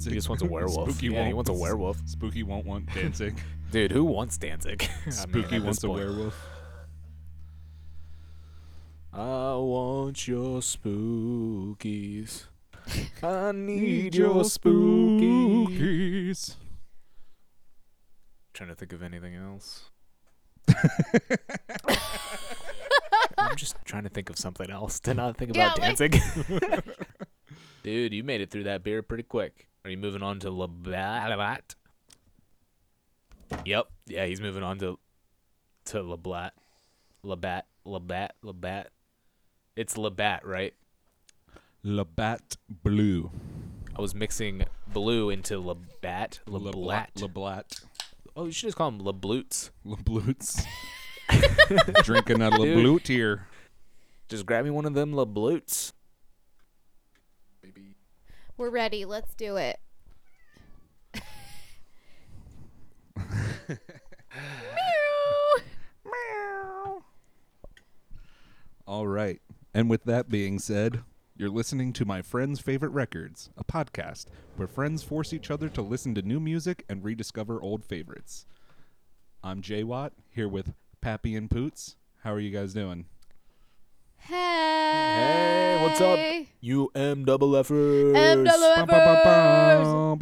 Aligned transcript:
Danzig? 0.00 0.12
He 0.12 0.16
just 0.18 0.28
wants 0.28 0.42
a 0.42 0.46
werewolf. 0.50 0.90
Spooky 0.90 1.06
yeah, 1.08 1.16
won't. 1.18 1.28
he 1.28 1.34
wants 1.34 1.50
a 1.50 1.52
werewolf. 1.52 2.00
Spooky 2.06 2.42
won't 2.42 2.66
want 2.66 2.92
Danzig. 2.94 3.38
Dude, 3.70 3.92
who 3.92 4.04
wants 4.04 4.36
Danzig? 4.38 4.82
I 5.02 5.04
mean, 5.06 5.12
Spooky 5.12 5.56
at 5.56 5.62
wants 5.62 5.84
a 5.84 5.90
werewolf. 5.90 6.48
I 9.12 9.54
want 9.56 10.26
your 10.28 10.60
spookies. 10.60 12.44
I 13.22 13.52
need 13.52 13.80
Need 13.80 14.14
your 14.14 14.34
your 14.34 14.44
spookies. 14.44 15.66
spookies. 15.68 16.54
Trying 18.54 18.68
to 18.70 18.74
think 18.74 18.92
of 18.92 19.02
anything 19.02 19.34
else. 19.34 19.90
I'm 23.38 23.56
just 23.56 23.76
trying 23.84 24.04
to 24.04 24.08
think 24.08 24.30
of 24.30 24.38
something 24.38 24.70
else 24.70 25.00
to 25.00 25.14
not 25.14 25.36
think 25.36 25.54
Yeah, 25.56 25.72
about 25.74 25.78
like- 25.80 26.12
dancing. 26.12 26.82
Dude, 27.82 28.12
you 28.12 28.22
made 28.22 28.40
it 28.40 28.50
through 28.50 28.64
that 28.64 28.82
beer 28.84 29.02
pretty 29.02 29.22
quick. 29.24 29.66
Are 29.90 29.92
you 29.92 29.98
moving 29.98 30.22
on 30.22 30.38
to 30.38 30.52
Labatt? 30.52 31.74
Yep. 33.64 33.88
Yeah, 34.06 34.24
he's 34.24 34.40
moving 34.40 34.62
on 34.62 34.78
to 34.78 35.00
to 35.86 35.96
Lablat. 35.96 36.52
Labatt. 37.24 37.66
Labatt. 37.84 38.36
Labatt. 38.40 38.90
It's 39.74 39.98
Labatt, 39.98 40.46
right? 40.46 40.74
Labatt 41.82 42.56
Blue. 42.84 43.32
I 43.98 44.00
was 44.00 44.14
mixing 44.14 44.62
blue 44.92 45.28
into 45.28 45.58
Labatt. 45.58 46.38
Lablat. 46.46 47.08
Lablat. 47.16 47.84
Oh, 48.36 48.46
you 48.46 48.52
should 48.52 48.68
just 48.68 48.76
call 48.76 48.90
him 48.90 49.00
Labloots. 49.00 49.70
Labloots. 49.84 50.64
Drinking 52.04 52.42
a. 52.42 52.50
Labloot 52.52 53.08
here. 53.08 53.48
Just 54.28 54.46
grab 54.46 54.64
me 54.64 54.70
one 54.70 54.86
of 54.86 54.94
them 54.94 55.14
Labloots. 55.14 55.94
We're 58.60 58.68
ready. 58.68 59.06
Let's 59.06 59.34
do 59.36 59.56
it. 59.56 59.80
Meow. 63.66 63.78
Meow. 66.04 67.02
All 68.86 69.06
right. 69.06 69.40
And 69.72 69.88
with 69.88 70.04
that 70.04 70.28
being 70.28 70.58
said, 70.58 71.04
you're 71.38 71.48
listening 71.48 71.94
to 71.94 72.04
My 72.04 72.20
Friends' 72.20 72.60
Favorite 72.60 72.90
Records, 72.90 73.48
a 73.56 73.64
podcast 73.64 74.26
where 74.56 74.68
friends 74.68 75.02
force 75.02 75.32
each 75.32 75.50
other 75.50 75.70
to 75.70 75.80
listen 75.80 76.14
to 76.16 76.20
new 76.20 76.38
music 76.38 76.84
and 76.86 77.02
rediscover 77.02 77.62
old 77.62 77.82
favorites. 77.82 78.44
I'm 79.42 79.62
Jay 79.62 79.84
Watt, 79.84 80.12
here 80.28 80.48
with 80.48 80.74
Pappy 81.00 81.34
and 81.34 81.50
Poots. 81.50 81.96
How 82.24 82.34
are 82.34 82.40
you 82.40 82.50
guys 82.50 82.74
doing? 82.74 83.06
Hey. 84.20 84.36
Hey, 84.36 85.78
what's 85.82 86.00
up? 86.00 86.18
Double 87.24 87.56
effort. 87.56 88.14
M 88.14 88.44
double 88.44 88.60
effers. 88.76 90.12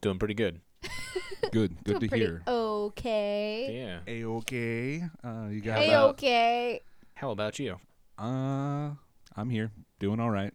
Doing 0.00 0.18
pretty 0.18 0.34
good. 0.34 0.60
Good, 1.52 1.84
good 1.84 2.00
to 2.00 2.06
hear. 2.08 2.42
Okay. 2.48 3.76
Yeah. 3.78 4.00
A 4.12 4.24
okay. 4.24 5.04
Uh, 5.22 5.48
you 5.50 5.60
got. 5.60 5.78
Hey, 5.78 5.92
uh, 5.92 6.06
okay. 6.08 6.80
How 7.14 7.30
about 7.30 7.58
you? 7.58 7.76
Uh, 8.18 8.94
I'm 9.36 9.50
here, 9.50 9.70
doing 10.00 10.20
all 10.20 10.30
right. 10.30 10.52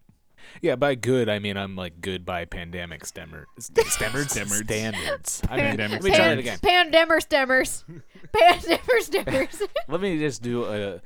Yeah, 0.62 0.76
by 0.76 0.96
good 0.96 1.30
I 1.30 1.40
mean 1.40 1.58
I'm 1.58 1.76
like 1.76 2.02
good 2.02 2.26
by 2.26 2.46
pandemic 2.46 3.04
stemmer 3.04 3.46
standards. 3.60 4.32
Stemmered. 4.32 4.66
Standards. 4.66 5.42
I 5.50 5.56
mean, 5.58 5.66
Pandemic 5.66 5.92
let 5.92 6.04
me 6.04 6.10
try 6.12 6.20
Pan- 6.20 6.30
that 6.30 6.40
again. 6.40 6.60
Pandemmer 6.60 7.20
stemmers. 7.22 7.84
Pandemmer 8.36 9.00
stemmers. 9.02 9.62
Let 9.88 10.02
me 10.02 10.20
just 10.20 10.42
do 10.42 10.66
a. 10.66 11.02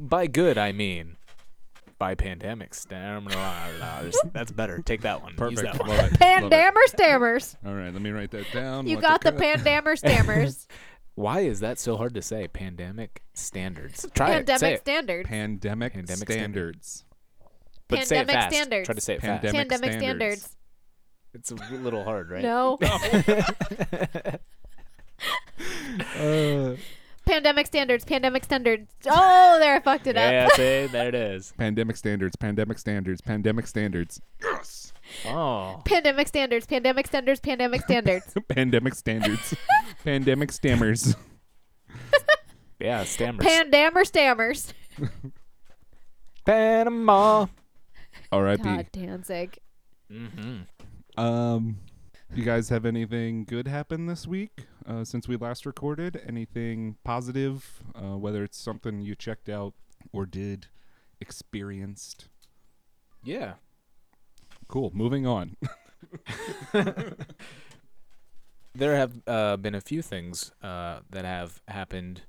By 0.00 0.26
good 0.26 0.58
I 0.58 0.72
mean 0.72 1.16
by 1.98 2.14
pandemic 2.16 2.72
stemmer. 2.72 3.32
That's 4.32 4.50
better. 4.50 4.82
Take 4.84 5.02
that 5.02 5.22
one. 5.22 5.32
Use 5.32 5.38
Perfect. 5.62 5.62
that 5.62 5.78
one. 5.80 5.88
Love 5.88 5.98
it. 5.98 6.02
Love 6.02 6.12
it. 6.12 6.18
Pandemmer 6.50 6.84
stammers. 6.88 7.56
All 7.64 7.74
right, 7.74 7.92
let 7.92 8.02
me 8.02 8.10
write 8.10 8.32
that 8.32 8.50
down. 8.52 8.86
You 8.88 8.96
Let 8.96 9.02
got 9.02 9.20
the 9.22 9.32
co- 9.32 9.38
pandemmer 9.38 9.96
stammers. 9.96 10.66
Why 11.14 11.40
is 11.40 11.60
that 11.60 11.78
so 11.78 11.96
hard 11.96 12.14
to 12.14 12.22
say? 12.22 12.48
Pandemic 12.48 13.22
standards. 13.34 14.06
Try 14.14 14.30
it. 14.32 14.48
Say 14.48 14.54
Pandemic 14.54 14.74
it. 14.74 14.80
standards. 14.80 15.28
pandemic, 15.28 15.92
Pandemic 15.92 16.30
standards. 16.32 17.04
But 17.98 18.06
say 18.06 18.18
it 18.20 18.26
fast. 18.28 18.54
standards. 18.54 18.86
Try 18.86 18.94
to 18.94 19.00
say 19.00 19.14
it 19.14 19.20
fast. 19.20 19.42
Pandemic 19.42 19.68
Pandemic 19.70 19.92
standards. 20.00 20.40
standards. 20.42 20.56
It's 21.34 21.50
a 21.50 21.54
little 21.76 22.04
hard, 22.04 22.30
right? 22.30 22.42
No. 22.42 22.78
Uh, 26.16 26.76
Pandemic 27.24 27.66
standards. 27.66 28.04
Pandemic 28.04 28.44
standards. 28.44 28.90
Oh, 29.06 29.58
there 29.60 29.76
I 29.76 29.80
fucked 29.80 30.06
it 30.08 30.16
Yeah, 30.16 30.46
up. 30.50 30.52
see, 30.56 30.86
there 30.86 31.08
it 31.08 31.14
is. 31.14 31.52
pandemic 31.58 31.96
standards. 31.96 32.34
Pandemic 32.36 32.78
standards. 32.78 33.20
Pandemic 33.20 33.66
standards. 33.66 34.20
Yes. 34.42 34.92
Oh, 35.26 35.80
Pandemic 35.84 36.26
standards. 36.28 36.66
Pandemic 36.66 37.06
standards. 37.06 37.38
Pandemic 37.40 37.82
standards. 37.82 38.34
pandemic 38.48 38.94
standards. 38.94 39.54
pandemic 40.04 40.50
stammers. 40.50 41.14
yeah, 42.80 43.04
stammers. 43.04 43.46
Pandammer 43.46 44.04
stammers. 44.04 44.72
Panama. 46.44 47.46
R.I.P. 48.32 48.62
God, 48.62 48.86
Danzig. 48.92 49.58
Mm-hmm. 50.10 51.20
Um, 51.20 51.78
you 52.34 52.44
guys 52.44 52.70
have 52.70 52.86
anything 52.86 53.44
good 53.44 53.68
happen 53.68 54.06
this 54.06 54.26
week 54.26 54.66
uh, 54.86 55.04
since 55.04 55.28
we 55.28 55.36
last 55.36 55.66
recorded? 55.66 56.20
Anything 56.26 56.96
positive? 57.04 57.82
Uh, 57.94 58.16
whether 58.16 58.42
it's 58.42 58.58
something 58.58 59.00
you 59.00 59.14
checked 59.14 59.48
out 59.48 59.74
or 60.12 60.26
did, 60.26 60.66
experienced. 61.20 62.28
Yeah. 63.22 63.54
Cool. 64.68 64.90
Moving 64.94 65.26
on. 65.26 65.56
There 68.74 68.96
have 68.96 69.12
uh, 69.26 69.56
been 69.58 69.74
a 69.74 69.80
few 69.80 70.00
things 70.00 70.50
uh, 70.62 71.00
that 71.10 71.24
have 71.24 71.60
happened 71.68 72.22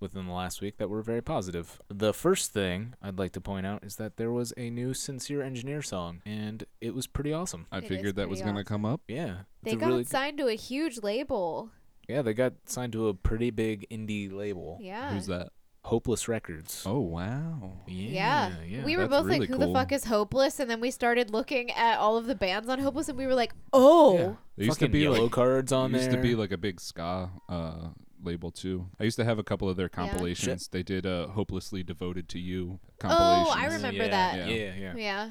within 0.00 0.26
the 0.26 0.32
last 0.32 0.60
week 0.60 0.76
that 0.78 0.88
were 0.90 1.02
very 1.02 1.22
positive. 1.22 1.80
The 1.88 2.12
first 2.12 2.52
thing 2.52 2.94
I'd 3.02 3.18
like 3.18 3.32
to 3.32 3.40
point 3.40 3.66
out 3.66 3.84
is 3.84 3.96
that 3.96 4.16
there 4.16 4.30
was 4.32 4.52
a 4.56 4.70
new 4.70 4.92
Sincere 4.94 5.42
Engineer 5.42 5.82
song, 5.82 6.20
and 6.26 6.64
it 6.80 6.94
was 6.94 7.06
pretty 7.06 7.32
awesome. 7.32 7.66
I 7.72 7.78
It 7.78 7.84
is 7.84 7.88
figured 7.88 8.16
that 8.16 8.28
was 8.28 8.40
pretty 8.40 8.52
going 8.52 8.64
to 8.64 8.68
come 8.68 8.84
up. 8.84 9.00
Yeah. 9.08 9.36
They 9.62 9.72
it's 9.72 9.76
a 9.76 9.80
got 9.80 9.86
really 9.88 10.04
signed 10.04 10.38
to 10.38 10.46
a 10.48 10.54
huge 10.54 11.02
label. 11.02 11.70
yeah, 12.08 12.22
they 12.22 12.34
got 12.34 12.52
signed 12.66 12.92
to 12.92 13.08
a 13.08 13.14
pretty 13.14 13.50
big 13.50 13.86
indie 13.90 14.32
label, 14.32 14.78
Yeah. 14.80 15.12
Who's 15.14 15.26
that? 15.26 15.48
Hopeless 15.84 16.26
Records. 16.26 16.82
Oh 16.84 16.98
wow. 16.98 17.70
Yeah, 17.86 18.48
Yeah. 18.48 18.54
yeah. 18.66 18.84
we 18.84 18.96
were 18.96 19.04
that's 19.06 19.10
both 19.22 19.26
really 19.26 19.38
like, 19.40 19.48
who 19.48 19.56
the 19.56 19.66
cool. 19.66 19.74
fuck 19.74 19.92
is 19.92 20.02
Hopeless? 20.04 20.58
And 20.58 20.68
then 20.68 20.80
we 20.80 20.90
started 20.90 21.30
looking 21.30 21.70
at 21.70 21.98
all 21.98 22.16
of 22.16 22.26
the 22.26 22.34
bands 22.34 22.68
on 22.68 22.80
Hopeless 22.80 23.08
and 23.08 23.16
we 23.16 23.24
were 23.24 23.34
like, 23.36 23.52
oh. 23.72 24.14
Yeah. 24.18 24.18
There 24.56 24.66
used 24.66 24.78
to 24.80 24.86
Fucking 24.86 24.90
be 24.92 24.98
yellow 25.00 25.22
like 25.24 25.30
cards 25.30 25.70
on 25.70 25.92
used 25.92 26.06
there. 26.06 26.16
to 26.16 26.22
be 26.22 26.34
like 26.34 26.50
a 26.50 26.56
big 26.56 26.80
ska 26.80 27.30
uh, 27.48 27.90
label 28.26 28.50
too. 28.50 28.88
I 29.00 29.04
used 29.04 29.16
to 29.16 29.24
have 29.24 29.38
a 29.38 29.44
couple 29.44 29.68
of 29.68 29.76
their 29.76 29.88
compilations. 29.88 30.68
They 30.68 30.82
did 30.82 31.06
uh, 31.06 31.28
"Hopelessly 31.28 31.82
Devoted 31.82 32.28
to 32.30 32.38
You" 32.38 32.80
compilations. 32.98 33.48
Oh, 33.48 33.54
I 33.56 33.66
remember 33.66 34.04
yeah, 34.04 34.10
that. 34.10 34.48
Yeah, 34.50 34.74
yeah. 34.74 34.94
Yeah. 34.96 35.30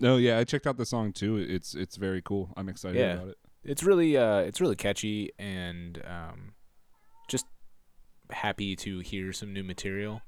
No, 0.00 0.16
yeah, 0.16 0.38
I 0.38 0.44
checked 0.44 0.66
out 0.66 0.76
the 0.76 0.86
song 0.86 1.12
too. 1.12 1.36
It's 1.36 1.74
it's 1.74 1.96
very 1.96 2.22
cool. 2.22 2.52
I'm 2.56 2.68
excited 2.68 2.98
Yeah. 2.98 3.14
about 3.14 3.28
it. 3.28 3.38
It's 3.64 3.82
really 3.82 4.16
uh 4.16 4.38
it's 4.38 4.60
really 4.60 4.76
catchy 4.76 5.32
and 5.38 6.00
um 6.06 6.54
just 7.28 7.46
happy 8.30 8.76
to 8.76 9.00
hear 9.00 9.32
some 9.32 9.52
new 9.52 9.64
material. 9.64 10.22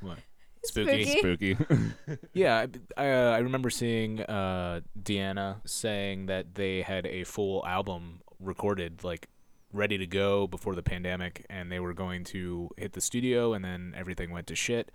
What? 0.00 0.18
Spooky. 0.64 1.04
Spooky. 1.18 1.54
Spooky. 1.54 2.18
Yeah, 2.34 2.66
I 2.96 3.02
I, 3.02 3.10
uh, 3.10 3.30
I 3.30 3.38
remember 3.38 3.70
seeing 3.70 4.20
uh 4.20 4.80
Deanna 5.00 5.66
saying 5.66 6.26
that 6.26 6.54
they 6.54 6.82
had 6.82 7.06
a 7.06 7.24
full 7.24 7.64
album 7.66 8.20
recorded 8.38 9.02
like 9.02 9.28
ready 9.76 9.98
to 9.98 10.06
go 10.06 10.46
before 10.46 10.74
the 10.74 10.82
pandemic 10.82 11.44
and 11.50 11.70
they 11.70 11.80
were 11.80 11.94
going 11.94 12.24
to 12.24 12.70
hit 12.76 12.92
the 12.94 13.00
studio 13.00 13.52
and 13.54 13.64
then 13.64 13.94
everything 13.96 14.30
went 14.30 14.46
to 14.48 14.54
shit. 14.54 14.90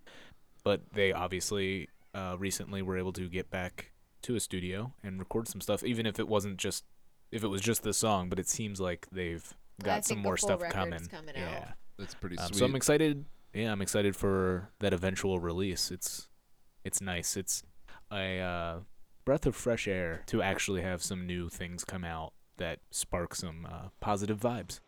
But 0.63 0.81
they 0.93 1.11
obviously 1.13 1.89
uh 2.13 2.35
recently 2.37 2.81
were 2.81 2.97
able 2.97 3.13
to 3.13 3.29
get 3.29 3.49
back 3.49 3.91
to 4.23 4.35
a 4.35 4.39
studio 4.39 4.93
and 5.03 5.17
record 5.17 5.47
some 5.47 5.61
stuff 5.61 5.83
even 5.83 6.05
if 6.05 6.19
it 6.19 6.27
wasn't 6.27 6.57
just 6.57 6.83
if 7.31 7.43
it 7.43 7.47
was 7.47 7.61
just 7.61 7.83
the 7.83 7.93
song, 7.93 8.27
but 8.29 8.39
it 8.39 8.49
seems 8.49 8.81
like 8.81 9.07
they've 9.11 9.53
I 9.81 9.85
got 9.85 10.05
some 10.05 10.19
more 10.19 10.37
stuff 10.37 10.59
coming. 10.69 11.05
coming 11.07 11.35
yeah. 11.35 11.57
out. 11.57 11.67
That's 11.97 12.13
pretty 12.13 12.37
Um, 12.37 12.47
sweet. 12.49 12.57
so 12.59 12.65
I'm 12.65 12.75
excited. 12.75 13.25
Yeah, 13.53 13.71
I'm 13.71 13.81
excited 13.81 14.15
for 14.15 14.69
that 14.79 14.93
eventual 14.93 15.39
release. 15.39 15.91
It's 15.91 16.27
it's 16.83 16.99
nice. 17.01 17.37
It's 17.37 17.63
a 18.11 18.39
uh, 18.39 18.79
breath 19.23 19.45
of 19.45 19.55
fresh 19.55 19.87
air 19.87 20.23
to 20.27 20.41
actually 20.41 20.81
have 20.81 21.01
some 21.01 21.25
new 21.25 21.47
things 21.49 21.83
come 21.85 22.03
out 22.03 22.33
that 22.61 22.79
spark 22.91 23.33
some 23.35 23.67
uh, 23.69 23.89
positive 23.99 24.39
vibes. 24.39 24.79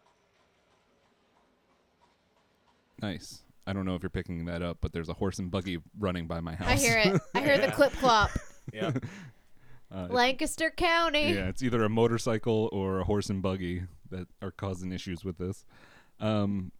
nice. 3.02 3.44
I 3.66 3.72
don't 3.74 3.86
know 3.86 3.96
if 3.96 4.04
you're 4.04 4.10
picking 4.10 4.46
that 4.46 4.62
up, 4.62 4.80
but 4.82 4.92
there's 4.92 5.08
a 5.10 5.14
horse 5.14 5.40
and 5.40 5.50
buggy 5.50 5.78
running 5.98 6.28
by 6.28 6.42
my 6.42 6.54
house. 6.54 6.68
I 6.68 6.76
hear 6.76 6.98
it. 6.98 7.22
I 7.34 7.42
hear 7.42 7.58
the 7.58 7.72
clip 7.72 7.94
clop. 7.94 8.32
Yeah. 8.74 8.92
Uh, 9.94 10.08
Lancaster 10.10 10.70
County. 10.72 11.34
yeah, 11.34 11.50
it's 11.50 11.62
either 11.62 11.84
a 11.84 11.90
motorcycle 11.90 12.70
or 12.72 13.00
a 13.02 13.04
horse 13.04 13.30
and 13.30 13.42
buggy 13.42 13.84
that 14.10 14.28
are 14.42 14.52
causing 14.52 14.94
issues 14.94 15.26
with 15.26 15.38
this. 15.38 15.66
Um, 16.22 16.72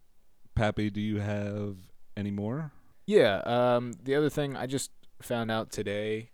Pappy, 0.54 0.88
do 0.88 1.00
you 1.02 1.20
have 1.20 1.76
Any 2.16 2.30
more? 2.30 2.72
Yeah. 3.06 3.42
Um, 3.44 3.92
the 4.02 4.14
other 4.14 4.30
thing 4.30 4.56
I 4.56 4.66
just 4.66 4.92
found 5.20 5.50
out 5.50 5.70
today, 5.70 6.30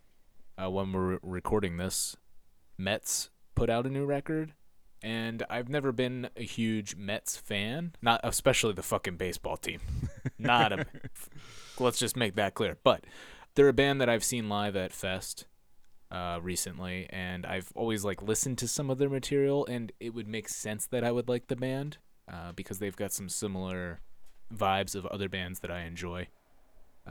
uh, 0.57 0.69
when 0.69 0.93
we're 0.93 1.19
recording 1.21 1.75
this, 1.75 2.15
METZ 2.79 3.27
put 3.55 3.69
out 3.69 3.85
a 3.85 3.89
new 3.89 4.05
record, 4.05 4.53
and 5.03 5.43
I've 5.49 5.69
never 5.69 5.91
been 5.91 6.29
a 6.35 6.43
huge 6.43 6.97
METZ 6.97 7.39
fan, 7.39 7.93
not 8.01 8.21
especially 8.23 8.73
the 8.73 8.83
fucking 8.83 9.17
baseball 9.17 9.57
team. 9.57 9.79
not 10.37 10.71
a. 10.71 10.85
Let's 11.79 11.99
just 11.99 12.15
make 12.15 12.35
that 12.35 12.53
clear. 12.53 12.77
But 12.83 13.05
they're 13.55 13.67
a 13.67 13.73
band 13.73 14.01
that 14.01 14.09
I've 14.09 14.23
seen 14.23 14.49
live 14.49 14.75
at 14.75 14.91
Fest 14.91 15.45
uh, 16.11 16.39
recently, 16.41 17.07
and 17.09 17.45
I've 17.45 17.71
always 17.75 18.05
like 18.05 18.21
listened 18.21 18.57
to 18.59 18.67
some 18.67 18.89
of 18.89 18.97
their 18.97 19.09
material, 19.09 19.65
and 19.65 19.91
it 19.99 20.13
would 20.13 20.27
make 20.27 20.49
sense 20.49 20.87
that 20.87 21.03
I 21.03 21.11
would 21.11 21.29
like 21.29 21.47
the 21.47 21.55
band 21.55 21.97
uh, 22.31 22.51
because 22.51 22.79
they've 22.79 22.95
got 22.95 23.11
some 23.13 23.29
similar 23.29 24.01
vibes 24.53 24.95
of 24.95 25.05
other 25.07 25.29
bands 25.29 25.61
that 25.61 25.71
I 25.71 25.81
enjoy. 25.81 26.27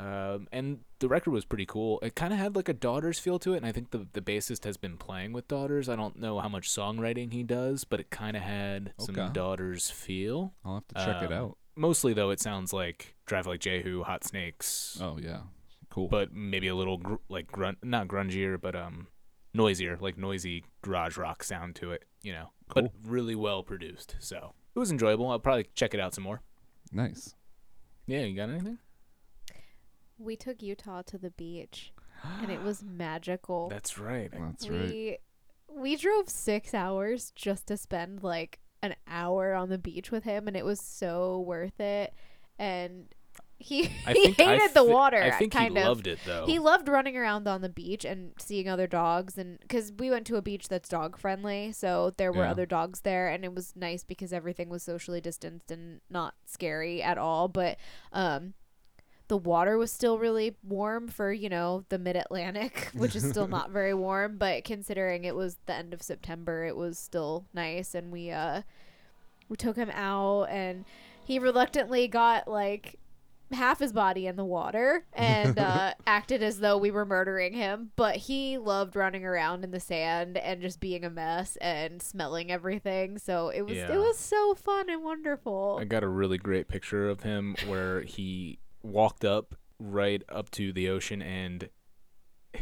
Um, 0.00 0.48
and 0.50 0.80
the 1.00 1.08
record 1.08 1.32
was 1.32 1.44
pretty 1.44 1.66
cool. 1.66 1.98
It 2.02 2.14
kind 2.14 2.32
of 2.32 2.38
had 2.38 2.56
like 2.56 2.68
a 2.68 2.72
Daughters 2.72 3.18
feel 3.18 3.38
to 3.40 3.52
it, 3.54 3.58
and 3.58 3.66
I 3.66 3.72
think 3.72 3.90
the 3.90 4.06
the 4.12 4.22
bassist 4.22 4.64
has 4.64 4.76
been 4.76 4.96
playing 4.96 5.32
with 5.32 5.46
Daughters. 5.48 5.88
I 5.88 5.96
don't 5.96 6.16
know 6.18 6.38
how 6.40 6.48
much 6.48 6.68
songwriting 6.70 7.32
he 7.32 7.42
does, 7.42 7.84
but 7.84 8.00
it 8.00 8.08
kind 8.10 8.36
of 8.36 8.42
had 8.42 8.92
some 8.98 9.14
Daughters 9.32 9.90
feel. 9.90 10.54
I'll 10.64 10.74
have 10.74 10.88
to 10.88 10.94
check 10.94 11.22
it 11.22 11.32
Um, 11.32 11.38
out. 11.44 11.56
Mostly 11.76 12.12
though, 12.14 12.30
it 12.30 12.40
sounds 12.40 12.72
like 12.72 13.14
Drive 13.26 13.46
Like 13.46 13.60
Jehu, 13.60 14.02
Hot 14.04 14.24
Snakes, 14.24 14.98
Oh 15.02 15.18
yeah, 15.20 15.40
cool. 15.90 16.08
but 16.08 16.32
maybe 16.32 16.68
a 16.68 16.74
little 16.74 16.98
gr- 16.98 17.14
like 17.28 17.46
grunt, 17.46 17.78
not 17.82 18.08
grungier, 18.08 18.60
but 18.60 18.74
um, 18.74 19.06
noisier, 19.54 19.98
like 20.00 20.16
noisy 20.16 20.64
garage 20.82 21.16
rock 21.18 21.42
sound 21.42 21.74
to 21.76 21.90
it. 21.92 22.04
You 22.22 22.32
know, 22.32 22.50
Cool. 22.68 22.82
but 22.84 22.92
really 23.04 23.34
well 23.34 23.62
produced. 23.62 24.16
So 24.18 24.54
it 24.74 24.78
was 24.78 24.90
enjoyable. 24.90 25.28
I'll 25.30 25.38
probably 25.38 25.66
check 25.74 25.92
it 25.94 26.00
out 26.00 26.14
some 26.14 26.24
more. 26.24 26.40
nice. 26.92 27.34
Yeah, 28.06 28.20
you 28.22 28.34
got 28.34 28.48
anything? 28.50 28.78
We 30.20 30.36
took 30.36 30.62
Utah 30.62 31.02
to 31.02 31.18
the 31.18 31.30
beach, 31.30 31.92
and 32.42 32.50
it 32.50 32.62
was 32.62 32.82
magical. 32.86 33.68
That's 33.68 33.98
right. 33.98 34.30
That's 34.30 34.68
right. 34.68 34.80
we 34.90 35.18
we 35.72 35.96
drove 35.96 36.28
six 36.28 36.74
hours 36.74 37.32
just 37.34 37.66
to 37.68 37.76
spend 37.76 38.22
like 38.22 38.58
an 38.82 38.94
hour 39.08 39.54
on 39.54 39.68
the 39.68 39.78
beach 39.78 40.10
with 40.10 40.24
him, 40.24 40.46
and 40.48 40.56
it 40.56 40.64
was 40.64 40.80
so 40.80 41.40
worth 41.40 41.80
it. 41.80 42.12
And 42.58 43.06
he 43.58 43.90
I 44.06 44.12
he 44.14 44.32
think 44.32 44.40
I 44.40 44.56
hated 44.58 44.74
the 44.74 44.82
thi- 44.84 44.90
water. 44.92 45.22
I 45.22 45.30
think 45.32 45.52
kind 45.52 45.76
he 45.76 45.82
of. 45.82 45.88
loved 45.88 46.06
it 46.06 46.18
though. 46.26 46.44
He 46.46 46.58
loved 46.58 46.88
running 46.88 47.16
around 47.16 47.46
on 47.46 47.60
the 47.60 47.68
beach 47.68 48.04
and 48.04 48.32
seeing 48.38 48.68
other 48.68 48.86
dogs, 48.86 49.38
and 49.38 49.58
because 49.60 49.92
we 49.98 50.10
went 50.10 50.26
to 50.26 50.36
a 50.36 50.42
beach 50.42 50.68
that's 50.68 50.88
dog 50.88 51.16
friendly, 51.18 51.72
so 51.72 52.12
there 52.16 52.32
were 52.32 52.44
Yeah. 52.44 52.50
other 52.50 52.66
dogs 52.66 53.00
there, 53.00 53.28
and 53.28 53.44
it 53.44 53.54
was 53.54 53.74
nice 53.76 54.02
because 54.04 54.32
everything 54.32 54.68
was 54.68 54.82
socially 54.82 55.20
distanced 55.20 55.70
and 55.70 56.00
not 56.10 56.34
scary 56.46 57.02
at 57.02 57.16
all. 57.18 57.48
But 57.48 57.76
um, 58.12 58.54
the 59.30 59.36
water 59.36 59.78
was 59.78 59.92
still 59.92 60.18
really 60.18 60.56
warm 60.64 61.06
for 61.06 61.32
you 61.32 61.48
know 61.48 61.84
the 61.88 61.98
mid 61.98 62.16
Atlantic, 62.16 62.90
which 62.94 63.14
is 63.14 63.26
still 63.28 63.46
not 63.46 63.70
very 63.70 63.94
warm, 63.94 64.36
but 64.36 64.64
considering 64.64 65.24
it 65.24 65.36
was 65.36 65.56
the 65.66 65.72
end 65.74 65.94
of 65.94 66.02
September, 66.02 66.64
it 66.64 66.76
was 66.76 66.98
still 66.98 67.46
nice, 67.54 67.94
and 67.94 68.10
we 68.10 68.30
uh 68.32 68.62
we 69.48 69.56
took 69.56 69.76
him 69.76 69.90
out, 69.90 70.44
and 70.50 70.84
he 71.24 71.38
reluctantly 71.38 72.08
got 72.08 72.48
like 72.48 72.96
half 73.52 73.78
his 73.80 73.92
body 73.92 74.26
in 74.28 74.36
the 74.36 74.44
water 74.44 75.04
and 75.12 75.58
uh, 75.58 75.92
acted 76.06 76.40
as 76.42 76.60
though 76.60 76.76
we 76.78 76.90
were 76.90 77.04
murdering 77.04 77.52
him. 77.52 77.90
But 77.96 78.16
he 78.16 78.58
loved 78.58 78.94
running 78.96 79.24
around 79.24 79.64
in 79.64 79.70
the 79.72 79.80
sand 79.80 80.36
and 80.38 80.60
just 80.60 80.78
being 80.80 81.04
a 81.04 81.10
mess 81.10 81.56
and 81.60 82.00
smelling 82.00 82.50
everything. 82.52 83.18
So 83.18 83.48
it 83.48 83.62
was 83.62 83.76
Yeah. 83.76 83.92
it 83.92 83.98
was 83.98 84.18
so 84.18 84.54
fun 84.54 84.88
and 84.88 85.02
wonderful. 85.02 85.78
I 85.80 85.84
got 85.84 86.02
a 86.04 86.08
really 86.08 86.38
great 86.38 86.68
picture 86.68 87.08
of 87.08 87.22
him 87.22 87.56
where 87.66 88.02
he 88.02 88.58
walked 88.82 89.24
up 89.24 89.54
right 89.78 90.22
up 90.28 90.50
to 90.52 90.72
the 90.72 90.88
ocean 90.88 91.22
and 91.22 91.68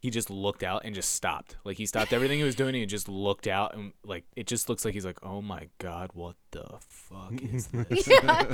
he 0.00 0.08
just 0.10 0.30
looked 0.30 0.62
out 0.62 0.82
and 0.84 0.94
just 0.94 1.12
stopped. 1.14 1.56
Like 1.64 1.76
he 1.76 1.84
stopped 1.86 2.12
everything 2.12 2.38
he 2.38 2.44
was 2.44 2.54
doing 2.54 2.70
and 2.70 2.76
he 2.80 2.86
just 2.86 3.08
looked 3.08 3.46
out 3.46 3.74
and 3.74 3.92
like 4.04 4.24
it 4.36 4.46
just 4.46 4.68
looks 4.68 4.84
like 4.84 4.94
he's 4.94 5.04
like, 5.04 5.18
"Oh 5.22 5.42
my 5.42 5.68
god, 5.78 6.10
what 6.14 6.36
the 6.52 6.64
fuck 6.88 7.32
is 7.42 7.66
this?" 7.66 8.08
yeah, 8.08 8.44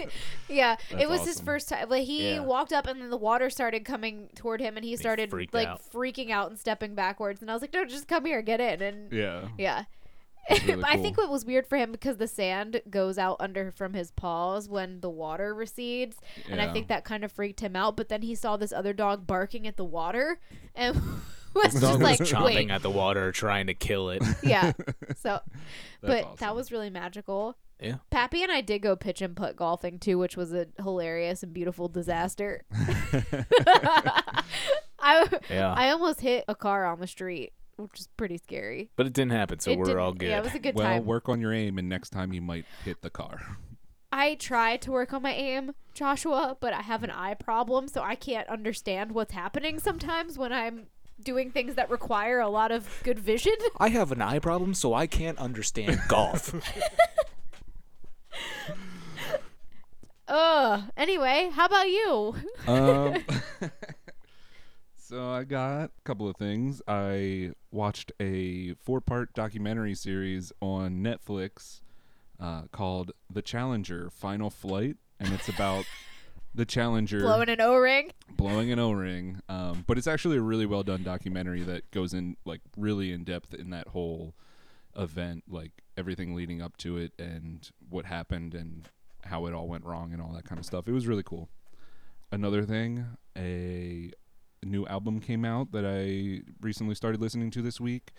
yeah. 0.48 0.72
it 0.90 0.96
That's 0.96 1.08
was 1.08 1.24
his 1.24 1.40
first 1.40 1.68
time. 1.68 1.88
Like 1.88 2.04
he 2.04 2.32
Yeah. 2.34 2.40
walked 2.40 2.72
up, 2.72 2.86
and 2.86 3.00
then 3.00 3.10
the 3.10 3.16
water 3.16 3.48
started 3.50 3.84
coming 3.84 4.28
toward 4.34 4.60
him, 4.60 4.76
and 4.76 4.84
he 4.84 4.96
started 4.96 5.30
freaked 5.30 5.54
like 5.54 5.68
out. 5.68 5.82
freaking 5.92 6.30
out 6.30 6.50
and 6.50 6.58
stepping 6.58 6.94
backwards. 6.94 7.40
And 7.42 7.50
I 7.50 7.54
was 7.54 7.62
like, 7.62 7.72
"No, 7.72 7.84
just 7.84 8.08
come 8.08 8.24
here, 8.24 8.42
get 8.42 8.60
in." 8.60 8.82
And 8.82 9.12
Yeah. 9.12 9.48
yeah. 9.56 9.84
Really 10.66 10.84
I 10.84 10.96
think 10.96 11.16
cool. 11.16 11.24
what 11.24 11.32
was 11.32 11.44
weird 11.44 11.66
for 11.66 11.76
him 11.76 11.92
because 11.92 12.18
the 12.18 12.28
sand 12.28 12.80
goes 12.88 13.18
out 13.18 13.36
under 13.40 13.72
from 13.72 13.94
his 13.94 14.10
paws 14.12 14.68
when 14.68 15.00
the 15.00 15.10
water 15.10 15.54
recedes, 15.54 16.16
and 16.48 16.60
I 16.60 16.72
think 16.72 16.88
that 16.88 17.04
kind 17.04 17.24
of 17.24 17.32
freaked 17.32 17.60
him 17.60 17.74
out. 17.74 17.96
But 17.96 18.08
then 18.08 18.22
he 18.22 18.34
saw 18.34 18.56
this 18.56 18.72
other 18.72 18.92
dog 18.92 19.26
barking 19.26 19.66
at 19.66 19.76
the 19.76 19.84
water, 19.84 20.40
and 20.74 20.94
was 21.54 21.72
just 21.72 21.80
dog 21.80 22.00
like, 22.00 22.20
was 22.20 22.30
chomping 22.30 22.44
"Wait, 22.44 22.70
at 22.70 22.82
the 22.82 22.90
water 22.90 23.32
trying 23.32 23.66
to 23.66 23.74
kill 23.74 24.10
it. 24.10 24.22
yeah." 24.42 24.72
So, 25.16 25.40
but 26.00 26.24
That's 26.24 26.40
that 26.40 26.54
was 26.54 26.70
really 26.70 26.90
magical. 26.90 27.56
Yeah. 27.80 27.96
Pappy 28.10 28.42
and 28.42 28.50
I 28.50 28.60
did 28.62 28.80
go 28.82 28.96
pitch 28.96 29.20
and 29.20 29.36
putt 29.36 29.56
golfing 29.56 29.98
too, 29.98 30.18
which 30.18 30.36
was 30.36 30.52
a 30.52 30.66
hilarious 30.78 31.42
and 31.42 31.52
beautiful 31.52 31.88
disaster. 31.88 32.64
I 34.98 35.28
Yeah. 35.50 35.74
I 35.76 35.90
almost 35.90 36.20
hit 36.20 36.44
a 36.48 36.54
car 36.54 36.86
on 36.86 37.00
the 37.00 37.06
street, 37.06 37.52
which 37.76 38.00
is 38.00 38.08
pretty 38.16 38.38
scary. 38.38 38.90
but 38.96 39.06
it 39.06 39.12
didn't 39.12 39.32
happen, 39.32 39.60
so 39.60 39.70
It 39.70 39.78
we're 39.78 39.84
didn't- 39.86 40.00
all 40.00 40.12
good. 40.12 40.28
Yeah, 40.28 40.38
it 40.38 40.44
was 40.44 40.54
a 40.54 40.58
good 40.58 40.74
well, 40.74 40.86
time. 40.86 41.04
work 41.04 41.28
on 41.28 41.40
your 41.40 41.52
aim, 41.52 41.78
and 41.78 41.88
next 41.88 42.10
time 42.10 42.32
you 42.32 42.40
might 42.42 42.64
hit 42.84 43.02
the 43.02 43.10
car. 43.10 43.40
I 44.12 44.36
try 44.36 44.76
to 44.78 44.92
work 44.92 45.12
on 45.12 45.22
my 45.22 45.32
aim, 45.32 45.74
Joshua, 45.92 46.56
but 46.60 46.72
I 46.72 46.82
have 46.82 47.02
an 47.02 47.10
eye 47.10 47.34
problem, 47.34 47.88
so 47.88 48.02
I 48.02 48.14
can't 48.14 48.48
understand 48.48 49.12
what's 49.12 49.32
happening 49.34 49.78
sometimes 49.78 50.38
when 50.38 50.52
I'm 50.52 50.86
doing 51.22 51.50
things 51.50 51.74
that 51.74 51.90
require 51.90 52.40
a 52.40 52.48
lot 52.48 52.70
of 52.72 53.00
good 53.04 53.18
vision. 53.18 53.54
I 53.78 53.88
have 53.88 54.12
an 54.12 54.22
eye 54.22 54.38
problem, 54.38 54.74
so 54.74 54.94
I 54.94 55.06
can't 55.06 55.38
understand 55.38 56.00
golf. 56.08 56.54
Ugh. 60.28 60.82
Anyway, 60.96 61.50
how 61.52 61.66
about 61.66 61.88
you? 61.88 62.34
um, 62.66 63.24
so 65.08 65.30
I 65.30 65.44
got 65.44 65.84
a 65.84 66.02
couple 66.04 66.28
of 66.28 66.36
things. 66.36 66.82
I 66.88 67.52
watched 67.70 68.10
a 68.20 68.74
four-part 68.74 69.34
documentary 69.34 69.94
series 69.94 70.52
on 70.60 71.02
Netflix 71.02 71.80
uh, 72.40 72.62
called 72.72 73.12
"The 73.30 73.42
Challenger: 73.42 74.10
Final 74.10 74.50
Flight," 74.50 74.96
and 75.20 75.32
it's 75.32 75.48
about 75.48 75.84
the 76.54 76.64
Challenger 76.64 77.20
Blowing 77.20 77.48
an 77.48 77.60
O-ring. 77.60 78.10
blowing 78.30 78.72
an 78.72 78.78
O-ring. 78.78 79.40
Um, 79.48 79.84
but 79.86 79.96
it's 79.96 80.06
actually 80.06 80.38
a 80.38 80.42
really 80.42 80.66
well 80.66 80.82
done 80.82 81.02
documentary 81.02 81.62
that 81.62 81.90
goes 81.92 82.12
in 82.12 82.36
like 82.44 82.60
really 82.76 83.12
in 83.12 83.22
depth 83.24 83.54
in 83.54 83.70
that 83.70 83.88
whole 83.88 84.34
event, 84.96 85.44
like 85.48 85.70
everything 85.96 86.34
leading 86.34 86.60
up 86.60 86.76
to 86.78 86.96
it 86.96 87.12
and 87.18 87.70
what 87.88 88.06
happened 88.06 88.54
and 88.54 88.88
how 89.24 89.46
it 89.46 89.54
all 89.54 89.68
went 89.68 89.84
wrong 89.84 90.12
and 90.12 90.20
all 90.20 90.32
that 90.32 90.44
kind 90.44 90.58
of 90.58 90.64
stuff. 90.64 90.88
It 90.88 90.92
was 90.92 91.06
really 91.06 91.22
cool. 91.22 91.48
Another 92.32 92.64
thing, 92.64 93.06
a 93.36 94.10
new 94.64 94.86
album 94.86 95.20
came 95.20 95.44
out 95.44 95.72
that 95.72 95.84
I 95.84 96.42
recently 96.60 96.94
started 96.94 97.20
listening 97.20 97.50
to 97.52 97.62
this 97.62 97.80
week. 97.80 98.12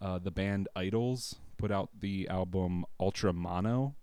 Uh, 0.00 0.18
the 0.18 0.30
band 0.30 0.68
IDLES 0.76 1.36
put 1.58 1.70
out 1.70 1.90
the 2.00 2.28
album 2.28 2.86
Ultra 2.98 3.32
Mono, 3.32 3.94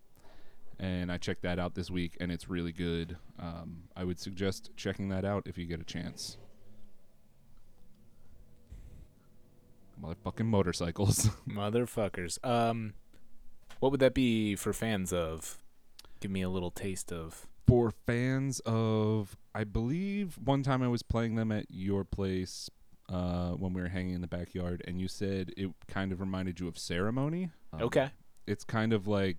and 0.80 1.12
I 1.12 1.18
checked 1.18 1.42
that 1.42 1.58
out 1.58 1.76
this 1.76 1.90
week, 1.90 2.16
and 2.20 2.32
it's 2.32 2.48
really 2.50 2.72
good. 2.72 3.18
Um, 3.40 3.84
I 3.96 4.04
would 4.04 4.20
suggest 4.20 4.72
checking 4.76 5.10
that 5.10 5.26
out 5.26 5.48
if 5.48 5.58
you 5.58 5.66
get 5.66 5.80
a 5.80 5.84
chance. 5.84 6.38
Motherfucking 10.02 10.46
motorcycles. 10.46 11.30
Motherfuckers. 11.50 12.44
Um, 12.46 12.94
what 13.80 13.92
would 13.92 14.00
that 14.00 14.14
be 14.14 14.56
for 14.56 14.74
fans 14.74 15.12
of? 15.12 15.58
Give 16.20 16.32
me 16.32 16.42
a 16.42 16.50
little 16.50 16.72
taste 16.72 17.12
of. 17.12 17.48
For 17.68 17.92
fans 17.92 18.60
of, 18.62 19.36
I 19.58 19.64
believe 19.64 20.38
one 20.38 20.62
time 20.62 20.84
I 20.84 20.88
was 20.88 21.02
playing 21.02 21.34
them 21.34 21.52
at 21.52 21.66
your 21.72 22.04
place 22.04 22.70
uh, 23.10 23.54
when 23.54 23.74
we 23.74 23.82
were 23.82 23.88
hanging 23.88 24.14
in 24.14 24.22
the 24.22 24.28
backyard, 24.28 24.84
and 24.88 25.02
you 25.02 25.08
said 25.08 25.52
it 25.58 25.72
kind 25.88 26.12
of 26.12 26.20
reminded 26.20 26.60
you 26.60 26.68
of 26.68 26.78
Ceremony. 26.78 27.50
Um, 27.74 27.82
Okay. 27.82 28.12
It's 28.46 28.64
kind 28.64 28.94
of 28.94 29.08
like, 29.08 29.38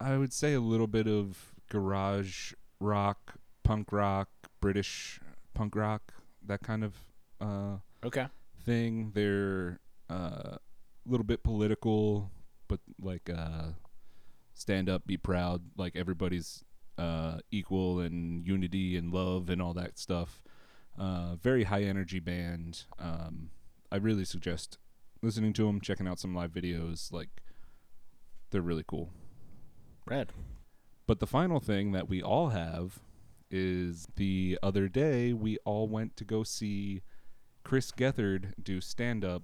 I 0.00 0.16
would 0.18 0.32
say 0.32 0.54
a 0.54 0.60
little 0.60 0.88
bit 0.88 1.06
of 1.06 1.54
garage 1.70 2.54
rock, 2.80 3.36
punk 3.62 3.92
rock, 3.92 4.28
British 4.60 5.20
punk 5.54 5.76
rock, 5.76 6.12
that 6.44 6.62
kind 6.62 6.82
of 6.82 6.94
uh, 7.40 7.76
Okay. 8.04 8.26
thing. 8.64 9.12
They're 9.14 9.78
uh, 10.10 10.56
a 10.56 10.58
little 11.06 11.24
bit 11.24 11.44
political, 11.44 12.32
but 12.66 12.80
like 13.00 13.30
uh, 13.30 13.68
stand 14.54 14.88
up, 14.90 15.06
be 15.06 15.16
proud. 15.16 15.62
Like 15.76 15.94
everybody's 15.94 16.64
uh, 16.98 17.38
equal 17.50 18.00
and 18.00 18.46
unity 18.46 18.96
and 18.96 19.12
love 19.12 19.50
and 19.50 19.60
all 19.60 19.74
that 19.74 19.98
stuff. 19.98 20.42
Uh, 20.98 21.36
very 21.36 21.64
high 21.64 21.82
energy 21.82 22.20
band. 22.20 22.84
Um, 22.98 23.50
I 23.92 23.96
really 23.96 24.24
suggest 24.24 24.78
listening 25.22 25.52
to 25.54 25.66
them, 25.66 25.80
checking 25.80 26.08
out 26.08 26.18
some 26.18 26.34
live 26.34 26.52
videos. 26.52 27.12
Like 27.12 27.28
they're 28.50 28.62
really 28.62 28.84
cool. 28.86 29.10
Red. 30.06 30.32
But 31.06 31.20
the 31.20 31.26
final 31.26 31.60
thing 31.60 31.92
that 31.92 32.08
we 32.08 32.22
all 32.22 32.48
have 32.48 33.00
is 33.50 34.08
the 34.16 34.58
other 34.62 34.88
day 34.88 35.32
we 35.32 35.58
all 35.64 35.88
went 35.88 36.16
to 36.16 36.24
go 36.24 36.42
see 36.42 37.02
Chris 37.64 37.92
Gethard 37.92 38.52
do 38.62 38.80
stand 38.80 39.24
up 39.24 39.42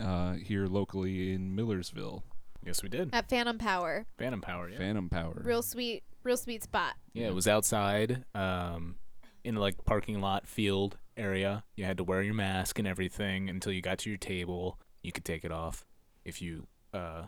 uh, 0.00 0.34
here 0.34 0.66
locally 0.66 1.32
in 1.32 1.54
Millersville. 1.54 2.24
Yes, 2.64 2.82
we 2.82 2.88
did. 2.88 3.10
At 3.12 3.28
Phantom 3.28 3.58
Power. 3.58 4.06
Phantom 4.18 4.40
Power. 4.40 4.68
Yeah. 4.68 4.78
Phantom 4.78 5.08
Power. 5.08 5.42
Real 5.44 5.62
sweet, 5.62 6.04
real 6.22 6.36
sweet 6.36 6.62
spot. 6.62 6.94
Yeah, 7.12 7.26
it 7.28 7.34
was 7.34 7.48
outside, 7.48 8.24
um, 8.34 8.96
in 9.44 9.56
like 9.56 9.84
parking 9.84 10.20
lot 10.20 10.46
field 10.46 10.98
area. 11.16 11.64
You 11.76 11.84
had 11.84 11.96
to 11.98 12.04
wear 12.04 12.22
your 12.22 12.34
mask 12.34 12.78
and 12.78 12.86
everything 12.88 13.48
until 13.48 13.72
you 13.72 13.82
got 13.82 13.98
to 13.98 14.08
your 14.08 14.18
table. 14.18 14.78
You 15.02 15.12
could 15.12 15.24
take 15.24 15.44
it 15.44 15.52
off 15.52 15.84
if 16.24 16.40
you 16.40 16.66
uh, 16.94 17.24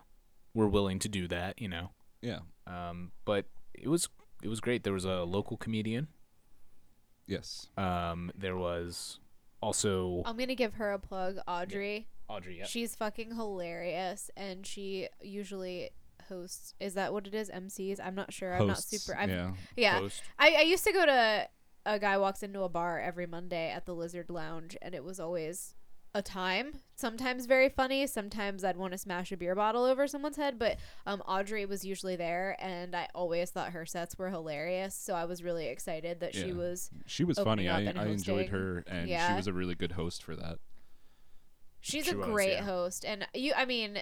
were 0.54 0.68
willing 0.68 0.98
to 1.00 1.08
do 1.08 1.26
that, 1.28 1.60
you 1.60 1.68
know. 1.68 1.90
Yeah. 2.22 2.40
Um, 2.66 3.12
but 3.24 3.46
it 3.74 3.88
was 3.88 4.08
it 4.42 4.48
was 4.48 4.60
great. 4.60 4.84
There 4.84 4.92
was 4.92 5.04
a 5.04 5.24
local 5.24 5.56
comedian. 5.56 6.08
Yes. 7.26 7.68
Um, 7.76 8.30
there 8.36 8.56
was 8.56 9.18
also 9.60 10.22
I'm 10.24 10.36
gonna 10.36 10.54
give 10.54 10.74
her 10.74 10.92
a 10.92 10.98
plug, 10.98 11.38
Audrey. 11.46 12.08
Audrey. 12.28 12.58
Yeah. 12.58 12.66
She's 12.66 12.94
fucking 12.94 13.34
hilarious, 13.34 14.30
and 14.36 14.66
she 14.66 15.08
usually 15.20 15.90
hosts. 16.28 16.74
Is 16.80 16.94
that 16.94 17.12
what 17.12 17.26
it 17.26 17.34
is? 17.34 17.50
MCs? 17.50 17.98
I'm 18.02 18.14
not 18.14 18.32
sure. 18.32 18.54
I'm 18.54 18.66
not 18.66 18.82
super. 18.82 19.16
I'm, 19.18 19.30
yeah. 19.30 19.52
yeah. 19.76 20.08
I, 20.38 20.54
I 20.58 20.62
used 20.62 20.84
to 20.84 20.92
go 20.92 21.06
to 21.06 21.48
a 21.86 21.98
guy 21.98 22.16
walks 22.18 22.42
into 22.42 22.62
a 22.62 22.68
bar 22.68 23.00
every 23.00 23.26
Monday 23.26 23.70
at 23.70 23.86
the 23.86 23.94
Lizard 23.94 24.30
Lounge, 24.30 24.76
and 24.80 24.94
it 24.94 25.04
was 25.04 25.20
always 25.20 25.74
a 26.14 26.22
time. 26.22 26.74
Sometimes 26.94 27.46
very 27.46 27.68
funny. 27.68 28.06
Sometimes 28.06 28.64
I'd 28.64 28.76
want 28.76 28.92
to 28.92 28.98
smash 28.98 29.32
a 29.32 29.36
beer 29.36 29.54
bottle 29.54 29.84
over 29.84 30.06
someone's 30.06 30.36
head. 30.36 30.58
But 30.58 30.78
um, 31.06 31.20
Audrey 31.26 31.66
was 31.66 31.84
usually 31.84 32.16
there, 32.16 32.56
and 32.60 32.94
I 32.94 33.08
always 33.14 33.50
thought 33.50 33.72
her 33.72 33.84
sets 33.84 34.16
were 34.16 34.30
hilarious. 34.30 34.94
So 34.94 35.14
I 35.14 35.24
was 35.24 35.42
really 35.42 35.66
excited 35.66 36.20
that 36.20 36.34
she 36.34 36.52
was. 36.52 36.90
She 37.06 37.24
was 37.24 37.38
funny. 37.38 37.68
I, 37.68 37.92
I 37.96 38.06
enjoyed 38.06 38.50
her, 38.50 38.84
and 38.86 39.08
she 39.08 39.34
was 39.34 39.46
a 39.46 39.52
really 39.52 39.74
good 39.74 39.92
host 39.92 40.22
for 40.22 40.36
that. 40.36 40.58
She's 41.80 42.06
She 42.06 42.12
a 42.12 42.16
was, 42.16 42.26
great 42.26 42.52
yeah. 42.52 42.62
host, 42.62 43.04
and 43.04 43.26
you. 43.34 43.52
I 43.54 43.66
mean, 43.66 43.98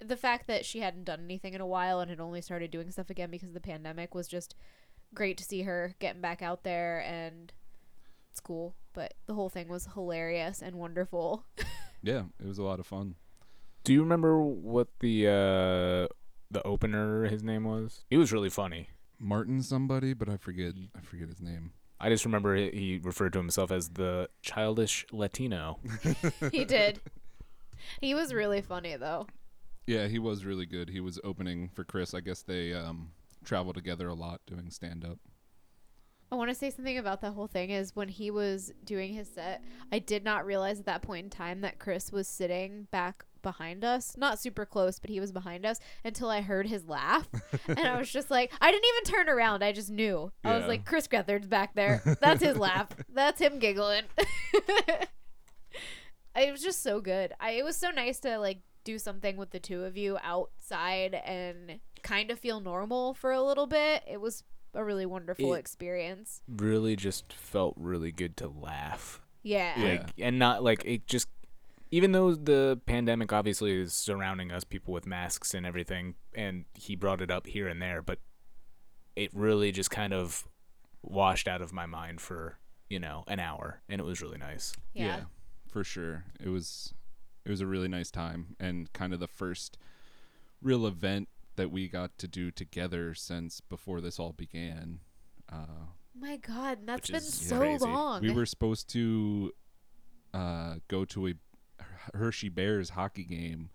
the 0.00 0.16
fact 0.16 0.46
that 0.46 0.64
she 0.64 0.80
hadn't 0.80 1.04
done 1.04 1.20
anything 1.24 1.54
in 1.54 1.60
a 1.60 1.66
while 1.66 2.00
and 2.00 2.10
had 2.10 2.20
only 2.20 2.40
started 2.40 2.70
doing 2.70 2.90
stuff 2.90 3.10
again 3.10 3.30
because 3.30 3.48
of 3.48 3.54
the 3.54 3.60
pandemic 3.60 4.14
was 4.14 4.26
just 4.28 4.54
great 5.14 5.36
to 5.38 5.44
see 5.44 5.62
her 5.62 5.94
getting 5.98 6.20
back 6.20 6.40
out 6.42 6.62
there, 6.64 7.00
and 7.00 7.52
it's 8.30 8.40
cool. 8.40 8.74
But 8.92 9.14
the 9.26 9.34
whole 9.34 9.48
thing 9.48 9.68
was 9.68 9.88
hilarious 9.94 10.62
and 10.62 10.76
wonderful. 10.76 11.44
Yeah, 12.02 12.22
it 12.42 12.46
was 12.46 12.56
a 12.56 12.62
lot 12.62 12.80
of 12.80 12.86
fun. 12.86 13.16
Do 13.84 13.92
you 13.92 14.00
remember 14.00 14.40
what 14.40 14.88
the 15.00 15.26
uh, 15.26 16.08
the 16.50 16.62
opener 16.64 17.24
his 17.26 17.42
name 17.42 17.64
was? 17.64 18.04
He 18.08 18.16
was 18.16 18.32
really 18.32 18.48
funny. 18.48 18.88
Martin 19.18 19.62
somebody, 19.62 20.14
but 20.14 20.26
I 20.26 20.38
forget 20.38 20.72
I 20.96 21.00
forget 21.02 21.28
his 21.28 21.42
name. 21.42 21.72
I 22.00 22.08
just 22.08 22.24
remember 22.24 22.56
he- 22.56 22.70
he 22.70 23.00
referred 23.02 23.34
to 23.34 23.38
himself 23.38 23.70
as 23.70 23.90
the 23.90 24.30
childish 24.40 25.04
Latino. 25.12 25.78
he 26.52 26.64
did. 26.64 27.00
He 28.00 28.14
was 28.14 28.32
really 28.32 28.62
funny 28.62 28.96
though. 28.96 29.26
Yeah, 29.86 30.06
he 30.06 30.18
was 30.18 30.44
really 30.44 30.66
good. 30.66 30.90
He 30.90 31.00
was 31.00 31.18
opening 31.24 31.68
for 31.68 31.84
Chris. 31.84 32.14
I 32.14 32.20
guess 32.20 32.42
they 32.42 32.72
um 32.72 33.12
travel 33.44 33.72
together 33.72 34.08
a 34.08 34.14
lot 34.14 34.40
doing 34.46 34.70
stand 34.70 35.04
up. 35.04 35.18
I 36.32 36.36
want 36.36 36.48
to 36.48 36.54
say 36.54 36.70
something 36.70 36.96
about 36.96 37.20
the 37.20 37.32
whole 37.32 37.48
thing 37.48 37.70
is 37.70 37.96
when 37.96 38.08
he 38.08 38.30
was 38.30 38.72
doing 38.84 39.14
his 39.14 39.28
set, 39.28 39.64
I 39.90 39.98
did 39.98 40.22
not 40.22 40.46
realize 40.46 40.78
at 40.78 40.86
that 40.86 41.02
point 41.02 41.24
in 41.24 41.30
time 41.30 41.62
that 41.62 41.80
Chris 41.80 42.12
was 42.12 42.28
sitting 42.28 42.86
back 42.92 43.24
behind 43.42 43.84
us, 43.84 44.16
not 44.16 44.38
super 44.38 44.64
close, 44.64 45.00
but 45.00 45.10
he 45.10 45.18
was 45.18 45.32
behind 45.32 45.66
us 45.66 45.80
until 46.04 46.28
I 46.28 46.40
heard 46.40 46.68
his 46.68 46.86
laugh. 46.86 47.28
and 47.68 47.80
I 47.80 47.98
was 47.98 48.12
just 48.12 48.30
like, 48.30 48.52
I 48.60 48.70
didn't 48.70 48.84
even 48.86 49.12
turn 49.12 49.28
around. 49.28 49.64
I 49.64 49.72
just 49.72 49.90
knew. 49.90 50.30
I 50.44 50.56
was 50.56 50.68
like, 50.68 50.84
Chris 50.84 51.08
Gethard's 51.08 51.48
back 51.48 51.74
there. 51.74 52.00
That's 52.20 52.42
his 52.42 52.56
laugh. 52.56 52.88
That's 53.12 53.40
him 53.40 53.58
giggling. 53.58 54.04
it 56.36 56.52
was 56.52 56.62
just 56.62 56.82
so 56.82 57.00
good. 57.00 57.32
I 57.40 57.52
it 57.52 57.64
was 57.64 57.76
so 57.76 57.90
nice 57.90 58.20
to 58.20 58.38
like 58.38 58.60
do 58.84 58.98
something 58.98 59.36
with 59.36 59.50
the 59.50 59.60
two 59.60 59.84
of 59.84 59.96
you 59.96 60.18
outside 60.22 61.14
and 61.14 61.80
kind 62.02 62.30
of 62.30 62.38
feel 62.38 62.60
normal 62.60 63.14
for 63.14 63.30
a 63.32 63.42
little 63.42 63.66
bit. 63.66 64.02
It 64.10 64.20
was 64.20 64.42
a 64.74 64.84
really 64.84 65.06
wonderful 65.06 65.54
It- 65.54 65.58
experience. 65.58 66.42
really 66.48 66.96
just 66.96 67.32
felt 67.32 67.74
really 67.76 68.12
good 68.12 68.36
to 68.38 68.48
laugh. 68.48 69.20
Yeah. 69.42 69.78
Yeah. 69.78 69.88
Like 69.98 70.08
and 70.18 70.38
not 70.38 70.62
like 70.62 70.84
it 70.84 71.06
just 71.06 71.28
even 71.90 72.12
though 72.12 72.34
the 72.34 72.80
pandemic 72.86 73.32
obviously 73.32 73.72
is 73.72 73.92
surrounding 73.92 74.52
us, 74.52 74.62
people 74.62 74.94
with 74.94 75.06
masks 75.06 75.54
and 75.54 75.66
everything, 75.66 76.14
and 76.34 76.64
he 76.74 76.94
brought 76.94 77.20
it 77.20 77.32
up 77.32 77.48
here 77.48 77.66
and 77.66 77.82
there, 77.82 78.00
but 78.00 78.20
it 79.16 79.28
really 79.34 79.72
just 79.72 79.90
kind 79.90 80.12
of 80.12 80.46
washed 81.02 81.48
out 81.48 81.60
of 81.60 81.72
my 81.72 81.86
mind 81.86 82.20
for, 82.20 82.58
you 82.88 83.00
know, 83.00 83.24
an 83.26 83.40
hour. 83.40 83.82
And 83.88 84.00
it 84.00 84.04
was 84.04 84.22
really 84.22 84.38
nice. 84.38 84.72
Yeah. 84.94 85.24
for 85.68 85.82
sure. 85.84 86.24
It 86.38 86.48
was 86.48 86.94
it 87.44 87.50
was 87.50 87.60
a 87.60 87.66
really 87.66 87.88
nice 87.88 88.10
time 88.10 88.56
and 88.60 88.92
kind 88.92 89.12
of 89.12 89.20
the 89.20 89.28
first 89.28 89.78
real 90.62 90.86
event 90.86 91.28
that 91.56 91.70
we 91.70 91.88
got 91.88 92.16
to 92.18 92.28
do 92.28 92.50
together 92.50 93.14
since 93.14 93.60
before 93.60 94.00
this 94.00 94.18
all 94.18 94.32
began. 94.32 95.00
Uh, 95.50 95.86
My 96.18 96.36
God, 96.36 96.78
that's 96.84 97.10
been 97.10 97.20
so 97.20 97.58
crazy. 97.58 97.84
long. 97.84 98.22
we 98.22 98.30
were 98.30 98.46
supposed 98.46 98.88
to 98.90 99.52
uh, 100.32 100.76
go 100.88 101.04
to 101.06 101.28
a 101.28 101.34
Hershey 102.14 102.48
Bears 102.48 102.90
hockey 102.90 103.24
game 103.24 103.70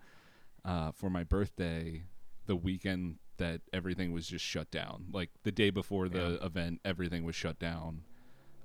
uh, 0.64 0.92
for 0.92 1.10
my 1.10 1.22
birthday 1.24 2.02
the 2.46 2.56
weekend 2.56 3.16
that 3.38 3.60
everything 3.72 4.12
was 4.12 4.26
just 4.26 4.44
shut 4.44 4.70
down. 4.70 5.06
Like 5.12 5.30
the 5.42 5.52
day 5.52 5.70
before 5.70 6.08
the 6.08 6.42
event, 6.44 6.80
everything 6.84 7.24
was 7.24 7.34
shut 7.34 7.58
down. 7.58 8.02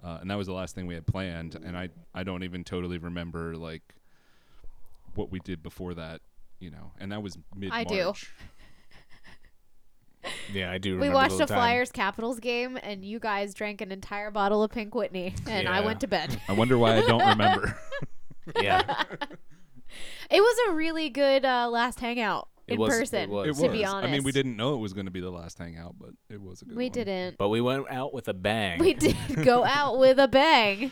Uh, 0.04 0.18
and 0.22 0.32
that 0.32 0.38
was 0.38 0.48
the 0.48 0.54
last 0.54 0.74
thing 0.74 0.88
we 0.88 0.96
had 0.96 1.06
planned. 1.06 1.56
And 1.56 1.78
I, 1.78 1.90
I 2.14 2.24
don't 2.24 2.44
even 2.44 2.64
totally 2.64 2.98
remember 2.98 3.56
like 3.56 3.84
what 5.16 5.32
we 5.32 5.40
did 5.40 5.62
before 5.64 5.94
that, 5.96 6.22
you 6.60 6.70
know. 6.72 6.92
And 7.00 7.12
that 7.12 7.22
was 7.24 7.38
mid 7.56 7.72
I 7.72 7.84
do. 7.84 8.14
Yeah, 10.54 10.72
I 10.72 10.78
do 10.78 11.00
we 11.00 11.10
watched 11.10 11.38
the 11.40 11.46
a 11.46 11.48
time. 11.48 11.58
Flyers 11.58 11.92
Capitals 11.92 12.40
game, 12.40 12.78
and 12.84 13.04
you 13.04 13.18
guys 13.20 13.56
drank 13.56 13.82
an 13.82 13.92
entire 13.92 14.30
bottle 14.30 14.62
of 14.62 14.70
Pink 14.70 14.94
Whitney, 14.94 15.34
and 15.48 15.68
I 15.68 15.82
went 15.82 16.02
to 16.02 16.08
bed. 16.08 16.40
I 16.48 16.54
wonder 16.54 16.78
why 16.78 16.98
I 16.98 17.02
don't 17.02 17.28
remember. 17.28 17.78
Yeah. 18.62 19.04
It 20.32 20.42
was 20.42 20.58
a 20.70 20.74
really 20.74 21.10
good 21.10 21.46
uh, 21.46 21.70
last 21.70 22.00
hangout 22.00 22.48
It 22.68 22.74
in 22.74 22.80
was- 22.80 22.94
it 22.94 23.00
person. 23.00 23.30
was. 23.30 23.48
it 23.48 23.62
to 23.62 23.68
was. 23.68 23.72
be 23.78 23.86
I 23.86 24.12
mean, 24.12 24.24
we 24.24 24.32
didn't 24.32 24.58
know 24.58 24.74
it 24.74 24.78
was 24.80 24.94
going 24.94 25.06
to 25.06 25.12
be 25.12 25.20
the 25.22 25.30
last 25.30 25.58
hangout, 25.60 25.96
but 26.00 26.10
it 26.30 26.42
was 26.42 26.62
a 26.62 26.66
good 26.66 26.76
We 26.76 26.86
one. 26.86 26.92
didn't. 26.92 27.38
But 27.38 27.50
we 27.50 27.62
went 27.62 27.86
out 27.92 28.14
with 28.14 28.28
a 28.28 28.34
bang. 28.34 28.80
We 28.80 28.94
did 28.96 29.16
go 29.44 29.64
out 29.64 30.00
with 30.00 30.18
a 30.20 30.28
bang. 30.28 30.92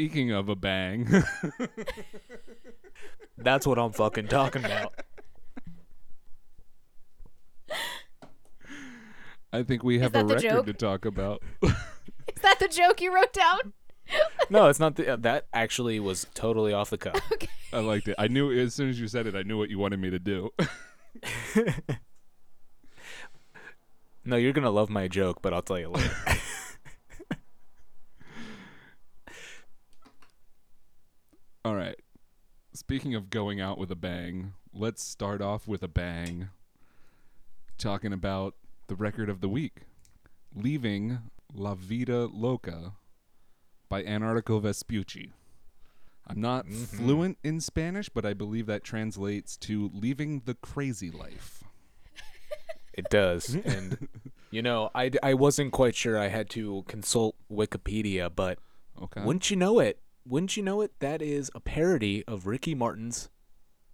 Speaking 0.00 0.30
of 0.32 0.48
a 0.48 0.56
bang, 0.56 1.06
That's 3.36 3.66
what 3.66 3.78
I'm 3.78 3.92
fucking 3.92 4.28
talking 4.28 4.64
about. 4.64 4.94
I 9.52 9.62
think 9.62 9.84
we 9.84 9.98
have 9.98 10.14
a 10.14 10.24
that 10.24 10.28
the 10.28 10.34
record 10.36 10.50
joke? 10.50 10.64
to 10.64 10.72
talk 10.72 11.04
about. 11.04 11.42
Is 11.62 11.74
that 12.40 12.58
the 12.60 12.68
joke 12.68 13.02
you 13.02 13.14
wrote 13.14 13.34
down? 13.34 13.74
No, 14.48 14.68
it's 14.68 14.80
not. 14.80 14.96
The, 14.96 15.12
uh, 15.12 15.16
that 15.16 15.48
actually 15.52 16.00
was 16.00 16.26
totally 16.32 16.72
off 16.72 16.88
the 16.88 16.96
cuff. 16.96 17.20
I 17.74 17.80
liked 17.80 18.08
it. 18.08 18.14
I 18.16 18.26
knew 18.26 18.50
as 18.50 18.74
soon 18.74 18.88
as 18.88 18.98
you 18.98 19.06
said 19.06 19.26
it, 19.26 19.34
I 19.34 19.42
knew 19.42 19.58
what 19.58 19.68
you 19.68 19.78
wanted 19.78 20.00
me 20.00 20.08
to 20.08 20.18
do. 20.18 20.48
No, 24.24 24.36
you're 24.36 24.52
gonna 24.52 24.70
love 24.70 24.88
my 24.88 25.08
joke, 25.08 25.42
but 25.42 25.52
I'll 25.52 25.60
tell 25.60 25.78
you 25.78 25.90
later. 25.90 26.14
All 31.64 31.74
right. 31.74 31.96
Speaking 32.72 33.14
of 33.14 33.28
going 33.28 33.60
out 33.60 33.76
with 33.76 33.90
a 33.90 33.96
bang, 33.96 34.54
let's 34.72 35.02
start 35.02 35.42
off 35.42 35.68
with 35.68 35.82
a 35.82 35.88
bang. 35.88 36.48
Talking 37.76 38.12
about 38.12 38.54
the 38.86 38.94
record 38.94 39.28
of 39.28 39.40
the 39.40 39.48
week, 39.48 39.82
"Leaving 40.54 41.18
La 41.52 41.74
Vida 41.74 42.26
Loca" 42.26 42.94
by 43.88 44.02
Antarctigo 44.02 44.62
Vespucci. 44.62 45.32
I'm 46.26 46.40
not 46.40 46.66
mm-hmm. 46.66 46.84
fluent 46.84 47.38
in 47.42 47.60
Spanish, 47.60 48.08
but 48.08 48.24
I 48.24 48.34
believe 48.34 48.66
that 48.66 48.84
translates 48.84 49.56
to 49.58 49.90
"leaving 49.92 50.42
the 50.46 50.54
crazy 50.54 51.10
life." 51.10 51.64
it 52.94 53.10
does, 53.10 53.54
and 53.54 54.08
you 54.50 54.62
know, 54.62 54.90
I, 54.94 55.10
I 55.22 55.34
wasn't 55.34 55.72
quite 55.72 55.94
sure. 55.94 56.18
I 56.18 56.28
had 56.28 56.48
to 56.50 56.84
consult 56.86 57.36
Wikipedia, 57.52 58.30
but 58.34 58.58
Okay. 59.02 59.22
wouldn't 59.22 59.50
you 59.50 59.56
know 59.56 59.80
it? 59.80 59.98
Wouldn't 60.30 60.56
you 60.56 60.62
know 60.62 60.80
it? 60.80 60.92
That 61.00 61.20
is 61.20 61.50
a 61.56 61.60
parody 61.60 62.22
of 62.28 62.46
Ricky 62.46 62.72
Martin's 62.72 63.30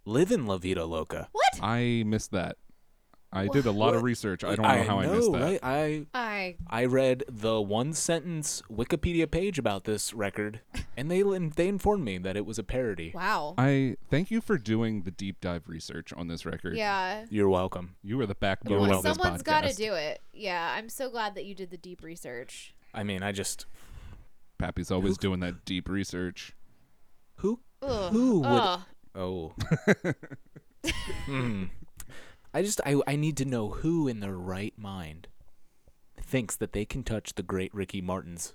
"Live 0.05 0.31
in 0.31 0.45
La 0.45 0.57
Vida 0.59 0.85
Loca." 0.85 1.29
What? 1.31 1.59
I 1.63 2.03
missed 2.05 2.29
that. 2.29 2.57
I 3.33 3.47
did 3.47 3.65
a 3.65 3.71
lot 3.71 3.95
of 3.95 4.03
research. 4.03 4.43
I 4.43 4.55
don't 4.55 4.61
know 4.61 4.83
how 4.83 4.99
I 4.99 5.07
missed 5.07 5.31
that. 5.31 5.41
Right? 5.41 5.59
I 5.63 6.05
I 6.13 6.55
I 6.69 6.85
read 6.85 7.23
the 7.27 7.59
one 7.59 7.91
sentence 7.93 8.61
Wikipedia 8.71 9.29
page 9.29 9.57
about 9.57 9.85
this 9.85 10.13
record, 10.13 10.61
and 10.95 11.09
they 11.09 11.23
they 11.23 11.67
informed 11.67 12.05
me 12.05 12.19
that 12.19 12.37
it 12.37 12.45
was 12.45 12.59
a 12.59 12.63
parody. 12.63 13.13
wow. 13.15 13.55
I 13.57 13.97
thank 14.07 14.29
you 14.29 14.39
for 14.39 14.59
doing 14.59 15.01
the 15.01 15.11
deep 15.11 15.41
dive 15.41 15.67
research 15.67 16.13
on 16.13 16.27
this 16.27 16.45
record. 16.45 16.77
yeah. 16.77 17.25
You're 17.31 17.49
welcome. 17.49 17.95
You 18.03 18.15
were 18.15 18.27
the 18.27 18.35
backbone 18.35 18.73
You're 18.73 18.81
of 18.83 18.89
welcome. 18.89 19.09
this 19.09 19.17
Someone's 19.17 19.41
got 19.41 19.61
to 19.61 19.69
podcast. 19.69 19.77
do 19.77 19.93
it. 19.95 20.21
Yeah, 20.33 20.75
I'm 20.77 20.89
so 20.89 21.09
glad 21.09 21.33
that 21.33 21.45
you 21.45 21.55
did 21.55 21.71
the 21.71 21.77
deep 21.77 22.03
research. 22.03 22.75
I 22.93 23.03
mean, 23.03 23.23
I 23.23 23.31
just 23.31 23.65
Pappy's 24.57 24.91
always 24.91 25.17
doing 25.17 25.39
that 25.41 25.65
deep 25.65 25.87
research. 25.89 26.53
who 27.37 27.59
Ugh. 27.81 28.11
Who 28.11 28.39
would- 28.39 28.47
Ugh. 28.47 28.81
oh. 29.15 29.53
Hmm. 31.25 31.65
I 32.53 32.61
just 32.61 32.79
I 32.85 32.99
I 33.05 33.15
need 33.17 33.35
to 33.37 33.45
know 33.45 33.69
who 33.69 34.07
in 34.07 34.19
their 34.21 34.37
right 34.37 34.73
mind 34.77 35.27
thinks 36.19 36.55
that 36.55 36.71
they 36.73 36.85
can 36.85 37.03
touch 37.03 37.35
the 37.35 37.43
great 37.43 37.73
Ricky 37.75 38.01
Martin's 38.01 38.53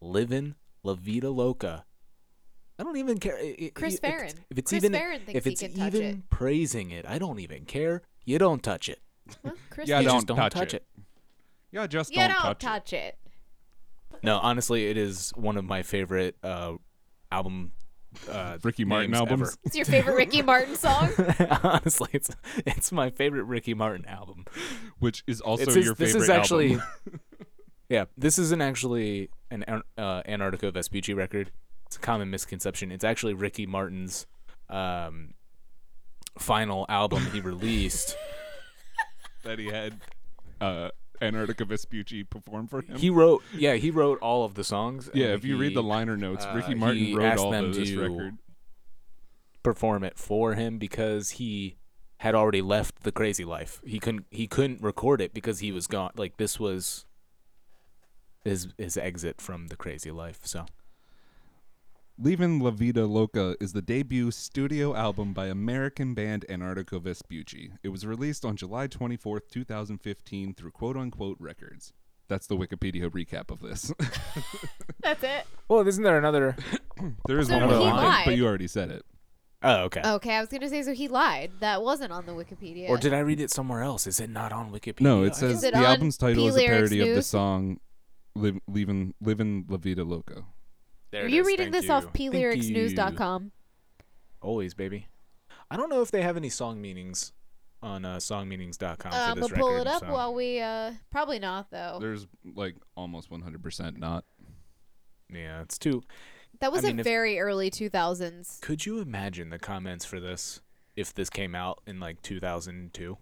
"Livin' 0.00 0.54
La 0.82 0.94
Vida 0.94 1.30
Loca." 1.30 1.84
I 2.78 2.82
don't 2.84 2.96
even 2.96 3.18
care. 3.18 3.36
i- 3.36 3.56
i- 3.60 3.72
Chris 3.74 3.94
if 3.94 4.00
Farren. 4.00 4.32
If 4.50 4.58
it's 4.58 4.70
Chris 4.70 4.84
even 4.84 4.92
Farren 4.92 5.22
if 5.28 5.46
it's 5.46 5.62
even 5.62 6.02
it. 6.02 6.30
praising 6.30 6.90
it, 6.90 7.04
I 7.06 7.18
don't 7.18 7.40
even 7.40 7.64
care. 7.64 8.02
You 8.24 8.38
don't 8.38 8.62
touch 8.62 8.88
it. 8.88 9.00
Well, 9.42 9.54
Chris 9.70 9.88
Yeah, 9.88 10.00
you 10.00 10.06
don't 10.08 10.26
don't 10.26 10.36
touch 10.36 10.52
touch 10.52 10.74
it. 10.74 10.86
it. 10.98 11.04
Yeah, 11.72 11.86
just 11.88 12.10
you 12.12 12.18
don't, 12.18 12.28
don't 12.28 12.42
touch, 12.42 12.58
touch 12.60 12.92
it. 12.92 13.18
No, 14.22 14.38
honestly, 14.38 14.86
it 14.86 14.96
is 14.96 15.30
one 15.36 15.56
of 15.56 15.64
my 15.64 15.82
favorite 15.82 16.36
uh, 16.42 16.74
album. 17.30 17.72
Uh, 18.30 18.58
Ricky 18.62 18.84
Martin 18.84 19.10
names 19.10 19.20
albums? 19.20 19.48
ever. 19.48 19.58
It's 19.64 19.74
your 19.76 19.84
favorite 19.86 20.14
Ricky 20.14 20.40
Martin 20.50 20.76
song? 20.76 21.10
honestly, 21.64 22.08
it's 22.12 22.30
it's 22.58 22.92
my 22.92 23.10
favorite 23.10 23.42
Ricky 23.44 23.74
Martin 23.74 24.06
album. 24.06 24.44
which 25.00 25.24
is 25.26 25.40
also 25.40 25.64
it's 25.64 25.74
his- 25.74 25.84
your 25.84 25.94
this 25.96 26.12
favorite 26.12 26.20
This 26.20 26.22
is 26.22 26.30
actually 26.30 26.72
album. 26.74 27.20
yeah 27.90 28.04
this 28.16 28.38
isn't 28.38 28.62
actually 28.62 29.28
an 29.50 29.62
An- 29.68 29.82
uh, 29.98 30.22
antarctigo 30.22 30.72
vespucci 30.72 31.12
record 31.12 31.50
it's 31.86 31.96
a 31.96 31.98
common 31.98 32.30
misconception 32.30 32.90
it's 32.90 33.04
actually 33.04 33.34
ricky 33.34 33.66
martin's 33.66 34.26
um, 34.70 35.34
final 36.38 36.86
album 36.88 37.26
he 37.26 37.40
released 37.42 38.16
that 39.44 39.58
he 39.58 39.66
had 39.66 40.00
uh, 40.62 40.88
Antarctigo 41.32 41.66
Vespucci 41.66 42.24
perform 42.24 42.66
for 42.66 42.80
him. 42.82 42.96
he 42.98 43.10
wrote 43.10 43.42
yeah 43.54 43.74
he 43.74 43.90
wrote 43.90 44.18
all 44.20 44.44
of 44.44 44.54
the 44.54 44.64
songs 44.64 45.08
yeah, 45.14 45.28
if 45.28 45.44
you 45.44 45.56
read 45.56 45.74
the 45.74 45.82
liner 45.82 46.16
notes, 46.16 46.44
uh, 46.44 46.52
Ricky 46.54 46.74
Martin 46.74 47.14
wrote 47.16 47.38
all 47.38 47.50
them 47.50 47.66
of 47.66 47.74
this 47.74 47.88
to- 47.90 48.00
record. 48.00 48.38
perform 49.62 50.04
it 50.04 50.18
for 50.18 50.54
him 50.54 50.78
because 50.78 51.30
he 51.30 51.76
had 52.18 52.34
already 52.34 52.62
left 52.62 53.02
the 53.02 53.12
crazy 53.12 53.44
life 53.44 53.80
he 53.84 53.98
couldn't 53.98 54.26
he 54.30 54.46
couldn't 54.46 54.80
record 54.82 55.20
it 55.20 55.34
because 55.34 55.58
he 55.60 55.72
was 55.72 55.86
gone 55.86 56.10
like 56.16 56.36
this 56.36 56.58
was 56.60 57.04
his 58.44 58.68
his 58.78 58.96
exit 58.96 59.40
from 59.40 59.66
the 59.68 59.76
crazy 59.76 60.10
life 60.10 60.40
so 60.44 60.66
Leaving 62.16 62.60
La 62.60 62.70
Vida 62.70 63.06
Loca 63.06 63.56
is 63.60 63.72
the 63.72 63.82
debut 63.82 64.30
studio 64.30 64.94
album 64.94 65.32
by 65.32 65.46
American 65.46 66.14
band 66.14 66.44
Antarctigo 66.48 67.02
Vespucci. 67.02 67.72
It 67.82 67.88
was 67.88 68.06
released 68.06 68.44
on 68.44 68.56
July 68.56 68.86
24th, 68.86 69.48
2015 69.50 70.54
through 70.54 70.70
Quote 70.70 70.96
Unquote 70.96 71.36
Records. 71.40 71.92
That's 72.28 72.46
the 72.46 72.56
Wikipedia 72.56 73.10
recap 73.10 73.50
of 73.50 73.60
this. 73.60 73.92
That's 75.02 75.22
it. 75.24 75.44
well 75.68 75.86
isn't 75.86 76.02
there 76.04 76.16
another 76.16 76.56
there 77.26 77.38
is 77.40 77.48
So 77.48 77.58
one 77.58 77.68
he 77.68 77.74
other 77.74 77.80
line, 77.84 77.96
lied. 77.96 78.24
but 78.26 78.36
you 78.36 78.46
already 78.46 78.68
said 78.68 78.90
it. 78.90 79.04
oh 79.64 79.82
okay 79.84 80.00
Okay, 80.04 80.34
I 80.36 80.40
was 80.40 80.48
gonna 80.48 80.68
say 80.68 80.82
so 80.84 80.94
he 80.94 81.08
lied. 81.08 81.50
That 81.60 81.82
wasn't 81.82 82.12
on 82.12 82.26
the 82.26 82.32
Wikipedia. 82.32 82.88
Or 82.88 82.96
did 82.96 83.12
I 83.12 83.18
read 83.18 83.40
it 83.40 83.50
somewhere 83.50 83.82
else? 83.82 84.06
Is 84.06 84.20
it 84.20 84.30
not 84.30 84.52
on 84.52 84.70
Wikipedia? 84.70 85.00
No, 85.00 85.24
it 85.24 85.34
says 85.34 85.64
it 85.64 85.72
the 85.74 85.80
on 85.80 85.84
album's 85.84 86.16
title 86.16 86.46
is 86.46 86.54
a 86.54 86.58
Lyrics 86.58 86.76
parody 86.90 87.00
of 87.00 87.08
the 87.08 87.14
News? 87.16 87.26
song 87.26 87.80
Liv- 88.36 88.60
Leaving 88.68 89.14
Living 89.20 89.66
La 89.68 89.76
Vida 89.78 90.04
Loca. 90.04 90.44
There 91.14 91.26
Are 91.26 91.28
you 91.28 91.42
is. 91.42 91.46
reading 91.46 91.66
Thank 91.70 91.74
this 91.74 91.84
you. 91.84 91.92
off 91.92 92.02
Thank 92.12 92.18
you. 92.18 92.30
plyricsnews.com? 92.32 93.52
Always, 94.42 94.74
baby. 94.74 95.06
I 95.70 95.76
don't 95.76 95.88
know 95.88 96.02
if 96.02 96.10
they 96.10 96.22
have 96.22 96.36
any 96.36 96.48
song 96.48 96.80
meanings 96.82 97.32
on 97.80 98.04
uh, 98.04 98.16
songmeanings.com 98.16 99.12
Uh, 99.12 99.14
for 99.14 99.30
I'm 99.30 99.38
gonna 99.40 99.54
pull 99.54 99.76
it 99.80 99.86
up 99.86 100.00
so- 100.00 100.12
while 100.12 100.34
we 100.34 100.58
uh 100.60 100.92
probably 101.12 101.38
not 101.38 101.70
though. 101.70 101.98
There's 102.00 102.26
like 102.56 102.74
almost 102.96 103.30
100% 103.30 103.96
not. 103.96 104.24
Yeah, 105.32 105.62
it's 105.62 105.78
too. 105.78 106.02
That 106.58 106.72
was 106.72 106.84
I 106.84 106.88
mean, 106.88 106.98
a 106.98 107.00
if- 107.00 107.04
very 107.04 107.38
early 107.38 107.70
2000s. 107.70 108.60
Could 108.60 108.84
you 108.84 108.98
imagine 108.98 109.50
the 109.50 109.58
comments 109.60 110.04
for 110.04 110.18
this 110.18 110.62
if 110.96 111.14
this 111.14 111.30
came 111.30 111.54
out 111.54 111.80
in 111.86 112.00
like 112.00 112.22
2002? 112.22 113.18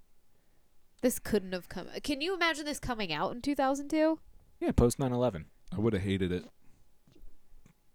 This 1.02 1.18
couldn't 1.18 1.52
have 1.52 1.68
come. 1.68 1.88
Can 2.02 2.22
you 2.22 2.34
imagine 2.34 2.64
this 2.64 2.78
coming 2.78 3.12
out 3.12 3.32
in 3.34 3.42
2002? 3.42 4.18
Yeah, 4.60 4.72
post 4.72 4.98
9/11. 4.98 5.44
I 5.72 5.78
would 5.78 5.92
have 5.92 6.02
hated 6.02 6.32
it. 6.32 6.46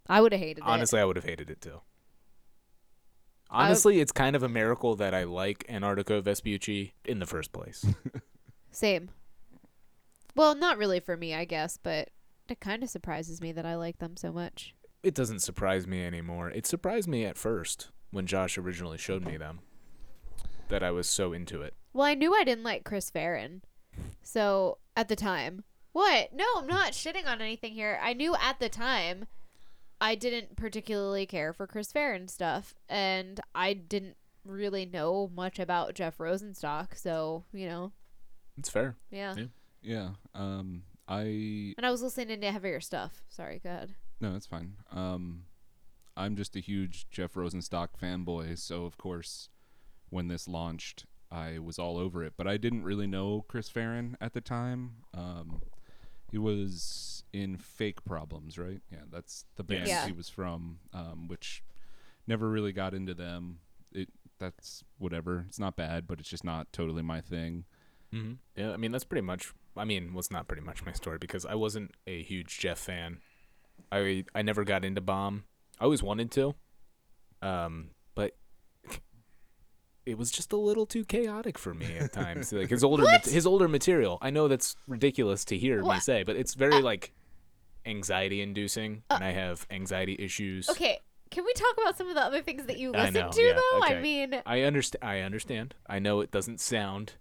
I 0.10 0.22
would 0.22 0.32
have 0.32 0.42
hated 0.42 0.60
it. 0.60 0.64
Honestly, 0.68 1.00
I 1.00 1.06
would 1.06 1.16
have 1.16 1.26
hated 1.26 1.50
it 1.50 1.62
too. 1.62 1.82
I- 3.50 3.66
Honestly, 3.66 4.00
it's 4.00 4.12
kind 4.12 4.36
of 4.36 4.44
a 4.44 4.50
miracle 4.50 4.96
that 4.96 5.14
I 5.14 5.24
like 5.24 5.66
Antarctigo 5.70 6.22
Vespucci 6.22 6.94
in 7.06 7.20
the 7.20 7.26
first 7.26 7.52
place. 7.54 7.86
Same. 8.72 9.10
Well, 10.36 10.54
not 10.56 10.78
really 10.78 11.00
for 11.00 11.16
me, 11.18 11.34
I 11.34 11.46
guess, 11.46 11.78
but 11.82 12.10
it 12.50 12.60
kind 12.60 12.84
of 12.84 12.90
surprises 12.90 13.42
me 13.42 13.52
that 13.54 13.66
I 13.66 13.76
like 13.76 13.98
them 14.00 14.16
so 14.18 14.32
much. 14.32 14.74
it 15.04 15.14
doesn't 15.16 15.40
surprise 15.40 15.88
me 15.88 16.04
anymore. 16.06 16.50
It 16.50 16.66
surprised 16.68 17.08
me 17.08 17.26
at 17.26 17.38
first 17.38 17.90
when 18.12 18.26
Josh 18.28 18.58
originally 18.58 18.98
showed 18.98 19.26
me 19.26 19.38
them 19.38 19.60
that 20.70 20.84
I 20.84 20.92
was 20.92 21.08
so 21.08 21.32
into 21.34 21.62
it. 21.62 21.74
Well, 21.94 22.06
I 22.06 22.14
knew 22.14 22.34
I 22.36 22.44
didn't 22.44 22.64
like 22.66 22.84
Chris 22.84 23.10
Farren. 23.10 23.62
So, 24.22 24.78
at 24.96 25.08
the 25.08 25.16
time. 25.16 25.64
What? 25.94 26.34
No, 26.34 26.46
I'm 26.58 26.68
not 26.68 26.92
shitting 26.92 27.26
on 27.26 27.42
anything 27.42 27.74
here. 27.74 28.00
I 28.04 28.14
knew 28.14 28.36
at 28.36 28.60
the 28.60 28.70
time 28.70 29.26
I 30.00 30.16
didn't 30.16 30.56
particularly 30.56 31.26
care 31.26 31.54
for 31.54 31.66
Chris 31.68 31.92
Farren 31.92 32.28
stuff. 32.28 32.76
And 32.88 33.40
I 33.56 33.74
didn't 33.74 34.16
really 34.46 34.86
know 34.86 35.30
much 35.36 35.60
about 35.60 35.96
Jeff 35.96 36.18
Rosenstock. 36.20 36.96
So, 36.98 37.44
you 37.52 37.68
know, 37.68 37.92
It's 38.58 38.70
fair. 38.70 38.96
yeah. 39.12 39.36
Yeah. 39.38 39.46
Yeah. 39.82 40.10
Um 40.36 40.84
I 41.08 41.74
And 41.78 41.86
I 41.86 41.92
was 41.92 42.02
listening 42.02 42.42
to 42.42 42.52
heavier 42.52 42.80
stuff. 42.82 43.24
Sorry, 43.30 43.60
go 43.64 43.70
ahead. 43.70 43.96
No, 44.20 44.36
it's 44.36 44.46
fine. 44.48 44.74
Um, 44.92 45.44
I'm 46.18 46.36
just 46.36 46.56
a 46.56 46.60
huge 46.60 47.08
Jeff 47.12 47.36
Rosenstock 47.36 47.90
fanboy, 48.02 48.58
so 48.58 48.86
of 48.86 48.98
course, 48.98 49.50
when 50.10 50.28
this 50.28 50.48
launched, 50.48 51.06
I 51.32 51.60
was 51.60 51.78
all 51.80 51.98
over 51.98 52.24
it. 52.24 52.34
But 52.36 52.48
I 52.48 52.58
didn't 52.58 52.84
really 52.84 53.06
know 53.08 53.46
Chris 53.48 53.70
Farren 53.70 54.18
at 54.20 54.34
the 54.34 54.42
time. 54.42 54.96
Um, 55.14 55.62
he 56.32 56.38
was 56.38 57.24
in 57.34 57.58
Fake 57.58 58.04
Problems, 58.06 58.58
right? 58.58 58.82
Yeah, 58.92 59.04
that's 59.12 59.46
the 59.56 59.64
band 59.64 59.88
Yeah. 59.88 60.06
he 60.06 60.12
was 60.12 60.30
from, 60.30 60.80
um, 60.94 61.28
which 61.28 61.64
never 62.26 62.50
really 62.50 62.72
got 62.74 62.94
into 62.94 63.14
them. 63.14 63.60
It 63.92 64.10
that's 64.40 64.84
whatever. 64.98 65.46
It's 65.48 65.60
not 65.60 65.76
bad, 65.76 66.06
but 66.08 66.20
it's 66.20 66.30
just 66.30 66.44
not 66.44 66.72
totally 66.72 67.02
my 67.02 67.22
thing. 67.22 67.66
Mm-hmm. 68.14 68.34
Yeah, 68.56 68.72
I 68.72 68.78
mean 68.78 68.92
that's 68.92 69.04
pretty 69.04 69.26
much. 69.26 69.54
I 69.76 69.86
mean, 69.86 70.12
well, 70.14 70.20
it's 70.20 70.32
not 70.32 70.48
pretty 70.48 70.64
much 70.64 70.86
my 70.86 70.92
story 70.94 71.18
because 71.20 71.46
I 71.46 71.56
wasn't 71.56 71.92
a 72.08 72.22
huge 72.24 72.58
Jeff 72.60 72.80
fan. 72.80 73.20
I 73.92 74.26
I 74.36 74.42
never 74.42 74.64
got 74.64 74.84
into 74.86 75.02
Bomb. 75.02 75.44
I 75.80 75.84
always 75.84 76.02
wanted 76.04 76.32
to, 76.32 76.56
um, 77.42 77.92
but 77.92 77.97
it 80.08 80.18
was 80.18 80.32
just 80.32 80.54
a 80.54 80.58
little 80.58 80.86
too 80.86 81.04
chaotic 81.04 81.58
for 81.58 81.74
me 81.74 81.98
at 81.98 82.14
times. 82.14 82.54
like 82.54 82.70
his 82.70 82.84
older 82.84 83.04
mat- 83.04 83.26
his 83.26 83.46
older 83.46 83.68
material. 83.68 84.18
I 84.22 84.30
know 84.30 84.48
that's 84.48 84.76
ridiculous 84.88 85.44
to 85.46 85.58
hear 85.58 85.84
me 85.84 86.00
say, 86.00 86.24
but 86.24 86.38
it's 86.38 86.54
very 86.54 86.78
uh, 86.78 86.82
like 86.82 87.14
anxiety 87.86 88.42
inducing, 88.42 89.04
uh, 89.10 89.16
and 89.16 89.24
I 89.24 89.32
have 89.32 89.68
anxiety 89.70 90.16
issues. 90.18 90.70
Okay, 90.70 91.00
can 91.30 91.44
we 91.44 91.54
talk 91.54 91.76
about 91.82 91.98
some 91.98 92.08
of 92.08 92.16
the 92.16 92.22
other 92.22 92.42
things 92.42 92.66
that 92.68 92.80
you 92.80 92.92
listen 92.92 93.14
know, 93.14 93.32
to, 93.32 93.42
yeah, 93.42 93.54
though? 93.54 93.82
I 93.84 94.00
mean, 94.00 94.42
I 94.46 94.62
understand. 94.62 95.04
I 95.04 95.20
understand. 95.20 95.76
I 95.88 96.00
know 96.00 96.22
it 96.22 96.32
doesn't 96.32 96.62
sound 96.62 97.14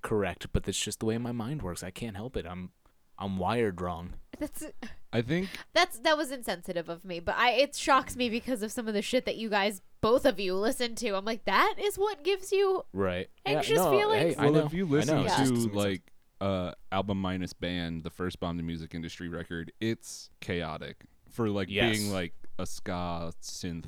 correct, 0.00 0.48
but 0.52 0.64
that's 0.64 0.80
just 0.80 1.00
the 1.00 1.06
way 1.06 1.18
my 1.18 1.32
mind 1.32 1.60
works. 1.60 1.82
I 1.82 1.90
can't 1.90 2.16
help 2.16 2.36
it. 2.38 2.46
I'm 2.48 2.70
I'm 3.18 3.38
wired 3.38 3.80
wrong. 3.80 4.14
that's 4.38 4.64
I 5.12 5.22
think 5.22 5.48
That's 5.72 6.00
that 6.00 6.16
was 6.16 6.32
insensitive 6.32 6.88
of 6.88 7.04
me, 7.04 7.20
but 7.20 7.36
I 7.36 7.50
it 7.52 7.76
shocks 7.76 8.16
me 8.16 8.28
because 8.28 8.62
of 8.62 8.72
some 8.72 8.88
of 8.88 8.94
the 8.94 9.02
shit 9.02 9.26
that 9.26 9.36
you 9.36 9.48
guys 9.48 9.80
both 10.04 10.26
of 10.26 10.38
you 10.38 10.54
listen 10.54 10.94
to. 10.96 11.16
I'm 11.16 11.24
like, 11.24 11.44
that 11.46 11.74
is 11.80 11.96
what 11.96 12.22
gives 12.22 12.52
you 12.52 12.84
Right. 12.92 13.28
Anxious 13.46 13.76
no, 13.76 13.90
feelings? 13.90 14.22
Hey, 14.22 14.34
I 14.36 14.44
well, 14.44 14.52
know. 14.60 14.66
if 14.66 14.74
you 14.74 14.86
I 14.86 14.88
listen 14.90 15.16
Yeah. 15.16 15.22
to 15.22 15.28
doesn't 15.28 15.54
make 15.56 15.62
sense. 15.64 15.74
like 15.74 16.02
uh 16.40 16.72
album 16.92 17.20
minus 17.20 17.52
band, 17.54 18.02
the 18.04 18.10
first 18.10 18.38
bomb 18.38 18.56
the 18.58 18.62
music 18.62 18.94
industry 18.94 19.28
record, 19.28 19.72
it's 19.80 20.30
chaotic 20.40 21.04
for 21.30 21.48
like 21.48 21.68
Yes. 21.70 21.96
being 21.98 22.12
like 22.12 22.34
a 22.58 22.66
ska 22.66 23.32
synth 23.42 23.86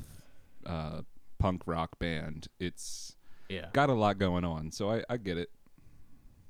uh 0.65 1.03
punk 1.39 1.63
rock 1.67 1.99
band. 1.99 2.49
It's 2.59 3.15
yeah, 3.49 3.67
got 3.73 3.91
a 3.91 3.95
lot 3.95 4.19
going 4.19 4.45
on, 4.45 4.73
so 4.73 4.91
I, 4.91 5.05
I 5.09 5.19
get 5.19 5.37
it. 5.39 5.51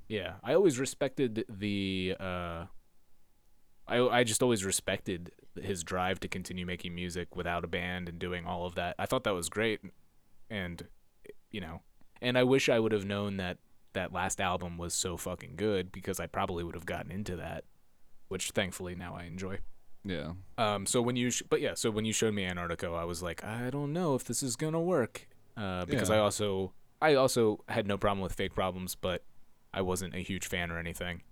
yeah. 0.09 0.35
I 0.45 0.55
always 0.55 0.79
respected 0.79 1.45
the. 1.49 2.15
uh 2.21 2.65
I 3.89 3.99
I 4.01 4.25
just 4.25 4.43
always 4.43 4.65
respected 4.65 5.33
his 5.61 5.83
drive 5.85 6.21
to 6.21 6.29
continue 6.29 6.67
making 6.67 6.95
music 6.95 7.35
without 7.37 7.65
a 7.65 7.69
band 7.69 8.09
and 8.09 8.19
doing 8.19 8.45
all 8.47 8.67
of 8.67 8.75
that. 8.75 8.95
I 8.99 9.07
thought 9.07 9.25
that 9.25 9.35
was 9.35 9.49
great, 9.49 9.81
and 10.51 10.87
you 11.51 11.61
know, 11.61 11.81
and 12.21 12.37
I 12.37 12.45
wish 12.45 12.69
I 12.69 12.79
would 12.79 12.93
have 12.93 13.05
known 13.05 13.37
that 13.39 13.59
that 13.93 14.13
last 14.13 14.41
album 14.41 14.77
was 14.77 14.93
so 14.93 15.17
fucking 15.17 15.55
good 15.57 15.91
because 15.91 16.21
I 16.21 16.27
probably 16.27 16.63
would 16.65 16.75
have 16.75 16.85
gotten 16.87 17.11
into 17.11 17.37
that, 17.37 17.65
which 18.29 18.51
thankfully 18.51 18.95
now 18.95 19.15
I 19.17 19.25
enjoy. 19.25 19.59
Yeah. 20.05 20.33
Um, 20.59 20.85
so 20.87 21.01
when 21.03 21.17
you, 21.17 21.31
sh- 21.31 21.43
but 21.49 21.61
yeah, 21.63 21.73
so 21.75 21.91
when 21.91 22.05
you 22.05 22.13
showed 22.13 22.35
me 22.35 22.45
Antarctigo, 22.45 22.95
I 22.97 23.05
was 23.05 23.23
like, 23.23 23.43
I 23.43 23.71
don't 23.71 23.93
know 23.93 24.15
if 24.15 24.23
this 24.25 24.43
is 24.43 24.55
gonna 24.55 24.81
work, 24.83 25.27
uh, 25.57 25.85
because 25.87 26.11
Yeah. 26.11 26.17
I 26.17 26.19
also, 26.19 26.73
I 27.01 27.15
also 27.15 27.65
had 27.69 27.87
no 27.87 27.97
problem 27.97 28.21
with 28.21 28.35
fake 28.35 28.55
problems, 28.55 28.95
but 28.95 29.25
I 29.73 29.81
wasn't 29.81 30.15
a 30.15 30.19
huge 30.19 30.47
fan 30.47 30.71
or 30.71 30.79
anything. 30.79 31.23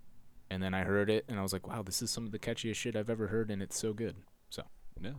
And 0.55 0.63
then 0.63 0.73
I 0.73 0.85
heard 0.85 1.09
it, 1.09 1.25
and 1.27 1.37
I 1.37 1.41
was 1.41 1.51
like, 1.51 1.67
wow, 1.67 1.81
this 1.83 2.01
is 2.01 2.09
some 2.09 2.25
of 2.25 2.31
the 2.31 2.39
catchiest 2.39 2.75
shit 2.75 2.95
I've 2.95 3.09
ever 3.09 3.27
heard, 3.27 3.51
and 3.51 3.61
it's 3.61 3.77
so 3.77 3.91
good. 3.91 4.15
So 4.49 4.63
Yeah. 5.01 5.11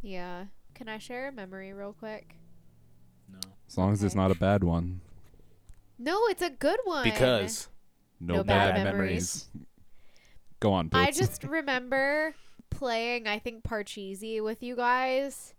Yeah. 0.00 0.44
Can 0.74 0.88
I 0.88 0.96
share 0.96 1.28
a 1.28 1.32
memory 1.32 1.74
real 1.74 1.92
quick? 1.92 2.36
no, 3.30 3.38
As 3.68 3.76
long 3.76 3.92
as 3.92 4.02
it's 4.02 4.14
not 4.14 4.30
a 4.30 4.34
bad 4.34 4.64
one. 4.64 5.02
No, 5.98 6.26
it's 6.28 6.40
a 6.40 6.48
good 6.48 6.80
one. 6.84 7.04
because 7.04 7.68
No, 8.18 8.36
No 8.36 8.44
bad, 8.44 8.76
bad 8.76 8.84
memories. 8.84 9.50
Go 10.58 10.72
on, 10.72 10.88
I 10.94 11.10
just 11.10 11.44
remember 11.48 12.34
playing, 12.70 13.28
I 13.28 13.40
think, 13.40 13.64
Parcheesi 13.64 14.42
with 14.42 14.62
you 14.62 14.74
guys. 14.74 15.52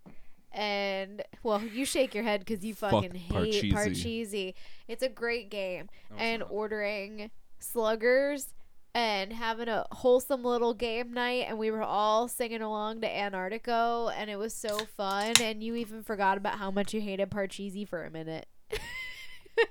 And, 0.50 1.22
well, 1.44 1.62
you 1.62 1.84
shake 1.84 2.16
your 2.16 2.24
head 2.24 2.40
because 2.40 2.64
you 2.64 2.74
Fuck 2.74 2.90
fucking 2.90 3.14
hate 3.14 3.72
Parcheesi. 3.72 3.72
Parcheesi. 3.72 4.54
It's 4.88 5.04
a 5.04 5.08
great 5.08 5.50
game. 5.50 5.88
No, 6.10 6.16
and 6.16 6.42
ordering 6.50 7.30
sluggers 7.60 8.48
and 8.94 9.32
having 9.32 9.68
a 9.68 9.86
wholesome 9.90 10.44
little 10.44 10.72
game 10.74 11.12
night. 11.12 11.46
And 11.48 11.58
we 11.58 11.70
were 11.70 11.82
all 11.82 12.28
singing 12.28 12.62
along 12.62 13.00
to 13.00 13.08
Antarctigo. 13.08 14.12
And 14.16 14.30
it 14.30 14.36
was 14.36 14.54
so 14.54 14.78
fun. 14.96 15.34
And 15.42 15.62
you 15.62 15.74
even 15.74 16.02
forgot 16.02 16.38
about 16.38 16.58
how 16.58 16.70
much 16.70 16.94
you 16.94 17.00
hated 17.00 17.30
Parcheesi 17.30 17.86
for 17.88 18.04
a 18.04 18.10
minute. 18.10 18.46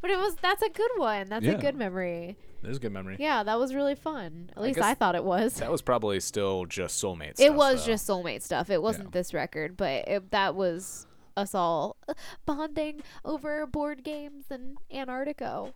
but 0.00 0.10
it 0.10 0.18
was, 0.18 0.36
that's 0.42 0.62
a 0.62 0.70
good 0.70 0.90
one. 0.96 1.28
That's 1.28 1.44
Yeah. 1.44 1.52
a 1.52 1.58
good 1.60 1.76
memory. 1.76 2.36
it 2.62 2.68
was 2.68 2.78
a 2.78 2.80
good 2.80 2.92
memory. 2.92 3.16
Yeah, 3.18 3.42
that 3.42 3.58
was 3.58 3.74
really 3.74 3.94
fun. 3.94 4.50
At 4.52 4.58
I 4.58 4.60
least 4.62 4.80
I 4.80 4.94
thought 4.94 5.14
it 5.14 5.24
was. 5.24 5.54
That 5.56 5.70
was 5.70 5.82
probably 5.82 6.20
still 6.20 6.64
just 6.64 7.02
soulmate. 7.02 7.32
It 7.32 7.36
stuff, 7.38 7.56
was 7.56 7.80
though. 7.84 7.92
just 7.92 8.08
soulmate 8.08 8.42
stuff. 8.42 8.70
It 8.70 8.80
wasn't 8.82 9.12
this 9.12 9.34
record, 9.34 9.76
but 9.76 10.08
it, 10.08 10.30
that 10.30 10.54
was 10.54 11.06
us 11.36 11.54
all 11.54 11.96
uh, 12.08 12.14
bonding 12.46 13.02
over 13.24 13.66
board 13.66 14.02
games 14.04 14.44
and 14.50 14.78
Antarctigo. 14.92 15.72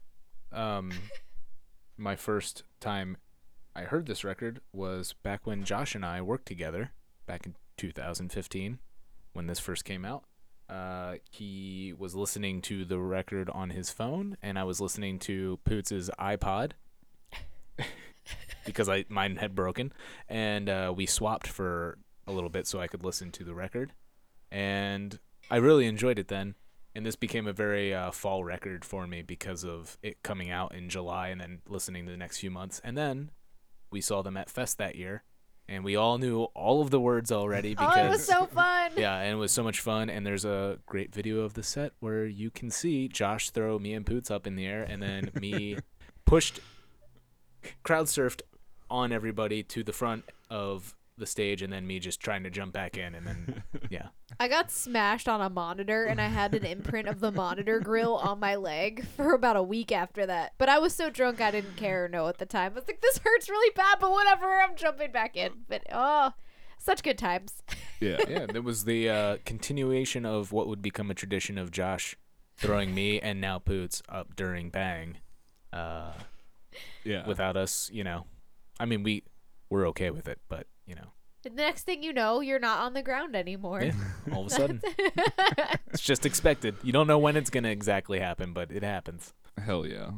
um 0.52 0.90
my 1.98 2.16
first 2.16 2.62
time 2.80 3.16
I 3.74 3.82
heard 3.82 4.06
this 4.06 4.24
record 4.24 4.60
was 4.72 5.14
back 5.22 5.46
when 5.46 5.64
Josh 5.64 5.94
and 5.94 6.04
I 6.04 6.22
worked 6.22 6.46
together 6.46 6.92
back 7.26 7.44
in 7.44 7.56
2015 7.76 8.78
when 9.32 9.46
this 9.46 9.58
first 9.58 9.84
came 9.84 10.04
out. 10.04 10.24
Uh, 10.68 11.16
he 11.30 11.94
was 11.96 12.14
listening 12.14 12.62
to 12.62 12.84
the 12.84 12.98
record 12.98 13.50
on 13.50 13.70
his 13.70 13.90
phone, 13.90 14.36
and 14.42 14.58
I 14.58 14.64
was 14.64 14.80
listening 14.80 15.18
to 15.20 15.58
Poots's 15.64 16.10
iPod 16.18 16.72
because 18.66 18.88
I 18.88 19.04
mine 19.08 19.36
had 19.36 19.54
broken, 19.54 19.92
and 20.28 20.68
uh, 20.68 20.92
we 20.94 21.06
swapped 21.06 21.46
for 21.46 21.98
a 22.26 22.32
little 22.32 22.50
bit 22.50 22.66
so 22.66 22.80
I 22.80 22.86
could 22.86 23.02
listen 23.02 23.30
to 23.32 23.44
the 23.44 23.54
record, 23.54 23.92
and 24.52 25.18
I 25.50 25.56
really 25.56 25.86
enjoyed 25.86 26.18
it 26.18 26.28
then 26.28 26.54
and 26.98 27.06
this 27.06 27.14
became 27.14 27.46
a 27.46 27.52
very 27.52 27.94
uh, 27.94 28.10
fall 28.10 28.42
record 28.42 28.84
for 28.84 29.06
me 29.06 29.22
because 29.22 29.64
of 29.64 29.96
it 30.02 30.20
coming 30.24 30.50
out 30.50 30.74
in 30.74 30.88
July 30.88 31.28
and 31.28 31.40
then 31.40 31.60
listening 31.68 32.04
to 32.04 32.10
the 32.10 32.16
next 32.16 32.38
few 32.38 32.50
months. 32.50 32.80
And 32.82 32.98
then 32.98 33.30
we 33.88 34.00
saw 34.00 34.20
them 34.20 34.36
at 34.36 34.50
Fest 34.50 34.78
that 34.78 34.96
year, 34.96 35.22
and 35.68 35.84
we 35.84 35.94
all 35.94 36.18
knew 36.18 36.42
all 36.56 36.82
of 36.82 36.90
the 36.90 36.98
words 36.98 37.30
already 37.30 37.76
because 37.76 37.96
oh, 37.96 38.04
it 38.04 38.08
was 38.08 38.26
so 38.26 38.46
fun. 38.46 38.90
yeah, 38.96 39.16
and 39.20 39.34
it 39.34 39.36
was 39.36 39.52
so 39.52 39.62
much 39.62 39.78
fun. 39.78 40.10
And 40.10 40.26
there's 40.26 40.44
a 40.44 40.80
great 40.86 41.14
video 41.14 41.42
of 41.42 41.54
the 41.54 41.62
set 41.62 41.92
where 42.00 42.26
you 42.26 42.50
can 42.50 42.68
see 42.68 43.06
Josh 43.06 43.50
throw 43.50 43.78
me 43.78 43.94
and 43.94 44.04
Poots 44.04 44.28
up 44.28 44.44
in 44.44 44.56
the 44.56 44.66
air, 44.66 44.82
and 44.82 45.00
then 45.00 45.30
me 45.40 45.78
pushed, 46.24 46.58
crowd 47.84 48.06
surfed 48.06 48.40
on 48.90 49.12
everybody 49.12 49.62
to 49.62 49.84
the 49.84 49.92
front 49.92 50.24
of 50.50 50.96
the 51.18 51.26
stage, 51.26 51.62
and 51.62 51.72
then 51.72 51.86
me 51.86 51.98
just 51.98 52.20
trying 52.20 52.42
to 52.44 52.50
jump 52.50 52.72
back 52.72 52.96
in, 52.96 53.14
and 53.14 53.26
then 53.26 53.62
yeah. 53.90 54.08
I 54.40 54.48
got 54.48 54.70
smashed 54.70 55.28
on 55.28 55.40
a 55.40 55.50
monitor 55.50 56.04
and 56.04 56.20
I 56.20 56.28
had 56.28 56.54
an 56.54 56.64
imprint 56.64 57.08
of 57.08 57.18
the 57.20 57.32
monitor 57.32 57.80
grill 57.80 58.14
on 58.16 58.38
my 58.38 58.54
leg 58.54 59.04
for 59.16 59.32
about 59.34 59.56
a 59.56 59.62
week 59.62 59.90
after 59.90 60.26
that. 60.26 60.52
But 60.58 60.68
I 60.68 60.78
was 60.78 60.94
so 60.94 61.10
drunk 61.10 61.40
I 61.40 61.50
didn't 61.50 61.76
care 61.76 62.04
or 62.04 62.08
know 62.08 62.28
at 62.28 62.38
the 62.38 62.46
time. 62.46 62.72
I 62.72 62.74
was 62.76 62.84
like, 62.86 63.00
this 63.00 63.18
hurts 63.18 63.48
really 63.48 63.72
bad, 63.74 63.98
but 64.00 64.10
whatever, 64.12 64.60
I'm 64.60 64.76
jumping 64.76 65.10
back 65.10 65.36
in. 65.36 65.52
But 65.68 65.82
oh, 65.90 66.32
such 66.78 67.02
good 67.02 67.18
times. 67.18 67.62
yeah. 68.00 68.18
yeah, 68.28 68.46
there 68.46 68.62
was 68.62 68.84
the 68.84 69.08
uh, 69.08 69.36
continuation 69.44 70.24
of 70.24 70.52
what 70.52 70.68
would 70.68 70.82
become 70.82 71.10
a 71.10 71.14
tradition 71.14 71.58
of 71.58 71.70
Josh 71.72 72.16
throwing 72.56 72.94
me 72.94 73.18
and 73.20 73.40
now 73.40 73.58
Poots 73.58 74.02
up 74.08 74.36
during 74.36 74.70
Bang, 74.70 75.16
uh, 75.72 76.12
Yeah. 77.04 77.26
without 77.26 77.56
us, 77.56 77.90
you 77.92 78.04
know. 78.04 78.26
I 78.78 78.84
mean, 78.84 79.02
we 79.02 79.24
we're 79.70 79.88
okay 79.88 80.10
with 80.10 80.28
it, 80.28 80.38
but 80.48 80.66
you 80.88 80.94
know, 80.94 81.12
The 81.42 81.50
next 81.50 81.82
thing 81.84 82.02
you 82.02 82.12
know, 82.12 82.40
you're 82.40 82.58
not 82.58 82.80
on 82.80 82.94
the 82.94 83.02
ground 83.02 83.36
anymore. 83.36 83.82
yeah, 83.82 83.92
all 84.32 84.40
of 84.42 84.46
a 84.46 84.50
sudden, 84.50 84.80
it's 85.92 86.00
just 86.02 86.24
expected. 86.26 86.74
You 86.82 86.92
don't 86.92 87.06
know 87.06 87.18
when 87.18 87.36
it's 87.36 87.50
gonna 87.50 87.68
exactly 87.68 88.18
happen, 88.18 88.52
but 88.52 88.70
it 88.72 88.82
happens. 88.82 89.34
Hell 89.64 89.86
yeah. 89.86 90.10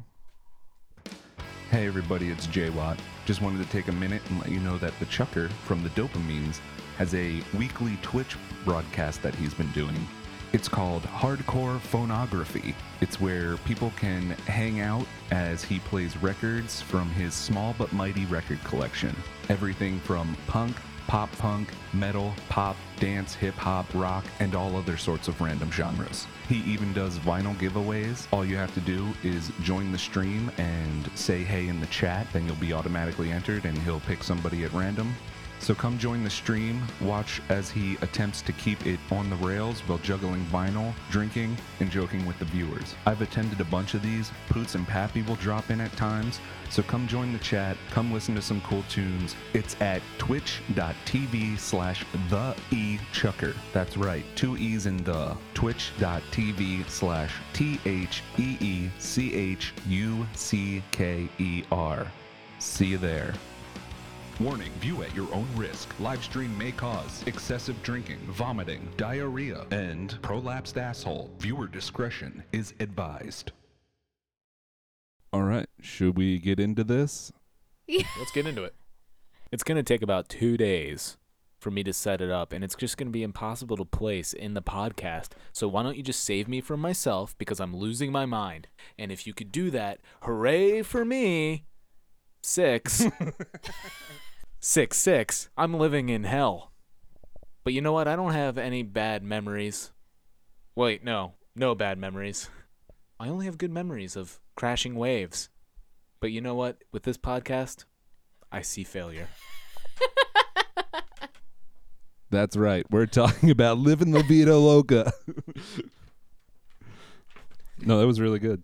Hey 1.71 1.87
everybody, 1.87 2.31
it's 2.31 2.47
Jay 2.47 2.69
Watt. 2.71 2.99
Just 3.27 3.43
wanted 3.43 3.65
to 3.65 3.71
take 3.71 3.89
a 3.89 3.93
minute 3.93 4.23
and 4.29 4.39
let 4.41 4.51
you 4.51 4.61
know 4.61 4.77
that 4.79 4.93
the 4.99 5.07
Chucker 5.07 5.49
from 5.65 5.83
the 5.83 5.89
Dopamines 5.91 6.59
has 6.99 7.15
a 7.15 7.43
weekly 7.57 7.97
Twitch 8.03 8.37
broadcast 8.65 9.23
that 9.23 9.35
he's 9.35 9.55
been 9.55 9.71
doing. 9.73 9.95
It's 10.53 10.69
called 10.69 11.05
Hardcore 11.05 11.79
Phonography. 11.79 12.75
It's 13.01 13.21
where 13.21 13.57
people 13.59 13.93
can 13.97 14.31
hang 14.49 14.81
out 14.81 15.07
as 15.31 15.63
he 15.63 15.79
plays 15.79 16.17
records 16.17 16.83
from 16.83 17.09
his 17.11 17.35
small 17.35 17.73
but 17.79 17.93
mighty 17.93 18.27
record 18.27 18.63
collection. 18.65 19.15
Everything 19.49 20.01
from 20.01 20.37
punk, 20.49 20.75
pop 21.07 21.31
punk, 21.39 21.69
metal, 21.93 22.35
pop, 22.49 22.77
dance, 22.99 23.33
hip 23.33 23.55
hop, 23.55 23.87
rock, 23.95 24.25
and 24.41 24.57
all 24.57 24.75
other 24.75 24.97
sorts 24.97 25.29
of 25.29 25.41
random 25.41 25.71
genres. 25.71 26.27
He 26.49 26.59
even 26.63 26.93
does 26.93 27.21
vinyl 27.21 27.55
giveaways. 27.57 28.27
All 28.33 28.45
you 28.45 28.57
have 28.57 28.75
to 28.75 28.81
do 28.81 29.07
is 29.23 29.53
join 29.63 29.93
the 29.93 29.99
stream 29.99 30.51
and 30.59 31.09
say 31.15 31.45
hey 31.45 31.69
in 31.69 31.79
the 31.79 31.87
chat, 31.87 32.27
then 32.33 32.45
you'll 32.45 32.57
be 32.57 32.73
automatically 32.73 33.31
entered 33.31 33.67
and 33.67 33.79
he'll 33.79 34.01
pick 34.01 34.25
somebody 34.25 34.65
at 34.65 34.73
random. 34.73 35.15
So 35.61 35.75
come 35.75 35.99
join 35.99 36.25
the 36.25 36.31
stream, 36.31 36.83
watch 37.03 37.43
as 37.51 37.71
he 37.71 37.97
attempts 38.01 38.41
to 38.43 38.53
keep 38.53 38.87
it 38.87 38.99
on 39.11 39.29
the 39.29 39.37
rails 39.37 39.81
while 39.81 39.99
juggling 39.99 40.45
vinyl, 40.47 40.95
drinking, 41.11 41.57
and 41.81 41.91
joking 41.91 42.25
with 42.25 42.39
the 42.39 42.47
viewers. 42.47 42.95
I've 43.05 43.21
attended 43.21 43.61
a 43.61 43.65
bunch 43.65 43.93
of 43.93 44.03
these. 44.03 44.33
Poots 44.49 44.75
and 44.75 44.89
Pappy 44.89 45.21
will 45.23 45.37
drop 45.37 45.71
in 45.71 45.81
at 45.81 45.93
times. 45.93 46.41
So 46.71 46.83
come 46.83 47.07
join 47.07 47.33
the 47.33 47.39
chat, 47.41 47.77
come 47.91 48.11
listen 48.11 48.35
to 48.37 48.43
some 48.43 48.63
cool 48.63 48.85
tunes. 48.89 49.37
It's 49.53 49.79
at 49.83 50.01
twitch.tv 50.19 51.59
slash 51.59 52.07
the 52.31 52.57
e 52.71 52.99
chucker. 53.13 53.55
That's 53.75 53.97
right, 53.99 54.25
two 54.37 54.57
e's 54.57 54.87
in 54.87 55.05
the. 55.05 55.37
Twitch.tv 55.53 56.89
slash 56.89 57.35
T 57.53 57.79
H 57.85 58.23
E 58.39 58.57
E 58.61 58.91
C 58.99 59.35
H 59.35 59.75
U 59.89 60.27
C 60.35 60.83
K 60.91 61.29
E 61.39 61.65
R. 61.71 62.07
See 62.59 62.87
you 62.87 62.99
there. 62.99 63.35
Warning, 64.41 64.73
view 64.79 65.03
at 65.03 65.15
your 65.15 65.31
own 65.35 65.47
risk. 65.55 65.95
Live 66.01 66.25
stream 66.25 66.57
may 66.57 66.73
cause 66.73 67.23
excessive 67.27 67.81
drinking, 67.83 68.21
vomiting, 68.31 68.89
diarrhea, 68.97 69.67
and 69.71 70.17
prolapsed 70.23 70.79
asshole. 70.79 71.29
Viewer 71.39 71.67
discretion 71.67 72.43
is 72.51 72.73
advised. 72.81 73.53
All 75.31 75.43
right, 75.43 75.69
should 75.83 76.17
we 76.17 76.39
get 76.39 76.59
into 76.59 76.85
this? 76.85 77.31
Let's 77.89 78.33
get 78.33 78.47
into 78.47 78.65
it. 78.65 78.75
It's 79.53 79.63
gonna 79.63 79.83
take 79.83 80.01
about 80.01 80.31
two 80.31 80.57
days 80.57 81.19
for 81.59 81.71
me 81.71 81.85
to 81.85 81.93
set 81.93 82.23
it 82.23 82.31
up, 82.31 82.55
and 82.55 82.65
it's 82.65 82.75
just 82.75 82.97
gonna 82.97 83.11
be 83.11 83.23
impossible 83.23 83.77
to 83.77 83.85
place 83.85 84.33
in 84.33 84.55
the 84.55 84.63
podcast. 84.63 85.33
So 85.53 85.69
why 85.69 85.83
don't 85.83 85.99
you 85.99 86.03
just 86.03 86.25
save 86.25 86.49
me 86.49 86.63
from 86.63 86.81
myself 86.81 87.37
because 87.37 87.61
I'm 87.61 87.77
losing 87.77 88.11
my 88.11 88.25
mind? 88.25 88.69
And 88.99 89.13
if 89.13 89.27
you 89.27 89.35
could 89.35 89.53
do 89.53 89.71
that, 89.73 90.01
hooray 90.23 90.81
for 90.81 91.05
me! 91.05 91.67
Six, 92.43 93.05
six, 94.61 94.99
six. 94.99 95.49
I'm 95.57 95.75
living 95.75 96.09
in 96.09 96.25
hell. 96.25 96.73
But 97.65 97.73
you 97.73 97.81
know 97.81 97.93
what? 97.93 98.09
I 98.09 98.17
don't 98.17 98.33
have 98.33 98.59
any 98.59 98.83
bad 98.83 99.23
memories. 99.23 99.91
Wait, 100.75 101.03
no, 101.03 101.35
no 101.57 101.75
bad 101.75 101.99
memories. 101.99 102.49
I 103.19 103.29
only 103.29 103.47
have 103.47 103.59
good 103.59 103.73
memories 103.73 104.17
of 104.17 104.41
crashing 104.57 104.95
waves. 104.95 105.49
But 106.21 106.31
you 106.33 106.41
know 106.41 106.55
what? 106.55 106.79
With 106.93 107.03
this 107.03 107.19
podcast, 107.19 107.85
I 108.53 108.63
see 108.63 108.85
failure. 108.85 109.29
That's 112.31 112.57
right. 112.57 112.87
We're 112.91 113.07
talking 113.07 113.51
about 113.51 113.79
living 113.79 114.13
La 114.13 114.23
Vida 114.23 114.57
Loca. 114.57 115.13
no, 117.81 117.99
that 117.99 118.07
was 118.07 118.21
really 118.21 118.39
good. 118.39 118.63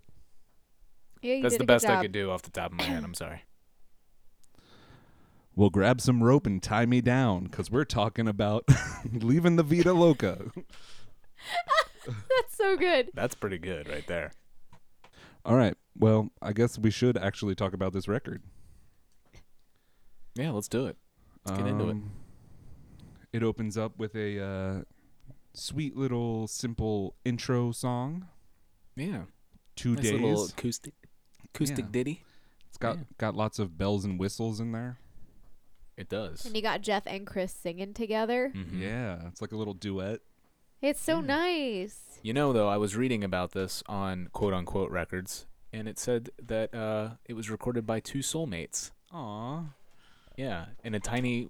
Yeah, 1.21 1.33
you 1.35 1.41
That's 1.41 1.55
did 1.55 1.59
the 1.61 1.63
a 1.63 1.67
good 1.67 1.73
best 1.73 1.85
I 1.87 2.01
could 2.01 2.11
do 2.11 2.31
off 2.31 2.43
the 2.43 2.51
top 2.51 2.71
of 2.71 2.77
my 2.77 2.83
head. 2.83 3.03
I'm 3.03 3.13
sorry. 3.13 3.41
Well, 5.57 5.71
grab 5.71 6.01
some 6.01 6.21
rope 6.23 6.45
and 6.45 6.61
tie 6.61 6.85
me 6.85 7.01
down 7.01 7.45
because 7.45 7.71
we're 7.71 7.83
talking 7.83 8.27
about 8.27 8.63
leaving 9.11 9.55
the 9.55 9.63
Vida 9.63 9.91
Loca. 9.91 10.51
That's 12.05 12.55
so 12.55 12.77
good. 12.77 13.09
That's 13.15 13.33
pretty 13.33 13.57
good 13.57 13.89
right 13.89 14.05
there. 14.05 14.33
All 15.43 15.55
right. 15.55 15.73
Well, 15.97 16.29
I 16.43 16.53
guess 16.53 16.77
we 16.77 16.91
should 16.91 17.17
actually 17.17 17.55
talk 17.55 17.73
about 17.73 17.91
this 17.91 18.07
record. 18.07 18.43
Yeah, 20.35 20.51
let's 20.51 20.67
do 20.67 20.85
it. 20.85 20.95
Let's 21.43 21.57
get 21.57 21.67
into 21.67 21.85
it. 21.87 21.91
Um, 21.93 22.11
It 23.33 23.41
opens 23.41 23.79
up 23.79 23.97
with 23.97 24.13
a 24.15 24.39
uh, 24.39 24.81
sweet 25.55 25.97
little 25.97 26.47
simple 26.47 27.15
intro 27.25 27.71
song. 27.71 28.27
Yeah. 28.95 29.23
Two 29.75 29.95
nice 29.95 30.03
days. 30.03 30.21
little 30.21 30.45
acoustic 30.45 30.93
acoustic 31.45 31.85
Yeah. 31.85 31.91
ditty. 31.91 32.23
It's 32.67 32.77
got 32.77 32.97
yeah. 32.97 33.03
got 33.17 33.35
lots 33.35 33.57
of 33.57 33.75
bells 33.75 34.05
and 34.05 34.19
whistles 34.19 34.59
in 34.59 34.71
there. 34.71 34.99
It 35.97 36.09
does. 36.09 36.45
And 36.45 36.55
you 36.55 36.61
got 36.61 36.81
Jeff 36.81 37.03
and 37.07 37.25
Chris 37.25 37.51
singing 37.51 37.93
together. 37.93 38.51
Mhm. 38.55 38.79
Yeah, 38.79 39.27
it's 39.27 39.41
like 39.41 39.51
a 39.51 39.57
little 39.57 39.73
duet. 39.73 40.21
It's 40.81 41.01
so 41.01 41.19
Yeah. 41.21 41.25
nice. 41.25 42.19
You 42.21 42.33
know, 42.33 42.53
though, 42.53 42.67
I 42.69 42.77
was 42.77 42.95
reading 42.95 43.23
about 43.23 43.51
this 43.53 43.81
on 43.87 44.27
quote 44.31 44.53
unquote 44.53 44.91
records, 44.91 45.47
and 45.73 45.87
it 45.87 45.97
said 45.97 46.29
that 46.41 46.73
uh, 46.73 47.15
it 47.25 47.33
was 47.33 47.49
recorded 47.49 47.85
by 47.87 47.99
two 47.99 48.19
soulmates. 48.19 48.91
Aw. 49.11 49.63
Yeah, 50.37 50.67
in 50.83 50.93
a 50.93 50.99
tiny 50.99 51.49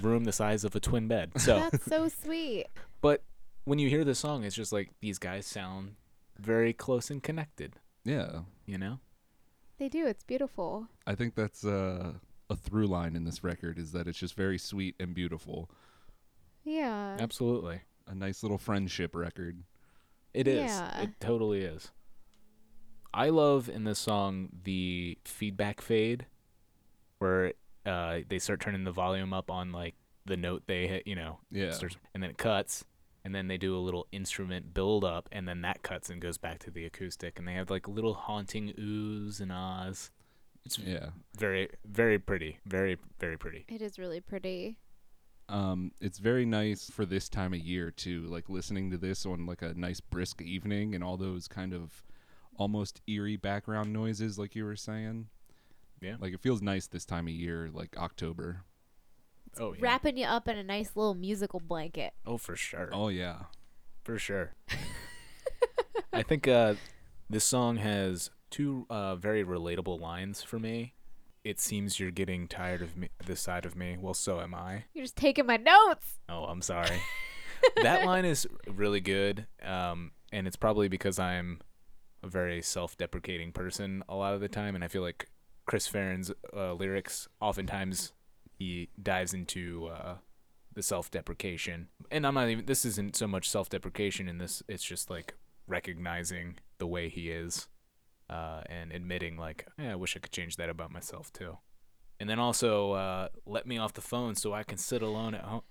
room 0.00 0.24
the 0.24 0.32
size 0.32 0.64
of 0.64 0.74
a 0.74 0.80
twin 0.80 1.06
bed. 1.06 1.32
So, 1.38 1.58
That's 1.70 1.84
so 1.84 2.08
sweet. 2.08 2.66
but 3.02 3.22
when 3.64 3.78
you 3.78 3.88
hear 3.90 4.04
the 4.04 4.14
song, 4.14 4.44
it's 4.44 4.56
just 4.56 4.72
like 4.72 4.90
these 5.00 5.18
guys 5.18 5.44
sound 5.46 5.96
very 6.38 6.72
close 6.72 7.10
and 7.10 7.22
connected. 7.22 7.76
Yeah. 8.02 8.40
You 8.66 8.78
know? 8.78 8.98
They 9.78 9.88
do. 9.90 10.06
It's 10.06 10.24
beautiful. 10.24 10.88
I 11.06 11.14
think 11.14 11.34
that's 11.34 11.64
uh, 11.64 12.14
a 12.54 12.56
through 12.56 12.86
line 12.86 13.16
in 13.16 13.24
this 13.24 13.44
record 13.44 13.78
is 13.78 13.92
that 13.92 14.06
it's 14.08 14.18
just 14.18 14.34
very 14.34 14.58
sweet 14.58 14.94
and 14.98 15.14
beautiful. 15.14 15.68
Yeah. 16.64 17.16
Absolutely. 17.20 17.80
A 18.06 18.14
nice 18.14 18.42
little 18.42 18.58
friendship 18.58 19.14
record. 19.14 19.62
It 20.32 20.48
is. 20.48 20.70
Yeah. 20.70 21.02
It 21.02 21.10
totally 21.20 21.62
is. 21.62 21.90
I 23.12 23.28
love 23.28 23.68
in 23.68 23.84
this 23.84 23.98
song 23.98 24.48
the 24.64 25.18
feedback 25.24 25.80
fade 25.80 26.26
where 27.18 27.52
uh, 27.86 28.18
they 28.28 28.38
start 28.38 28.60
turning 28.60 28.84
the 28.84 28.90
volume 28.92 29.32
up 29.32 29.50
on 29.50 29.70
like 29.72 29.94
the 30.26 30.36
note 30.36 30.64
they 30.66 30.86
hit, 30.88 31.06
you 31.06 31.14
know, 31.14 31.38
Yeah. 31.50 31.70
starts, 31.70 31.96
and 32.14 32.22
then 32.22 32.30
it 32.30 32.38
cuts, 32.38 32.84
and 33.24 33.34
then 33.34 33.46
they 33.46 33.58
do 33.58 33.76
a 33.76 33.78
little 33.78 34.06
instrument 34.10 34.74
build 34.74 35.04
up, 35.04 35.28
and 35.30 35.46
then 35.46 35.60
that 35.62 35.82
cuts 35.82 36.10
and 36.10 36.20
goes 36.20 36.38
back 36.38 36.58
to 36.60 36.70
the 36.70 36.84
acoustic, 36.86 37.38
and 37.38 37.46
they 37.46 37.52
have 37.54 37.70
like 37.70 37.86
little 37.86 38.14
haunting 38.14 38.72
oohs 38.78 39.40
and 39.40 39.52
ahs. 39.52 40.10
It's 40.64 40.78
Yeah. 40.78 41.10
very, 41.36 41.68
very 41.84 42.18
pretty. 42.18 42.58
Very, 42.64 42.96
very 43.18 43.36
pretty. 43.36 43.64
It 43.68 43.82
is 43.82 43.98
really 43.98 44.20
pretty. 44.20 44.78
Um, 45.48 45.92
it's 46.00 46.18
very 46.18 46.46
nice 46.46 46.88
for 46.88 47.04
this 47.04 47.28
time 47.28 47.52
of 47.52 47.60
year 47.60 47.90
too. 47.90 48.22
Like 48.22 48.48
listening 48.48 48.90
to 48.92 48.96
this 48.98 49.26
on 49.26 49.44
like 49.44 49.60
a 49.62 49.74
nice 49.74 50.00
brisk 50.00 50.40
evening 50.40 50.94
and 50.94 51.04
all 51.04 51.16
those 51.18 51.48
kind 51.48 51.74
of 51.74 52.02
almost 52.56 53.02
eerie 53.06 53.36
background 53.36 53.92
noises, 53.92 54.38
like 54.38 54.54
you 54.54 54.64
were 54.64 54.76
saying. 54.76 55.28
Yeah. 56.00 56.16
Like 56.18 56.32
it 56.32 56.40
feels 56.40 56.62
nice 56.62 56.86
this 56.86 57.04
time 57.04 57.26
of 57.26 57.34
year, 57.34 57.68
like 57.72 57.96
October. 57.98 58.62
Oh 59.60 59.74
yeah. 59.74 59.80
Wrapping 59.82 60.16
you 60.16 60.24
up 60.26 60.48
in 60.48 60.56
a 60.56 60.64
nice 60.64 60.96
little 60.96 61.14
musical 61.14 61.60
blanket. 61.60 62.14
Oh, 62.24 62.38
for 62.38 62.56
sure. 62.56 62.88
Oh 62.92 63.08
yeah. 63.08 63.44
For 64.02 64.18
sure. 64.18 64.54
I 66.12 66.22
think 66.22 66.48
uh, 66.48 66.74
this 67.28 67.44
song 67.44 67.76
has 67.76 68.30
two 68.54 68.86
uh, 68.88 69.16
very 69.16 69.44
relatable 69.44 70.00
lines 70.00 70.40
for 70.40 70.60
me. 70.60 70.94
It 71.42 71.58
seems 71.58 71.98
you're 71.98 72.12
getting 72.12 72.46
tired 72.46 72.82
of 72.82 72.96
me, 72.96 73.08
this 73.26 73.40
side 73.40 73.66
of 73.66 73.74
me. 73.74 73.96
Well, 74.00 74.14
so 74.14 74.40
am 74.40 74.54
I. 74.54 74.84
You're 74.94 75.04
just 75.04 75.16
taking 75.16 75.46
my 75.46 75.56
notes. 75.56 76.20
Oh, 76.28 76.44
I'm 76.44 76.62
sorry. 76.62 77.02
that 77.82 78.04
line 78.06 78.24
is 78.24 78.46
really 78.68 79.00
good, 79.00 79.48
um, 79.60 80.12
and 80.32 80.46
it's 80.46 80.54
probably 80.54 80.86
because 80.86 81.18
I'm 81.18 81.62
a 82.22 82.28
very 82.28 82.62
self-deprecating 82.62 83.50
person 83.50 84.04
a 84.08 84.14
lot 84.14 84.34
of 84.34 84.40
the 84.40 84.48
time, 84.48 84.76
and 84.76 84.84
I 84.84 84.88
feel 84.88 85.02
like 85.02 85.28
Chris 85.66 85.88
Farren's 85.88 86.30
uh, 86.56 86.74
lyrics 86.74 87.26
oftentimes 87.40 88.12
he 88.56 88.88
dives 89.02 89.34
into 89.34 89.88
uh, 89.88 90.14
the 90.74 90.82
self-deprecation, 90.82 91.88
and 92.12 92.24
I'm 92.24 92.34
not 92.34 92.48
even. 92.48 92.66
This 92.66 92.84
isn't 92.84 93.16
so 93.16 93.26
much 93.26 93.50
self-deprecation 93.50 94.28
in 94.28 94.38
this. 94.38 94.62
It's 94.68 94.84
just 94.84 95.10
like 95.10 95.34
recognizing 95.66 96.58
the 96.78 96.86
way 96.86 97.08
he 97.08 97.30
is, 97.30 97.66
uh, 98.30 98.62
and 98.66 98.92
admitting 98.92 99.36
like, 99.36 99.66
yeah, 99.78 99.92
I 99.92 99.96
wish 99.96 100.16
I 100.16 100.20
could 100.20 100.32
change 100.32 100.56
that 100.56 100.68
about 100.70 100.90
myself 100.90 101.32
too. 101.32 101.58
And 102.20 102.28
then 102.30 102.38
also 102.38 102.92
uh, 102.92 103.28
let 103.46 103.66
me 103.66 103.78
off 103.78 103.92
the 103.92 104.00
phone 104.00 104.34
so 104.34 104.52
I 104.52 104.62
can 104.62 104.78
sit 104.78 105.02
alone 105.02 105.34
at 105.34 105.42
home 105.42 105.62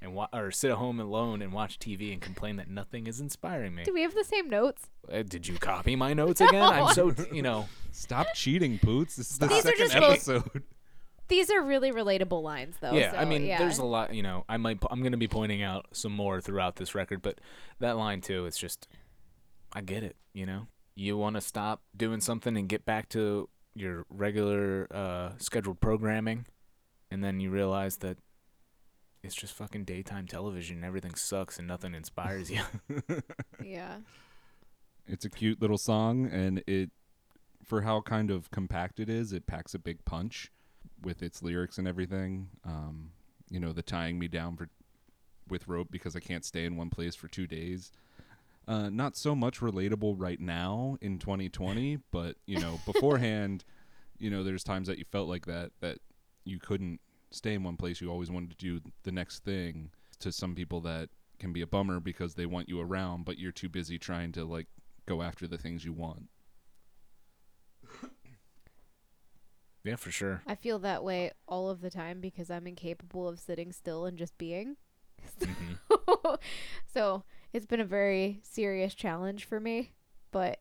and 0.00 0.14
wa- 0.14 0.28
or 0.32 0.50
sit 0.50 0.70
at 0.72 0.76
home 0.78 0.98
alone 0.98 1.40
and 1.42 1.52
watch 1.52 1.78
TV 1.78 2.12
and 2.12 2.20
complain 2.20 2.56
that 2.56 2.68
nothing 2.68 3.06
is 3.06 3.20
inspiring 3.20 3.74
me. 3.74 3.84
Do 3.84 3.94
we 3.94 4.02
have 4.02 4.14
the 4.14 4.24
same 4.24 4.50
notes? 4.50 4.90
Uh, 5.10 5.22
did 5.22 5.46
you 5.46 5.58
copy 5.58 5.94
my 5.96 6.12
notes 6.12 6.40
again? 6.40 6.62
I'm 6.62 6.92
so 6.92 7.14
you 7.32 7.42
know. 7.42 7.68
Stop 7.92 8.26
cheating, 8.34 8.78
Poots. 8.78 9.16
This 9.16 9.30
is 9.30 9.38
the 9.38 9.46
These 9.46 9.58
are 9.66 9.76
second 9.76 9.78
just 9.90 9.94
both- 10.00 10.12
episode. 10.28 10.62
These 11.28 11.50
are 11.50 11.62
really 11.62 11.92
relatable 11.92 12.42
lines, 12.42 12.76
though. 12.80 12.92
yeah, 12.92 13.12
so, 13.12 13.16
I 13.16 13.24
mean, 13.24 13.46
yeah. 13.46 13.56
there's 13.58 13.78
a 13.78 13.84
lot. 13.84 14.12
You 14.12 14.22
know, 14.22 14.44
I 14.50 14.56
might. 14.58 14.78
I'm 14.90 15.02
gonna 15.02 15.16
be 15.16 15.28
pointing 15.28 15.62
out 15.62 15.86
some 15.92 16.12
more 16.12 16.40
throughout 16.42 16.76
this 16.76 16.94
record, 16.94 17.22
but 17.22 17.40
that 17.78 17.96
line 17.96 18.20
too. 18.20 18.44
It's 18.44 18.58
just, 18.58 18.86
I 19.72 19.80
get 19.80 20.02
it. 20.02 20.16
You 20.34 20.44
know, 20.46 20.66
you 20.94 21.16
want 21.16 21.36
to 21.36 21.40
stop 21.40 21.82
doing 21.96 22.20
something 22.20 22.56
and 22.56 22.68
get 22.68 22.84
back 22.84 23.08
to 23.10 23.48
your 23.74 24.04
regular 24.10 24.86
uh, 24.90 25.30
scheduled 25.38 25.80
programming, 25.80 26.46
and 27.10 27.22
then 27.24 27.40
you 27.40 27.50
realize 27.50 27.98
that 27.98 28.18
it's 29.22 29.34
just 29.34 29.54
fucking 29.54 29.84
daytime 29.84 30.26
television. 30.26 30.76
and 30.76 30.84
Everything 30.84 31.14
sucks 31.14 31.58
and 31.58 31.68
nothing 31.68 31.94
inspires 31.94 32.50
you. 32.50 32.62
yeah. 33.64 33.98
It's 35.06 35.24
a 35.24 35.30
cute 35.30 35.60
little 35.60 35.78
song, 35.78 36.26
and 36.26 36.62
it, 36.66 36.90
for 37.64 37.82
how 37.82 38.00
kind 38.00 38.30
of 38.30 38.50
compact 38.50 39.00
it 39.00 39.08
is, 39.08 39.32
it 39.32 39.46
packs 39.46 39.74
a 39.74 39.78
big 39.78 40.04
punch 40.04 40.50
with 41.02 41.22
its 41.22 41.42
lyrics 41.42 41.78
and 41.78 41.88
everything. 41.88 42.48
Um, 42.64 43.10
you 43.50 43.60
know, 43.60 43.72
the 43.72 43.82
tying 43.82 44.18
me 44.18 44.28
down 44.28 44.56
for 44.56 44.68
with 45.48 45.68
rope 45.68 45.88
because 45.90 46.14
I 46.16 46.20
can't 46.20 46.44
stay 46.44 46.64
in 46.64 46.76
one 46.76 46.88
place 46.90 47.14
for 47.14 47.28
two 47.28 47.46
days. 47.46 47.92
Uh, 48.68 48.88
not 48.88 49.16
so 49.16 49.34
much 49.34 49.58
relatable 49.60 50.14
right 50.16 50.40
now 50.40 50.96
in 51.00 51.18
2020, 51.18 51.98
but 52.10 52.36
you 52.46 52.58
know, 52.60 52.78
beforehand, 52.86 53.64
you 54.18 54.30
know, 54.30 54.44
there's 54.44 54.62
times 54.62 54.86
that 54.86 54.98
you 54.98 55.04
felt 55.10 55.28
like 55.28 55.46
that 55.46 55.72
that 55.80 55.98
you 56.44 56.58
couldn't 56.58 57.00
stay 57.30 57.54
in 57.54 57.64
one 57.64 57.76
place. 57.76 58.00
You 58.00 58.10
always 58.10 58.30
wanted 58.30 58.50
to 58.50 58.56
do 58.56 58.80
the 59.02 59.12
next 59.12 59.44
thing. 59.44 59.90
To 60.20 60.30
some 60.30 60.54
people, 60.54 60.80
that 60.82 61.08
can 61.40 61.52
be 61.52 61.62
a 61.62 61.66
bummer 61.66 61.98
because 61.98 62.34
they 62.34 62.46
want 62.46 62.68
you 62.68 62.80
around, 62.80 63.24
but 63.24 63.38
you're 63.38 63.50
too 63.50 63.68
busy 63.68 63.98
trying 63.98 64.30
to 64.32 64.44
like 64.44 64.68
go 65.06 65.20
after 65.22 65.48
the 65.48 65.58
things 65.58 65.84
you 65.84 65.92
want. 65.92 66.28
yeah, 69.84 69.96
for 69.96 70.10
sure. 70.12 70.42
I 70.46 70.54
feel 70.54 70.78
that 70.80 71.02
way 71.02 71.32
all 71.48 71.68
of 71.70 71.80
the 71.80 71.90
time 71.90 72.20
because 72.20 72.50
I'm 72.50 72.66
incapable 72.68 73.26
of 73.28 73.40
sitting 73.40 73.72
still 73.72 74.06
and 74.06 74.16
just 74.16 74.38
being. 74.38 74.76
Mhm. 75.40 76.38
so 76.92 77.24
it's 77.52 77.66
been 77.66 77.80
a 77.80 77.84
very 77.84 78.40
serious 78.42 78.94
challenge 78.94 79.44
for 79.44 79.60
me, 79.60 79.92
but 80.30 80.60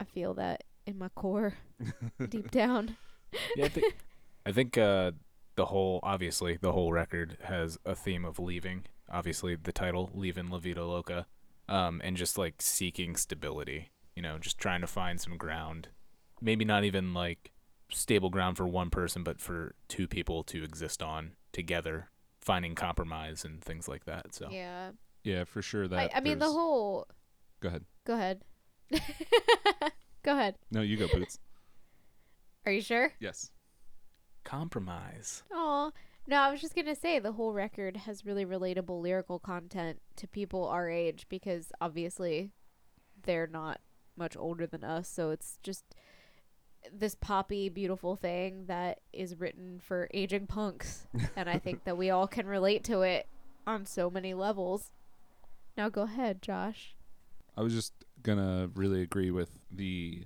I 0.00 0.04
feel 0.04 0.34
that 0.34 0.64
in 0.86 0.98
my 0.98 1.08
core, 1.08 1.54
deep 2.28 2.50
down. 2.50 2.96
yeah, 3.56 3.66
I 3.66 3.68
think, 3.68 3.96
I 4.46 4.52
think 4.52 4.78
uh, 4.78 5.12
the 5.56 5.66
whole, 5.66 6.00
obviously, 6.02 6.58
the 6.60 6.72
whole 6.72 6.92
record 6.92 7.36
has 7.44 7.78
a 7.84 7.94
theme 7.94 8.24
of 8.24 8.38
leaving. 8.38 8.84
Obviously, 9.10 9.56
the 9.56 9.72
title, 9.72 10.10
Leaving 10.14 10.50
La 10.50 10.58
Vida 10.58 10.84
Loca, 10.84 11.26
um, 11.68 12.00
and 12.04 12.16
just 12.16 12.38
like 12.38 12.60
seeking 12.60 13.16
stability, 13.16 13.90
you 14.14 14.22
know, 14.22 14.38
just 14.38 14.58
trying 14.58 14.80
to 14.80 14.86
find 14.86 15.20
some 15.20 15.36
ground. 15.36 15.88
Maybe 16.40 16.64
not 16.64 16.84
even 16.84 17.14
like 17.14 17.52
stable 17.90 18.30
ground 18.30 18.56
for 18.56 18.66
one 18.66 18.90
person, 18.90 19.22
but 19.22 19.40
for 19.40 19.74
two 19.88 20.06
people 20.06 20.44
to 20.44 20.62
exist 20.62 21.02
on 21.02 21.32
together, 21.52 22.10
finding 22.40 22.74
compromise 22.74 23.44
and 23.44 23.62
things 23.62 23.88
like 23.88 24.04
that. 24.04 24.34
So, 24.34 24.48
Yeah. 24.50 24.90
Yeah, 25.28 25.44
for 25.44 25.60
sure. 25.60 25.84
I, 25.84 25.88
That 25.88 26.16
I 26.16 26.20
mean, 26.20 26.38
the 26.38 26.46
there's- 26.46 26.52
whole. 26.52 27.06
Go 27.60 27.68
ahead. 27.68 27.84
Go 28.06 28.14
ahead. 28.14 28.42
go 30.22 30.32
ahead. 30.32 30.54
No, 30.70 30.80
you 30.80 30.96
go, 30.96 31.06
Boots. 31.08 31.38
Are 32.64 32.72
you 32.72 32.80
sure? 32.80 33.12
yes. 33.20 33.50
compromise. 34.44 35.42
Oh 35.52 35.92
no, 36.26 36.36
I 36.36 36.50
was 36.50 36.60
just 36.62 36.74
gonna 36.74 36.94
say 36.94 37.18
the 37.18 37.32
whole 37.32 37.52
record 37.52 37.96
has 37.98 38.24
really 38.24 38.46
relatable 38.46 39.00
lyrical 39.02 39.38
content 39.38 40.00
to 40.16 40.26
people 40.26 40.64
our 40.66 40.88
age 40.88 41.26
because 41.28 41.72
obviously 41.80 42.52
they're 43.24 43.46
not 43.46 43.80
much 44.16 44.36
older 44.36 44.66
than 44.66 44.84
us, 44.84 45.08
so 45.08 45.30
it's 45.30 45.58
just 45.62 45.84
this 46.92 47.14
poppy, 47.14 47.68
beautiful 47.68 48.16
thing 48.16 48.64
that 48.66 49.00
is 49.12 49.38
written 49.38 49.80
for 49.80 50.08
aging 50.14 50.46
punks, 50.46 51.06
and 51.36 51.48
I 51.50 51.58
think 51.58 51.84
that 51.84 51.98
we 51.98 52.08
all 52.10 52.26
can 52.26 52.46
relate 52.46 52.84
to 52.84 53.02
it 53.02 53.26
on 53.66 53.84
so 53.84 54.08
many 54.10 54.32
levels. 54.32 54.90
Now 55.78 55.88
go 55.88 56.02
ahead, 56.02 56.42
Josh. 56.42 56.96
I 57.56 57.62
was 57.62 57.72
just 57.72 57.92
gonna 58.20 58.68
really 58.74 59.00
agree 59.00 59.30
with 59.30 59.60
the 59.70 60.24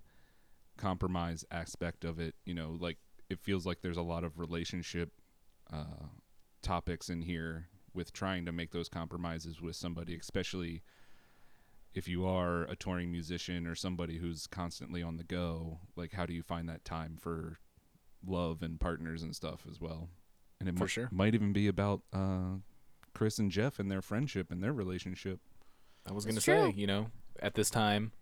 compromise 0.79 1.45
aspect 1.51 2.07
of 2.07 2.19
it. 2.19 2.35
You 2.47 2.55
know, 2.55 2.79
like 2.81 2.97
it 3.29 3.38
feels 3.38 3.67
like 3.67 3.83
there's 3.83 3.99
a 3.99 4.03
lot 4.03 4.25
of 4.25 4.38
relationship 4.38 5.11
uh, 5.71 6.09
topics 6.62 7.11
in 7.11 7.21
here 7.21 7.67
with 7.93 8.15
trying 8.15 8.47
to 8.47 8.53
make 8.53 8.71
those 8.71 8.88
compromises 8.88 9.61
with 9.61 9.77
somebody, 9.77 10.17
especially 10.17 10.83
if 11.95 12.09
you 12.09 12.27
are 12.27 12.62
a 12.62 12.75
touring 12.75 13.12
musician 13.12 13.67
or 13.67 13.75
somebody 13.75 14.17
who's 14.17 14.47
constantly 14.47 15.03
on 15.03 15.19
the 15.19 15.25
go, 15.25 15.81
like 15.97 16.12
how 16.12 16.25
do 16.25 16.33
you 16.33 16.43
find 16.43 16.67
that 16.71 16.83
time 16.83 17.19
for 17.21 17.59
love 18.27 18.62
and 18.62 18.81
partners 18.81 19.23
and 19.23 19.37
stuff 19.37 19.67
as 19.71 19.79
well? 19.79 20.09
And 20.59 20.69
it 20.71 20.79
For 20.79 20.85
might, 20.85 20.91
sure. 20.91 21.09
might 21.12 21.35
even 21.35 21.53
be 21.53 21.69
about 21.69 22.01
uh, 22.11 22.55
Chris 23.14 23.38
and 23.38 23.51
Jeff 23.51 23.79
and 23.79 23.90
their 23.90 24.03
friendship 24.03 24.51
and 24.51 24.62
their 24.62 24.72
relationship. 24.72 25.40
I 26.09 26.12
was 26.12 26.25
gonna 26.25 26.40
say, 26.40 26.72
you 26.75 26.87
know, 26.87 27.09
at 27.40 27.55
this 27.55 27.70
time 27.70 28.12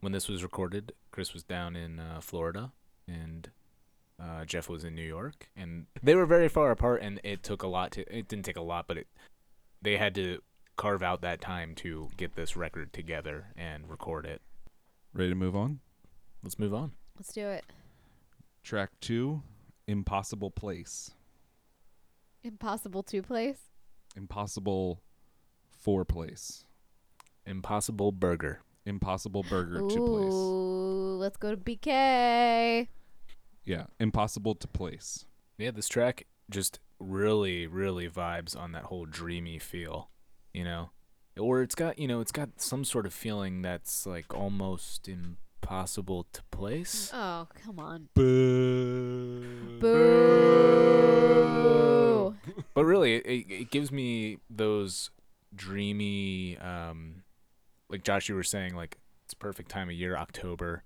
when 0.00 0.12
this 0.12 0.28
was 0.28 0.42
recorded, 0.42 0.92
Chris 1.10 1.32
was 1.32 1.42
down 1.42 1.76
in 1.76 1.98
uh, 1.98 2.20
Florida 2.20 2.72
and 3.08 3.50
uh, 4.20 4.44
Jeff 4.44 4.68
was 4.68 4.84
in 4.84 4.94
New 4.94 5.06
York, 5.06 5.48
and 5.56 5.86
they 6.02 6.14
were 6.14 6.26
very 6.26 6.48
far 6.48 6.70
apart, 6.70 7.00
and 7.02 7.20
it 7.24 7.42
took 7.42 7.62
a 7.62 7.66
lot 7.66 7.90
to. 7.92 8.02
It 8.14 8.28
didn't 8.28 8.44
take 8.44 8.56
a 8.56 8.62
lot, 8.62 8.86
but 8.86 8.98
it 8.98 9.06
they 9.80 9.96
had 9.96 10.14
to 10.16 10.42
carve 10.76 11.02
out 11.02 11.22
that 11.22 11.40
time 11.40 11.74
to 11.76 12.08
get 12.16 12.34
this 12.36 12.56
record 12.56 12.92
together 12.92 13.46
and 13.56 13.88
record 13.88 14.26
it. 14.26 14.42
Ready 15.12 15.30
to 15.30 15.34
move 15.34 15.56
on? 15.56 15.80
Let's 16.42 16.58
move 16.58 16.74
on. 16.74 16.92
Let's 17.16 17.32
do 17.32 17.46
it. 17.48 17.64
Track 18.62 18.90
two, 19.00 19.42
Impossible 19.86 20.50
Place. 20.50 21.10
Impossible 22.42 23.02
to 23.04 23.22
place. 23.22 23.69
Impossible 24.16 25.02
Four 25.70 26.04
Place. 26.04 26.64
Impossible 27.46 28.12
Burger. 28.12 28.62
Impossible 28.84 29.44
Burger 29.48 29.80
to 29.80 30.06
Place. 30.06 30.34
Let's 31.20 31.36
go 31.36 31.50
to 31.50 31.56
BK. 31.56 32.88
Yeah, 33.64 33.86
Impossible 33.98 34.54
to 34.54 34.68
Place. 34.68 35.26
Yeah, 35.58 35.70
this 35.70 35.88
track 35.88 36.26
just 36.50 36.80
really, 36.98 37.66
really 37.66 38.08
vibes 38.08 38.56
on 38.58 38.72
that 38.72 38.84
whole 38.84 39.06
dreamy 39.06 39.58
feel, 39.58 40.10
you 40.52 40.64
know, 40.64 40.90
or 41.38 41.62
it's 41.62 41.74
got, 41.74 41.98
you 41.98 42.08
know, 42.08 42.20
it's 42.20 42.32
got 42.32 42.60
some 42.60 42.84
sort 42.84 43.06
of 43.06 43.14
feeling 43.14 43.62
that's 43.62 44.06
like 44.06 44.34
almost 44.34 45.08
impossible 45.08 46.26
to 46.32 46.42
place. 46.50 47.10
Oh, 47.12 47.46
come 47.64 47.78
on. 47.78 48.08
Boo. 48.14 49.78
Boo. 49.80 50.69
But 52.74 52.84
really, 52.84 53.16
it, 53.16 53.26
it, 53.26 53.52
it 53.52 53.70
gives 53.70 53.90
me 53.90 54.38
those 54.48 55.10
dreamy, 55.54 56.56
um, 56.58 57.22
like 57.88 58.04
Josh, 58.04 58.28
you 58.28 58.34
were 58.34 58.42
saying, 58.44 58.74
like 58.74 58.98
it's 59.24 59.34
perfect 59.34 59.70
time 59.70 59.88
of 59.88 59.94
year, 59.94 60.16
October. 60.16 60.84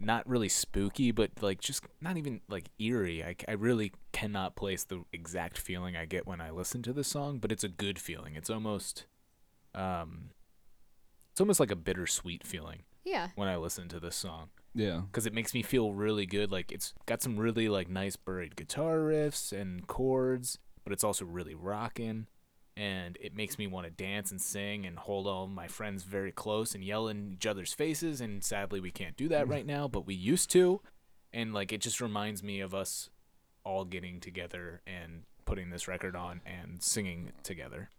Not 0.00 0.28
really 0.28 0.48
spooky, 0.48 1.10
but 1.10 1.30
like 1.40 1.60
just 1.60 1.82
not 2.00 2.16
even 2.16 2.40
like 2.48 2.68
eerie. 2.78 3.24
I, 3.24 3.34
I 3.48 3.52
really 3.52 3.92
cannot 4.12 4.54
place 4.54 4.84
the 4.84 5.02
exact 5.12 5.58
feeling 5.58 5.96
I 5.96 6.04
get 6.04 6.24
when 6.26 6.40
I 6.40 6.50
listen 6.50 6.82
to 6.82 6.92
this 6.92 7.08
song, 7.08 7.38
but 7.38 7.50
it's 7.50 7.64
a 7.64 7.68
good 7.68 7.98
feeling. 7.98 8.36
It's 8.36 8.48
almost, 8.50 9.06
um, 9.74 10.30
it's 11.32 11.40
almost 11.40 11.58
like 11.58 11.72
a 11.72 11.76
bittersweet 11.76 12.46
feeling 12.46 12.82
Yeah. 13.04 13.28
when 13.34 13.48
I 13.48 13.56
listen 13.56 13.88
to 13.88 13.98
this 13.98 14.14
song 14.14 14.50
Yeah. 14.72 15.02
because 15.10 15.26
it 15.26 15.32
makes 15.34 15.52
me 15.52 15.62
feel 15.64 15.92
really 15.92 16.26
good. 16.26 16.52
Like 16.52 16.70
it's 16.70 16.94
got 17.06 17.20
some 17.20 17.36
really 17.36 17.68
like 17.68 17.88
nice 17.88 18.14
buried 18.14 18.54
guitar 18.54 18.98
riffs 18.98 19.52
and 19.52 19.84
chords, 19.88 20.58
but 20.88 20.94
it's 20.94 21.04
also 21.04 21.26
really 21.26 21.54
rocking, 21.54 22.26
and 22.74 23.18
it 23.20 23.36
makes 23.36 23.58
me 23.58 23.66
want 23.66 23.84
to 23.84 23.90
dance 23.90 24.30
and 24.30 24.40
sing 24.40 24.86
and 24.86 24.98
hold 24.98 25.26
all 25.26 25.46
my 25.46 25.68
friends 25.68 26.02
very 26.02 26.32
close 26.32 26.74
and 26.74 26.82
yell 26.82 27.08
in 27.08 27.30
each 27.34 27.44
other's 27.44 27.74
faces. 27.74 28.22
And 28.22 28.42
sadly, 28.42 28.80
we 28.80 28.90
can't 28.90 29.14
do 29.14 29.28
that 29.28 29.44
mm. 29.44 29.50
right 29.50 29.66
now, 29.66 29.86
but 29.86 30.06
we 30.06 30.14
used 30.14 30.50
to, 30.52 30.80
and 31.30 31.52
like 31.52 31.74
it 31.74 31.82
just 31.82 32.00
reminds 32.00 32.42
me 32.42 32.60
of 32.60 32.74
us 32.74 33.10
all 33.64 33.84
getting 33.84 34.18
together 34.18 34.80
and 34.86 35.24
putting 35.44 35.68
this 35.68 35.86
record 35.86 36.16
on 36.16 36.40
and 36.46 36.82
singing 36.82 37.32
together. 37.42 37.90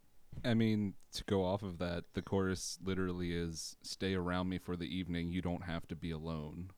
I 0.44 0.56
mean, 0.56 0.96
to 1.14 1.24
go 1.26 1.46
off 1.46 1.62
of 1.62 1.78
that, 1.78 2.06
the 2.16 2.24
chorus 2.24 2.80
literally 2.84 3.34
is 3.34 3.76
"Stay 3.84 4.16
around 4.16 4.50
me 4.50 4.58
for 4.58 4.76
the 4.76 4.88
evening. 4.88 5.32
You 5.32 5.44
don't 5.44 5.66
have 5.66 5.88
to 5.90 5.96
be 5.96 6.10
alone." 6.10 6.72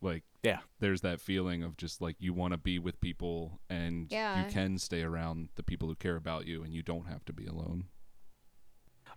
Like, 0.00 0.24
Yeah. 0.42 0.60
there's 0.78 1.02
that 1.02 1.20
feeling 1.20 1.62
of 1.62 1.76
just 1.76 2.00
like 2.00 2.16
you 2.18 2.32
want 2.32 2.52
to 2.52 2.58
be 2.58 2.78
with 2.78 3.00
people, 3.00 3.60
and 3.68 4.06
Yeah. 4.10 4.44
you 4.46 4.50
can 4.50 4.78
stay 4.78 5.02
around 5.02 5.50
the 5.56 5.62
people 5.62 5.88
who 5.88 5.94
care 5.94 6.16
about 6.16 6.46
you, 6.46 6.62
and 6.62 6.72
you 6.72 6.82
don't 6.82 7.06
have 7.06 7.24
to 7.26 7.32
be 7.32 7.46
alone. 7.46 7.84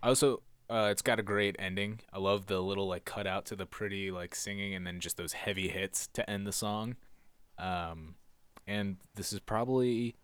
I 0.02 0.08
also 0.08 0.42
uh, 0.70 0.88
it's 0.90 1.02
got 1.02 1.18
a 1.18 1.22
great 1.22 1.56
ending. 1.58 2.00
I 2.12 2.18
love 2.18 2.46
the 2.46 2.60
little 2.60 2.88
like 2.88 3.04
cutout 3.04 3.44
to 3.46 3.56
the 3.56 3.66
pretty 3.66 4.10
like 4.10 4.34
singing 4.34 4.74
and 4.74 4.86
then 4.86 4.98
just 5.00 5.16
those 5.18 5.34
heavy 5.34 5.68
hits 5.68 6.06
to 6.14 6.28
end 6.28 6.46
the 6.46 6.52
song. 6.52 6.96
Um, 7.58 8.14
and 8.66 8.96
this 9.14 9.32
is 9.32 9.40
probably 9.40 10.16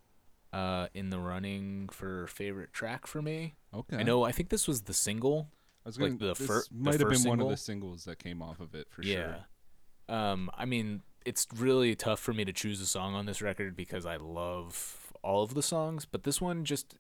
uh, 0.52 0.88
in 0.94 1.10
the 1.10 1.18
running 1.18 1.88
for 1.90 2.26
favorite 2.26 2.72
track 2.72 3.06
for 3.06 3.20
me. 3.20 3.54
Okay. 3.74 3.98
I 3.98 4.02
know. 4.02 4.22
I 4.22 4.32
think 4.32 4.48
this 4.48 4.66
was 4.66 4.82
the 4.82 4.94
single. 4.94 5.48
I 5.84 5.88
was 5.90 5.98
like 5.98 6.18
gonna, 6.18 6.32
the 6.32 6.38
this 6.38 6.46
fir- 6.46 6.64
the 6.70 6.78
might 6.84 6.92
have 6.92 7.00
been 7.00 7.08
first 7.10 7.26
one 7.28 7.40
of 7.40 7.48
the 7.48 7.56
singles 7.56 8.04
that 8.04 8.18
came 8.18 8.40
off 8.42 8.60
of 8.60 8.74
it 8.74 8.86
for 8.90 9.02
sure. 9.02 9.12
yeah. 9.12 9.26
sure. 9.34 9.44
Um, 10.11 10.51
I 10.57 10.64
mean, 10.64 11.03
it's 11.25 11.46
really 11.57 11.94
tough 11.94 12.20
for 12.20 12.33
me 12.33 12.44
to 12.44 12.53
choose 12.53 12.81
a 12.81 12.87
song 12.87 13.14
on 13.14 13.27
this 13.27 13.40
record 13.40 13.77
because 13.77 14.05
I 14.07 14.16
love 14.16 15.12
all 15.23 15.42
of 15.42 15.55
the 15.55 15.62
songs, 15.62 16.05
but 16.05 16.25
this 16.25 16.40
one 16.40 16.64
just 16.64 16.94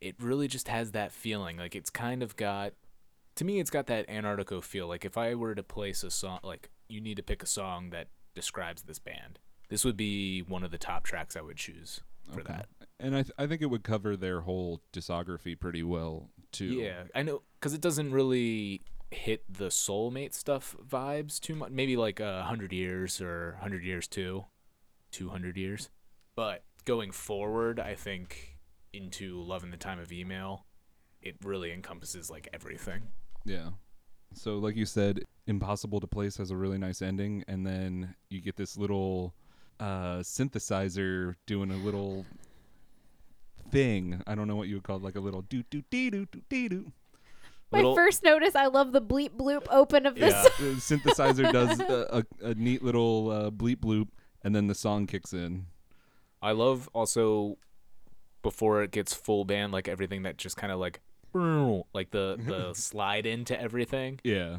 it 0.00 0.14
really 0.18 0.48
just 0.48 0.68
has 0.68 0.92
that 0.92 1.12
feeling. 1.12 1.56
Like 1.58 1.74
it's 1.76 1.90
kind 1.90 2.22
of 2.22 2.36
got 2.36 2.72
to 3.36 3.44
me 3.44 3.60
it's 3.60 3.70
got 3.70 3.86
that 3.88 4.08
Antarctigo 4.08 4.62
feel. 4.62 4.86
Like 4.86 5.04
if 5.04 5.18
I 5.18 5.34
were 5.34 5.54
to 5.54 5.62
place 5.62 6.02
a 6.02 6.10
song 6.10 6.38
like 6.42 6.70
you 6.88 7.00
need 7.00 7.16
to 7.18 7.22
pick 7.22 7.42
a 7.42 7.46
song 7.46 7.90
that 7.90 8.08
describes 8.34 8.82
this 8.82 8.98
band. 8.98 9.38
This 9.68 9.84
would 9.84 9.96
be 9.96 10.40
one 10.42 10.64
of 10.64 10.70
the 10.70 10.78
top 10.78 11.04
tracks 11.04 11.36
I 11.36 11.40
would 11.42 11.56
choose 11.56 12.00
for 12.32 12.40
Okay. 12.40 12.52
that. 12.54 12.68
And 12.98 13.14
I 13.16 13.22
th- 13.22 13.32
I 13.38 13.46
think 13.46 13.62
it 13.62 13.66
would 13.66 13.82
cover 13.84 14.16
their 14.16 14.40
whole 14.42 14.80
discography 14.92 15.58
pretty 15.58 15.82
well 15.82 16.30
too. 16.52 16.66
Yeah, 16.66 17.04
I 17.14 17.22
know 17.22 17.42
because 17.58 17.74
it 17.74 17.80
doesn't 17.80 18.12
really 18.12 18.82
hit 19.10 19.42
the 19.52 19.66
soulmate 19.66 20.34
stuff 20.34 20.76
vibes 20.88 21.40
too 21.40 21.54
much. 21.54 21.70
Maybe 21.70 21.96
like 21.96 22.20
a 22.20 22.44
hundred 22.44 22.72
years 22.72 23.20
or 23.20 23.58
hundred 23.60 23.84
years 23.84 24.06
too, 24.06 24.44
two 25.10 25.30
hundred 25.30 25.56
years. 25.56 25.90
But 26.36 26.64
going 26.84 27.10
forward, 27.10 27.80
I 27.80 27.94
think 27.94 28.58
into 28.92 29.40
Love 29.42 29.64
in 29.64 29.70
the 29.70 29.76
Time 29.76 29.98
of 29.98 30.12
Email, 30.12 30.64
it 31.22 31.36
really 31.44 31.72
encompasses 31.72 32.30
like 32.30 32.48
everything. 32.52 33.02
Yeah. 33.44 33.70
So 34.34 34.58
like 34.58 34.76
you 34.76 34.86
said, 34.86 35.24
Impossible 35.46 36.00
to 36.00 36.06
Place 36.06 36.36
has 36.36 36.50
a 36.50 36.56
really 36.56 36.78
nice 36.78 37.02
ending 37.02 37.44
and 37.48 37.66
then 37.66 38.14
you 38.28 38.40
get 38.40 38.56
this 38.56 38.76
little 38.76 39.34
uh 39.80 40.18
synthesizer 40.18 41.34
doing 41.46 41.70
a 41.70 41.76
little 41.76 42.26
thing. 43.70 44.22
I 44.26 44.34
don't 44.34 44.46
know 44.46 44.56
what 44.56 44.68
you 44.68 44.76
would 44.76 44.84
call 44.84 44.96
it, 44.96 45.02
like 45.02 45.16
a 45.16 45.20
little 45.20 45.42
doo 45.42 45.64
doo 45.70 45.82
dee 45.90 46.10
doo 46.10 46.26
doo 46.30 46.42
dee 46.48 46.68
doo. 46.68 46.92
My 47.72 47.78
Little- 47.78 47.94
first 47.94 48.22
notice, 48.24 48.56
I 48.56 48.66
love 48.66 48.92
the 48.92 49.00
bleep 49.02 49.30
bloop 49.36 49.66
open 49.70 50.06
of 50.06 50.14
this. 50.16 50.32
Yeah. 50.34 50.48
The 50.58 50.74
synthesizer 50.80 51.52
does 51.52 51.78
a, 51.80 52.24
a, 52.42 52.48
a 52.50 52.54
neat 52.54 52.82
little 52.82 53.30
uh, 53.30 53.50
bleep 53.50 53.76
bloop 53.76 54.08
and 54.42 54.54
then 54.54 54.66
the 54.66 54.74
song 54.74 55.06
kicks 55.06 55.32
in. 55.32 55.66
I 56.42 56.52
love 56.52 56.88
also 56.92 57.58
before 58.42 58.82
it 58.82 58.90
gets 58.90 59.12
full 59.14 59.44
band, 59.44 59.72
like 59.72 59.86
everything 59.86 60.22
that 60.22 60.36
just 60.38 60.56
kind 60.56 60.72
of 60.72 60.78
like 60.80 61.00
like 61.94 62.10
the 62.10 62.36
the 62.44 62.72
slide 62.74 63.24
into 63.26 63.58
everything. 63.60 64.20
Yeah. 64.24 64.58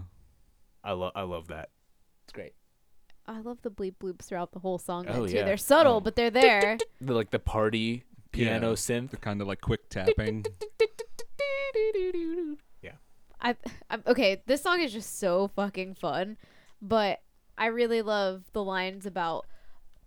I 0.84 0.94
love 0.94 1.12
I 1.16 1.24
love 1.24 1.48
that. 1.50 1.70
It's 2.24 2.34
great. 2.34 2.54
I 3.28 3.40
love 3.42 3.62
the 3.62 3.72
bleep 3.72 3.96
bloops 4.02 4.24
throughout 4.26 4.52
the 4.52 4.60
whole 4.60 4.78
song. 4.80 5.06
Oh, 5.10 5.28
too. 5.28 5.34
yeah. 5.34 5.44
They're 5.46 5.58
subtle, 5.58 5.96
Oh. 5.98 6.00
but 6.00 6.16
they're 6.16 6.32
there. 6.32 6.78
The 7.02 7.14
like 7.14 7.30
the 7.32 7.40
party 7.40 8.04
piano 8.32 8.70
Yeah. 8.70 8.74
synth. 8.76 9.10
The 9.12 9.18
kind 9.18 9.42
of 9.42 9.48
like 9.48 9.62
quick 9.62 9.90
tapping. 9.90 10.46
I, 13.42 13.56
I'm 13.90 14.04
okay. 14.08 14.44
This 14.46 14.62
song 14.62 14.82
is 14.82 14.94
just 14.94 15.20
so 15.20 15.50
fucking 15.56 15.96
fun, 15.96 16.38
but 16.82 17.22
I 17.58 17.68
really 17.68 18.02
love 18.02 18.44
the 18.54 18.64
lines 18.64 19.06
about 19.06 19.46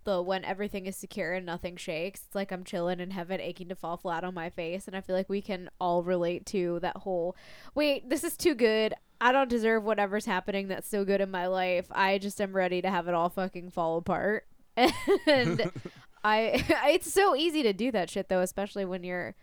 the 0.05 0.21
when 0.21 0.45
everything 0.45 0.85
is 0.85 0.95
secure 0.95 1.33
and 1.33 1.45
nothing 1.45 1.75
shakes. 1.75 2.21
It's 2.25 2.35
like 2.35 2.51
I'm 2.51 2.63
chilling 2.63 2.99
in 2.99 3.11
heaven, 3.11 3.41
aching 3.41 3.69
to 3.69 3.75
fall 3.75 3.97
flat 3.97 4.23
on 4.23 4.33
my 4.33 4.49
face, 4.49 4.87
and 4.87 4.95
I 4.95 5.01
feel 5.01 5.15
like 5.15 5.29
we 5.29 5.41
can 5.41 5.69
all 5.79 6.03
relate 6.03 6.45
to 6.47 6.79
that 6.81 6.97
whole. 6.97 7.35
Wait, 7.73 8.09
this 8.09 8.23
is 8.23 8.37
too 8.37 8.55
good. 8.55 8.93
I 9.19 9.31
don't 9.31 9.49
deserve 9.49 9.83
whatever's 9.83 10.25
happening 10.25 10.67
that's 10.67 10.89
so 10.89 11.05
good 11.05 11.21
in 11.21 11.31
my 11.31 11.47
life. 11.47 11.87
I 11.91 12.17
just 12.17 12.39
am 12.41 12.55
ready 12.55 12.81
to 12.81 12.89
have 12.89 13.07
it 13.07 13.13
all 13.13 13.29
fucking 13.29 13.71
fall 13.71 13.97
apart. 13.97 14.45
And 15.27 15.71
I, 16.23 16.65
it's 16.87 17.11
so 17.13 17.35
easy 17.35 17.63
to 17.63 17.71
do 17.71 17.91
that 17.91 18.09
shit 18.09 18.29
though, 18.29 18.41
especially 18.41 18.83
when 18.83 19.03
you're 19.03 19.35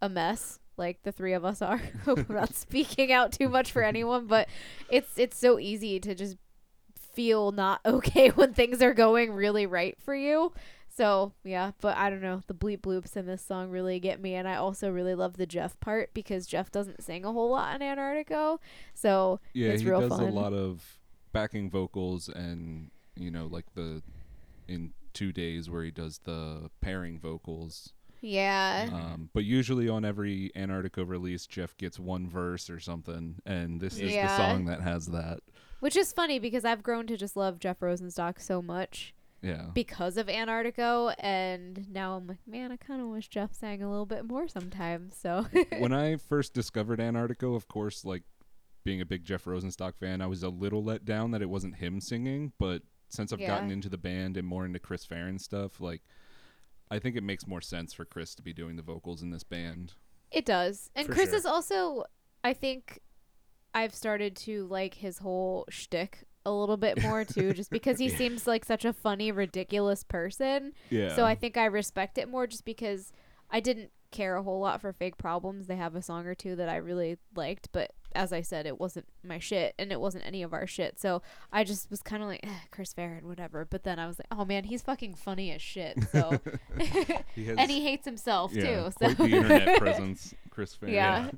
a 0.00 0.08
mess 0.08 0.60
like 0.78 1.02
the 1.02 1.12
three 1.12 1.32
of 1.32 1.44
us 1.44 1.60
are. 1.62 1.78
Hope 2.04 2.20
I'm 2.28 2.34
not 2.36 2.54
speaking 2.54 3.12
out 3.12 3.32
too 3.32 3.48
much 3.48 3.72
for 3.72 3.82
anyone, 3.82 4.26
but 4.26 4.48
it's 4.88 5.18
it's 5.18 5.36
so 5.38 5.58
easy 5.58 5.98
to 6.00 6.14
just 6.14 6.36
feel 6.98 7.50
not 7.52 7.80
okay 7.86 8.28
when 8.30 8.54
things 8.54 8.80
are 8.82 8.94
going 8.94 9.32
really 9.32 9.66
right 9.66 9.96
for 10.00 10.14
you. 10.14 10.52
So 10.88 11.32
yeah, 11.44 11.72
but 11.80 11.96
I 11.96 12.10
don't 12.10 12.22
know. 12.22 12.42
The 12.46 12.54
bleep 12.54 12.80
bloops 12.80 13.16
in 13.16 13.26
this 13.26 13.42
song 13.42 13.70
really 13.70 14.00
get 14.00 14.20
me, 14.20 14.34
and 14.34 14.48
I 14.48 14.56
also 14.56 14.90
really 14.90 15.14
love 15.14 15.36
the 15.36 15.46
Jeff 15.46 15.78
part 15.80 16.12
because 16.12 16.46
Jeff 16.46 16.70
doesn't 16.72 17.02
sing 17.04 17.24
a 17.24 17.32
whole 17.32 17.50
lot 17.50 17.80
in 17.80 17.86
Antarctigo, 17.86 18.58
so 18.94 19.38
Yeah, 19.52 19.68
it's 19.68 19.82
he 19.82 19.88
real 19.88 20.00
does 20.00 20.10
fun. 20.10 20.24
a 20.24 20.30
lot 20.30 20.52
of 20.52 20.98
backing 21.32 21.70
vocals 21.70 22.28
and 22.28 22.90
you 23.16 23.30
know 23.30 23.46
like 23.46 23.66
the 23.74 24.02
in 24.66 24.92
two 25.12 25.30
days 25.30 25.68
where 25.70 25.84
he 25.84 25.90
does 25.90 26.18
the 26.24 26.70
pairing 26.80 27.18
vocals. 27.18 27.92
Yeah. 28.20 28.88
Um, 28.92 29.30
but 29.32 29.44
usually 29.44 29.88
on 29.88 30.04
every 30.04 30.50
Antarctigo 30.56 31.06
release, 31.08 31.46
Jeff 31.46 31.76
gets 31.76 31.98
one 31.98 32.28
verse 32.28 32.68
or 32.70 32.80
something, 32.80 33.36
and 33.46 33.80
this 33.80 33.94
is 33.98 34.12
the 34.12 34.36
song 34.36 34.64
that 34.66 34.80
has 34.80 35.06
that. 35.06 35.40
Which 35.80 35.96
is 35.96 36.12
funny 36.12 36.38
because 36.38 36.64
I've 36.64 36.82
grown 36.82 37.06
to 37.06 37.16
just 37.16 37.36
love 37.36 37.60
Jeff 37.60 37.78
Rosenstock 37.80 38.40
so 38.40 38.60
much 38.60 39.14
Yeah. 39.42 39.66
because 39.74 40.16
of 40.16 40.26
Antarctigo, 40.26 41.14
and 41.20 41.88
now 41.92 42.16
I'm 42.16 42.26
like, 42.26 42.40
man, 42.46 42.72
I 42.72 42.76
kind 42.76 43.00
of 43.00 43.06
wish 43.08 43.28
Jeff 43.28 43.54
sang 43.54 43.82
a 43.82 43.88
little 43.88 44.06
bit 44.06 44.24
more 44.24 44.48
sometimes. 44.48 45.16
So 45.16 45.46
when 45.78 45.92
I 45.92 46.16
first 46.16 46.52
discovered 46.54 46.98
Antarctigo, 46.98 47.54
of 47.54 47.68
course, 47.68 48.04
like 48.04 48.24
being 48.84 49.00
a 49.00 49.06
big 49.06 49.24
Jeff 49.24 49.44
Rosenstock 49.44 49.94
fan, 50.00 50.20
I 50.20 50.26
was 50.26 50.42
a 50.42 50.48
little 50.48 50.82
let 50.82 51.04
down 51.04 51.30
that 51.30 51.42
it 51.42 51.50
wasn't 51.50 51.76
him 51.76 52.00
singing. 52.00 52.52
But 52.58 52.82
since 53.08 53.32
I've 53.32 53.40
Yeah. 53.40 53.46
gotten 53.48 53.70
into 53.70 53.88
the 53.88 53.98
band 53.98 54.36
and 54.36 54.46
more 54.48 54.66
into 54.66 54.78
Chris 54.80 55.04
Farren 55.04 55.38
stuff, 55.38 55.80
like 55.80 56.02
I 56.90 56.98
think 56.98 57.16
it 57.16 57.22
makes 57.22 57.46
more 57.46 57.60
sense 57.60 57.92
for 57.92 58.04
Chris 58.04 58.34
to 58.36 58.42
be 58.42 58.52
doing 58.52 58.76
the 58.76 58.82
vocals 58.82 59.22
in 59.22 59.30
this 59.30 59.44
band. 59.44 59.94
it 60.30 60.44
does. 60.44 60.90
And 60.94 61.06
For 61.06 61.12
Chris 61.14 61.30
sure. 61.30 61.38
is 61.38 61.46
also, 61.46 62.04
I 62.44 62.52
think, 62.52 63.00
I've 63.74 63.94
started 63.94 64.34
to 64.36 64.66
like 64.66 64.94
his 64.94 65.18
whole 65.18 65.64
shtick 65.70 66.24
a 66.46 66.50
little 66.52 66.76
bit 66.76 67.02
more 67.02 67.24
too, 67.24 67.52
just 67.54 67.70
because 67.70 67.98
he 67.98 68.08
Yeah. 68.08 68.16
seems 68.16 68.46
like 68.46 68.64
such 68.64 68.84
a 68.84 68.92
funny, 68.92 69.30
ridiculous 69.32 70.02
person. 70.04 70.72
Yeah. 70.90 71.14
So 71.14 71.24
I 71.24 71.34
think 71.34 71.56
I 71.56 71.66
respect 71.66 72.18
it 72.18 72.28
more 72.28 72.46
just 72.46 72.64
because 72.64 73.12
I 73.50 73.60
didn't 73.60 73.90
care 74.10 74.36
a 74.36 74.42
whole 74.42 74.60
lot 74.60 74.80
for 74.80 74.92
Fake 74.92 75.18
Problems. 75.18 75.66
They 75.66 75.76
have 75.76 75.94
a 75.94 76.02
song 76.02 76.26
or 76.26 76.34
two 76.34 76.56
that 76.56 76.68
I 76.68 76.76
really 76.76 77.18
liked, 77.36 77.68
but 77.72 77.90
as 78.18 78.32
I 78.32 78.40
said, 78.40 78.66
it 78.66 78.80
wasn't 78.80 79.06
my 79.22 79.38
shit 79.38 79.76
and 79.78 79.92
it 79.92 80.00
wasn't 80.00 80.26
any 80.26 80.42
of 80.42 80.52
our 80.52 80.66
shit. 80.66 80.98
So 80.98 81.22
I 81.52 81.62
just 81.62 81.88
was 81.88 82.02
kind 82.02 82.20
of 82.20 82.28
like, 82.28 82.40
eh, 82.42 82.66
Chris 82.72 82.92
Farren, 82.92 83.28
whatever. 83.28 83.64
But 83.64 83.84
then 83.84 84.00
I 84.00 84.08
was 84.08 84.18
like, 84.18 84.26
oh 84.32 84.44
man, 84.44 84.64
he's 84.64 84.82
fucking 84.82 85.14
funny 85.14 85.52
as 85.52 85.62
shit. 85.62 85.96
So 86.08 86.40
he 87.34 87.44
has 87.44 87.56
and 87.58 87.70
he 87.70 87.82
hates 87.82 88.06
himself 88.06 88.52
yeah, 88.52 88.86
too. 88.86 88.92
quite 88.96 89.16
So 89.16 89.24
the 89.24 89.30
internet 89.36 89.78
presence, 89.78 90.34
Chris 90.50 90.74
Farren. 90.74 90.94
yeah. 90.94 91.30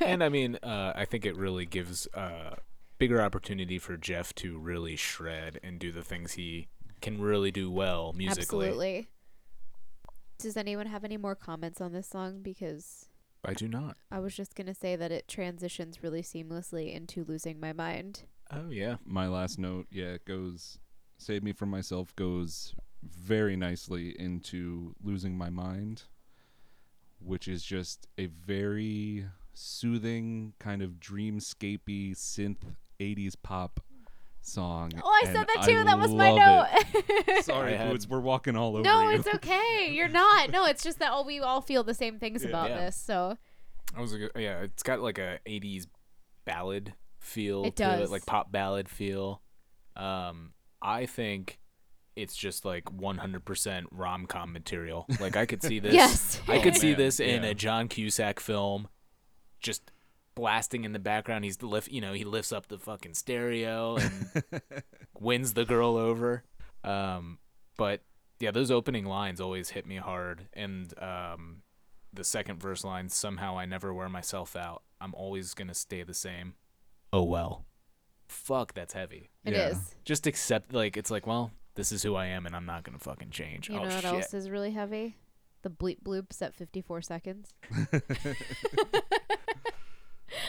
and 0.00 0.22
I 0.22 0.28
mean, 0.28 0.56
uh, 0.62 0.92
I 0.96 1.04
think 1.04 1.24
it 1.24 1.36
really 1.36 1.64
gives 1.64 2.08
uh, 2.12 2.56
bigger 2.98 3.22
opportunity 3.22 3.78
for 3.78 3.96
Jeff 3.96 4.34
to 4.36 4.58
really 4.58 4.96
shred 4.96 5.60
and 5.62 5.78
do 5.78 5.92
the 5.92 6.02
things 6.02 6.32
he 6.32 6.68
can 7.00 7.20
really 7.20 7.52
do 7.52 7.70
well 7.70 8.12
musically. 8.12 8.66
Absolutely. 8.66 9.08
Does 10.38 10.56
anyone 10.56 10.86
have 10.86 11.04
any 11.04 11.16
more 11.16 11.36
comments 11.36 11.80
on 11.80 11.92
this 11.92 12.08
song? 12.08 12.42
Because 12.42 13.06
I 13.44 13.54
do 13.54 13.68
not. 13.68 13.96
I 14.10 14.18
was 14.20 14.34
just 14.34 14.54
gonna 14.54 14.74
say 14.74 14.96
that 14.96 15.12
it 15.12 15.28
transitions 15.28 16.02
really 16.02 16.22
seamlessly 16.22 16.94
into 16.94 17.24
losing 17.24 17.58
my 17.58 17.72
mind. 17.72 18.24
Oh 18.50 18.70
yeah. 18.70 18.96
My 19.04 19.28
last 19.28 19.58
note, 19.58 19.86
yeah, 19.90 20.12
it 20.12 20.24
goes 20.24 20.78
Save 21.18 21.42
Me 21.42 21.52
From 21.52 21.70
Myself 21.70 22.14
goes 22.16 22.74
very 23.02 23.56
nicely 23.56 24.14
into 24.18 24.94
Losing 25.02 25.36
My 25.36 25.50
Mind, 25.50 26.04
which 27.18 27.48
is 27.48 27.62
just 27.62 28.06
a 28.18 28.26
very 28.26 29.26
soothing, 29.54 30.54
kind 30.58 30.82
of 30.82 31.00
dreamscapey 31.00 32.12
synth 32.12 32.74
80s 32.98 33.34
pop 33.42 33.80
song. 34.42 34.92
Oh, 35.02 35.20
I 35.22 35.26
said 35.26 35.46
that 35.46 35.62
too. 35.64 35.84
that 35.84 35.98
was 35.98 36.12
my 36.12 36.30
note. 36.34 37.42
Sorry, 37.44 37.76
I 37.76 37.96
we're 38.08 38.20
walking 38.20 38.56
all 38.56 38.74
over 38.76 38.82
no, 38.82 39.10
you. 39.10 39.16
it's 39.18 39.26
okay. 39.34 39.88
You're 39.92 40.08
not. 40.08 40.50
No, 40.50 40.64
it's 40.66 40.82
just 40.82 40.98
that 40.98 41.10
all 41.12 41.24
we 41.24 41.40
all 41.40 41.60
feel 41.60 41.82
the 41.84 41.94
same 41.94 42.18
things 42.18 42.42
Yeah. 42.42 42.48
about 42.50 42.70
Yeah. 42.70 42.84
this. 42.86 42.96
So 42.96 43.36
I 43.96 44.00
was 44.00 44.12
like, 44.12 44.30
yeah, 44.36 44.60
it's 44.62 44.82
got 44.82 45.00
like 45.00 45.18
a 45.18 45.38
'80s 45.46 45.86
ballad 46.44 46.94
feel 47.18 47.64
It 47.64 47.76
to 47.76 47.82
does. 47.84 48.08
it, 48.08 48.10
like 48.12 48.26
pop 48.26 48.50
ballad 48.50 48.88
feel. 48.88 49.42
Um, 49.96 50.52
I 50.80 51.06
think 51.06 51.58
it's 52.16 52.34
just 52.36 52.64
like 52.64 52.84
100% 52.84 53.84
rom 53.92 54.26
com 54.26 54.52
material. 54.52 55.06
Like 55.20 55.36
I 55.36 55.46
could 55.46 55.62
see 55.62 55.78
this. 55.80 55.94
yes, 55.94 56.40
I 56.48 56.58
could 56.58 56.74
Oh, 56.74 56.78
see 56.78 56.88
man, 56.90 56.98
this 56.98 57.20
in 57.20 57.42
yeah. 57.42 57.50
a 57.50 57.54
John 57.54 57.88
Cusack 57.88 58.40
film, 58.40 58.88
just 59.60 59.90
blasting 60.40 60.84
in 60.84 60.92
the 60.92 60.98
background. 60.98 61.44
He's 61.44 61.62
lift, 61.62 61.88
you 61.92 62.00
know, 62.00 62.12
he 62.14 62.24
lifts 62.24 62.50
up 62.50 62.66
the 62.68 62.78
fucking 62.78 63.12
stereo 63.14 63.96
and 63.96 64.62
wins 65.18 65.52
the 65.52 65.64
girl 65.66 65.96
over. 65.96 66.44
Um, 66.82 67.38
but 67.76 68.00
yeah, 68.38 68.50
those 68.50 68.70
opening 68.70 69.04
lines 69.04 69.38
always 69.40 69.68
hit 69.70 69.86
me 69.86 69.96
hard, 69.96 70.48
and 70.54 70.92
um, 70.98 71.62
the 72.12 72.24
second 72.24 72.58
verse 72.60 72.84
line 72.84 73.10
somehow 73.10 73.58
I 73.58 73.66
never 73.66 73.92
wear 73.92 74.08
myself 74.08 74.56
out. 74.56 74.82
I'm 74.98 75.14
always 75.14 75.52
gonna 75.52 75.74
stay 75.74 76.02
the 76.02 76.14
same. 76.14 76.54
Oh 77.12 77.22
well. 77.24 77.66
Fuck, 78.28 78.72
that's 78.74 78.94
heavy. 78.94 79.28
it 79.44 79.52
Yeah. 79.54 79.68
is. 79.70 79.94
Just 80.04 80.26
accept, 80.26 80.72
like, 80.72 80.96
it's 80.96 81.10
like, 81.10 81.26
well, 81.26 81.50
this 81.74 81.90
is 81.92 82.02
who 82.02 82.14
I 82.14 82.26
am, 82.26 82.46
and 82.46 82.54
I'm 82.56 82.64
not 82.64 82.84
gonna 82.84 82.98
fucking 82.98 83.30
change. 83.30 83.68
You 83.68 83.74
oh 83.74 83.78
know 83.78 83.84
what 83.94 84.02
shit. 84.02 84.04
else 84.04 84.32
is 84.34 84.48
really 84.48 84.70
heavy? 84.70 85.16
The 85.62 85.68
bleep 85.70 86.02
bloops 86.02 86.40
at 86.40 86.54
54 86.54 87.02
seconds. 87.02 87.52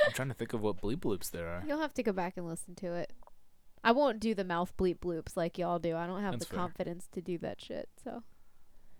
I'm 0.06 0.14
trying 0.14 0.28
to 0.30 0.34
think 0.34 0.54
of 0.54 0.62
what 0.62 0.82
bleep 0.82 0.98
bloops 0.98 1.32
there 1.32 1.48
are. 1.48 1.64
You'll 1.68 1.80
have 1.82 1.94
to 1.96 2.04
go 2.04 2.12
back 2.12 2.38
and 2.38 2.48
listen 2.48 2.76
to 2.76 2.94
it. 2.94 3.14
I 3.84 3.92
won't 3.94 4.20
do 4.20 4.36
the 4.36 4.44
mouth 4.44 4.74
bleep 4.78 5.00
bloops 5.00 5.36
like 5.36 5.58
y'all 5.58 5.80
do. 5.80 5.96
I 5.96 6.06
don't 6.06 6.22
have 6.22 6.34
That's 6.34 6.46
the 6.46 6.52
fair. 6.52 6.60
confidence 6.60 7.08
to 7.14 7.22
do 7.22 7.38
that 7.40 7.60
shit. 7.62 7.90
So 8.04 8.22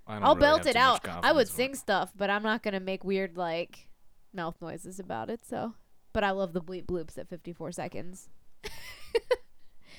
I 0.08 0.16
don't 0.16 0.24
I'll 0.24 0.36
really 0.36 0.48
belt 0.48 0.66
it 0.66 0.76
out. 0.76 1.06
I 1.08 1.10
would 1.10 1.48
confidence 1.48 1.50
in 1.52 1.56
sing 1.56 1.76
stuff, 1.76 2.12
but 2.16 2.30
I'm 2.32 2.44
not 2.44 2.64
gonna 2.64 2.80
make 2.80 3.04
weird 3.04 3.38
like 3.38 3.88
mouth 4.34 4.56
noises 4.62 5.00
about 5.00 5.30
it. 5.30 5.46
So, 5.46 5.76
but 6.14 6.24
I 6.24 6.32
love 6.32 6.54
the 6.54 6.62
bleep 6.62 6.86
bloops 6.88 7.18
at 7.18 7.30
54 7.30 7.72
seconds. 7.74 8.30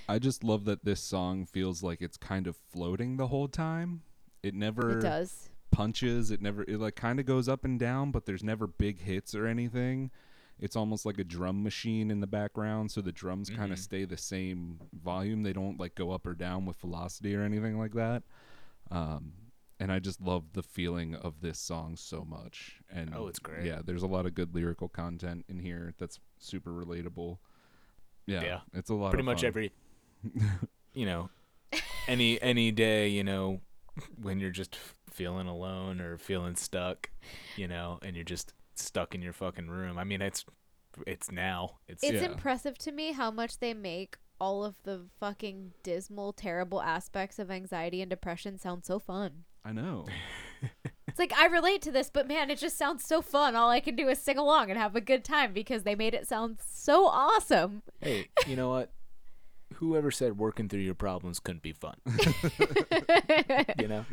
I 0.09 0.19
just 0.19 0.43
love 0.43 0.65
that 0.65 0.85
this 0.85 1.01
song 1.01 1.47
feels 1.47 1.83
like 1.83 2.03
it's 2.03 2.17
kind 2.17 2.47
of 2.47 2.57
floating 2.57 3.17
the 3.17 3.29
whole 3.29 3.49
time. 3.49 4.03
It 4.43 4.55
never 4.55 4.99
It 4.99 5.03
does. 5.03 5.49
punches. 5.71 6.31
It 6.33 6.43
never 6.43 6.63
it 6.65 6.79
like 6.81 6.97
kind 6.97 7.21
of 7.21 7.27
goes 7.27 7.49
up 7.49 7.65
and 7.65 7.79
down, 7.79 8.11
but 8.11 8.27
there's 8.27 8.43
never 8.43 8.67
big 8.67 9.01
hits 9.01 9.33
or 9.35 9.47
anything. 9.47 10.11
It's 10.63 10.77
almost 10.77 11.05
like 11.05 11.19
a 11.19 11.25
drum 11.25 11.63
machine 11.63 12.11
in 12.11 12.21
the 12.21 12.27
background, 12.27 12.91
so 12.93 13.01
the 13.03 13.11
drums 13.13 13.51
kind 13.51 13.73
of 13.73 13.79
stay 13.81 14.05
the 14.05 14.17
same 14.17 14.79
volume. 15.03 15.43
They 15.43 15.53
don't 15.53 15.79
like 15.79 15.95
go 15.97 16.13
up 16.13 16.25
or 16.27 16.35
down 16.35 16.65
with 16.67 16.77
velocity 16.79 17.35
or 17.35 17.43
anything 17.43 17.79
like 17.79 17.93
that. 17.95 18.23
Um, 18.91 19.33
and 19.81 19.91
I 19.91 19.99
just 19.99 20.21
love 20.21 20.53
the 20.53 20.63
feeling 20.63 21.17
of 21.17 21.41
this 21.41 21.59
song 21.59 21.97
so 21.97 22.25
much. 22.25 22.81
And 22.89 23.13
Oh, 23.13 23.27
it's 23.27 23.41
great. 23.41 23.67
Yeah, 23.67 23.81
there's 23.85 24.05
a 24.05 24.07
lot 24.07 24.25
of 24.25 24.35
good 24.37 24.55
lyrical 24.55 24.89
content 24.89 25.45
in 25.49 25.59
here 25.59 25.95
that's 25.99 26.21
super 26.39 26.71
relatable. 26.71 27.39
Yeah, 28.27 28.43
Yeah. 28.43 28.61
it's 28.73 28.89
a 28.91 28.95
lot. 28.95 29.11
Pretty 29.11 29.25
much 29.25 29.41
fun. 29.41 29.49
every, 29.49 29.73
you 30.95 31.07
know, 31.07 31.29
any 32.07 32.41
any 32.41 32.71
day, 32.71 33.09
you 33.09 33.25
know, 33.25 33.61
when 34.21 34.39
you're 34.39 34.51
just 34.51 34.79
feeling 35.11 35.49
alone 35.49 36.01
or 36.01 36.19
feeling 36.19 36.55
stuck, 36.55 37.11
you 37.57 37.67
know, 37.67 37.99
and 38.03 38.15
you're 38.15 38.25
just 38.25 38.55
stuck 38.75 39.15
in 39.15 39.23
your 39.23 39.33
fucking 39.33 39.69
room. 39.69 39.99
I 39.99 40.05
mean, 40.05 40.23
it's 40.23 40.45
it's 41.07 41.31
now. 41.31 41.79
It's 41.89 42.03
It's 42.05 42.23
Yeah. 42.23 42.31
impressive 42.31 42.77
to 42.79 42.93
me 42.93 43.13
how 43.13 43.31
much 43.31 43.59
they 43.59 43.73
make 43.75 44.17
all 44.41 44.65
of 44.65 44.77
the 44.83 45.07
fucking 45.21 45.73
dismal, 45.83 46.33
terrible 46.33 46.83
aspects 46.83 47.39
of 47.39 47.51
anxiety 47.51 48.01
and 48.03 48.11
depression 48.11 48.59
sound 48.59 48.85
so 48.85 48.99
fun. 48.99 49.45
I 49.65 49.73
know. 49.73 50.07
It's 51.09 51.19
like 51.19 51.35
I 51.35 51.45
relate 51.45 51.83
to 51.83 51.93
this, 51.93 52.09
but 52.09 52.27
man, 52.27 52.49
it 52.49 52.59
just 52.59 52.79
sounds 52.79 53.05
so 53.05 53.21
fun. 53.21 53.55
All 53.55 53.69
I 53.69 53.81
can 53.81 53.95
do 53.97 54.09
is 54.09 54.19
sing 54.19 54.39
along 54.39 54.71
and 54.71 54.79
have 54.79 54.97
a 54.97 55.01
good 55.01 55.25
time 55.27 55.53
because 55.53 55.83
they 55.83 55.95
made 55.95 56.15
it 56.15 56.27
sound 56.27 56.57
so 56.67 57.07
awesome. 57.07 57.83
hey, 58.01 58.29
you 58.47 58.57
know 58.57 58.71
what? 58.71 58.93
Whoever 59.75 60.11
said 60.11 60.39
working 60.39 60.71
through 60.71 60.81
your 60.81 60.95
problems 60.95 61.39
couldn't 61.39 61.61
be 61.61 61.73
fun? 61.75 61.97
you 63.79 63.89
know 63.89 64.05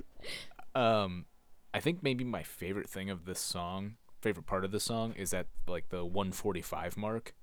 um 0.75 1.25
i 1.73 1.79
think 1.79 2.03
maybe 2.03 2.23
my 2.23 2.43
favorite 2.43 2.89
thing 2.89 3.09
of 3.09 3.25
this 3.25 3.39
song 3.39 3.95
favorite 4.21 4.45
part 4.45 4.65
of 4.65 4.71
the 4.71 4.79
song 4.79 5.13
is 5.13 5.33
at 5.33 5.47
like 5.67 5.89
the 5.89 6.05
145 6.05 6.97
mark. 6.97 7.33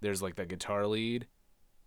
There's 0.00 0.22
like 0.22 0.36
the 0.36 0.46
guitar 0.46 0.86
lead 0.86 1.26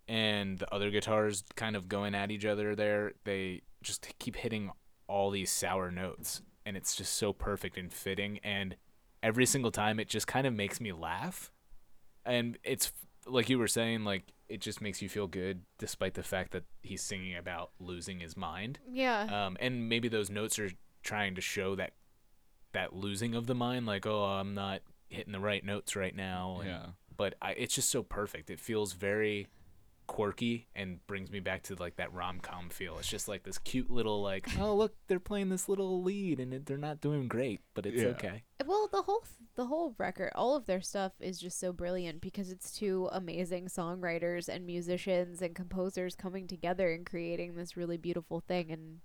and 0.07 0.59
the 0.59 0.73
other 0.73 0.91
guitars 0.91 1.43
kind 1.55 1.75
of 1.75 1.87
going 1.87 2.15
at 2.15 2.31
each 2.31 2.45
other 2.45 2.75
there. 2.75 3.13
They 3.23 3.61
just 3.81 4.07
keep 4.19 4.35
hitting 4.35 4.71
all 5.07 5.29
these 5.29 5.51
sour 5.51 5.91
notes 5.91 6.41
and 6.65 6.77
it's 6.77 6.95
just 6.95 7.13
so 7.13 7.33
perfect 7.33 7.77
and 7.77 7.91
fitting 7.91 8.39
and 8.43 8.75
every 9.21 9.45
single 9.45 9.71
time 9.71 9.99
it 9.99 10.07
just 10.07 10.27
kind 10.27 10.47
of 10.47 10.53
makes 10.53 10.79
me 10.79 10.91
laugh. 10.91 11.51
And 12.25 12.57
it's 12.63 12.91
like 13.25 13.49
you 13.49 13.57
were 13.57 13.67
saying 13.67 14.03
like 14.03 14.23
it 14.49 14.61
just 14.61 14.81
makes 14.81 15.01
you 15.01 15.09
feel 15.09 15.27
good 15.27 15.61
despite 15.79 16.13
the 16.13 16.23
fact 16.23 16.51
that 16.51 16.63
he's 16.81 17.01
singing 17.01 17.35
about 17.35 17.71
losing 17.79 18.19
his 18.19 18.37
mind. 18.37 18.79
Yeah. 18.89 19.45
um, 19.47 19.57
and 19.59 19.89
maybe 19.89 20.07
those 20.07 20.29
notes 20.29 20.59
are 20.59 20.69
trying 21.03 21.35
to 21.35 21.41
show 21.41 21.75
that 21.75 21.93
that 22.73 22.93
losing 22.95 23.33
of 23.35 23.47
the 23.47 23.55
mind 23.55 23.85
like 23.85 24.05
oh 24.05 24.23
i'm 24.23 24.53
not 24.53 24.81
hitting 25.09 25.33
the 25.33 25.39
right 25.39 25.63
notes 25.65 25.95
right 25.95 26.15
now 26.15 26.57
and- 26.59 26.69
yeah. 26.69 26.85
but 27.15 27.35
I, 27.41 27.51
it's 27.53 27.75
just 27.75 27.89
so 27.89 28.03
perfect 28.03 28.49
it 28.49 28.59
feels 28.59 28.93
very 28.93 29.47
quirky 30.05 30.67
and 30.75 30.99
brings 31.07 31.31
me 31.31 31.39
back 31.39 31.63
to 31.63 31.75
like 31.75 31.95
that 31.95 32.11
rom-com 32.13 32.67
feel 32.69 32.97
it's 32.99 33.07
just 33.07 33.29
like 33.29 33.43
this 33.43 33.57
cute 33.57 33.89
little 33.89 34.21
like 34.21 34.45
oh 34.59 34.75
look 34.75 34.93
they're 35.07 35.19
playing 35.19 35.47
this 35.47 35.69
little 35.69 36.03
lead 36.03 36.41
and 36.41 36.53
it, 36.53 36.65
they're 36.65 36.77
not 36.77 36.99
doing 36.99 37.27
great 37.29 37.61
but 37.73 37.85
it's 37.85 38.01
Yeah. 38.01 38.09
okay 38.09 38.43
uh, 38.59 38.65
Well, 38.67 38.89
the 38.91 39.01
whole 39.03 39.21
th- 39.21 39.29
the 39.55 39.67
whole 39.67 39.93
record, 39.99 40.31
all 40.35 40.55
of 40.55 40.65
their 40.65 40.81
stuff 40.81 41.13
is 41.19 41.39
just 41.39 41.59
so 41.59 41.71
brilliant 41.71 42.21
because 42.21 42.49
it's 42.51 42.71
two 42.71 43.07
amazing 43.11 43.67
songwriters 43.67 44.49
and 44.49 44.65
musicians 44.65 45.41
and 45.43 45.53
composers 45.55 46.15
coming 46.15 46.47
together 46.47 46.91
and 46.91 47.05
creating 47.05 47.53
this 47.55 47.77
really 47.77 47.97
beautiful 47.97 48.41
thing 48.41 48.71
and 48.71 48.99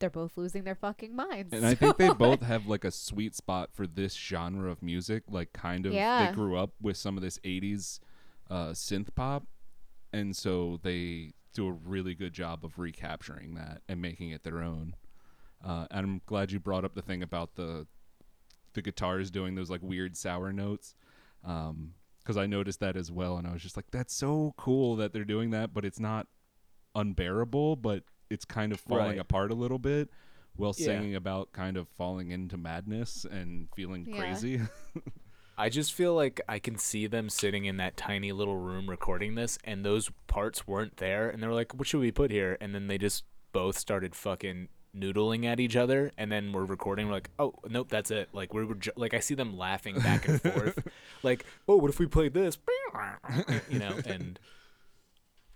they're 0.00 0.10
both 0.10 0.36
losing 0.36 0.64
their 0.64 0.74
fucking 0.74 1.14
minds. 1.14 1.52
And 1.52 1.64
I 1.64 1.74
think 1.74 1.96
they 1.98 2.08
both 2.18 2.40
have 2.42 2.66
like 2.66 2.84
a 2.84 2.90
sweet 2.90 3.34
spot 3.36 3.70
for 3.72 3.86
this 3.86 4.14
genre 4.14 4.70
of 4.70 4.82
music. 4.82 5.24
Like, 5.28 5.52
kind 5.52 5.86
of, 5.86 5.92
Yeah. 5.92 6.26
they 6.28 6.34
grew 6.34 6.56
up 6.56 6.72
with 6.80 6.96
some 6.96 7.16
of 7.16 7.22
this 7.22 7.38
'80s 7.44 8.00
uh, 8.50 8.70
synth 8.70 9.14
pop, 9.14 9.44
and 10.12 10.34
so 10.34 10.80
they 10.82 11.34
do 11.54 11.68
a 11.68 11.72
really 11.72 12.14
good 12.14 12.32
job 12.32 12.64
of 12.64 12.78
recapturing 12.78 13.54
that 13.54 13.82
and 13.88 14.00
making 14.00 14.30
it 14.30 14.42
their 14.42 14.62
own. 14.62 14.94
Uh, 15.64 15.86
and 15.90 16.04
I'm 16.06 16.20
glad 16.26 16.50
you 16.52 16.58
brought 16.60 16.84
up 16.84 16.94
the 16.94 17.02
thing 17.02 17.22
about 17.22 17.54
the 17.54 17.86
the 18.72 18.82
guitars 18.82 19.30
doing 19.30 19.54
those 19.56 19.68
like 19.70 19.82
weird 19.82 20.16
sour 20.16 20.52
notes, 20.52 20.94
because 21.42 22.36
I 22.36 22.46
noticed 22.46 22.80
that 22.80 22.96
as 22.96 23.10
well, 23.10 23.36
and 23.36 23.46
I 23.46 23.52
was 23.52 23.62
just 23.62 23.76
like, 23.76 23.90
that's 23.90 24.14
so 24.14 24.54
cool 24.56 24.96
that 24.96 25.12
they're 25.12 25.24
doing 25.24 25.50
that, 25.50 25.74
but 25.74 25.84
it's 25.84 25.98
not 26.00 26.28
unbearable, 26.94 27.76
but 27.76 28.04
it's 28.30 28.44
kind 28.44 28.72
of 28.72 28.80
falling 28.80 29.06
Right. 29.10 29.18
apart 29.18 29.50
a 29.50 29.54
little 29.54 29.78
bit 29.78 30.08
while 30.56 30.74
Yeah. 30.76 30.86
singing 30.86 31.14
about 31.14 31.52
kind 31.52 31.76
of 31.76 31.88
falling 31.88 32.30
into 32.30 32.56
madness 32.56 33.24
and 33.24 33.68
feeling 33.74 34.06
Yeah. 34.08 34.18
crazy. 34.18 34.60
I 35.58 35.68
just 35.68 35.92
feel 35.92 36.14
like 36.14 36.40
I 36.48 36.58
can 36.58 36.78
see 36.78 37.06
them 37.06 37.28
sitting 37.28 37.66
in 37.66 37.76
that 37.76 37.96
tiny 37.96 38.32
little 38.32 38.56
room 38.56 38.88
recording 38.88 39.34
this, 39.34 39.58
and 39.64 39.84
those 39.84 40.10
parts 40.26 40.66
weren't 40.66 40.96
there, 40.96 41.28
and 41.28 41.42
they 41.42 41.46
were 41.46 41.52
like, 41.52 41.74
"What 41.74 41.86
should 41.86 42.00
we 42.00 42.10
put 42.12 42.30
here?" 42.30 42.56
And 42.62 42.74
then 42.74 42.86
they 42.86 42.96
just 42.96 43.24
both 43.52 43.76
started 43.76 44.14
fucking 44.14 44.68
noodling 44.96 45.44
at 45.44 45.60
each 45.60 45.76
other, 45.76 46.12
and 46.16 46.32
then 46.32 46.52
we're 46.52 46.64
recording. 46.64 47.08
We're 47.08 47.12
like, 47.14 47.30
"Oh, 47.38 47.52
nope, 47.68 47.88
that's 47.90 48.10
it." 48.10 48.30
Like 48.32 48.54
we 48.54 48.64
were 48.64 48.74
ju- 48.76 48.92
like, 48.96 49.12
I 49.12 49.20
see 49.20 49.34
them 49.34 49.56
laughing 49.58 49.98
back 49.98 50.26
and 50.26 50.40
forth, 50.40 50.88
like, 51.22 51.44
"Oh, 51.68 51.76
what 51.76 51.90
if 51.90 51.98
we 51.98 52.06
played 52.06 52.32
this?" 52.32 52.56
You 53.70 53.78
know, 53.80 53.98
and 54.06 54.40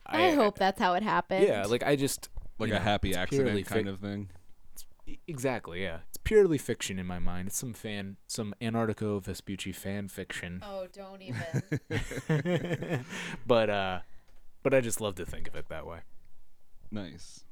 I, 0.06 0.32
hope 0.32 0.58
that's 0.58 0.78
how 0.80 0.94
it 0.94 1.02
happened. 1.02 1.46
Yeah, 1.46 1.64
like 1.64 1.82
I 1.82 1.96
just 1.96 2.28
like 2.58 2.68
you 2.68 2.76
a 2.76 2.78
know, 2.78 2.84
happy 2.84 3.14
accident 3.14 3.48
purely 3.48 3.62
kind 3.62 3.86
fic- 3.86 3.90
of 3.90 4.00
thing. 4.00 4.30
Exactly, 5.26 5.82
yeah. 5.82 5.98
It's 6.08 6.18
purely 6.18 6.56
fiction 6.58 6.98
in 6.98 7.06
my 7.06 7.18
mind. 7.18 7.48
It's 7.48 7.58
some 7.58 7.74
fan, 7.74 8.16
some 8.26 8.54
Antarctigo 8.60 9.22
Vespucci 9.22 9.72
fan 9.72 10.08
fiction. 10.08 10.62
Oh, 10.62 10.86
don't 10.92 11.20
even. 11.20 13.04
but 13.46 13.70
uh, 13.70 13.98
but 14.62 14.72
I 14.72 14.80
just 14.80 15.00
love 15.00 15.14
to 15.16 15.26
think 15.26 15.46
of 15.46 15.54
it 15.56 15.68
that 15.68 15.86
way. 15.86 16.00
Nice. 16.90 17.44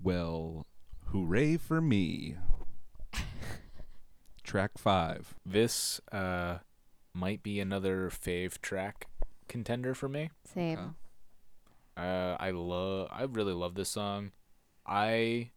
Well, 0.00 0.66
hooray 1.06 1.56
for 1.56 1.80
me. 1.80 2.36
Track 4.44 4.72
five. 4.78 5.34
This 5.44 6.00
uh 6.12 6.58
might 7.14 7.42
be 7.42 7.60
another 7.60 8.10
fave 8.10 8.60
track 8.60 9.06
contender 9.48 9.94
for 9.94 10.08
me. 10.08 10.30
Same. 10.44 10.94
Uh, 11.96 12.36
I 12.38 12.50
love, 12.50 13.08
I 13.10 13.24
really 13.24 13.52
love 13.52 13.74
this 13.74 13.90
song. 13.90 14.32
I 14.86 15.50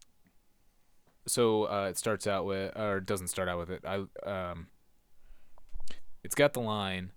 so 1.28 1.64
uh, 1.64 1.88
it 1.90 1.98
starts 1.98 2.28
out 2.28 2.46
with, 2.46 2.76
or 2.78 2.98
it 2.98 3.06
doesn't 3.06 3.28
start 3.28 3.50
out 3.50 3.58
with 3.58 3.70
it. 3.70 3.84
I 3.86 4.06
um, 4.30 4.68
it's 6.24 6.36
got 6.36 6.54
the 6.54 6.62
line, 6.62 7.12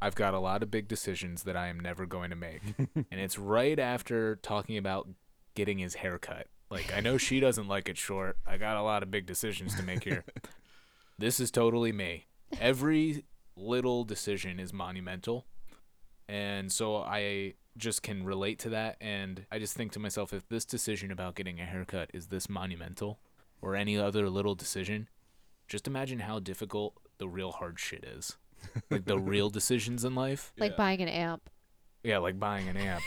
"I've 0.00 0.14
got 0.14 0.34
a 0.34 0.40
lot 0.40 0.62
of 0.62 0.70
big 0.70 0.88
decisions 0.88 1.44
that 1.44 1.56
I 1.56 1.68
am 1.68 1.78
never 1.78 2.06
going 2.06 2.30
to 2.30 2.36
make," 2.36 2.62
and 2.78 3.06
it's 3.20 3.38
right 3.38 3.78
after 3.78 4.36
talking 4.36 4.76
about 4.76 5.08
getting 5.54 5.78
his 5.78 5.96
hair 5.96 6.18
cut. 6.18 6.48
Like 6.70 6.92
I 6.96 7.00
know 7.00 7.18
she 7.18 7.38
doesn't 7.38 7.68
like 7.68 7.88
it 7.88 7.98
short. 7.98 8.38
I 8.46 8.56
got 8.56 8.76
a 8.76 8.82
lot 8.82 9.02
of 9.02 9.10
big 9.10 9.26
decisions 9.26 9.76
to 9.76 9.82
make 9.82 10.04
here. 10.04 10.24
this 11.18 11.38
is 11.38 11.50
totally 11.50 11.92
me. 11.92 12.26
Every 12.60 13.24
little 13.56 14.04
decision 14.04 14.58
is 14.58 14.72
monumental. 14.72 15.46
And 16.28 16.72
so 16.72 16.96
I 16.96 17.54
just 17.76 18.02
can 18.02 18.24
relate 18.24 18.58
to 18.60 18.68
that 18.68 18.96
and 19.00 19.46
I 19.50 19.58
just 19.58 19.74
think 19.74 19.92
to 19.92 19.98
myself 19.98 20.32
if 20.32 20.46
this 20.48 20.64
decision 20.64 21.10
about 21.10 21.34
getting 21.34 21.58
a 21.60 21.64
haircut 21.64 22.10
is 22.12 22.26
this 22.26 22.48
monumental 22.48 23.18
or 23.62 23.74
any 23.76 23.96
other 23.96 24.28
little 24.28 24.54
decision, 24.54 25.08
just 25.68 25.86
imagine 25.86 26.20
how 26.20 26.38
difficult 26.38 26.94
the 27.18 27.28
real 27.28 27.52
hard 27.52 27.78
shit 27.80 28.04
is. 28.04 28.36
Like 28.90 29.06
the 29.06 29.18
real 29.18 29.48
decisions 29.60 30.04
in 30.04 30.14
life. 30.14 30.52
Like 30.58 30.72
Yeah. 30.72 30.76
buying 30.76 31.00
an 31.00 31.08
amp. 31.08 31.48
Yeah, 32.04 32.18
like 32.18 32.38
buying 32.38 32.68
an 32.68 32.76
amp. 32.76 33.02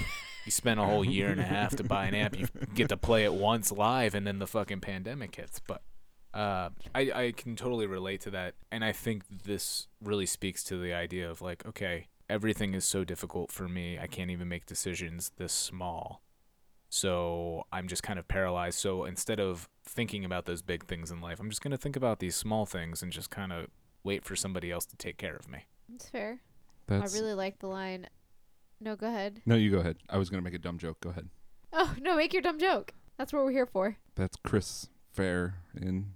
You 0.45 0.51
spend 0.51 0.79
a 0.79 0.85
whole 0.91 1.03
year 1.05 1.29
and 1.29 1.39
a 1.39 1.43
half 1.45 1.75
to 1.75 1.83
buy 1.83 2.05
an 2.05 2.15
amp. 2.15 2.39
You 2.39 2.47
get 2.73 2.89
to 2.89 2.97
play 2.97 3.23
it 3.25 3.33
once 3.33 3.71
live, 3.71 4.15
and 4.15 4.25
then 4.25 4.39
the 4.39 4.47
fucking 4.47 4.79
pandemic 4.81 5.35
hits. 5.35 5.59
But 5.59 5.81
uh, 6.33 6.69
I 6.93 7.11
I 7.13 7.33
can 7.35 7.55
totally 7.55 7.87
relate 7.87 8.21
to 8.21 8.31
that, 8.31 8.55
and 8.71 8.83
I 8.85 8.91
think 8.93 9.23
this 9.43 9.87
really 10.01 10.25
speaks 10.25 10.63
to 10.65 10.77
the 10.77 10.93
idea 10.93 11.29
of 11.29 11.41
like, 11.41 11.65
okay, 11.65 12.07
everything 12.29 12.73
is 12.73 12.85
so 12.85 13.03
difficult 13.03 13.51
for 13.51 13.67
me. 13.67 13.99
I 13.99 14.07
can't 14.07 14.31
even 14.31 14.47
make 14.47 14.65
decisions 14.65 15.31
this 15.37 15.53
small. 15.53 16.21
So 16.89 17.65
I'm 17.71 17.87
just 17.87 18.03
kind 18.03 18.17
of 18.19 18.27
paralyzed. 18.27 18.79
So 18.79 19.03
instead 19.05 19.39
of 19.39 19.67
thinking 19.83 20.23
about 20.23 20.45
those 20.45 20.61
big 20.61 20.85
things 20.85 21.11
in 21.11 21.19
life, 21.21 21.39
I'm 21.39 21.49
just 21.49 21.61
gonna 21.61 21.77
think 21.77 21.95
about 21.95 22.19
these 22.19 22.35
small 22.35 22.65
things 22.65 23.01
and 23.03 23.11
just 23.11 23.29
kind 23.29 23.51
of 23.51 23.67
wait 24.03 24.23
for 24.23 24.35
somebody 24.35 24.71
else 24.71 24.85
to 24.85 24.95
take 24.95 25.17
care 25.17 25.35
of 25.35 25.49
me. 25.49 25.65
It's 25.93 26.07
fair. 26.07 26.39
That's 26.87 27.13
I 27.15 27.19
really 27.19 27.33
like 27.33 27.59
the 27.59 27.67
line. 27.67 28.07
No, 28.79 28.95
go 28.95 29.07
ahead. 29.07 29.41
no. 29.45 29.55
You 29.55 29.71
go 29.71 29.79
ahead. 29.79 29.97
I 30.09 30.17
was 30.17 30.29
gonna 30.29 30.41
make 30.43 30.53
a 30.53 30.59
dumb 30.59 30.77
joke. 30.77 30.99
Go 31.01 31.09
ahead. 31.09 31.29
Oh 31.73 31.95
no, 32.01 32.15
make 32.15 32.33
your 32.33 32.41
dumb 32.41 32.59
joke. 32.59 32.93
That's 33.17 33.33
what 33.33 33.43
we're 33.45 33.51
here 33.51 33.65
for. 33.65 33.97
That's 34.15 34.37
Chris 34.43 34.89
Fair 35.11 35.55
in. 35.75 36.13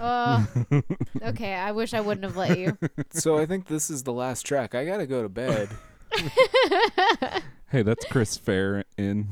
Uh, 0.00 0.44
okay, 1.22 1.54
I 1.54 1.72
wish 1.72 1.94
I 1.94 2.00
wouldn't 2.00 2.24
have 2.24 2.36
let 2.36 2.58
you. 2.58 2.76
so 3.10 3.38
I 3.38 3.46
think 3.46 3.66
this 3.66 3.90
is 3.90 4.02
the 4.02 4.12
last 4.12 4.44
track. 4.46 4.74
I 4.74 4.84
gotta 4.84 5.06
go 5.06 5.22
to 5.22 5.28
bed. 5.28 5.68
Hey, 7.70 7.80
that's 7.80 8.04
Chris 8.04 8.36
Fair 8.36 8.84
in. 8.98 9.28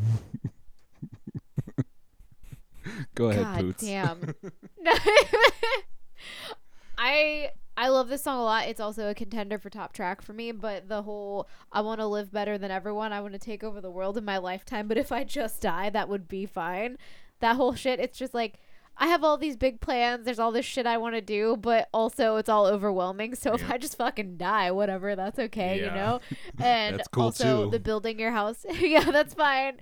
go 3.15 3.29
ahead, 3.29 3.45
God 3.45 3.61
Poots. 3.61 3.85
damn. 3.85 4.35
I 6.97 7.51
I 7.77 7.89
love 7.89 8.09
this 8.09 8.23
song 8.23 8.39
a 8.39 8.43
lot. 8.43 8.69
It's 8.69 8.81
also 8.81 9.09
a 9.09 9.15
contender 9.15 9.59
for 9.59 9.71
top 9.71 9.93
track 9.93 10.23
for 10.23 10.33
me, 10.33 10.53
but 10.53 10.89
the 10.89 11.03
whole 11.03 11.49
I 11.73 11.81
want 11.83 12.01
to 12.01 12.07
live 12.07 12.33
better 12.33 12.59
than 12.59 12.71
everyone. 12.71 13.13
I 13.13 13.21
want 13.21 13.35
to 13.35 13.39
take 13.39 13.63
over 13.63 13.81
the 13.81 13.91
world 13.91 14.17
in 14.17 14.25
my 14.25 14.39
lifetime, 14.39 14.89
but 14.89 14.97
if 14.97 15.13
I 15.13 15.25
just 15.25 15.61
die, 15.61 15.91
that 15.91 16.09
would 16.09 16.29
be 16.29 16.47
fine. 16.47 16.97
That 17.41 17.57
whole 17.57 17.75
shit, 17.75 18.01
it's 18.01 18.19
just 18.19 18.35
like 18.35 18.59
I 19.03 19.07
have 19.07 19.25
all 19.25 19.39
these 19.39 19.57
big 19.57 19.81
plans. 19.81 20.27
There's 20.27 20.39
all 20.39 20.53
this 20.53 20.67
shit 20.67 20.87
I 20.87 20.99
want 20.99 21.15
to 21.15 21.23
do, 21.23 21.57
but 21.57 21.89
also 21.93 22.37
it's 22.37 22.51
all 22.51 22.67
overwhelming. 22.67 23.35
So 23.41 23.55
if 23.55 23.69
I 23.71 23.79
just 23.79 23.97
fucking 23.97 24.37
die, 24.37 24.71
whatever, 24.71 25.17
that's 25.17 25.39
okay, 25.39 25.79
you 25.79 25.87
know? 25.87 26.21
And 26.63 26.99
That's 26.99 27.09
cool, 27.09 27.25
also 27.25 27.65
too. 27.65 27.71
the 27.71 27.81
building 27.81 28.19
your 28.19 28.33
house. 28.33 28.67
yeah, 28.79 29.11
that's 29.11 29.33
fine. 29.33 29.79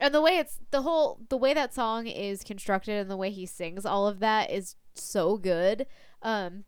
And 0.00 0.12
the 0.12 0.20
way 0.20 0.38
it's 0.38 0.58
the 0.72 0.82
whole 0.82 1.20
the 1.28 1.36
way 1.36 1.54
that 1.54 1.72
song 1.72 2.06
is 2.08 2.42
constructed 2.42 2.98
and 3.00 3.08
the 3.10 3.16
way 3.16 3.30
he 3.30 3.46
sings 3.46 3.86
all 3.86 4.08
of 4.08 4.18
that 4.18 4.50
is 4.50 4.74
so 4.94 5.36
good. 5.36 5.86
Um 6.22 6.64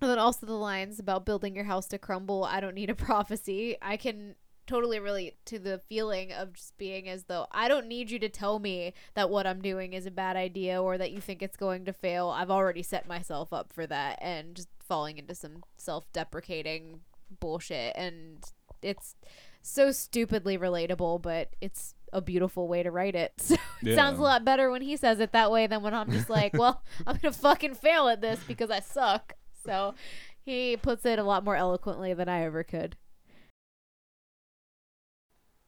and 0.00 0.10
then 0.10 0.18
also 0.18 0.46
the 0.46 0.52
lines 0.52 0.98
about 1.00 1.26
building 1.26 1.54
your 1.56 1.64
house 1.64 1.86
to 1.88 1.98
crumble, 1.98 2.44
I 2.44 2.60
don't 2.60 2.74
need 2.74 2.90
a 2.90 2.94
prophecy. 2.94 3.76
I 3.82 3.96
can 3.96 4.36
totally 4.66 4.98
relate 4.98 5.36
to 5.46 5.58
the 5.58 5.78
feeling 5.78 6.32
of 6.32 6.54
just 6.54 6.76
being 6.78 7.08
as 7.08 7.24
though 7.24 7.46
I 7.52 7.68
don't 7.68 7.86
need 7.86 8.10
you 8.10 8.18
to 8.20 8.28
tell 8.28 8.58
me 8.58 8.94
that 9.14 9.30
what 9.30 9.46
I'm 9.46 9.60
doing 9.60 9.92
is 9.92 10.06
a 10.06 10.10
bad 10.10 10.36
idea 10.36 10.82
or 10.82 10.96
that 10.98 11.12
you 11.12 11.20
think 11.20 11.42
it's 11.42 11.56
going 11.56 11.84
to 11.84 11.92
fail. 11.92 12.28
I've 12.28 12.50
already 12.50 12.82
set 12.82 13.06
myself 13.08 13.52
up 13.52 13.72
for 13.72 13.86
that 13.86 14.18
and 14.22 14.54
just 14.54 14.68
falling 14.80 15.18
into 15.18 15.34
some 15.34 15.62
self-deprecating 15.76 17.00
bullshit 17.40 17.94
and 17.96 18.44
it's 18.82 19.16
so 19.62 19.90
stupidly 19.92 20.58
relatable, 20.58 21.22
but 21.22 21.50
it's 21.60 21.94
a 22.12 22.20
beautiful 22.20 22.68
way 22.68 22.82
to 22.82 22.90
write 22.90 23.14
it. 23.14 23.32
So 23.40 23.54
it 23.54 23.88
Yeah. 23.90 23.96
sounds 23.96 24.18
a 24.18 24.22
lot 24.22 24.44
better 24.44 24.70
when 24.70 24.82
he 24.82 24.96
says 24.96 25.20
it 25.20 25.32
that 25.32 25.50
way 25.50 25.66
than 25.66 25.82
when 25.82 25.92
I'm 25.94 26.10
just 26.10 26.30
like, 26.30 26.54
well, 26.54 26.82
I'm 27.06 27.16
going 27.16 27.32
to 27.34 27.38
fucking 27.38 27.74
fail 27.74 28.08
at 28.08 28.20
this 28.20 28.40
because 28.46 28.70
I 28.70 28.80
suck. 28.80 29.34
So 29.64 29.94
he 30.42 30.76
puts 30.76 31.04
it 31.04 31.18
a 31.18 31.22
lot 31.24 31.44
more 31.44 31.56
eloquently 31.56 32.14
than 32.14 32.28
I 32.28 32.42
ever 32.44 32.62
could. 32.62 32.96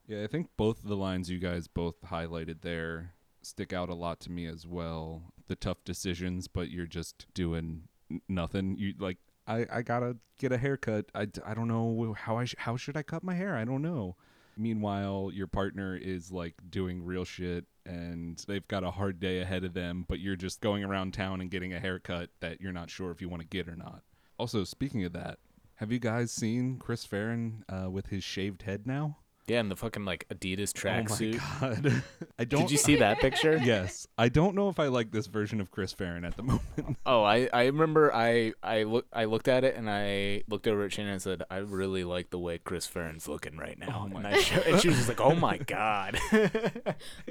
Yeah, 0.07 0.23
I 0.23 0.27
think 0.27 0.49
both 0.55 0.83
of 0.83 0.89
the 0.89 0.95
lines 0.95 1.29
you 1.29 1.37
guys 1.37 1.67
both 1.67 2.01
highlighted 2.01 2.61
there 2.61 3.13
stick 3.41 3.73
out 3.73 3.89
a 3.89 3.95
lot 3.95 4.19
to 4.21 4.31
me 4.31 4.45
as 4.45 4.67
well. 4.67 5.33
The 5.47 5.55
tough 5.55 5.83
decisions, 5.83 6.47
but 6.47 6.69
you're 6.69 6.85
just 6.85 7.27
doing 7.33 7.83
nothing. 8.27 8.75
You 8.77 8.93
like, 8.99 9.17
I, 9.47 9.65
I 9.71 9.81
gotta 9.81 10.17
get 10.37 10.51
a 10.51 10.57
haircut. 10.57 11.05
I, 11.15 11.27
I 11.45 11.53
don't 11.53 11.67
know 11.67 12.15
how 12.17 12.37
I 12.37 12.45
sh- 12.45 12.55
how 12.57 12.77
should 12.77 12.97
I 12.97 13.03
cut 13.03 13.23
my 13.23 13.33
hair. 13.33 13.55
I 13.55 13.65
don't 13.65 13.81
know. 13.81 14.15
Meanwhile, 14.57 15.31
your 15.33 15.47
partner 15.47 15.95
is 15.95 16.31
like 16.31 16.55
doing 16.69 17.03
real 17.03 17.25
shit 17.25 17.65
and 17.85 18.43
they've 18.47 18.67
got 18.67 18.83
a 18.83 18.91
hard 18.91 19.19
day 19.19 19.39
ahead 19.39 19.63
of 19.63 19.73
them, 19.73 20.05
but 20.07 20.19
you're 20.19 20.35
just 20.35 20.61
going 20.61 20.83
around 20.83 21.13
town 21.13 21.41
and 21.41 21.51
getting 21.51 21.73
a 21.73 21.79
haircut 21.79 22.31
that 22.39 22.59
you're 22.59 22.73
not 22.73 22.89
sure 22.89 23.11
if 23.11 23.21
you 23.21 23.29
want 23.29 23.41
to 23.41 23.47
get 23.47 23.69
or 23.69 23.75
not. 23.75 24.01
Also, 24.37 24.63
speaking 24.63 25.03
of 25.05 25.13
that, 25.13 25.37
have 25.75 25.91
you 25.91 25.99
guys 25.99 26.31
seen 26.31 26.79
Chris 26.79 27.05
Farren 27.05 27.63
uh, 27.69 27.89
with 27.89 28.07
his 28.07 28.23
shaved 28.23 28.63
head 28.63 28.87
now? 28.87 29.17
Yeah, 29.47 29.61
and 29.61 29.71
the 29.71 29.77
fucking 29.77 30.03
like 30.03 30.27
Adidas 30.27 30.73
tracksuit. 30.73 31.39
Oh 31.41 31.65
my 31.65 31.75
god. 31.75 32.03
I 32.39 32.43
don't 32.43 32.61
Did 32.63 32.71
you 32.71 32.77
see 32.77 32.97
that 32.97 33.19
picture? 33.19 33.57
Yes. 33.67 34.07
I 34.17 34.29
don't 34.29 34.55
know 34.55 34.69
if 34.69 34.79
I 34.79 34.87
like 34.87 35.11
this 35.11 35.27
version 35.27 35.59
of 35.59 35.71
Chris 35.71 35.91
Farren 35.91 36.23
at 36.23 36.37
the 36.37 36.43
moment. 36.43 36.97
Oh, 37.05 37.23
I, 37.23 37.49
I 37.51 37.65
remember 37.65 38.13
I 38.13 38.53
I 38.61 38.83
look 38.83 39.05
I 39.11 39.25
looked 39.25 39.47
at 39.47 39.63
it 39.63 39.75
and 39.75 39.89
I 39.89 40.43
looked 40.47 40.67
over 40.67 40.85
at 40.85 40.91
Shannon 40.91 41.13
and 41.13 41.21
said 41.21 41.43
I 41.49 41.57
really 41.57 42.03
like 42.03 42.29
the 42.29 42.39
way 42.39 42.57
Chris 42.59 42.85
Farren's 42.85 43.27
looking 43.27 43.57
right 43.57 43.77
now. 43.77 44.03
Oh 44.03 44.07
my 44.09 44.19
and, 44.19 44.27
I 44.27 44.61
and 44.69 44.81
she 44.81 44.89
was 44.89 44.97
just 44.97 45.09
like, 45.09 45.19
"Oh 45.19 45.35
my 45.35 45.57
god." 45.57 46.19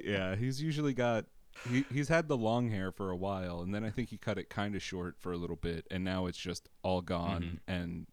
yeah, 0.03 0.37
he's 0.37 0.61
usually 0.61 0.95
got 0.95 1.27
he, 1.71 1.85
he's 1.93 2.09
had 2.09 2.29
the 2.29 2.37
long 2.37 2.71
hair 2.71 2.93
for 2.93 3.11
a 3.11 3.17
while 3.17 3.61
and 3.61 3.75
then 3.75 3.85
I 3.85 3.91
think 3.91 4.11
he 4.11 4.19
cut 4.19 4.39
it 4.39 4.51
kind 4.51 4.75
of 4.75 4.83
short 4.83 5.17
for 5.19 5.33
a 5.33 5.37
little 5.37 5.57
bit 5.57 5.87
and 5.91 6.05
now 6.05 6.27
it's 6.27 6.39
just 6.39 6.69
all 6.83 7.01
gone 7.01 7.43
mm-hmm. 7.43 7.57
and 7.73 8.07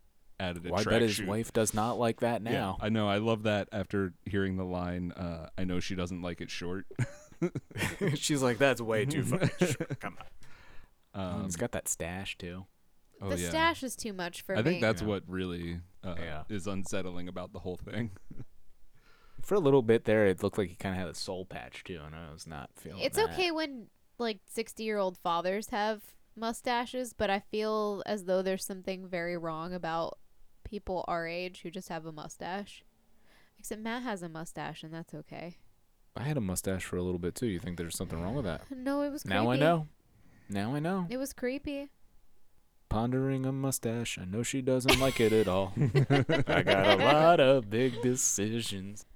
added 0.44 0.66
a 0.66 0.72
well, 0.72 0.82
I 0.82 0.84
bet 0.84 1.02
his 1.02 1.20
tracksuit. 1.20 1.28
wife 1.28 1.54
does 1.54 1.74
not 1.74 1.98
like 2.00 2.20
that 2.22 2.42
Yeah, 2.44 2.52
now. 2.52 2.78
I 2.82 2.90
know. 2.90 3.08
I 3.08 3.18
love 3.18 3.44
that 3.44 3.70
after 3.72 4.14
hearing 4.26 4.58
the 4.58 4.64
line, 4.66 5.12
uh, 5.14 5.50
I 5.58 5.64
know 5.64 5.80
she 5.80 5.96
doesn't 5.96 6.22
like 6.22 6.42
it 6.42 6.50
short. 6.50 6.86
She's 8.16 8.42
like, 8.42 8.58
"That's 8.58 8.82
way 8.82 9.06
too 9.06 9.24
fucking 9.24 9.68
short. 9.68 10.00
Come 10.00 10.18
on." 11.16 11.22
Um, 11.40 11.46
it's 11.46 11.56
got 11.56 11.72
that 11.74 11.88
stash 11.88 12.38
too. 12.38 12.66
oh, 13.22 13.30
the 13.30 13.40
yeah. 13.40 13.50
stash 13.50 13.84
is 13.84 13.96
too 13.96 14.14
much 14.14 14.42
for 14.42 14.56
I 14.56 14.60
me. 14.60 14.64
think 14.64 14.82
that's 14.82 15.02
Yeah. 15.02 15.08
what 15.10 15.24
really 15.28 15.80
uh, 16.04 16.16
Yeah. 16.20 16.44
is 16.50 16.68
unsettling 16.68 17.28
about 17.28 17.54
the 17.54 17.60
whole 17.60 17.78
thing. 17.78 18.12
For 19.42 19.56
a 19.56 19.60
little 19.60 19.82
bit 19.82 20.06
there, 20.06 20.26
it 20.28 20.42
looked 20.42 20.58
like 20.58 20.70
he 20.70 20.76
kind 20.76 20.96
of 20.96 21.00
had 21.00 21.10
a 21.10 21.14
soul 21.14 21.46
patch 21.46 21.84
too, 21.84 22.00
and 22.06 22.16
I 22.16 22.32
was 22.32 22.48
not 22.48 22.70
feeling. 22.78 23.02
it's 23.02 23.18
that. 23.18 23.32
okay 23.32 23.52
when 23.52 23.88
like 24.18 24.40
60 24.48 24.84
year 24.84 24.98
old 24.98 25.18
fathers 25.18 25.68
have 25.70 26.02
mustaches, 26.34 27.12
but 27.12 27.30
I 27.30 27.42
feel 27.52 28.04
as 28.06 28.24
though 28.24 28.42
there's 28.42 28.64
something 28.66 29.06
very 29.06 29.38
wrong 29.38 29.74
about 29.74 30.18
people 30.64 31.06
our 31.08 31.28
age 31.28 31.62
who 31.62 31.72
just 31.72 31.90
have 31.90 32.06
a 32.06 32.12
mustache. 32.12 32.84
Except 33.60 33.82
Matt 33.82 34.04
has 34.04 34.22
a 34.22 34.30
mustache, 34.30 34.84
and 34.84 34.94
that's 34.94 35.14
okay. 35.14 35.58
I 36.16 36.24
had 36.24 36.38
a 36.38 36.42
mustache 36.42 36.86
for 36.86 36.98
a 36.98 37.02
little 37.04 37.20
bit 37.20 37.36
too. 37.36 37.48
You 37.48 37.60
think 37.60 37.78
there's 37.78 37.98
something 37.98 38.22
wrong 38.22 38.36
with 38.36 38.46
that? 38.46 38.62
No, 38.76 39.02
it 39.02 39.12
was 39.12 39.24
creepy. 39.24 39.36
Now 39.36 39.52
I 39.52 39.56
know. 39.56 39.88
Now 40.50 40.76
I 40.76 40.80
know. 40.80 41.08
It 41.10 41.18
was 41.18 41.34
creepy. 41.34 41.90
Pondering 42.90 43.46
a 43.46 43.52
mustache. 43.52 44.20
I 44.20 44.26
know 44.26 44.44
she 44.44 44.62
doesn't 44.62 45.00
like 45.00 45.20
it 45.20 45.34
at 45.34 45.48
all. 45.48 45.74
I 45.78 46.62
got 46.62 47.00
a 47.00 47.04
lot 47.04 47.40
of 47.40 47.70
big 47.70 48.02
decisions. 48.02 49.06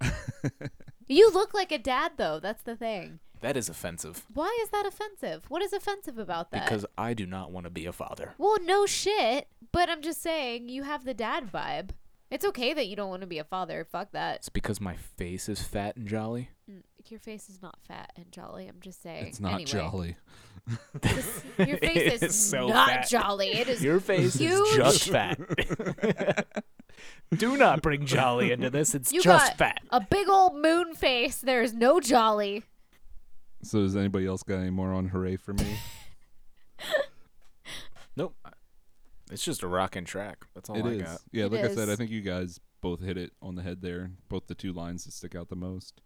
You 1.10 1.30
look 1.32 1.54
like 1.54 1.72
a 1.72 1.78
dad, 1.78 2.12
though. 2.18 2.38
That's 2.38 2.62
the 2.62 2.76
thing. 2.76 3.18
That 3.40 3.56
is 3.56 3.68
offensive 3.68 4.24
Why 4.32 4.56
is 4.62 4.70
that 4.70 4.84
offensive? 4.86 5.44
What 5.48 5.62
is 5.62 5.72
offensive 5.72 6.18
about 6.18 6.50
that? 6.50 6.64
because 6.64 6.84
I 6.96 7.14
do 7.14 7.26
not 7.26 7.50
want 7.52 7.64
to 7.64 7.70
be 7.70 7.86
a 7.86 7.92
father. 7.92 8.34
well, 8.38 8.56
no 8.62 8.86
shit. 8.86 9.48
But 9.72 9.88
I'm 9.90 10.02
just 10.02 10.22
saying, 10.22 10.68
you 10.68 10.82
have 10.84 11.04
the 11.04 11.14
dad 11.14 11.50
vibe. 11.52 11.90
It's 12.30 12.44
okay 12.44 12.74
that 12.74 12.86
you 12.88 12.96
don't 12.96 13.08
want 13.10 13.22
to 13.22 13.26
be 13.26 13.38
a 13.38 13.44
father. 13.44 13.84
Fuck 13.90 14.12
that. 14.12 14.36
It's 14.36 14.48
because 14.50 14.80
my 14.80 14.96
face 14.96 15.48
is 15.48 15.62
fat 15.62 15.96
and 15.96 16.06
jolly. 16.06 16.50
Mm, 16.70 16.82
Your 17.06 17.20
face 17.20 17.48
is 17.48 17.62
not 17.62 17.78
fat 17.86 18.12
and 18.16 18.30
jolly. 18.30 18.66
I'm 18.68 18.80
just 18.80 19.02
saying. 19.02 19.26
it's 19.26 19.40
not 19.40 19.54
Anyway, 19.54 19.64
jolly. 19.66 20.16
this- 21.00 21.42
your 21.58 21.78
face 21.78 22.12
is, 22.14 22.22
is 22.22 22.34
so 22.50 22.68
not 22.68 22.88
fat. 22.90 23.08
jolly. 23.08 23.48
It 23.52 23.68
is. 23.68 23.82
Your 23.82 23.98
face 24.00 24.34
huge. 24.34 24.68
is 24.68 24.76
just 24.76 25.08
fat. 25.10 25.38
do 27.36 27.56
not 27.56 27.80
bring 27.82 28.04
jolly 28.06 28.52
into 28.52 28.68
this. 28.70 28.94
It's 28.94 29.12
You 29.12 29.22
just 29.22 29.48
got 29.50 29.58
fat. 29.58 29.80
a 29.90 30.00
big 30.00 30.28
old 30.28 30.54
moon 30.56 30.94
face. 30.94 31.38
There 31.38 31.62
is 31.62 31.72
no 31.72 32.00
jolly. 32.00 32.64
So 33.62 33.80
does 33.80 33.96
anybody 33.96 34.26
else 34.26 34.42
got 34.42 34.56
any 34.58 34.70
more 34.70 34.92
on 34.92 35.08
hooray 35.08 35.36
for 35.36 35.52
me? 35.52 35.78
Nope. 38.16 38.34
It's 39.30 39.44
just 39.44 39.62
a 39.62 39.68
rocking 39.68 40.04
track. 40.04 40.38
That's 40.54 40.68
all 40.68 40.76
It 40.76 40.84
I 40.84 40.88
is. 40.94 41.02
got. 41.02 41.20
Yeah, 41.30 41.44
It 41.44 41.52
like 41.52 41.64
I 41.64 41.74
said, 41.74 41.88
I 41.88 41.92
is. 41.92 41.98
think 41.98 42.10
you 42.10 42.20
guys 42.20 42.58
both 42.80 43.00
hit 43.00 43.16
it 43.16 43.30
on 43.40 43.54
the 43.54 43.62
head 43.62 43.80
there. 43.80 44.10
Both 44.28 44.48
the 44.48 44.56
two 44.56 44.72
lines 44.72 45.04
that 45.04 45.12
stick 45.12 45.36
out 45.36 45.48
the 45.50 45.54
most. 45.56 46.00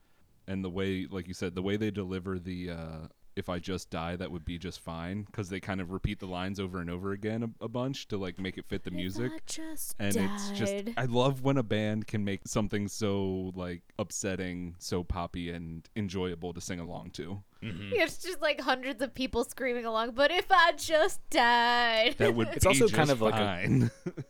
And 0.46 0.62
the 0.62 0.68
way, 0.68 1.06
like 1.10 1.26
you 1.28 1.32
said, 1.32 1.54
the 1.54 1.62
way 1.62 1.78
they 1.78 1.90
deliver 1.90 2.38
the 2.38 2.68
uh, 2.70 2.98
if 3.36 3.48
I 3.48 3.58
just 3.58 3.90
die, 3.90 4.16
that 4.16 4.30
would 4.30 4.44
be 4.44 4.58
just 4.58 4.80
fine. 4.80 5.22
Because 5.22 5.48
they 5.48 5.60
kind 5.60 5.80
of 5.80 5.90
repeat 5.90 6.20
the 6.20 6.26
lines 6.26 6.60
over 6.60 6.80
and 6.80 6.90
over 6.90 7.12
again 7.12 7.42
a, 7.60 7.64
a 7.64 7.68
bunch 7.68 8.08
to 8.08 8.16
like 8.16 8.38
make 8.38 8.58
it 8.58 8.64
fit 8.66 8.84
the 8.84 8.90
music. 8.90 9.26
If 9.26 9.32
I 9.32 9.40
just 9.46 9.94
and 9.98 10.14
died. 10.14 10.30
it's 10.34 10.50
just 10.50 10.74
I 10.96 11.04
love 11.06 11.42
when 11.42 11.56
a 11.58 11.62
band 11.62 12.06
can 12.06 12.24
make 12.24 12.42
something 12.46 12.88
so 12.88 13.52
like 13.54 13.82
upsetting, 13.98 14.76
so 14.78 15.02
poppy 15.02 15.50
and 15.50 15.88
enjoyable 15.96 16.52
to 16.54 16.60
sing 16.60 16.80
along 16.80 17.10
to. 17.12 17.42
Mm-hmm. 17.62 17.90
It's 17.92 18.18
just 18.18 18.40
like 18.40 18.60
hundreds 18.60 19.00
of 19.02 19.14
people 19.14 19.44
screaming 19.44 19.84
along. 19.84 20.12
But 20.12 20.30
if 20.30 20.46
I 20.50 20.72
just 20.72 21.20
died, 21.30 22.16
That 22.18 22.34
would 22.34 22.48
It's 22.48 22.64
be 22.64 22.68
also 22.68 22.84
just 22.84 22.94
kind 22.94 23.10
of 23.10 23.20
like 23.22 23.34
a- 23.34 23.38
fine. 23.38 23.90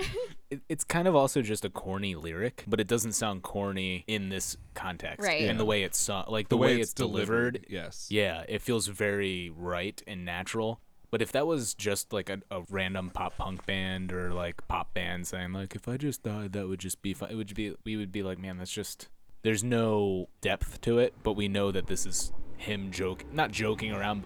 It, 0.50 0.62
it's 0.68 0.82
kind 0.82 1.06
of 1.06 1.14
also 1.14 1.42
just 1.42 1.64
a 1.64 1.70
corny 1.70 2.16
lyric, 2.16 2.64
but 2.66 2.80
it 2.80 2.88
doesn't 2.88 3.12
sound 3.12 3.44
corny 3.44 4.02
in 4.08 4.30
this 4.30 4.56
context. 4.74 5.24
Right. 5.24 5.42
And 5.42 5.60
the 5.60 5.64
way 5.64 5.84
it's 5.84 5.96
sung, 5.96 6.24
like 6.26 6.48
the, 6.48 6.56
way, 6.56 6.80
it's 6.80 6.92
delivered, 6.92 7.64
yes. 7.68 8.08
yeah, 8.10 8.42
it 8.48 8.60
feels 8.60 8.88
very 8.88 9.52
right 9.56 10.02
and 10.08 10.24
natural. 10.24 10.80
But 11.10 11.22
if 11.22 11.32
that 11.32 11.46
was 11.46 11.74
just 11.74 12.12
like 12.12 12.30
a, 12.30 12.40
a 12.50 12.62
random 12.70 13.10
pop 13.10 13.36
punk 13.36 13.66
band 13.66 14.12
or 14.12 14.32
like 14.32 14.66
pop 14.68 14.94
band 14.94 15.26
saying 15.26 15.52
like 15.52 15.74
if 15.74 15.88
I 15.88 15.96
just 15.96 16.22
died 16.22 16.52
that 16.52 16.68
would 16.68 16.78
just 16.78 17.02
be 17.02 17.14
fun, 17.14 17.30
it 17.30 17.34
would 17.34 17.54
be 17.54 17.74
we 17.84 17.96
would 17.96 18.12
be 18.12 18.22
like 18.22 18.38
man 18.38 18.58
that's 18.58 18.72
just 18.72 19.08
there's 19.42 19.64
no 19.64 20.28
depth 20.40 20.80
to 20.82 20.98
it. 20.98 21.14
But 21.22 21.32
we 21.32 21.48
know 21.48 21.72
that 21.72 21.86
this 21.88 22.06
is 22.06 22.32
him 22.56 22.90
joke 22.92 23.24
not 23.32 23.50
joking 23.50 23.92
around. 23.92 24.22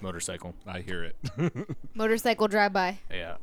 Motorcycle, 0.00 0.54
I 0.66 0.80
hear 0.80 1.04
it. 1.04 1.16
motorcycle 1.94 2.48
drive 2.48 2.72
by. 2.72 2.98
yeah, 3.10 3.36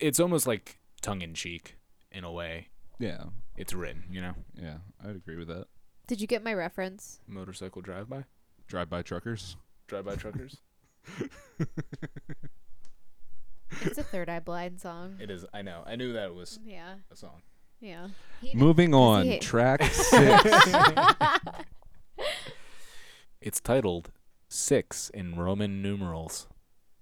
it's 0.00 0.20
almost 0.20 0.46
like 0.46 0.78
tongue 1.02 1.22
in 1.22 1.34
cheek 1.34 1.76
in 2.12 2.24
a 2.24 2.30
way. 2.32 2.68
yeah. 2.98 3.24
It's 3.56 3.74
written, 3.74 4.04
you 4.10 4.20
know. 4.22 4.34
Yeah, 4.54 4.76
I'd 5.04 5.16
agree 5.16 5.36
with 5.36 5.48
that. 5.48 5.66
Did 6.06 6.20
you 6.20 6.26
get 6.26 6.42
my 6.42 6.54
reference? 6.54 7.20
Motorcycle 7.26 7.82
drive 7.82 8.08
by, 8.08 8.24
Drive 8.66 8.88
by 8.88 9.02
truckers. 9.02 9.56
drive 9.86 10.04
by 10.06 10.14
truckers. 10.16 10.56
It's 13.82 13.98
a 13.98 14.02
Third 14.02 14.28
Eye 14.28 14.40
Blind 14.40 14.80
song. 14.80 15.16
it 15.20 15.30
is. 15.30 15.44
I 15.54 15.62
know. 15.62 15.82
I 15.86 15.94
knew 15.96 16.12
that 16.14 16.34
was 16.34 16.58
Yeah, 16.64 16.94
a 17.10 17.16
song. 17.16 17.42
yeah. 17.80 18.08
He- 18.40 18.54
Moving 18.56 18.94
on, 18.94 19.26
it- 19.26 19.40
track 19.42 19.82
six. 19.84 20.72
It's 23.40 23.60
titled 23.60 24.10
Six 24.50 25.08
in 25.14 25.34
Roman 25.36 25.80
numerals. 25.80 26.46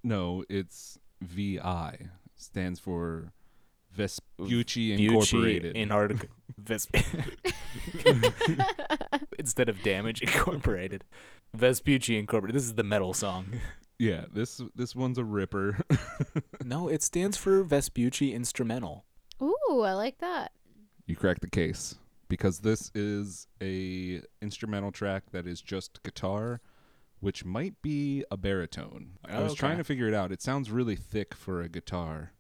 no, 0.05 0.45
it's 0.49 0.99
VI. 1.21 2.11
Stands 2.39 2.79
for 2.81 3.33
Vespucci 3.93 4.93
Incorporated. 4.93 5.77
in 5.77 5.91
Artic- 5.91 6.31
Ves- 6.57 6.89
Instead 9.39 9.69
of 9.69 9.83
Damage 9.83 10.23
Incorporated. 10.23 11.05
Vespucci 11.55 12.17
Incorporated. 12.19 12.57
This 12.57 12.65
is 12.65 12.75
the 12.75 12.85
metal 12.85 13.13
song. 13.15 13.61
yeah, 13.99 14.25
this 14.33 14.61
this 14.75 14.95
one's 14.95 15.19
a 15.19 15.25
ripper. 15.25 15.79
no, 16.65 16.89
it 16.89 17.03
stands 17.03 17.37
for 17.37 17.63
Vespucci 17.63 18.33
Instrumental. 18.35 19.05
Ooh, 19.43 19.83
I 19.85 19.93
like 19.95 20.19
that. 20.19 20.53
you 21.07 21.17
cracked 21.17 21.41
the 21.43 21.51
case 21.51 21.97
because 22.29 22.61
this 22.61 22.91
is 22.95 23.47
a 23.63 24.21
instrumental 24.43 24.93
track 24.93 25.25
that 25.33 25.47
is 25.47 25.61
just 25.61 26.03
guitar 26.03 26.61
which 27.21 27.45
might 27.45 27.81
be 27.83 28.25
a 28.31 28.37
baritone 28.37 29.19
i 29.25 29.41
was 29.41 29.53
Okay. 29.53 29.59
trying 29.61 29.79
to 29.79 29.85
figure 29.85 30.09
it 30.09 30.15
out 30.15 30.33
it 30.33 30.41
sounds 30.43 30.71
really 30.71 30.97
thick 30.97 31.35
for 31.35 31.63
a 31.63 31.69
guitar 31.69 32.33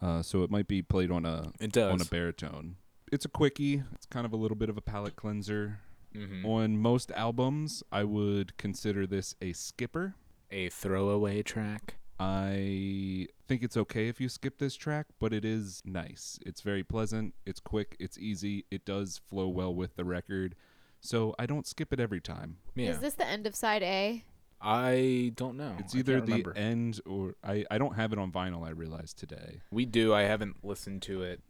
uh, 0.00 0.22
so 0.22 0.42
it 0.42 0.50
might 0.50 0.66
be 0.68 0.82
played 0.82 1.10
on 1.10 1.24
a 1.24 1.52
on 1.60 2.00
a 2.00 2.04
baritone 2.10 2.76
it's 3.10 3.24
a 3.24 3.28
quickie 3.28 3.82
it's 3.94 4.06
kind 4.06 4.24
of 4.26 4.32
a 4.32 4.36
little 4.36 4.56
bit 4.56 4.68
of 4.68 4.76
a 4.76 4.80
palate 4.82 5.16
cleanser 5.16 5.78
Mhm. 6.14 6.44
on 6.44 6.76
most 6.78 7.10
albums 7.12 7.82
i 7.90 8.04
would 8.04 8.56
consider 8.58 9.06
this 9.06 9.34
a 9.40 9.52
skipper 9.54 10.14
A 10.50 10.68
throwaway 10.68 11.42
track. 11.42 11.94
I 12.20 13.26
think 13.48 13.62
it's 13.62 13.76
okay 13.76 14.08
if 14.08 14.20
you 14.20 14.28
skip 14.28 14.58
this 14.58 14.74
track, 14.76 15.06
but 15.18 15.32
it 15.32 15.44
is 15.44 15.82
nice. 15.84 16.38
It's 16.44 16.60
very 16.60 16.84
pleasant, 16.84 17.34
it's 17.46 17.58
quick, 17.58 17.96
it's 17.98 18.18
easy, 18.18 18.64
it 18.70 18.84
does 18.84 19.18
flow 19.18 19.48
well 19.48 19.74
with 19.74 19.96
the 19.96 20.04
record. 20.04 20.54
So 21.02 21.34
I 21.38 21.46
don't 21.46 21.66
skip 21.66 21.92
it 21.92 22.00
every 22.00 22.20
time. 22.20 22.56
Yeah. 22.74 22.90
Is 22.90 23.00
this 23.00 23.14
the 23.14 23.26
end 23.26 23.46
of 23.46 23.54
side 23.54 23.82
A? 23.82 24.24
I 24.60 25.32
don't 25.34 25.56
know. 25.56 25.74
It's 25.80 25.94
I 25.94 25.98
either 25.98 26.20
the 26.20 26.26
remember. 26.32 26.56
end 26.56 27.00
or 27.04 27.34
I, 27.42 27.64
I 27.70 27.78
don't 27.78 27.96
have 27.96 28.12
it 28.12 28.18
on 28.20 28.30
vinyl, 28.30 28.64
I 28.64 28.70
realized 28.70 29.18
today. 29.18 29.60
We 29.72 29.84
do. 29.84 30.14
I 30.14 30.22
haven't 30.22 30.64
listened 30.64 31.02
to 31.02 31.22
it, 31.22 31.40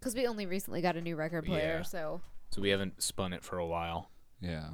Because 0.00 0.14
we 0.14 0.26
only 0.26 0.46
recently 0.46 0.80
got 0.80 0.96
a 0.96 1.02
new 1.02 1.14
record 1.14 1.44
player, 1.44 1.76
Yeah. 1.78 1.82
so 1.82 2.22
so 2.50 2.60
we 2.62 2.70
haven't 2.70 3.02
spun 3.02 3.32
it 3.34 3.44
for 3.44 3.58
a 3.58 3.66
while. 3.66 4.10
Yeah. 4.40 4.70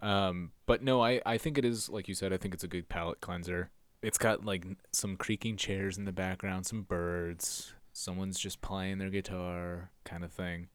Um, 0.00 0.52
but 0.66 0.82
no, 0.82 1.02
I, 1.02 1.20
I 1.26 1.38
think 1.38 1.56
it 1.58 1.64
is 1.64 1.88
like 1.88 2.06
you 2.08 2.14
said. 2.14 2.32
I 2.32 2.36
think 2.36 2.52
it's 2.54 2.64
a 2.64 2.68
good 2.68 2.88
palate 2.90 3.20
cleanser. 3.22 3.70
It's 4.02 4.18
got 4.18 4.44
like 4.44 4.64
n- 4.66 4.76
some 4.92 5.16
creaking 5.16 5.56
chairs 5.56 5.96
in 5.98 6.04
the 6.04 6.12
background, 6.12 6.66
some 6.66 6.82
birds, 6.82 7.72
someone's 7.94 8.38
just 8.38 8.60
playing 8.60 8.98
their 8.98 9.10
guitar, 9.10 9.90
kind 10.04 10.22
of 10.22 10.30
thing. 10.30 10.68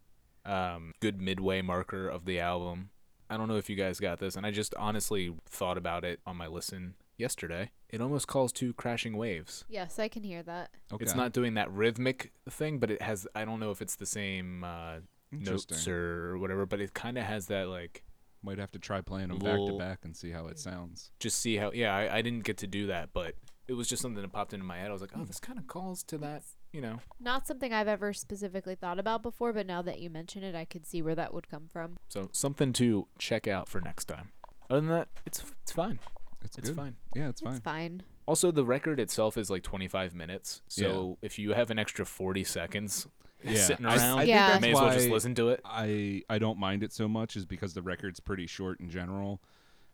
Um, 0.45 0.93
good 0.99 1.21
midway 1.21 1.61
marker 1.61 2.07
of 2.07 2.25
the 2.25 2.39
album. 2.39 2.89
I 3.29 3.37
don't 3.37 3.47
know 3.47 3.55
if 3.57 3.69
you 3.69 3.75
guys 3.75 3.99
got 3.99 4.19
this, 4.19 4.35
and 4.35 4.45
I 4.45 4.51
just 4.51 4.75
honestly 4.75 5.33
thought 5.45 5.77
about 5.77 6.03
it 6.03 6.19
on 6.25 6.35
my 6.37 6.47
listen 6.47 6.95
yesterday. 7.17 7.71
It 7.89 8.01
almost 8.01 8.27
calls 8.27 8.51
to 8.53 8.73
crashing 8.73 9.15
waves. 9.17 9.63
yes, 9.69 9.97
I 9.99 10.07
can 10.07 10.23
hear 10.23 10.43
that. 10.43 10.71
Okay. 10.91 11.03
It's 11.03 11.15
not 11.15 11.31
doing 11.31 11.53
that 11.53 11.71
rhythmic 11.71 12.31
thing, 12.49 12.79
but 12.79 12.91
it 12.91 13.01
has. 13.01 13.25
I 13.33 13.45
don't 13.45 13.59
know 13.59 13.71
if 13.71 13.81
it's 13.81 13.95
the 13.95 14.05
same 14.05 14.63
uh, 14.63 14.95
notes 15.31 15.87
or 15.87 16.37
whatever, 16.37 16.65
but 16.65 16.79
it 16.81 16.93
kind 16.93 17.17
of 17.17 17.23
has 17.23 17.47
that 17.47 17.69
like 17.69 18.03
Might 18.43 18.57
have 18.59 18.71
to 18.73 18.79
try 18.79 19.01
playing 19.01 19.29
them 19.29 19.39
back 19.39 19.57
to 19.57 19.77
back 19.77 19.99
and 20.03 20.15
see 20.15 20.31
how 20.31 20.47
it 20.47 20.59
sounds. 20.59 21.11
just 21.19 21.39
see 21.39 21.55
how. 21.55 21.71
Yeah, 21.73 21.95
I, 21.95 22.17
I 22.17 22.21
didn't 22.21 22.43
get 22.43 22.57
to 22.57 22.67
do 22.67 22.87
that, 22.87 23.09
but 23.13 23.35
it 23.67 23.73
was 23.73 23.87
just 23.87 24.01
something 24.01 24.21
that 24.21 24.31
popped 24.33 24.53
into 24.53 24.65
my 24.65 24.77
head. 24.77 24.89
I 24.89 24.93
was 24.93 25.01
like, 25.01 25.11
oh, 25.15 25.23
this 25.23 25.39
kind 25.39 25.57
of 25.57 25.67
calls 25.67 26.03
to 26.03 26.17
that, 26.19 26.43
you 26.73 26.81
know. 26.81 26.99
Not 27.19 27.47
something 27.47 27.71
I've 27.71 27.87
ever 27.87 28.11
specifically 28.13 28.75
thought 28.75 28.99
about 28.99 29.21
before, 29.23 29.53
but 29.53 29.65
now 29.65 29.81
that 29.83 29.99
you 29.99 30.09
mention 30.09 30.43
it, 30.43 30.55
I 30.55 30.65
could 30.65 30.85
see 30.85 31.01
where 31.01 31.15
that 31.15 31.33
would 31.33 31.47
come 31.49 31.67
from. 31.71 31.97
So 32.09 32.29
something 32.33 32.73
to 32.73 33.07
check 33.17 33.47
out 33.47 33.69
for 33.69 33.79
next 33.79 34.05
time. 34.05 34.31
Other 34.69 34.81
than 34.81 34.89
that, 34.89 35.07
it's 35.25 35.43
it's 35.61 35.71
fine. 35.71 35.99
It's, 36.43 36.57
It's 36.57 36.69
good. 36.69 36.75
fine. 36.75 36.95
Yeah, 37.15 37.29
it's 37.29 37.39
fine. 37.41 37.53
It's 37.53 37.63
fine. 37.63 38.03
Also, 38.25 38.51
the 38.51 38.65
record 38.65 38.99
itself 38.99 39.37
is 39.37 39.49
like 39.49 39.63
25 39.63 40.13
minutes. 40.13 40.61
So 40.67 41.17
if 41.21 41.39
you 41.39 41.53
have 41.53 41.69
an 41.69 41.79
extra 41.79 42.05
40 42.05 42.43
seconds 42.43 43.07
Yeah, 43.43 43.55
sitting 43.55 43.85
I- 43.85 43.95
around, 43.95 44.17
I, 44.17 44.21
think 44.21 44.29
Yeah. 44.29 44.47
that's 44.49 44.61
may 44.61 44.71
as 44.71 44.75
well 44.75 44.93
just 44.93 45.07
why 45.07 45.13
listen 45.13 45.35
to 45.35 45.49
it. 45.49 45.61
I 45.63 46.23
I 46.29 46.39
don't 46.39 46.57
mind 46.57 46.83
it 46.83 46.91
so 46.91 47.07
much 47.07 47.35
is 47.37 47.45
because 47.45 47.73
the 47.73 47.81
record's 47.81 48.19
pretty 48.19 48.47
short 48.47 48.79
in 48.81 48.89
general, 48.89 49.41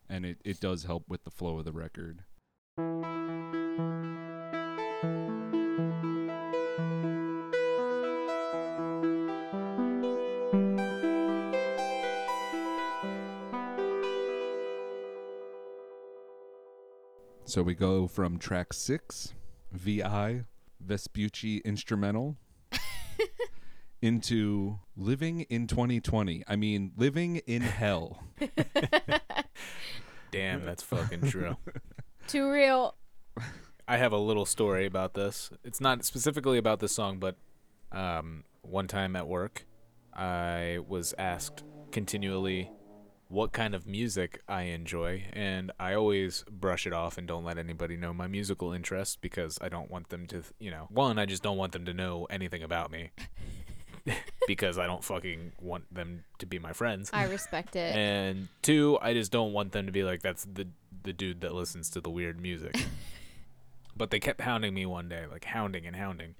and 0.08 0.26
it 0.26 0.38
it 0.46 0.60
does 0.60 0.84
help 0.86 1.04
with 1.10 1.24
the 1.24 1.32
flow 1.32 1.60
of 1.60 1.66
the 1.66 1.72
record. 1.74 2.24
So 17.50 17.64
we 17.64 17.74
go 17.74 18.06
from 18.06 18.38
track 18.38 18.74
six, 18.74 19.34
VI, 19.74 20.44
Vespucci 20.80 21.58
instrumental, 21.66 22.38
into 24.04 24.78
living 24.96 25.42
in 25.50 25.66
2020. 25.66 26.44
I 26.48 26.56
mean, 26.56 26.92
living 26.96 27.38
in 27.48 27.64
hell. 27.64 28.24
Damn, 30.32 30.64
that's 30.64 30.84
fucking 30.84 31.28
true. 31.28 31.58
Too 32.28 32.52
real. 32.52 32.94
I 33.88 33.98
have 33.98 34.14
a 34.14 34.20
little 34.20 34.46
story 34.46 34.86
about 34.86 35.16
this. 35.16 35.50
It's 35.64 35.82
not 35.82 36.06
specifically 36.06 36.60
about 36.60 36.82
this 36.82 36.92
song, 36.92 37.18
but 37.18 37.36
um, 37.92 38.44
one 38.62 38.86
time 38.86 39.16
at 39.16 39.28
work, 39.28 39.66
I 40.14 40.78
was 40.88 41.16
asked 41.18 41.64
continually 41.92 42.70
what 43.30 43.52
kind 43.52 43.76
of 43.76 43.86
music 43.86 44.42
I 44.48 44.64
enjoy, 44.64 45.26
and 45.34 45.72
I 45.80 45.94
always 45.94 46.44
brush 46.50 46.88
it 46.88 46.94
off 46.94 47.18
and 47.18 47.28
don't 47.28 47.46
let 47.46 47.60
anybody 47.60 47.96
know 47.96 48.12
my 48.12 48.26
musical 48.26 48.74
interests 48.74 49.16
because 49.16 49.60
I 49.62 49.70
don't 49.70 49.90
want 49.90 50.10
them 50.10 50.26
to, 50.28 50.42
you 50.58 50.72
know, 50.72 50.88
one, 50.90 51.20
I 51.20 51.28
just 51.28 51.44
don't 51.44 51.58
want 51.58 51.72
them 51.72 51.86
to 51.86 51.94
know 51.94 52.26
anything 52.32 52.64
about 52.64 52.92
me 52.92 53.12
because 54.48 54.80
I 54.80 54.88
don't 54.88 55.04
fucking 55.04 55.54
want 55.62 55.94
them 55.94 56.24
to 56.40 56.48
be 56.48 56.58
my 56.58 56.74
friends. 56.74 57.12
I 57.14 57.26
respect 57.26 57.76
it. 57.76 57.96
And 57.96 58.48
two, 58.64 58.98
I 59.00 59.14
just 59.14 59.32
don't 59.32 59.54
want 59.54 59.74
them 59.74 59.86
to 59.86 59.92
be 59.92 60.04
like, 60.04 60.22
that's 60.22 60.46
the 60.46 60.68
the 61.04 61.14
dude 61.14 61.42
that 61.42 61.54
listens 61.54 61.92
to 61.92 62.02
the 62.02 62.10
weird 62.10 62.42
music. 62.42 62.76
but 63.96 64.10
they 64.10 64.20
kept 64.20 64.42
hounding 64.42 64.74
me 64.74 64.88
one 64.88 65.08
day, 65.08 65.26
like 65.32 65.46
hounding 65.46 65.86
and 65.86 65.96
hounding. 65.96 66.34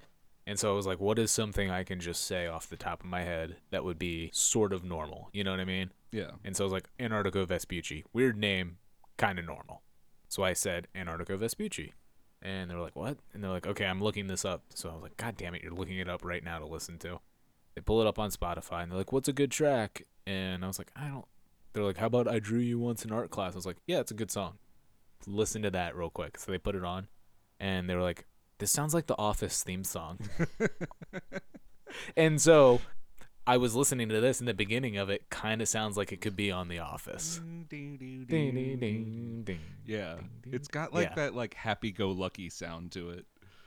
And 0.44 0.58
so 0.58 0.72
I 0.72 0.74
was 0.74 0.86
like, 0.86 0.98
what 0.98 1.20
is 1.20 1.30
something 1.30 1.70
I 1.70 1.84
can 1.84 2.00
just 2.00 2.24
say 2.24 2.48
off 2.48 2.68
the 2.68 2.76
top 2.76 3.00
of 3.04 3.06
my 3.06 3.22
head 3.22 3.58
that 3.70 3.84
would 3.84 3.98
be 3.98 4.30
sort 4.32 4.72
of 4.72 4.82
normal? 4.82 5.28
You 5.32 5.44
know 5.44 5.52
what 5.52 5.60
I 5.60 5.64
mean? 5.64 5.92
Yeah. 6.12 6.32
And 6.44 6.56
so 6.56 6.64
I 6.64 6.66
was 6.66 6.72
like, 6.72 6.88
Antarctigo 6.98 7.46
Vespucci. 7.46 8.04
Weird 8.12 8.36
name, 8.36 8.78
kind 9.16 9.38
of 9.38 9.44
normal. 9.44 9.82
So 10.28 10.42
I 10.42 10.52
said, 10.52 10.88
Antarctigo 10.94 11.38
Vespucci. 11.38 11.92
And 12.42 12.70
they 12.70 12.74
were 12.74 12.80
like, 12.80 12.96
what? 12.96 13.18
And 13.32 13.42
they're 13.42 13.50
like, 13.50 13.66
okay, 13.66 13.84
I'm 13.84 14.02
looking 14.02 14.26
this 14.26 14.44
up. 14.44 14.62
So 14.74 14.88
I 14.88 14.94
was 14.94 15.02
like, 15.02 15.16
God 15.16 15.36
damn 15.36 15.54
it, 15.54 15.62
you're 15.62 15.72
looking 15.72 15.98
it 15.98 16.08
up 16.08 16.24
right 16.24 16.42
now 16.42 16.58
to 16.58 16.66
listen 16.66 16.98
to. 16.98 17.20
They 17.74 17.80
pull 17.80 18.00
it 18.00 18.06
up 18.06 18.18
on 18.18 18.30
Spotify 18.30 18.82
and 18.82 18.90
they're 18.90 18.98
like, 18.98 19.12
what's 19.12 19.28
a 19.28 19.32
good 19.32 19.50
track? 19.50 20.06
And 20.26 20.64
I 20.64 20.66
was 20.68 20.78
like, 20.78 20.90
I 20.96 21.08
don't. 21.08 21.26
They're 21.72 21.84
like, 21.84 21.98
how 21.98 22.06
about 22.06 22.26
I 22.26 22.40
Drew 22.40 22.58
You 22.58 22.78
Once 22.78 23.04
in 23.04 23.12
Art 23.12 23.30
Class? 23.30 23.52
I 23.52 23.56
was 23.56 23.66
like, 23.66 23.76
yeah, 23.86 24.00
it's 24.00 24.10
a 24.10 24.14
good 24.14 24.30
song. 24.30 24.58
Listen 25.26 25.62
to 25.62 25.70
that 25.70 25.94
real 25.94 26.10
quick. 26.10 26.38
So 26.38 26.50
they 26.50 26.58
put 26.58 26.74
it 26.74 26.84
on 26.84 27.08
and 27.60 27.88
they 27.88 27.94
were 27.94 28.02
like, 28.02 28.24
this 28.58 28.70
sounds 28.70 28.94
like 28.94 29.06
the 29.06 29.18
Office 29.18 29.62
theme 29.62 29.84
song. 29.84 30.18
and 32.16 32.40
so 32.40 32.80
I 33.46 33.56
was 33.56 33.74
listening 33.74 34.08
to 34.10 34.20
this, 34.20 34.38
and 34.38 34.48
the 34.48 34.54
beginning 34.54 34.96
of 34.96 35.10
it 35.10 35.28
kind 35.30 35.60
of 35.62 35.68
sounds 35.68 35.96
like 35.96 36.12
it 36.12 36.20
could 36.20 36.36
be 36.36 36.52
on 36.52 36.68
The 36.68 36.78
Office. 36.78 37.40
Ding, 37.68 37.96
ding, 37.98 38.24
ding, 38.28 39.44
ding. 39.44 39.58
Yeah. 39.86 40.14
Ding, 40.16 40.30
ding. 40.42 40.54
It's 40.54 40.68
got 40.68 40.92
like 40.94 41.08
Yeah. 41.10 41.14
that 41.16 41.34
like 41.34 41.54
happy-go-lucky 41.54 42.48
sound 42.50 42.92
to 42.92 43.10
it. 43.10 43.26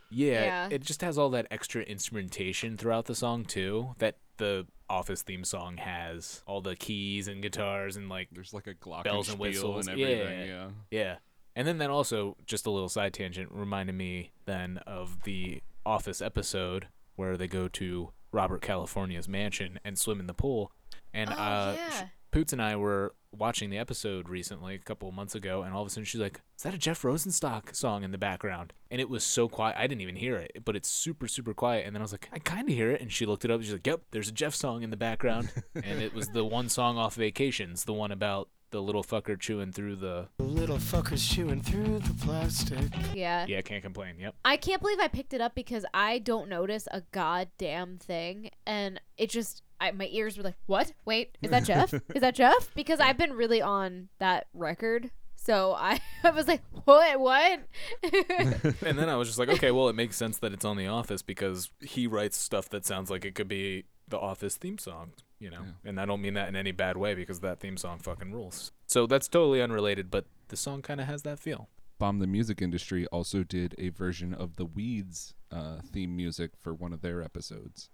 Yeah, 0.10 0.44
Yeah. 0.44 0.68
it 0.72 0.84
just 0.84 1.02
has 1.02 1.18
all 1.18 1.32
that 1.32 1.48
extra 1.52 1.82
instrumentation 1.84 2.78
throughout 2.78 3.06
the 3.06 3.16
song 3.16 3.46
too. 3.46 3.96
That 3.98 4.18
the 4.38 4.68
Office 4.90 5.22
theme 5.24 5.44
song 5.44 5.78
has 5.78 6.44
all 6.46 6.62
the 6.62 6.76
keys 6.76 7.28
and 7.28 7.42
guitars 7.42 7.96
and 7.98 8.10
like 8.10 8.30
There's 8.32 8.54
like 8.54 8.68
a 8.68 8.76
glockenspiel 8.76 9.04
Bells 9.04 9.30
and 9.30 9.40
whistles, 9.40 9.88
and 9.88 10.00
everything. 10.00 10.40
yeah. 10.40 10.46
Yeah. 10.46 10.70
yeah. 10.92 11.16
And 11.56 11.68
then 11.68 11.80
that 11.80 11.90
also 11.90 12.38
just 12.46 12.66
a 12.68 12.72
little 12.72 12.90
side 12.90 13.14
tangent 13.14 13.52
reminded 13.52 13.96
me 13.96 14.32
then 14.46 14.78
of 14.86 15.24
the 15.24 15.62
Office 15.86 16.22
episode 16.22 16.88
where 17.16 17.38
they 17.38 17.48
go 17.48 17.68
to 17.70 18.12
Robert 18.34 18.62
California's 18.62 19.30
mansion 19.30 19.80
and 19.86 19.98
swim 19.98 20.20
in 20.20 20.28
the 20.28 20.34
pool. 20.34 20.72
And 21.14 21.30
Oh, 21.30 21.34
uh, 21.34 21.74
yeah. 21.78 22.08
Poots 22.32 22.52
and 22.52 22.62
I 22.62 22.76
were 22.76 23.14
watching 23.32 23.70
the 23.70 23.78
episode 23.78 24.28
recently, 24.28 24.74
a 24.74 24.80
couple 24.80 25.08
of 25.08 25.14
months 25.14 25.36
ago, 25.36 25.62
and 25.62 25.74
all 25.74 25.82
of 25.84 25.88
a 25.88 25.90
sudden 25.92 26.04
she's 26.06 26.20
like, 26.20 26.42
"Is 26.58 26.64
that 26.64 26.74
a 26.74 26.80
Jeff 26.80 27.04
Rosenstock 27.04 27.76
song 27.76 28.04
in 28.04 28.10
the 28.12 28.18
background?" 28.18 28.74
And 28.90 29.00
it 29.00 29.08
was 29.08 29.24
so 29.24 29.48
quiet, 29.48 29.76
I 29.78 29.86
didn't 29.86 30.02
even 30.02 30.16
hear 30.16 30.36
it, 30.38 30.64
but 30.66 30.76
it's 30.76 30.90
super, 30.90 31.28
super 31.28 31.54
quiet. 31.54 31.86
And 31.86 31.96
then 31.96 32.02
I 32.02 32.06
was 32.06 32.12
like, 32.12 32.28
"I 32.34 32.40
kind 32.40 32.68
of 32.68 32.74
hear 32.74 32.90
it," 32.90 33.02
and 33.02 33.12
she 33.12 33.28
looked 33.28 33.46
it 33.46 33.52
up. 33.52 33.58
And 33.58 33.66
she's 33.66 33.74
like, 33.74 33.86
"Yep, 33.86 34.02
there's 34.12 34.30
a 34.30 34.32
Jeff 34.32 34.56
song 34.56 34.82
in 34.82 34.90
the 34.90 34.98
background," 34.98 35.52
and 35.76 36.02
it 36.02 36.14
was 36.16 36.30
the 36.30 36.44
one 36.44 36.70
song 36.70 36.98
off 36.98 37.14
Vacations, 37.16 37.84
the 37.86 37.94
one 37.94 38.12
about 38.12 38.50
the 38.74 38.82
little 38.82 39.04
fucker 39.04 39.40
chewing 39.40 39.72
through 39.72 39.96
the. 39.96 40.28
The 40.38 40.44
little 40.44 40.78
fuckers 40.78 41.32
chewing 41.32 41.62
through 41.62 42.00
the 42.00 42.14
plastic. 42.26 42.90
Yeah. 43.14 43.46
Yeah, 43.48 43.62
can't 43.62 43.84
complain. 43.84 44.16
Yep. 44.20 44.36
I 44.44 44.58
can't 44.58 44.82
believe 44.82 45.00
I 45.00 45.08
picked 45.08 45.34
it 45.34 45.42
up 45.42 45.54
because 45.56 45.86
I 45.94 46.18
don't 46.18 46.50
notice 46.50 46.88
a 46.92 47.04
goddamn 47.12 48.00
thing, 48.00 48.50
and 48.66 49.00
it 49.16 49.30
just 49.30 49.62
I, 49.80 49.92
my 49.92 50.10
ears 50.12 50.38
were 50.38 50.44
like, 50.44 50.58
"What? 50.66 50.92
Wait, 51.06 51.38
is 51.42 51.52
that 51.52 51.66
Jeff? 51.66 51.94
is 52.16 52.22
that 52.22 52.36
Jeff?" 52.36 52.74
Because 52.74 53.00
I've 53.00 53.18
been 53.18 53.34
really 53.34 53.62
on 53.62 54.10
that 54.18 54.48
record, 54.54 55.12
so 55.36 55.74
I, 55.74 56.00
I 56.24 56.32
was 56.32 56.48
like, 56.48 56.64
"What? 56.86 57.20
What?" 57.20 57.60
and 58.04 58.98
then 58.98 59.08
I 59.08 59.16
was 59.16 59.28
just 59.28 59.38
like, 59.38 59.50
okay, 59.50 59.70
well, 59.70 59.88
it 59.88 59.96
makes 59.96 60.16
sense 60.18 60.40
that 60.40 60.52
it's 60.52 60.66
on 60.66 60.78
The 60.78 60.88
Office 60.88 61.22
because 61.22 61.70
he 61.80 62.08
writes 62.08 62.38
stuff 62.38 62.70
that 62.70 62.86
sounds 62.86 63.12
like 63.12 63.24
it 63.24 63.36
could 63.36 63.48
be 63.48 63.84
the 64.08 64.18
Office 64.18 64.56
theme 64.56 64.80
song, 64.80 65.12
you 65.44 65.50
know. 65.52 65.62
Yeah. 65.84 65.90
And 65.90 66.00
I 66.00 66.06
don't 66.06 66.22
mean 66.22 66.34
that 66.36 66.48
in 66.48 66.56
any 66.56 66.72
bad 66.72 66.96
way 66.98 67.14
because 67.14 67.42
that 67.42 67.60
theme 67.60 67.78
song 67.78 68.00
fucking 68.00 68.32
rules. 68.32 68.72
So 68.88 69.06
that's 69.06 69.28
totally 69.28 69.62
unrelated, 69.62 70.10
but 70.10 70.26
the 70.48 70.56
song 70.58 70.82
kind 70.82 71.02
of 71.02 71.08
has 71.08 71.24
that 71.24 71.40
feel. 71.40 71.70
Bomb 72.00 72.20
the 72.20 72.28
Music 72.28 72.62
Industry 72.62 73.06
also 73.08 73.44
did 73.44 73.76
a 73.78 73.90
version 73.90 74.34
of 74.34 74.56
the 74.56 74.66
Weeds 74.66 75.34
uh, 75.52 75.80
theme 75.86 76.16
music 76.16 76.52
for 76.60 76.74
one 76.74 76.94
of 76.94 77.02
their 77.02 77.22
episodes. 77.22 77.90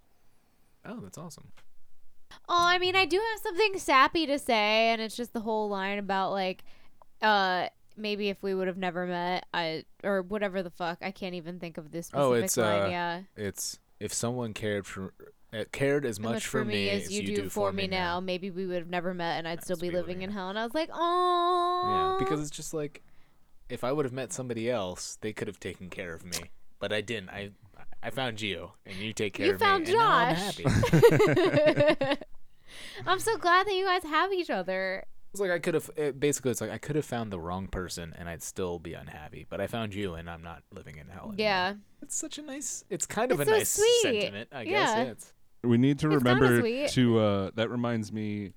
Oh, 0.84 1.00
that's 1.00 1.18
awesome. 1.18 1.52
Oh, 2.48 2.64
I 2.66 2.78
mean, 2.78 2.96
I 2.96 3.04
do 3.06 3.16
have 3.18 3.40
something 3.42 3.78
sappy 3.78 4.26
to 4.26 4.38
say, 4.38 4.88
and 4.90 5.00
it's 5.02 5.16
just 5.16 5.32
the 5.32 5.40
whole 5.40 5.68
line 5.68 5.98
about 5.98 6.30
like, 6.32 6.64
uh, 7.20 7.66
maybe 7.96 8.28
if 8.30 8.42
we 8.42 8.54
would 8.54 8.68
have 8.68 8.78
never 8.78 9.06
met, 9.06 9.46
I 9.52 9.84
or 10.02 10.22
whatever 10.22 10.62
the 10.62 10.70
fuck. 10.70 10.98
I 11.02 11.10
can't 11.10 11.34
even 11.34 11.58
think 11.58 11.76
of 11.76 11.90
this 11.90 12.06
specific 12.06 12.24
Oh, 12.24 12.32
it's, 12.32 12.56
line. 12.56 12.82
uh, 12.82 12.86
yeah, 12.86 13.20
It's 13.36 13.78
if 13.98 14.14
someone 14.14 14.54
cared 14.54 14.86
for 14.86 15.12
cared 15.72 16.04
as 16.06 16.20
much, 16.20 16.46
for 16.46 16.64
me 16.64 16.88
as 16.90 17.10
you, 17.10 17.26
do, 17.36 17.48
for 17.48 17.72
me 17.72 17.86
now. 17.86 18.20
Maybe 18.20 18.50
we 18.50 18.66
would 18.66 18.76
have 18.78 18.88
never 18.90 19.12
met, 19.14 19.38
and 19.38 19.48
I'd 19.48 19.62
still 19.64 19.76
be 19.76 19.90
living 19.90 20.22
in 20.22 20.30
hell. 20.30 20.48
And 20.48 20.58
I 20.58 20.64
was 20.64 20.74
like, 20.74 20.90
oh, 20.92 22.16
Yeah, 22.18 22.24
because 22.24 22.40
it's 22.40 22.50
just 22.50 22.72
like 22.74 23.02
if 23.68 23.84
I 23.84 23.92
would 23.92 24.04
have 24.04 24.12
met 24.12 24.32
somebody 24.32 24.70
else, 24.70 25.16
they 25.20 25.32
could 25.32 25.46
have 25.48 25.60
taken 25.60 25.90
care 25.90 26.12
of 26.14 26.24
me, 26.24 26.50
but 26.78 26.92
I 26.92 27.00
didn't. 27.00 27.30
I 27.30 27.50
I 28.02 28.10
found 28.10 28.40
you, 28.40 28.72
and 28.86 28.96
you 28.96 29.12
take 29.12 29.34
care 29.34 29.46
You 29.46 29.52
of 29.54 29.60
found 29.60 29.86
me, 29.86 29.92
now 29.92 30.08
I'm 30.10 30.36
Josh. 30.36 30.58
happy. 30.58 32.16
I'm 33.06 33.18
so 33.20 33.36
glad 33.36 33.66
that 33.66 33.74
you 33.74 33.84
guys 33.84 34.02
have 34.04 34.32
each 34.32 34.50
other. 34.50 35.04
It's 35.32 35.40
like 35.40 35.50
I 35.50 35.58
could 35.58 35.74
have. 35.74 35.90
It, 35.96 36.18
basically, 36.18 36.50
it's 36.50 36.60
like 36.60 36.70
I 36.70 36.78
could 36.78 36.96
have 36.96 37.04
found 37.04 37.30
the 37.32 37.38
wrong 37.38 37.68
person, 37.68 38.14
and 38.18 38.28
I'd 38.28 38.42
still 38.42 38.78
be 38.78 38.94
unhappy. 38.94 39.46
But 39.48 39.60
I 39.60 39.66
found 39.68 39.94
you, 39.94 40.14
and 40.14 40.28
I'm 40.28 40.42
not 40.42 40.62
living 40.72 40.96
in 40.96 41.06
hell. 41.08 41.26
Anymore. 41.28 41.34
Yeah. 41.38 41.74
it's 42.02 42.16
such 42.16 42.38
a 42.38 42.42
nice. 42.42 42.84
It's 42.90 43.06
kind 43.06 43.30
of 43.30 43.40
It's 43.40 43.48
a 43.48 43.52
so 43.52 43.58
nice 43.58 43.68
sweet. 43.70 44.02
sentiment, 44.02 44.48
I 44.52 44.64
guess. 44.64 44.72
Yeah. 44.72 45.02
Yeah, 45.04 45.10
it's, 45.10 45.32
We 45.62 45.76
need 45.78 45.98
to 46.00 46.06
It's 46.12 46.16
remember 46.24 46.88
to. 46.88 47.18
Uh, 47.18 47.50
that 47.54 47.68
reminds 47.70 48.12
me, 48.12 48.52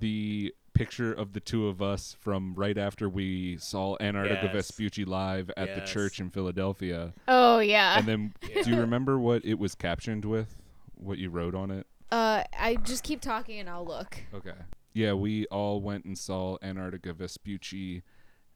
the 0.00 0.54
picture 0.74 1.12
of 1.12 1.32
the 1.32 1.40
two 1.40 1.66
of 1.66 1.82
us 1.82 2.16
from 2.20 2.54
right 2.54 2.78
after 2.78 3.08
we 3.08 3.56
saw 3.58 3.96
Antarctigo 3.98 4.44
Yes. 4.44 4.52
Vespucci 4.52 5.04
live 5.04 5.50
at 5.56 5.74
the 5.74 5.80
church 5.80 6.20
in 6.20 6.30
Philadelphia. 6.30 7.14
Oh 7.26 7.58
yeah. 7.58 7.98
And 7.98 8.06
then, 8.06 8.32
do 8.64 8.70
you 8.70 8.78
remember 8.80 9.18
what 9.18 9.44
it 9.44 9.58
was 9.58 9.74
captioned 9.74 10.24
with? 10.24 10.56
What 10.94 11.18
you 11.18 11.30
wrote 11.30 11.54
on 11.54 11.70
it? 11.70 11.86
uh, 12.10 12.42
I 12.58 12.76
just 12.76 13.02
keep 13.04 13.20
talking 13.20 13.58
and 13.60 13.68
I'll 13.68 13.84
look. 13.84 14.18
Okay. 14.32 14.54
Yeah, 14.94 15.12
we 15.12 15.46
all 15.46 15.80
went 15.80 16.04
and 16.06 16.16
saw 16.16 16.56
Antarctigo 16.58 17.14
Vespucci 17.14 18.02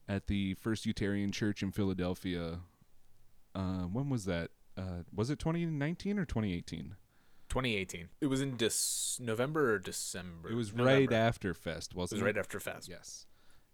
at 0.09 0.27
the 0.27 0.55
First 0.55 0.85
Unitarian 0.85 1.31
Church 1.31 1.61
in 1.63 1.71
Philadelphia. 1.71 2.59
Uh, 3.55 3.83
when 3.83 4.09
was 4.09 4.25
that? 4.25 4.49
Uh, 4.77 5.03
was 5.13 5.29
it 5.29 5.39
2019 5.39 6.17
or 6.17 6.25
2018? 6.25 6.95
2018. 7.53 8.09
It 8.19 8.27
was 8.27 8.41
in 8.41 8.57
Dec- 8.57 9.19
November 9.19 9.73
or 9.73 9.79
December. 9.79 10.49
It 10.51 10.55
was 10.55 10.73
November. 10.73 10.91
right 10.99 11.13
after 11.13 11.53
Fest, 11.53 11.93
wasn't 11.93 11.97
was 11.97 12.11
it? 12.11 12.15
Was 12.15 12.23
right 12.23 12.37
after 12.39 12.59
Fest. 12.59 12.89
Yes. 12.89 13.27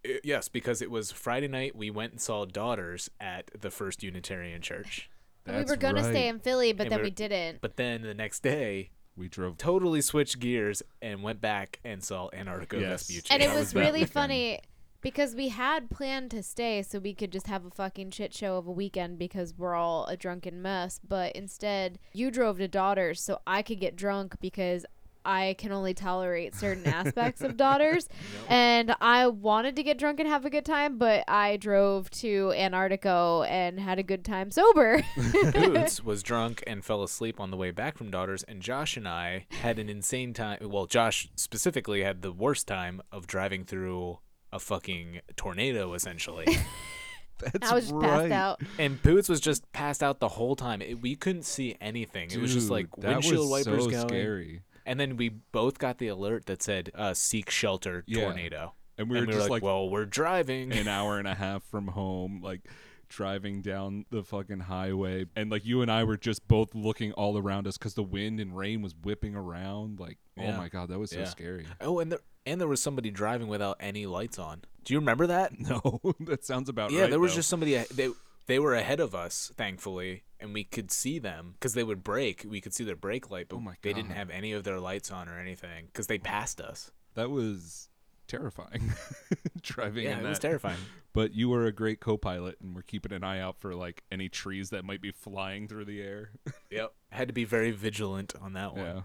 I- 0.05 0.19
yes, 0.23 0.49
because 0.49 0.82
it 0.82 0.91
was 0.91 1.11
Friday 1.13 1.47
night. 1.47 1.75
We 1.75 1.89
went 1.89 2.11
and 2.11 2.21
saw 2.21 2.43
Daughters 2.45 3.09
at 3.21 3.49
the 3.57 3.71
First 3.71 4.03
Unitarian 4.03 4.61
Church. 4.61 5.09
And 5.45 5.55
we 5.57 5.63
were 5.63 5.77
gonna 5.77 6.03
stay 6.03 6.27
in 6.27 6.39
Philly, 6.39 6.73
but 6.73 6.84
And 6.88 6.91
then 6.91 6.99
we 6.99 7.03
we 7.05 7.11
didn't. 7.11 7.61
But 7.61 7.77
then 7.77 8.01
the 8.01 8.13
next 8.13 8.43
day, 8.43 8.91
We 9.15 9.27
drove. 9.30 9.57
totally 9.57 10.01
switched 10.01 10.39
gears 10.39 10.84
and 11.01 11.23
went 11.23 11.39
back 11.41 11.80
and 11.86 12.03
saw 12.03 12.30
Antarctigo 12.32 12.82
Yes. 12.82 13.07
Vespucci. 13.07 13.34
And 13.34 13.41
it 13.41 13.47
That 13.47 13.55
was 13.55 13.67
was 13.73 13.75
really 13.75 13.91
weekend. 14.01 14.11
funny 14.11 14.59
because 15.02 15.36
we 15.36 15.50
had 15.50 15.89
planned 15.89 16.32
to 16.32 16.43
stay 16.43 16.82
so 16.82 17.00
we 17.00 17.14
could 17.14 17.32
just 17.32 17.47
have 17.47 17.66
a 17.66 17.72
fucking 17.72 18.12
shit 18.12 18.34
show 18.34 18.58
of 18.58 18.68
a 18.68 18.72
weekend 18.72 19.18
because 19.18 19.54
we're 19.58 19.76
all 19.76 20.06
a 20.08 20.18
drunken 20.18 20.62
mess. 20.62 21.00
But 21.08 21.36
instead, 21.36 22.00
you 22.14 22.32
drove 22.32 22.58
to 22.58 22.68
Daughters 22.68 23.22
so 23.22 23.39
I 23.47 23.62
could 23.62 23.80
get 23.80 23.95
drunk 23.95 24.36
because 24.39 24.86
I 25.26 25.56
can 25.58 25.72
only 25.72 25.93
tolerate 25.93 26.56
certain 26.56 26.88
aspects 26.88 27.41
of 27.41 27.58
Daughters. 27.58 28.08
And 28.47 28.95
I 29.02 29.28
wanted 29.28 29.76
to 29.76 29.84
get 29.84 29.97
drunk 29.97 30.20
and 30.20 30.28
have 30.28 30.45
a 30.45 30.50
good 30.50 30.66
time, 30.66 30.97
but 30.97 31.24
I 31.28 31.58
drove 31.58 32.10
to 32.12 32.54
Antarctigo 32.56 33.47
and 33.47 33.80
had 33.80 34.00
a 34.00 34.04
good 34.04 34.24
time 34.26 34.52
sober. 34.52 35.04
Boots 35.54 36.04
was 36.04 36.24
drunk 36.24 36.64
and 36.68 36.84
fell 36.84 37.04
asleep 37.04 37.39
on 37.39 37.52
the 37.52 37.58
way 37.58 37.72
back 37.72 37.97
from 37.97 38.12
Daughters, 38.12 38.43
and 38.43 38.62
Josh 38.62 38.97
and 38.97 39.08
I 39.08 39.45
had 39.50 39.80
an 39.80 39.89
insane 39.89 40.34
time. 40.34 40.60
Well, 40.62 40.86
Josh 40.86 41.30
specifically 41.36 42.04
had 42.04 42.22
the 42.22 42.32
worst 42.32 42.68
time 42.68 43.02
of 43.12 43.28
driving 43.28 43.66
through 43.66 44.20
a 44.52 44.60
fucking 44.60 45.22
tornado, 45.36 45.93
essentially. 45.93 46.45
That's 47.39 47.72
I 47.72 47.76
was 47.76 47.86
just 47.86 47.95
right. 47.95 48.30
passed 48.30 48.32
out. 48.34 48.62
and 48.78 49.02
Boots 49.02 49.30
was 49.30 49.39
just 49.39 49.72
passed 49.72 50.04
out 50.04 50.20
the 50.20 50.28
whole 50.28 50.56
time. 50.58 50.82
It, 50.82 51.02
we 51.02 51.16
couldn't 51.16 51.43
see 51.43 51.78
anything. 51.80 52.30
it 52.32 52.38
was 52.39 52.54
just 52.54 52.66
Dude, 52.68 52.72
like 52.72 52.88
that 52.97 53.08
windshield 53.14 53.50
was 53.50 53.66
wipers 53.66 53.84
so 53.86 53.89
going. 53.91 54.08
scary. 54.10 54.62
And 54.86 55.00
then 55.00 55.16
we 55.16 55.30
both 55.30 55.78
got 55.78 56.00
the 56.00 56.08
alert 56.10 56.47
that 56.47 56.62
said 56.62 56.91
uh, 56.95 57.14
"seek 57.14 57.50
shelter, 57.50 58.04
Yeah. 58.08 58.26
tornado." 58.26 58.74
And 58.97 59.10
we 59.10 59.16
were 59.16 59.20
and 59.20 59.28
we 59.28 59.34
just 59.34 59.45
were 59.47 59.56
like, 59.56 59.62
like, 59.62 59.64
"Well, 59.64 59.89
we're 59.89 60.06
driving." 60.06 60.74
an 60.74 60.88
hour 60.89 61.18
and 61.18 61.28
a 61.30 61.36
half 61.36 61.64
from 61.64 61.88
home, 61.88 62.41
like 62.43 62.68
driving 63.08 63.62
down 63.62 64.06
the 64.10 64.24
fucking 64.24 64.60
highway. 64.62 65.26
And 65.36 65.50
like 65.50 65.66
you 65.66 65.82
and 65.82 65.89
I 65.91 66.04
were 66.04 66.18
just 66.18 66.45
both 66.47 66.76
looking 66.76 67.12
all 67.14 67.38
around 67.38 67.68
us 67.68 67.78
because 67.78 67.93
the 67.93 68.04
wind 68.04 68.39
and 68.41 68.56
rain 68.58 68.82
was 68.82 68.93
whipping 69.02 69.36
around. 69.36 70.00
Like, 70.00 70.18
oh 70.38 70.52
my 70.54 70.68
God, 70.70 70.89
that 70.89 71.00
was 71.00 71.12
so 71.12 71.20
Yeah. 71.20 71.26
scary. 71.26 71.66
oh, 71.82 72.00
and 72.00 72.12
there 72.12 72.20
and 72.50 72.60
there 72.60 72.68
was 72.68 72.82
somebody 72.82 73.12
driving 73.12 73.47
without 73.47 73.78
any 73.80 74.06
lights 74.06 74.38
on. 74.39 74.62
Do 74.84 74.93
you 74.93 75.00
remember 75.00 75.28
that? 75.28 75.52
No, 75.60 76.02
that 76.22 76.43
sounds 76.45 76.68
about 76.70 76.91
yeah, 76.91 77.00
right. 77.00 77.04
Yeah, 77.06 77.10
there 77.12 77.20
was 77.20 77.32
though. 77.34 77.38
just 77.38 77.50
somebody. 77.50 77.76
They 77.93 78.10
they 78.47 78.60
were 78.60 78.74
ahead 78.76 79.00
of 79.00 79.14
us, 79.14 79.52
thankfully, 79.56 80.24
and 80.39 80.54
we 80.54 80.64
could 80.64 80.89
see 80.91 81.20
them 81.20 81.52
because 81.54 81.74
they 81.76 81.84
would 81.84 82.04
brake. 82.04 82.45
We 82.50 82.62
could 82.62 82.74
see 82.74 82.84
their 82.84 82.95
brake 82.95 83.30
light, 83.30 83.47
but 83.50 83.58
Oh 83.58 83.74
they 83.82 83.93
didn't 83.93 84.12
have 84.12 84.30
any 84.32 84.54
of 84.54 84.64
their 84.64 84.80
lights 84.80 85.12
on 85.12 85.30
or 85.30 85.38
anything 85.39 85.86
because 85.88 86.08
they 86.08 86.18
passed 86.18 86.60
us. 86.60 86.91
that 87.16 87.30
was 87.30 87.89
terrifying 88.28 88.93
driving 89.64 90.04
Yeah, 90.06 90.14
in 90.14 90.20
it 90.20 90.24
that. 90.24 90.30
was 90.30 90.39
terrifying. 90.39 90.78
But 91.14 91.34
you 91.34 91.50
were 91.50 91.66
a 91.66 91.72
great 91.72 92.00
co-pilot, 92.00 92.58
and 92.62 92.76
we're 92.76 92.84
keeping 92.84 93.12
an 93.12 93.24
eye 93.24 93.39
out 93.39 93.58
for 93.60 93.74
like 93.76 94.04
any 94.12 94.30
trees 94.30 94.70
that 94.70 94.86
might 94.86 95.02
be 95.02 95.12
flying 95.12 95.68
through 95.68 95.86
the 95.86 96.02
air. 96.02 96.32
yep, 96.72 96.93
had 97.12 97.28
to 97.28 97.34
be 97.34 97.43
very 97.45 97.72
vigilant 97.72 98.34
on 98.41 98.54
that 98.54 98.76
one. 98.76 98.86
yeah. 98.86 99.02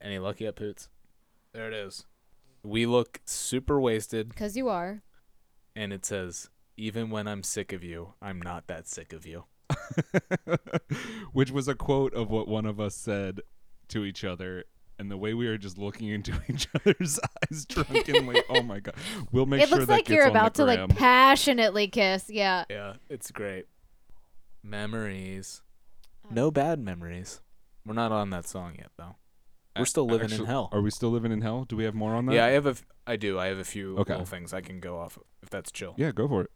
Any 0.00 0.18
lucky 0.18 0.46
up 0.46 0.56
Poots? 0.56 0.88
There 1.52 1.68
it 1.68 1.74
is. 1.74 2.04
We 2.62 2.86
look 2.86 3.20
super 3.24 3.80
wasted, 3.80 4.28
Because 4.30 4.56
you 4.56 4.68
are. 4.68 5.02
and 5.76 5.92
it 5.92 6.04
says, 6.04 6.50
"Even 6.76 7.10
when 7.10 7.26
I'm 7.28 7.42
sick 7.42 7.72
of 7.72 7.82
you, 7.84 8.14
I'm 8.20 8.40
not 8.42 8.66
that 8.66 8.86
sick 8.88 9.12
of 9.12 9.26
you." 9.26 9.44
Which 11.32 11.50
was 11.50 11.68
a 11.68 11.74
quote 11.74 12.14
of 12.14 12.30
what 12.30 12.48
one 12.48 12.66
of 12.66 12.80
us 12.80 12.94
said 12.94 13.40
to 13.88 14.04
each 14.04 14.24
other. 14.24 14.64
And 15.00 15.10
the 15.10 15.16
way 15.16 15.32
we 15.32 15.46
were 15.46 15.58
just 15.58 15.78
looking 15.78 16.08
into 16.08 16.32
each 16.48 16.66
other's 16.74 17.20
eyes 17.20 17.64
drunkenly. 17.66 18.42
oh 18.48 18.62
my 18.62 18.80
god. 18.80 18.96
We'll 19.30 19.46
make 19.46 19.62
it 19.62 19.68
sure 19.68 19.78
looks 19.78 19.86
that 19.88 19.92
like 19.92 20.04
gets 20.06 20.16
you're 20.16 20.26
on 20.26 20.32
the 20.32 20.38
about 20.38 20.54
to 20.54 20.64
like 20.64 20.88
passionately 20.96 21.86
kiss. 21.86 22.28
Yeah. 22.28 22.64
Yeah, 22.68 22.94
it's 23.08 23.30
great. 23.30 23.66
Memories. 24.62 25.62
Oh. 26.24 26.28
No 26.32 26.50
bad 26.50 26.80
memories. 26.80 27.40
We're 27.86 27.94
not 27.94 28.10
on 28.10 28.30
that 28.30 28.46
song 28.46 28.74
yet, 28.76 28.90
though. 28.96 29.14
We're 29.76 29.84
still 29.84 30.06
living 30.06 30.30
in 30.30 30.44
hell. 30.44 30.68
Are 30.72 30.80
we 30.80 30.90
still 30.90 31.10
living 31.10 31.30
in 31.32 31.40
hell? 31.40 31.64
Do 31.64 31.76
we 31.76 31.84
have 31.84 31.94
more 31.94 32.14
on 32.14 32.26
that? 32.26 32.34
Yeah, 32.34 32.46
I 32.46 32.50
have 32.50 32.66
a. 32.66 32.70
F- 32.70 32.86
I 33.06 33.16
do. 33.16 33.38
I 33.38 33.46
have 33.46 33.58
a 33.58 33.64
few 33.64 33.96
Okay. 33.98 34.12
little 34.12 34.26
things 34.26 34.52
I 34.52 34.60
can 34.60 34.80
go 34.80 34.98
off 34.98 35.16
of, 35.16 35.22
if 35.42 35.50
that's 35.50 35.70
chill. 35.70 35.94
Yeah, 35.96 36.10
go 36.12 36.26
for 36.28 36.42
it. 36.42 36.50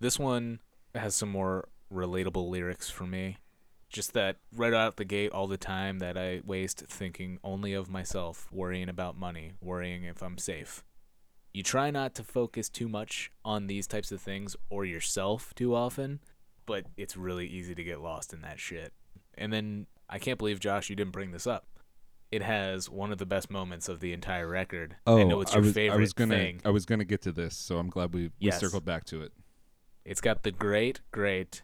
This 0.00 0.18
one 0.18 0.60
has 0.94 1.14
some 1.14 1.28
more 1.28 1.68
relatable 1.92 2.48
lyrics 2.48 2.88
for 2.88 3.04
me. 3.04 3.38
Just 3.88 4.12
that 4.14 4.36
right 4.56 4.72
out 4.72 4.96
the 4.96 5.04
gate, 5.04 5.32
all 5.32 5.46
the 5.46 5.58
time 5.58 5.98
that 5.98 6.16
I 6.16 6.40
waste 6.44 6.84
thinking 6.88 7.38
only 7.44 7.74
of 7.74 7.90
myself, 7.90 8.48
worrying 8.50 8.88
about 8.88 9.18
money, 9.18 9.52
worrying 9.60 10.04
if 10.04 10.22
I'm 10.22 10.38
safe. 10.38 10.82
You 11.52 11.62
try 11.62 11.90
not 11.90 12.14
to 12.14 12.24
focus 12.24 12.70
too 12.70 12.88
much 12.88 13.30
on 13.44 13.66
these 13.66 13.86
types 13.86 14.10
of 14.10 14.22
things 14.22 14.56
or 14.70 14.86
yourself 14.86 15.52
too 15.54 15.74
often, 15.74 16.20
but 16.64 16.86
it's 16.96 17.16
really 17.18 17.46
easy 17.46 17.74
to 17.74 17.84
get 17.84 18.00
lost 18.00 18.32
in 18.32 18.40
that 18.40 18.58
shit. 18.58 18.94
And 19.36 19.52
then 19.52 19.86
I 20.08 20.18
can't 20.18 20.38
believe, 20.38 20.60
Josh, 20.60 20.88
you 20.88 20.96
didn't 20.96 21.12
bring 21.12 21.32
this 21.32 21.46
up. 21.46 21.66
It 22.32 22.42
has 22.42 22.88
one 22.88 23.12
of 23.12 23.18
the 23.18 23.26
best 23.26 23.50
moments 23.50 23.88
of 23.90 24.00
the 24.00 24.12
entire 24.14 24.48
record. 24.48 24.96
Oh, 25.06 25.20
I 25.20 25.24
know 25.24 25.42
it's 25.42 25.52
your 25.52 25.60
Oh, 25.62 25.66
was, 25.66 25.74
favorite 25.74 25.96
I 25.98 26.00
was 26.00 26.12
gonna, 26.14 26.34
thing. 26.34 26.60
I 26.64 26.70
was 26.70 26.86
gonna 26.86 27.04
get 27.04 27.20
to 27.22 27.32
this, 27.32 27.54
so 27.56 27.76
I'm 27.78 27.90
glad 27.90 28.14
we, 28.14 28.22
we 28.24 28.30
Yes. 28.38 28.58
circled 28.58 28.86
back 28.86 29.04
to 29.06 29.20
it. 29.22 29.32
It's 30.06 30.22
got 30.22 30.42
the 30.42 30.50
great, 30.50 31.02
great, 31.12 31.62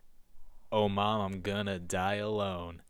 oh 0.70 0.88
mom, 0.90 1.20
I'm 1.32 1.40
gonna 1.40 1.78
die 1.78 2.16
alone. 2.16 2.82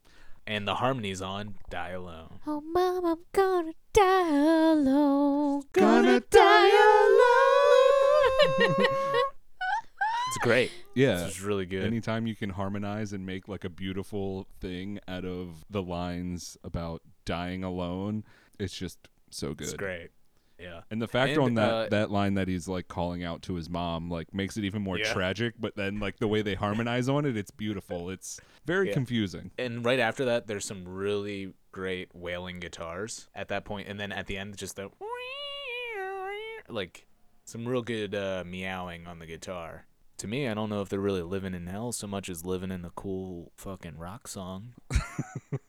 And 0.45 0.67
the 0.67 0.77
harmony's 0.77 1.21
on 1.23 1.57
Die 1.69 1.91
Alone. 1.91 2.41
Oh, 2.47 2.63
mom, 2.63 3.05
I'm 3.05 3.19
gonna 3.33 3.73
die 3.93 4.29
alone. 4.73 5.63
Gonna 5.73 6.21
die 6.21 6.71
alone. 8.69 8.75
It's 10.31 10.45
great. 10.45 10.71
Yeah. 10.95 11.27
It's 11.27 11.41
really 11.41 11.65
good. 11.65 11.85
Anytime 11.85 12.27
you 12.27 12.37
can 12.37 12.51
harmonize 12.51 13.15
and 13.15 13.25
make 13.25 13.49
like 13.49 13.65
a 13.65 13.71
beautiful 13.71 14.47
thing 14.61 14.99
out 15.09 15.25
of 15.25 15.65
the 15.71 15.83
lines 15.83 16.59
about 16.63 17.01
dying 17.29 17.63
alone, 17.63 18.25
it's 18.59 18.75
just 18.75 18.99
so 19.31 19.55
good. 19.55 19.69
It's 19.69 19.77
great. 19.77 20.09
Yeah. 20.59 20.81
And 20.91 21.01
the 21.01 21.07
fact 21.07 21.33
And, 21.35 21.41
on 21.43 21.55
that 21.55 21.71
uh, 21.73 21.89
that 21.91 22.11
line 22.11 22.35
that 22.35 22.49
he's 22.49 22.67
like 22.67 22.89
calling 22.89 23.23
out 23.23 23.43
to 23.43 23.55
his 23.55 23.69
mom 23.71 24.11
like 24.11 24.35
makes 24.35 24.57
it 24.57 24.65
even 24.65 24.83
more 24.83 24.99
Yeah. 24.99 25.13
tragic, 25.13 25.55
but 25.61 25.77
then 25.77 26.01
like 26.01 26.19
the 26.19 26.27
way 26.27 26.43
they 26.43 26.55
harmonize 26.57 27.09
on 27.09 27.25
it, 27.27 27.37
it's 27.37 27.53
beautiful. 27.53 28.11
It's 28.11 28.41
very 28.67 28.89
Yeah. 28.89 28.95
confusing. 28.95 29.53
And 29.59 29.85
right 29.85 30.01
after 30.01 30.25
that, 30.25 30.47
there's 30.49 30.65
some 30.65 30.89
really 30.89 31.53
great 31.71 32.13
wailing 32.15 32.59
guitars 32.59 33.29
at 33.37 33.49
that 33.49 33.65
point, 33.65 33.87
and 33.89 34.01
then 34.01 34.11
at 34.11 34.27
the 34.27 34.37
end, 34.37 34.57
just 34.57 34.75
the 34.77 34.89
like 36.69 37.07
some 37.45 37.67
real 37.69 37.83
good 37.83 38.15
uh, 38.15 38.43
meowing 38.47 39.07
on 39.07 39.19
the 39.21 39.27
guitar. 39.27 39.87
To 40.19 40.27
me, 40.27 40.49
I 40.49 40.55
don't 40.55 40.69
know 40.71 40.81
if 40.83 40.89
they're 40.89 40.99
really 40.99 41.23
living 41.23 41.55
in 41.55 41.69
hell 41.69 41.93
so 41.93 42.09
much 42.09 42.29
as 42.29 42.45
living 42.45 42.73
in 42.73 42.85
a 42.85 42.91
cool 42.91 43.53
fucking 43.57 43.97
rock 43.97 44.27
song. 44.27 44.75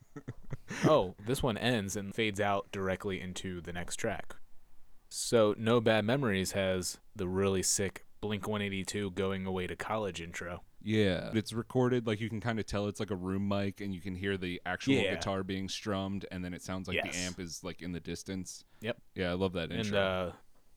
oh, 0.85 1.15
this 1.25 1.41
one 1.43 1.57
ends 1.57 1.95
and 1.95 2.13
fades 2.13 2.39
out 2.39 2.71
directly 2.71 3.19
into 3.21 3.61
the 3.61 3.73
next 3.73 3.95
track. 3.97 4.35
So, 5.09 5.55
No 5.57 5.81
Bad 5.81 6.05
Memories 6.05 6.51
has 6.51 6.99
the 7.15 7.27
really 7.27 7.63
sick 7.63 8.05
Blink 8.21 8.47
182 8.47 9.11
going 9.11 9.45
away 9.45 9.65
to 9.67 9.75
college 9.75 10.21
intro. 10.21 10.61
Yeah. 10.83 11.31
It's 11.33 11.51
recorded 11.53 12.05
like 12.05 12.19
you 12.21 12.29
can 12.29 12.39
kind 12.41 12.59
of 12.59 12.65
tell 12.65 12.87
it's 12.87 12.99
like 12.99 13.11
a 13.11 13.15
room 13.15 13.47
mic 13.47 13.81
and 13.81 13.93
you 13.93 14.01
can 14.01 14.15
hear 14.15 14.37
the 14.37 14.61
actual 14.65 14.93
Yeah. 14.93 15.15
guitar 15.15 15.43
being 15.43 15.67
strummed 15.67 16.25
and 16.31 16.43
then 16.43 16.53
it 16.53 16.61
sounds 16.61 16.87
like 16.87 17.01
the 17.01 17.15
amp 17.17 17.39
is 17.39 17.63
like 17.63 17.81
in 17.81 17.91
the 17.91 17.99
distance. 17.99 18.63
Yep. 18.81 18.97
Yeah, 19.15 19.29
I 19.31 19.33
love 19.33 19.53
that 19.53 19.71
And 19.71 19.79
intro. 19.79 19.99
uh, 19.99 20.31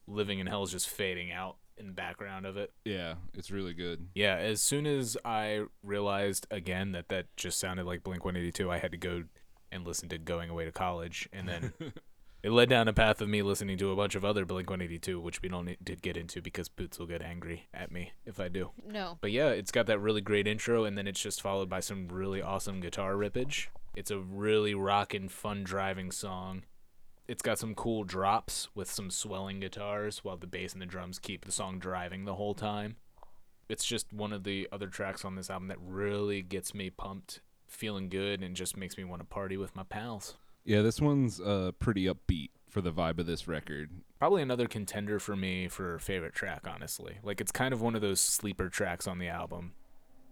Living 0.08 0.38
in 0.40 0.46
Hell 0.46 0.62
is 0.64 0.72
just 0.72 0.88
fading 0.88 1.30
out 1.30 1.56
in 1.76 1.86
the 1.86 1.92
background 1.92 2.46
of 2.46 2.56
it. 2.56 2.72
yeah, 2.84 3.14
it's 3.34 3.50
really 3.50 3.74
good. 3.74 4.08
Yeah, 4.14 4.34
as 4.36 4.60
soon 4.62 4.86
as 4.86 5.16
I 5.24 5.64
realized 5.82 6.46
again 6.50 6.92
that 6.92 7.08
that 7.08 7.26
just 7.36 7.58
sounded 7.60 7.86
like 7.86 8.02
Blink 8.02 8.24
182, 8.24 8.70
I 8.70 8.78
had 8.78 8.90
to 8.92 8.98
go 8.98 9.24
and 9.72 9.86
listen 9.86 10.08
to 10.10 10.18
Going 10.18 10.50
Away 10.50 10.64
to 10.64 10.72
College. 10.72 11.28
And 11.32 11.48
then 11.48 11.72
it 12.42 12.50
led 12.50 12.68
down 12.68 12.88
a 12.88 12.92
path 12.92 13.20
of 13.20 13.28
me 13.28 13.42
listening 13.42 13.78
to 13.78 13.90
a 13.90 13.96
bunch 13.96 14.14
of 14.14 14.24
other 14.24 14.44
Blink 14.44 14.68
182, 14.68 15.20
which 15.20 15.42
we 15.42 15.48
don't 15.48 15.64
need 15.64 15.78
to 15.86 15.96
get 15.96 16.16
into 16.16 16.42
because 16.42 16.68
Boots 16.68 16.98
will 16.98 17.06
get 17.06 17.22
angry 17.22 17.68
at 17.72 17.90
me 17.90 18.12
if 18.26 18.38
I 18.38 18.48
do. 18.48 18.70
no. 18.86 19.18
But 19.20 19.32
yeah, 19.32 19.48
it's 19.48 19.72
got 19.72 19.86
that 19.86 19.98
really 19.98 20.20
great 20.20 20.46
intro, 20.46 20.84
and 20.84 20.96
then 20.96 21.06
it's 21.06 21.20
just 21.20 21.42
followed 21.42 21.68
by 21.68 21.80
some 21.80 22.08
really 22.08 22.42
awesome 22.42 22.80
guitar 22.80 23.14
rippage. 23.14 23.68
It's 23.94 24.10
a 24.10 24.18
really 24.18 24.74
rockin', 24.74 25.28
fun 25.28 25.64
driving 25.64 26.10
song. 26.10 26.62
It's 27.28 27.42
got 27.42 27.58
some 27.58 27.74
cool 27.74 28.04
drops 28.04 28.68
with 28.74 28.90
some 28.90 29.10
swelling 29.10 29.60
guitars, 29.60 30.24
while 30.24 30.36
the 30.36 30.46
bass 30.46 30.72
and 30.72 30.82
the 30.82 30.86
drums 30.86 31.18
keep 31.18 31.44
the 31.44 31.52
song 31.52 31.78
driving 31.78 32.24
the 32.24 32.34
whole 32.34 32.54
time. 32.54 32.96
It's 33.68 33.84
just 33.84 34.12
one 34.12 34.32
of 34.32 34.44
the 34.44 34.68
other 34.72 34.88
tracks 34.88 35.24
on 35.24 35.36
this 35.36 35.48
album 35.48 35.68
that 35.68 35.78
really 35.80 36.42
gets 36.42 36.74
me 36.74 36.90
pumped, 36.90 37.40
feeling 37.72 38.08
good, 38.08 38.42
and 38.42 38.54
just 38.54 38.76
makes 38.76 38.96
me 38.96 39.04
want 39.04 39.20
to 39.20 39.26
party 39.26 39.56
with 39.56 39.74
my 39.74 39.82
pals. 39.82 40.36
Yeah, 40.64 40.82
this 40.82 41.00
one's 41.00 41.40
uh 41.40 41.72
pretty 41.78 42.04
upbeat 42.04 42.50
for 42.68 42.80
the 42.80 42.92
vibe 42.92 43.18
of 43.18 43.26
this 43.26 43.46
record. 43.46 43.90
Probably 44.18 44.42
another 44.42 44.66
contender 44.66 45.18
for 45.18 45.36
me 45.36 45.68
for 45.68 45.98
favorite 45.98 46.34
track, 46.34 46.66
honestly. 46.66 47.18
Like 47.22 47.40
it's 47.40 47.52
kind 47.52 47.74
of 47.74 47.82
one 47.82 47.94
of 47.94 48.00
those 48.00 48.20
sleeper 48.20 48.68
tracks 48.68 49.06
on 49.06 49.18
the 49.18 49.28
album. 49.28 49.72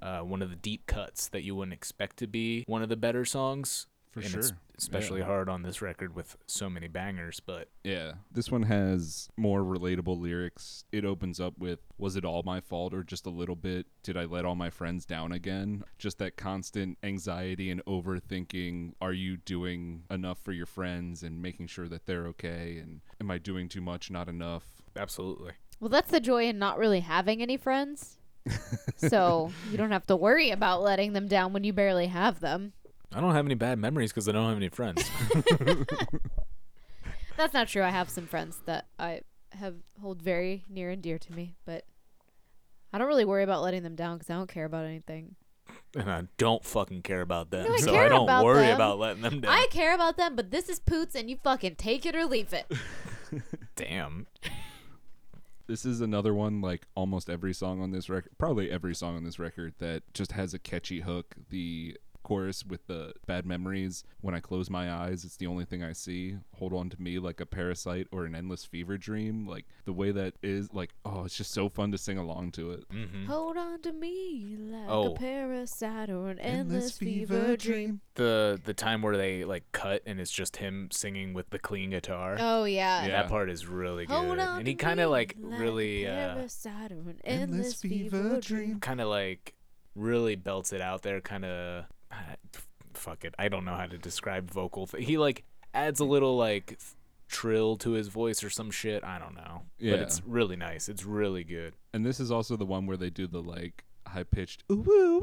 Uh, 0.00 0.20
one 0.20 0.40
of 0.40 0.48
the 0.48 0.56
deep 0.56 0.86
cuts 0.86 1.28
that 1.28 1.42
you 1.42 1.54
wouldn't 1.54 1.74
expect 1.74 2.16
to 2.16 2.26
be 2.26 2.64
one 2.66 2.82
of 2.82 2.88
the 2.88 2.96
better 2.96 3.24
songs 3.26 3.86
For 4.10 4.20
and 4.20 4.28
sure. 4.28 4.40
it's 4.40 4.52
especially 4.76 5.20
Yeah. 5.20 5.26
hard 5.26 5.48
on 5.48 5.62
this 5.62 5.80
record 5.80 6.16
with 6.16 6.36
so 6.46 6.68
many 6.68 6.88
bangers. 6.88 7.38
But 7.38 7.68
Yeah. 7.84 8.14
This 8.32 8.50
one 8.50 8.64
has 8.64 9.28
more 9.36 9.60
relatable 9.62 10.18
lyrics. 10.20 10.84
It 10.90 11.04
opens 11.04 11.38
up 11.38 11.56
with 11.58 11.78
Was 11.98 12.16
it 12.16 12.24
all 12.24 12.42
my 12.42 12.60
fault 12.60 12.92
or 12.92 13.04
just 13.04 13.24
a 13.26 13.30
little 13.30 13.54
bit? 13.56 13.86
Did 14.02 14.16
I 14.16 14.24
let 14.24 14.44
all 14.44 14.56
my 14.56 14.70
friends 14.70 15.04
down 15.06 15.30
again? 15.32 15.84
Just 15.98 16.18
that 16.18 16.36
constant 16.36 16.98
anxiety 17.04 17.70
and 17.70 17.84
overthinking. 17.84 18.94
Are 19.00 19.12
you 19.12 19.36
doing 19.36 20.04
enough 20.10 20.38
for 20.40 20.52
your 20.52 20.66
friends 20.66 21.22
and 21.22 21.40
making 21.40 21.68
sure 21.68 21.88
that 21.88 22.06
they're 22.06 22.26
okay? 22.28 22.78
And 22.78 23.00
am 23.20 23.30
I 23.30 23.38
doing 23.38 23.68
too 23.68 23.80
much, 23.80 24.10
not 24.10 24.28
enough? 24.28 24.64
absolutely, 24.96 25.52
Well, 25.78 25.88
that's 25.88 26.10
the 26.10 26.18
joy 26.20 26.48
in 26.48 26.58
not 26.58 26.76
really 26.78 26.98
having 27.00 27.40
any 27.42 27.56
friends. 27.56 28.18
so 28.96 29.52
you 29.70 29.76
don't 29.78 29.92
have 29.92 30.06
to 30.06 30.16
worry 30.16 30.50
about 30.50 30.82
letting 30.82 31.12
them 31.12 31.28
down 31.28 31.52
when 31.52 31.62
you 31.64 31.72
barely 31.72 32.08
have 32.08 32.40
them. 32.40 32.72
I 33.14 33.20
don't 33.20 33.32
have 33.34 33.46
any 33.46 33.54
bad 33.54 33.78
memories 33.78 34.12
because 34.12 34.28
I 34.28 34.32
don't 34.32 34.48
have 34.48 34.56
any 34.56 34.68
friends. 34.68 35.08
That's 37.36 37.54
not 37.54 37.68
true. 37.68 37.82
I 37.82 37.88
have 37.90 38.08
some 38.10 38.26
friends 38.26 38.58
that 38.66 38.86
I 38.98 39.22
have 39.52 39.74
hold 40.00 40.22
very 40.22 40.64
near 40.68 40.90
and 40.90 41.02
dear 41.02 41.18
to 41.18 41.32
me, 41.32 41.56
but 41.64 41.84
I 42.92 42.98
don't 42.98 43.08
really 43.08 43.24
worry 43.24 43.42
about 43.42 43.62
letting 43.62 43.82
them 43.82 43.94
down 43.96 44.18
because 44.18 44.30
I 44.30 44.34
don't 44.34 44.48
care 44.48 44.64
about 44.64 44.84
anything. 44.84 45.36
and 45.96 46.10
I 46.10 46.24
don't 46.38 46.64
fucking 46.64 47.02
care 47.02 47.20
about 47.20 47.50
them, 47.50 47.66
No, 47.66 47.74
I 47.74 47.78
so 47.78 47.92
care 47.92 48.06
I 48.06 48.08
don't 48.08 48.24
about 48.24 48.44
worry 48.44 48.66
them. 48.66 48.74
about 48.76 48.98
letting 48.98 49.22
them 49.22 49.40
down. 49.40 49.52
I 49.52 49.66
care 49.70 49.94
about 49.94 50.16
them, 50.16 50.36
but 50.36 50.50
this 50.50 50.68
is 50.68 50.78
Poots, 50.78 51.14
and 51.14 51.30
you 51.30 51.36
fucking 51.42 51.76
take 51.76 52.04
it 52.06 52.14
or 52.14 52.26
leave 52.26 52.52
it. 52.52 52.70
Damn. 53.76 54.26
This 55.66 55.84
is 55.86 56.00
another 56.00 56.34
one 56.34 56.60
like 56.60 56.86
almost 56.96 57.30
every 57.30 57.54
song 57.54 57.80
on 57.80 57.92
this 57.92 58.08
record, 58.10 58.32
probably 58.38 58.70
every 58.70 58.94
song 58.94 59.16
on 59.16 59.24
this 59.24 59.38
record 59.38 59.74
that 59.78 60.02
just 60.14 60.32
has 60.32 60.52
a 60.52 60.58
catchy 60.58 61.00
hook. 61.00 61.36
The 61.48 61.96
chorus 62.30 62.64
with 62.64 62.86
the 62.86 63.12
bad 63.26 63.44
memories. 63.44 64.04
When 64.20 64.36
I 64.36 64.40
close 64.40 64.70
my 64.70 64.88
eyes, 64.92 65.24
it's 65.24 65.36
the 65.36 65.48
only 65.48 65.64
thing 65.64 65.82
I 65.82 65.92
see. 65.92 66.36
Hold 66.58 66.72
on 66.72 66.88
to 66.90 67.02
me 67.02 67.18
like 67.18 67.40
a 67.40 67.46
parasite 67.46 68.06
or 68.12 68.24
an 68.24 68.36
endless 68.36 68.64
fever 68.64 68.96
dream. 68.96 69.46
Like 69.48 69.64
the 69.84 69.92
way 69.92 70.12
that 70.12 70.34
is, 70.42 70.72
like 70.72 70.90
oh, 71.04 71.24
it's 71.24 71.36
just 71.36 71.50
so 71.52 71.68
fun 71.68 71.90
to 71.90 71.98
sing 71.98 72.18
along 72.18 72.52
to 72.52 72.70
it. 72.70 72.84
hmm 72.90 73.26
Hold 73.26 73.56
on 73.56 73.82
to 73.82 73.92
me 73.92 74.56
like 74.58 74.88
Oh. 74.88 75.12
a 75.14 75.16
parasite 75.18 76.08
or 76.10 76.28
an 76.30 76.38
endless, 76.38 76.96
fever, 76.96 77.56
dream. 77.56 78.00
The 78.14 78.60
the 78.64 78.74
time 78.74 79.02
where 79.02 79.16
they 79.16 79.44
like 79.44 79.64
cut 79.72 80.02
and 80.06 80.20
it's 80.20 80.30
just 80.30 80.58
him 80.58 80.88
singing 80.92 81.34
with 81.34 81.50
the 81.50 81.58
clean 81.58 81.90
guitar. 81.90 82.36
Oh 82.38 82.62
yeah. 82.64 83.06
Yeah. 83.06 83.22
That 83.22 83.28
part 83.28 83.50
is 83.50 83.66
really 83.66 84.06
good, 84.06 84.14
Hold 84.14 84.38
on 84.38 84.58
and 84.60 84.68
he 84.68 84.74
kind 84.76 85.00
of 85.00 85.10
like 85.10 85.34
like 85.40 85.60
really, 85.60 86.04
a 86.04 86.14
uh, 86.30 86.34
parasite 86.34 86.92
or 86.92 87.10
an 87.10 87.20
endless, 87.24 87.74
fever, 87.74 88.38
dream. 88.40 88.78
kind 88.80 89.00
of 89.00 89.08
like 89.08 89.54
really 89.96 90.36
belts 90.36 90.72
it 90.72 90.80
out 90.80 91.02
there. 91.02 91.20
Kind 91.20 91.44
of, 91.44 91.84
fuck 92.94 93.24
it. 93.24 93.34
I 93.38 93.48
don't 93.48 93.64
know 93.64 93.74
how 93.74 93.86
to 93.86 93.98
describe 93.98 94.50
vocal. 94.50 94.86
Th- 94.86 95.04
he 95.04 95.18
like 95.18 95.44
adds 95.74 96.00
a 96.00 96.04
little 96.04 96.36
like 96.36 96.66
th- 96.68 96.78
trill 97.28 97.76
to 97.78 97.92
his 97.92 98.08
voice 98.08 98.42
or 98.44 98.50
some 98.50 98.70
shit. 98.70 99.04
I 99.04 99.18
don't 99.18 99.34
know. 99.34 99.62
Yeah. 99.78 99.92
But 99.92 100.00
it's 100.00 100.22
really 100.26 100.56
nice. 100.56 100.88
It's 100.88 101.04
really 101.04 101.44
good. 101.44 101.74
And 101.94 102.04
this 102.04 102.20
is 102.20 102.30
also 102.30 102.56
the 102.56 102.66
one 102.66 102.86
where 102.86 102.96
they 102.96 103.10
do 103.10 103.26
the 103.26 103.40
like 103.42 103.84
high 104.06 104.24
pitched 104.24 104.64
ooh 104.70 104.76
woo 104.76 105.22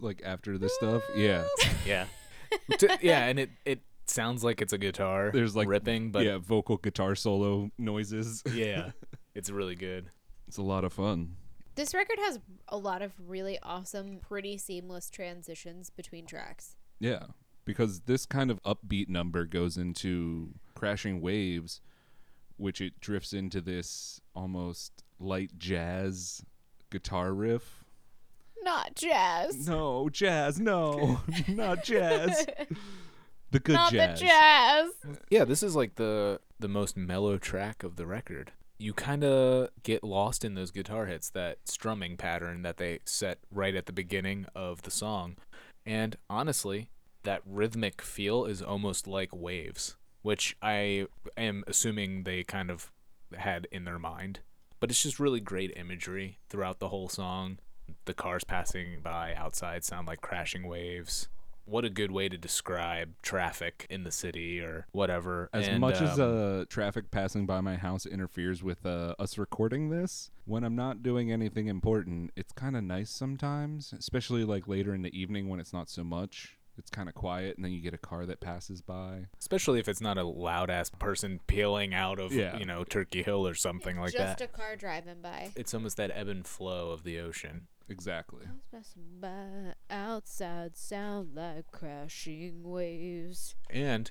like 0.00 0.20
after 0.24 0.58
this 0.58 0.74
stuff. 0.74 1.02
Yeah. 1.16 1.44
Yeah. 1.86 2.06
T- 2.78 2.88
yeah, 3.02 3.26
and 3.26 3.38
it 3.38 3.50
it 3.66 3.80
sounds 4.06 4.42
like 4.42 4.60
it's 4.62 4.72
a 4.72 4.78
guitar. 4.78 5.30
There's 5.32 5.54
like 5.54 5.68
ripping, 5.68 6.10
but 6.10 6.24
yeah, 6.24 6.38
vocal 6.38 6.78
guitar 6.78 7.14
solo 7.14 7.70
noises. 7.78 8.42
yeah, 8.52 8.90
it's 9.34 9.50
really 9.50 9.74
good. 9.74 10.10
It's 10.46 10.56
a 10.56 10.62
lot 10.62 10.84
of 10.84 10.92
fun. 10.94 11.36
This 11.78 11.94
record 11.94 12.18
has 12.18 12.40
a 12.66 12.76
lot 12.76 13.02
of 13.02 13.12
really 13.24 13.56
awesome, 13.62 14.18
pretty 14.18 14.58
seamless 14.58 15.08
transitions 15.08 15.90
between 15.90 16.26
tracks. 16.26 16.74
Yeah, 16.98 17.26
because 17.64 18.00
this 18.00 18.26
kind 18.26 18.50
of 18.50 18.60
upbeat 18.64 19.08
number 19.08 19.44
goes 19.44 19.76
into 19.76 20.54
crashing 20.74 21.20
waves, 21.20 21.80
which 22.56 22.80
it 22.80 22.98
drifts 22.98 23.32
into 23.32 23.60
this 23.60 24.20
almost 24.34 25.04
light 25.20 25.52
jazz 25.56 26.44
guitar 26.90 27.32
riff. 27.32 27.84
Not 28.64 28.96
jazz. 28.96 29.68
No, 29.68 30.08
jazz, 30.10 30.58
no, 30.58 31.20
not 31.48 31.84
jazz. 31.84 32.44
The 33.52 33.60
good 33.60 33.74
Not 33.74 33.92
jazz. 33.92 34.18
the 34.18 34.26
jazz. 34.26 34.90
Yeah, 35.30 35.44
this 35.44 35.62
is 35.62 35.76
like 35.76 35.94
the 35.94 36.40
the 36.58 36.66
most 36.66 36.96
mellow 36.96 37.38
track 37.38 37.84
of 37.84 37.94
the 37.94 38.04
record. 38.04 38.50
You 38.78 38.92
kind 38.92 39.24
of 39.24 39.70
get 39.82 40.04
lost 40.04 40.44
in 40.44 40.54
those 40.54 40.70
guitar 40.70 41.06
hits, 41.06 41.30
that 41.30 41.58
strumming 41.64 42.16
pattern 42.16 42.62
that 42.62 42.76
they 42.76 43.00
set 43.04 43.38
right 43.50 43.74
at 43.74 43.86
the 43.86 43.92
beginning 43.92 44.46
of 44.54 44.82
the 44.82 44.90
song. 44.90 45.36
And 45.84 46.16
honestly, 46.30 46.90
that 47.24 47.42
rhythmic 47.44 48.00
feel 48.00 48.44
is 48.44 48.62
almost 48.62 49.06
like 49.06 49.34
waves, 49.34 49.96
which 50.22 50.56
I 50.62 51.06
am 51.36 51.64
assuming 51.66 52.22
they 52.22 52.44
kind 52.44 52.70
of 52.70 52.92
had 53.36 53.66
in 53.72 53.84
their 53.84 53.98
mind. 53.98 54.40
But 54.80 54.90
it's 54.90 55.02
just 55.02 55.18
really 55.18 55.40
great 55.40 55.72
imagery 55.76 56.38
throughout 56.48 56.78
the 56.78 56.88
whole 56.88 57.08
song. 57.08 57.58
The 58.04 58.14
cars 58.14 58.44
passing 58.44 59.00
by 59.02 59.34
outside 59.34 59.84
sound 59.84 60.06
like 60.06 60.20
crashing 60.20 60.68
waves. 60.68 61.28
What 61.68 61.84
a 61.84 61.90
good 61.90 62.10
way 62.10 62.28
to 62.30 62.38
describe 62.38 63.20
traffic 63.22 63.86
in 63.90 64.04
the 64.04 64.10
city 64.10 64.60
or 64.60 64.86
whatever. 64.92 65.50
As 65.52 65.68
And, 65.68 65.80
much 65.80 66.00
as 66.00 66.18
um, 66.18 66.60
uh, 66.60 66.64
traffic 66.68 67.10
passing 67.10 67.44
by 67.44 67.60
my 67.60 67.76
house 67.76 68.06
interferes 68.06 68.62
with 68.62 68.86
uh, 68.86 69.14
us 69.18 69.36
recording 69.36 69.90
this, 69.90 70.30
when 70.46 70.64
I'm 70.64 70.76
not 70.76 71.02
doing 71.02 71.30
anything 71.30 71.66
important, 71.66 72.30
it's 72.36 72.52
kind 72.52 72.74
of 72.76 72.84
nice 72.84 73.10
sometimes, 73.10 73.92
especially 73.92 74.44
like 74.44 74.66
later 74.66 74.94
in 74.94 75.02
the 75.02 75.18
evening 75.18 75.48
when 75.48 75.60
it's 75.60 75.72
not 75.74 75.90
so 75.90 76.02
much. 76.02 76.54
It's 76.78 76.90
kind 76.90 77.08
of 77.08 77.14
quiet, 77.16 77.56
and 77.56 77.64
then 77.64 77.72
you 77.72 77.80
get 77.80 77.92
a 77.92 77.98
car 77.98 78.24
that 78.24 78.38
passes 78.40 78.80
by. 78.80 79.26
especially 79.40 79.80
if 79.80 79.88
it's 79.88 80.00
not 80.00 80.16
a 80.16 80.22
loud 80.22 80.70
ass 80.70 80.90
person 80.90 81.40
peeling 81.48 81.92
out 81.92 82.20
of 82.20 82.32
Yeah. 82.32 82.56
you 82.56 82.64
know 82.64 82.84
Turkey 82.84 83.24
Hill 83.24 83.46
or 83.48 83.54
something 83.54 83.98
like 83.98 84.12
Just 84.12 84.18
that. 84.18 84.38
Just 84.38 84.54
a 84.54 84.56
car 84.56 84.76
driving 84.76 85.20
by. 85.20 85.50
It's 85.56 85.74
almost 85.74 85.96
that 85.96 86.12
ebb 86.14 86.28
and 86.28 86.46
flow 86.46 86.92
of 86.92 87.02
the 87.02 87.18
ocean. 87.18 87.66
Exactly. 87.88 88.46
Cars 88.70 88.94
by 89.20 89.74
outside 89.90 90.76
sound 90.76 91.34
like 91.34 91.70
crashing 91.70 92.62
waves. 92.62 93.54
and 93.70 94.10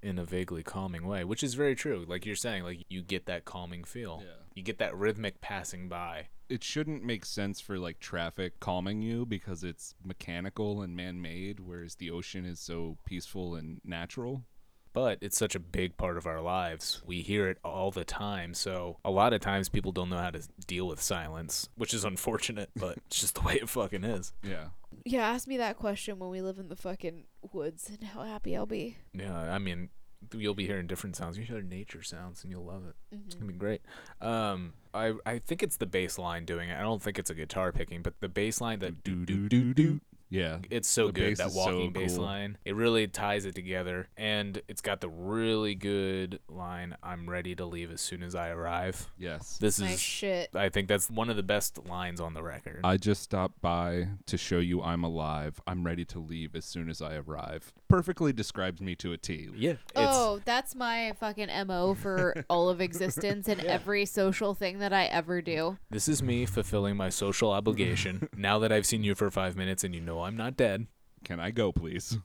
in 0.00 0.18
a 0.18 0.24
vaguely 0.24 0.62
calming 0.62 1.04
way, 1.06 1.24
which 1.24 1.42
is 1.42 1.54
very 1.54 1.74
true. 1.74 2.04
Like 2.06 2.24
you're 2.24 2.36
saying, 2.36 2.62
like 2.62 2.84
you 2.88 3.02
get 3.02 3.26
that 3.26 3.44
calming 3.44 3.82
feel. 3.84 4.22
Yeah. 4.24 4.44
You 4.54 4.62
get 4.62 4.78
that 4.78 4.96
rhythmic 4.96 5.40
passing 5.40 5.88
by. 5.88 6.28
It 6.48 6.62
shouldn't 6.64 7.04
make 7.04 7.24
sense 7.24 7.60
for 7.60 7.78
like 7.78 7.98
traffic 7.98 8.60
calming 8.60 9.02
you 9.02 9.26
because 9.26 9.64
it's 9.64 9.94
mechanical 10.04 10.82
and 10.82 10.94
man-made, 10.96 11.60
whereas 11.60 11.96
the 11.96 12.10
ocean 12.10 12.44
is 12.44 12.60
so 12.60 12.96
peaceful 13.04 13.54
and 13.56 13.80
natural. 13.84 14.44
But 14.92 15.18
it's 15.20 15.36
such 15.38 15.54
a 15.54 15.60
big 15.60 15.96
part 15.96 16.16
of 16.16 16.26
our 16.26 16.40
lives. 16.40 17.02
We 17.06 17.20
hear 17.22 17.48
it 17.48 17.58
all 17.64 17.90
the 17.90 18.04
time. 18.04 18.54
So 18.54 18.96
a 19.04 19.10
lot 19.10 19.32
of 19.32 19.40
times 19.40 19.68
people 19.68 19.92
don't 19.92 20.10
know 20.10 20.18
how 20.18 20.30
to 20.30 20.42
deal 20.66 20.88
with 20.88 21.00
silence, 21.00 21.68
which 21.76 21.94
is 21.94 22.04
unfortunate, 22.04 22.70
but 22.74 22.96
it's 23.06 23.20
just 23.20 23.34
the 23.36 23.42
way 23.42 23.54
it 23.54 23.68
fucking 23.68 24.04
is. 24.04 24.32
Yeah. 24.42 24.68
Yeah, 25.04 25.28
ask 25.28 25.46
me 25.46 25.58
that 25.58 25.76
question 25.76 26.18
when 26.18 26.30
we 26.30 26.40
live 26.42 26.58
in 26.58 26.68
the 26.68 26.76
fucking 26.76 27.24
woods 27.52 27.88
and 27.90 28.02
how 28.08 28.22
happy 28.22 28.56
I'll 28.56 28.66
be. 28.66 28.96
Yeah, 29.12 29.36
I 29.36 29.58
mean, 29.58 29.90
you'll 30.34 30.54
be 30.54 30.66
hearing 30.66 30.86
different 30.86 31.14
sounds. 31.14 31.38
You 31.38 31.44
hear 31.44 31.62
nature 31.62 32.02
sounds, 32.02 32.42
and 32.42 32.50
you'll 32.50 32.64
love 32.64 32.84
it. 32.86 32.96
It's 33.12 33.34
Mm-hmm. 33.36 33.40
gonna 33.40 33.52
be 33.52 33.58
great. 33.58 33.82
Um, 34.20 34.72
I 34.92 35.14
I 35.24 35.38
think 35.38 35.62
it's 35.62 35.76
the 35.76 35.86
bass 35.86 36.18
line 36.18 36.44
doing 36.44 36.70
it. 36.70 36.76
I 36.76 36.82
don't 36.82 37.00
think 37.02 37.18
it's 37.18 37.30
a 37.30 37.34
guitar 37.34 37.70
picking, 37.72 38.02
but 38.02 38.14
the 38.20 38.28
bass 38.28 38.60
line 38.60 38.80
that 38.80 39.04
do 39.04 39.24
do 39.24 39.48
do 39.48 39.72
do. 39.74 40.00
Yeah. 40.30 40.58
It's 40.70 40.88
so 40.88 41.06
The 41.06 41.12
good 41.12 41.28
bass 41.30 41.38
that 41.38 41.46
is 41.48 41.54
so 41.54 41.58
walking 41.60 41.92
bass 41.92 42.14
cool. 42.16 42.24
line. 42.24 42.58
It 42.64 42.74
really 42.74 43.06
ties 43.08 43.44
it 43.44 43.54
together, 43.54 44.08
and 44.16 44.60
it's 44.68 44.80
got 44.80 45.00
the 45.00 45.08
really 45.08 45.74
good 45.74 46.40
line. 46.48 46.96
I'm 47.02 47.28
ready 47.28 47.54
to 47.56 47.64
leave 47.64 47.90
as 47.90 48.00
soon 48.00 48.22
as 48.22 48.34
I 48.34 48.48
arrive. 48.50 49.08
Yes. 49.18 49.58
This 49.58 49.78
Nice 49.80 49.94
is. 49.94 50.00
shit. 50.00 50.50
I 50.54 50.68
think 50.68 50.88
that's 50.88 51.10
one 51.10 51.30
of 51.30 51.36
the 51.36 51.42
best 51.42 51.86
lines 51.86 52.20
on 52.20 52.34
the 52.34 52.42
record. 52.42 52.80
I 52.84 52.96
just 52.96 53.22
stopped 53.22 53.60
by 53.60 54.08
to 54.26 54.36
show 54.36 54.58
you 54.58 54.82
I'm 54.82 55.02
alive. 55.04 55.60
I'm 55.66 55.84
ready 55.84 56.04
to 56.06 56.18
leave 56.18 56.54
as 56.54 56.64
soon 56.64 56.88
as 56.90 57.00
I 57.00 57.14
arrive. 57.16 57.72
Perfectly 57.88 58.32
describes 58.32 58.80
me 58.80 58.94
to 58.96 59.12
a 59.12 59.16
T. 59.16 59.48
yeah. 59.56 59.70
It's, 59.72 59.78
Oh, 59.96 60.40
that's 60.44 60.74
my 60.74 61.12
fucking 61.20 61.48
MO 61.66 61.94
for 61.94 62.44
all 62.50 62.68
of 62.68 62.80
existence 62.80 63.48
and 63.48 63.60
every 63.62 64.04
social 64.04 64.54
thing 64.54 64.78
that 64.80 64.92
I 64.92 65.04
ever 65.06 65.40
do. 65.40 65.78
This 65.90 66.08
is 66.08 66.22
me 66.22 66.44
fulfilling 66.46 66.96
my 66.96 67.08
social 67.08 67.50
obligation. 67.50 68.28
now 68.36 68.58
that 68.58 68.72
I've 68.72 68.84
seen 68.86 69.02
you 69.04 69.14
for 69.14 69.30
five 69.30 69.56
minutes 69.56 69.84
and 69.84 69.94
you 69.94 70.00
know 70.00 70.17
I'm 70.22 70.36
not 70.36 70.56
dead, 70.56 70.86
Can 71.24 71.40
I 71.40 71.50
go, 71.50 71.72
please? 71.72 72.18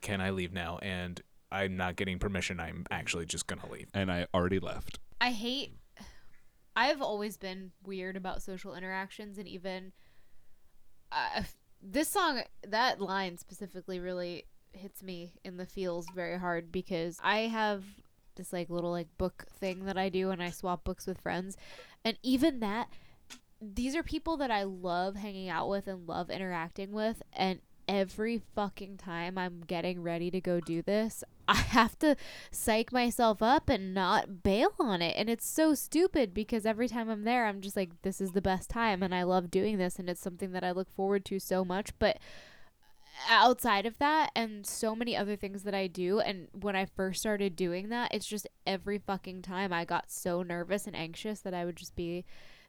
can 0.00 0.20
I 0.20 0.30
leave 0.30 0.52
now? 0.52 0.78
And 0.82 1.20
I'm 1.50 1.76
not 1.76 1.96
getting 1.96 2.18
permission. 2.18 2.60
I'm 2.60 2.84
actually 2.90 3.26
just 3.26 3.46
gonna 3.46 3.68
leave. 3.70 3.88
And 3.94 4.10
I 4.10 4.26
already 4.34 4.58
left. 4.58 4.98
I 5.20 5.30
hate. 5.30 5.74
I've 6.76 7.00
always 7.00 7.36
been 7.36 7.72
weird 7.84 8.16
about 8.16 8.42
social 8.42 8.74
interactions, 8.74 9.38
and 9.38 9.48
even 9.48 9.92
uh, 11.10 11.42
this 11.82 12.08
song, 12.08 12.42
that 12.66 13.00
line 13.00 13.38
specifically, 13.38 13.98
really 13.98 14.44
hits 14.72 15.02
me 15.02 15.32
in 15.42 15.56
the 15.56 15.64
feels 15.64 16.06
very 16.14 16.38
hard 16.38 16.70
because 16.70 17.18
I 17.22 17.38
have 17.46 17.82
this 18.34 18.52
like 18.52 18.68
little 18.68 18.90
like 18.90 19.08
book 19.16 19.46
thing 19.58 19.86
that 19.86 19.96
I 19.96 20.10
do, 20.10 20.30
and 20.30 20.42
I 20.42 20.50
swap 20.50 20.84
books 20.84 21.06
with 21.06 21.18
friends, 21.20 21.56
and 22.04 22.18
even 22.22 22.60
that, 22.60 22.88
these 23.60 23.96
are 23.96 24.02
people 24.02 24.36
that 24.38 24.50
I 24.50 24.64
love 24.64 25.16
hanging 25.16 25.48
out 25.48 25.68
with 25.68 25.86
and 25.86 26.06
love 26.06 26.30
interacting 26.30 26.92
with, 26.92 27.22
and 27.32 27.60
every 27.88 28.42
fucking 28.54 28.96
time 28.96 29.38
I'm 29.38 29.62
getting 29.66 30.02
ready 30.02 30.30
to 30.30 30.40
go 30.40 30.60
do 30.60 30.82
this, 30.82 31.22
I 31.48 31.54
have 31.54 31.98
to 32.00 32.16
psych 32.50 32.92
myself 32.92 33.42
up 33.42 33.68
and 33.68 33.94
not 33.94 34.42
bail 34.42 34.72
on 34.78 35.00
it. 35.00 35.14
And 35.16 35.30
it's 35.30 35.48
so 35.48 35.74
stupid 35.74 36.34
because 36.34 36.66
every 36.66 36.88
time 36.88 37.08
I'm 37.08 37.24
there, 37.24 37.46
I'm 37.46 37.60
just 37.60 37.76
like, 37.76 38.02
this 38.02 38.20
is 38.20 38.32
the 38.32 38.42
best 38.42 38.68
time. 38.68 39.02
And 39.02 39.14
I 39.14 39.22
love 39.22 39.50
doing 39.50 39.78
this. 39.78 39.98
And 39.98 40.10
it's 40.10 40.20
something 40.20 40.52
that 40.52 40.64
I 40.64 40.72
look 40.72 40.90
forward 40.90 41.24
to 41.26 41.38
so 41.38 41.64
much. 41.64 41.96
But 41.98 42.18
outside 43.30 43.86
of 43.86 43.98
that 43.98 44.30
and 44.34 44.66
so 44.66 44.94
many 44.94 45.16
other 45.16 45.36
things 45.36 45.62
that 45.62 45.74
I 45.74 45.86
do 45.86 46.20
and 46.20 46.48
when 46.52 46.76
I 46.76 46.84
first 46.84 47.20
started 47.20 47.56
doing 47.56 47.88
that 47.88 48.12
it's 48.12 48.26
just 48.26 48.46
every 48.66 48.98
fucking 48.98 49.40
time 49.40 49.72
I 49.72 49.86
got 49.86 50.10
so 50.10 50.42
nervous 50.42 50.86
and 50.86 50.94
anxious 50.94 51.40
that 51.40 51.54
I 51.54 51.64
would 51.64 51.76
just 51.76 51.96
be 51.96 52.26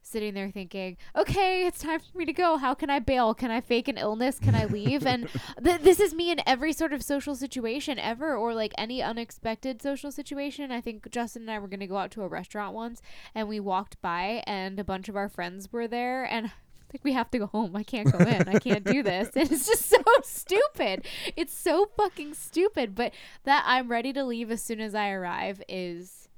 sitting 0.08 0.34
there 0.34 0.50
thinking 0.50 0.96
okay 1.16 1.66
it's 1.66 1.80
time 1.80 2.00
for 2.00 2.16
me 2.16 2.24
to 2.24 2.32
go 2.32 2.56
how 2.56 2.74
can 2.74 2.90
I 2.90 2.98
bail 2.98 3.34
can 3.34 3.50
I 3.50 3.60
fake 3.60 3.88
an 3.88 3.98
illness 3.98 4.38
can 4.38 4.54
I 4.54 4.64
leave 4.64 5.06
and 5.06 5.28
th- 5.64 5.80
this 5.82 6.00
is 6.00 6.14
me 6.14 6.30
in 6.30 6.40
every 6.46 6.72
sort 6.72 6.92
of 6.92 7.02
social 7.02 7.34
situation 7.36 7.98
ever 7.98 8.36
or 8.36 8.54
like 8.54 8.72
any 8.78 9.02
unexpected 9.02 9.82
social 9.82 10.10
situation 10.10 10.72
I 10.72 10.80
think 10.80 11.10
Justin 11.10 11.42
and 11.42 11.50
I 11.50 11.58
were 11.58 11.68
going 11.68 11.80
to 11.80 11.86
go 11.86 11.98
out 11.98 12.10
to 12.12 12.22
a 12.22 12.28
restaurant 12.28 12.74
once 12.74 13.02
and 13.34 13.48
we 13.48 13.60
walked 13.60 14.00
by 14.00 14.42
and 14.46 14.78
a 14.78 14.84
bunch 14.84 15.08
of 15.08 15.16
our 15.16 15.28
friends 15.28 15.72
were 15.72 15.88
there 15.88 16.24
and 16.24 16.50
like 16.92 17.04
we 17.04 17.12
have 17.12 17.30
to 17.30 17.38
go 17.38 17.46
home. 17.46 17.76
I 17.76 17.82
can't 17.82 18.10
go 18.10 18.18
in. 18.18 18.48
I 18.48 18.58
can't 18.58 18.84
do 18.84 19.02
this. 19.02 19.28
And 19.34 19.50
it's 19.50 19.66
just 19.66 19.86
so 19.90 20.02
stupid. 20.22 21.04
It's 21.36 21.56
so 21.56 21.90
fucking 21.96 22.34
stupid. 22.34 22.94
But 22.94 23.12
that 23.44 23.64
I'm 23.66 23.90
ready 23.90 24.12
to 24.12 24.24
leave 24.24 24.50
as 24.50 24.62
soon 24.62 24.80
as 24.80 24.94
I 24.94 25.10
arrive 25.10 25.62
is, 25.68 26.28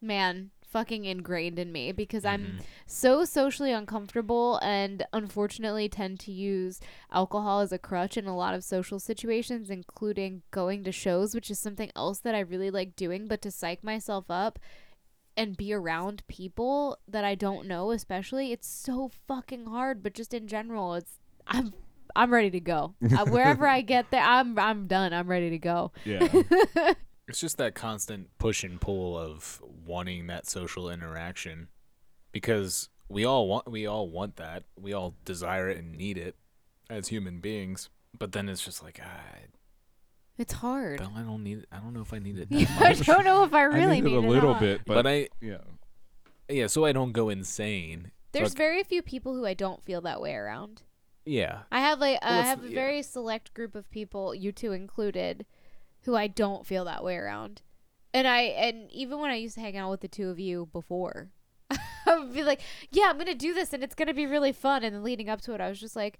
man, 0.00 0.50
fucking 0.74 1.04
ingrained 1.04 1.56
in 1.56 1.70
me 1.70 1.92
because 1.92 2.24
I'm 2.24 2.58
so 2.84 3.24
socially 3.24 3.70
uncomfortable 3.70 4.58
and 4.60 5.06
unfortunately 5.12 5.88
tend 5.88 6.18
to 6.20 6.32
use 6.32 6.80
alcohol 7.12 7.60
as 7.60 7.70
a 7.70 7.78
crutch 7.78 8.16
in 8.16 8.26
a 8.26 8.36
lot 8.36 8.54
of 8.54 8.64
social 8.64 8.98
situations, 8.98 9.70
including 9.70 10.42
going 10.50 10.82
to 10.82 10.90
shows, 10.90 11.32
which 11.32 11.48
is 11.48 11.60
something 11.60 11.92
else 11.94 12.18
that 12.18 12.34
I 12.34 12.40
really 12.40 12.72
like 12.72 12.96
doing. 12.96 13.28
But 13.28 13.40
to 13.42 13.52
psych 13.52 13.84
myself 13.84 14.24
up 14.28 14.58
and 15.36 15.56
be 15.56 15.72
around 15.72 16.24
people 16.26 16.98
that 17.06 17.24
I 17.24 17.36
don't 17.36 17.68
know, 17.68 17.92
especially, 17.92 18.50
it's 18.50 18.66
so 18.68 19.12
fucking 19.28 19.66
hard. 19.66 20.02
But 20.02 20.14
just 20.14 20.34
in 20.34 20.48
general, 20.48 20.94
it's 20.94 21.20
I'm 21.46 21.72
I'm 22.16 22.32
ready 22.32 22.50
to 22.50 22.60
go. 22.60 22.96
uh, 23.16 23.26
wherever 23.26 23.68
I 23.68 23.80
get 23.80 24.10
there, 24.10 24.24
I'm 24.24 24.58
I'm 24.58 24.88
done. 24.88 25.12
I'm 25.12 25.28
ready 25.28 25.50
to 25.50 25.58
go. 25.58 25.92
Yeah. 26.04 26.26
It's 27.28 27.40
just 27.40 27.56
that 27.58 27.74
constant 27.74 28.28
push 28.38 28.64
and 28.64 28.80
pull 28.80 29.18
of 29.18 29.62
wanting 29.86 30.26
that 30.26 30.46
social 30.46 30.90
interaction 30.90 31.68
because 32.32 32.90
we 33.08 33.24
all 33.24 33.48
want 33.48 33.70
we 33.70 33.86
all 33.86 34.08
want 34.08 34.36
that. 34.36 34.64
We 34.80 34.92
all 34.92 35.14
desire 35.24 35.68
it 35.70 35.78
and 35.78 35.96
need 35.96 36.18
it 36.18 36.36
as 36.90 37.08
human 37.08 37.40
beings. 37.40 37.88
But 38.18 38.32
then 38.32 38.48
it's 38.48 38.64
just 38.64 38.82
like 38.82 39.00
I 39.00 39.46
It's 40.36 40.52
hard. 40.54 40.98
don't 41.00 41.16
I 41.16 41.22
don't 41.22 41.42
need 41.42 41.58
it. 41.58 41.66
I 41.72 41.78
don't 41.78 41.94
know 41.94 42.02
if 42.02 42.12
I 42.12 42.18
need 42.18 42.38
it 42.38 42.48
that 42.50 42.60
Yeah, 42.60 42.78
I 42.80 42.92
don't 42.92 43.24
know 43.24 43.44
if 43.44 43.54
I 43.54 43.60
I 43.60 43.62
really 43.64 44.00
need 44.00 44.12
it 44.12 44.16
a 44.16 44.20
little 44.20 44.50
or 44.50 44.52
not. 44.54 44.60
bit, 44.60 44.80
but, 44.86 44.94
But 45.02 45.06
I 45.06 45.28
yeah. 45.40 45.58
yeah, 46.48 46.66
so 46.66 46.84
I 46.84 46.92
don't 46.92 47.12
go 47.12 47.28
insane. 47.30 48.10
There's 48.32 48.50
Fuck. 48.50 48.58
very 48.58 48.82
few 48.82 49.00
people 49.00 49.34
who 49.34 49.46
I 49.46 49.54
don't 49.54 49.82
feel 49.82 50.00
that 50.02 50.20
way 50.20 50.34
around. 50.34 50.82
Yeah. 51.24 51.60
I 51.72 51.80
have 51.80 52.00
like 52.00 52.20
Well, 52.22 52.40
I 52.40 52.42
have 52.44 52.64
a 52.64 52.68
yeah. 52.68 52.74
very 52.74 53.02
select 53.02 53.54
group 53.54 53.74
of 53.74 53.88
people, 53.90 54.34
you 54.34 54.52
two 54.52 54.72
included, 54.72 55.46
who 56.04 56.16
I 56.16 56.26
don't 56.26 56.66
feel 56.66 56.84
that 56.86 57.02
way 57.04 57.16
around. 57.16 57.62
And 58.12 58.26
I 58.28 58.42
and 58.42 58.90
even 58.92 59.18
when 59.18 59.30
I 59.30 59.36
used 59.36 59.54
to 59.56 59.60
hang 59.60 59.76
out 59.76 59.90
with 59.90 60.00
the 60.00 60.08
two 60.08 60.28
of 60.30 60.38
you 60.38 60.68
before, 60.72 61.30
I 61.70 62.18
would 62.18 62.32
be 62.34 62.44
like, 62.44 62.60
"Yeah, 62.90 63.06
I'm 63.08 63.18
gonna 63.18 63.34
do 63.34 63.52
this, 63.54 63.72
and 63.72 63.82
it's 63.82 63.94
gonna 63.94 64.14
be 64.14 64.26
really 64.26 64.52
fun." 64.52 64.84
And 64.84 64.94
then 64.94 65.02
leading 65.02 65.28
up 65.28 65.40
to 65.42 65.54
it, 65.54 65.60
I 65.60 65.68
was 65.68 65.80
just 65.80 65.96
like, 65.96 66.18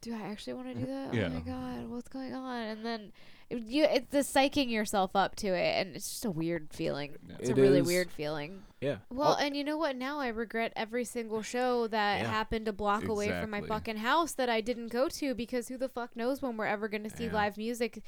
"Do 0.00 0.14
I 0.14 0.20
actually 0.20 0.54
want 0.54 0.68
to 0.68 0.74
do 0.74 0.86
that? 0.86 1.12
Yeah. 1.14 1.26
Oh 1.26 1.30
my 1.30 1.40
god, 1.40 1.88
what's 1.90 2.08
going 2.08 2.32
on?" 2.34 2.62
And 2.62 2.86
then 2.86 3.12
it, 3.50 3.58
you, 3.64 3.84
it's 3.84 4.10
the 4.10 4.18
psyching 4.20 4.70
yourself 4.70 5.10
up 5.14 5.34
to 5.36 5.48
it, 5.48 5.74
and 5.86 5.94
it's 5.96 6.08
just 6.08 6.24
a 6.24 6.30
weird 6.30 6.72
feeling. 6.72 7.16
It's 7.38 7.50
It 7.50 7.58
a 7.58 7.60
really 7.60 7.80
is. 7.80 7.86
weird 7.86 8.10
feeling. 8.10 8.62
Yeah. 8.80 8.98
Well, 9.10 9.34
and 9.34 9.54
you 9.54 9.62
know 9.64 9.76
what? 9.76 9.96
Now 9.96 10.20
I 10.20 10.28
regret 10.28 10.72
every 10.74 11.04
single 11.04 11.42
show 11.42 11.86
that 11.88 12.22
Yeah. 12.22 12.30
happened 12.30 12.66
a 12.66 12.72
block 12.72 13.06
away 13.08 13.28
from 13.28 13.50
my 13.50 13.60
fucking 13.60 13.98
house 13.98 14.32
that 14.34 14.48
I 14.48 14.62
didn't 14.62 14.88
go 14.88 15.08
to 15.10 15.34
because 15.34 15.68
who 15.68 15.76
the 15.76 15.88
fuck 15.90 16.16
knows 16.16 16.40
when 16.40 16.56
we're 16.56 16.64
ever 16.64 16.88
going 16.88 17.02
to 17.02 17.10
see 17.14 17.24
Yeah. 17.26 17.34
live 17.34 17.58
music. 17.58 18.02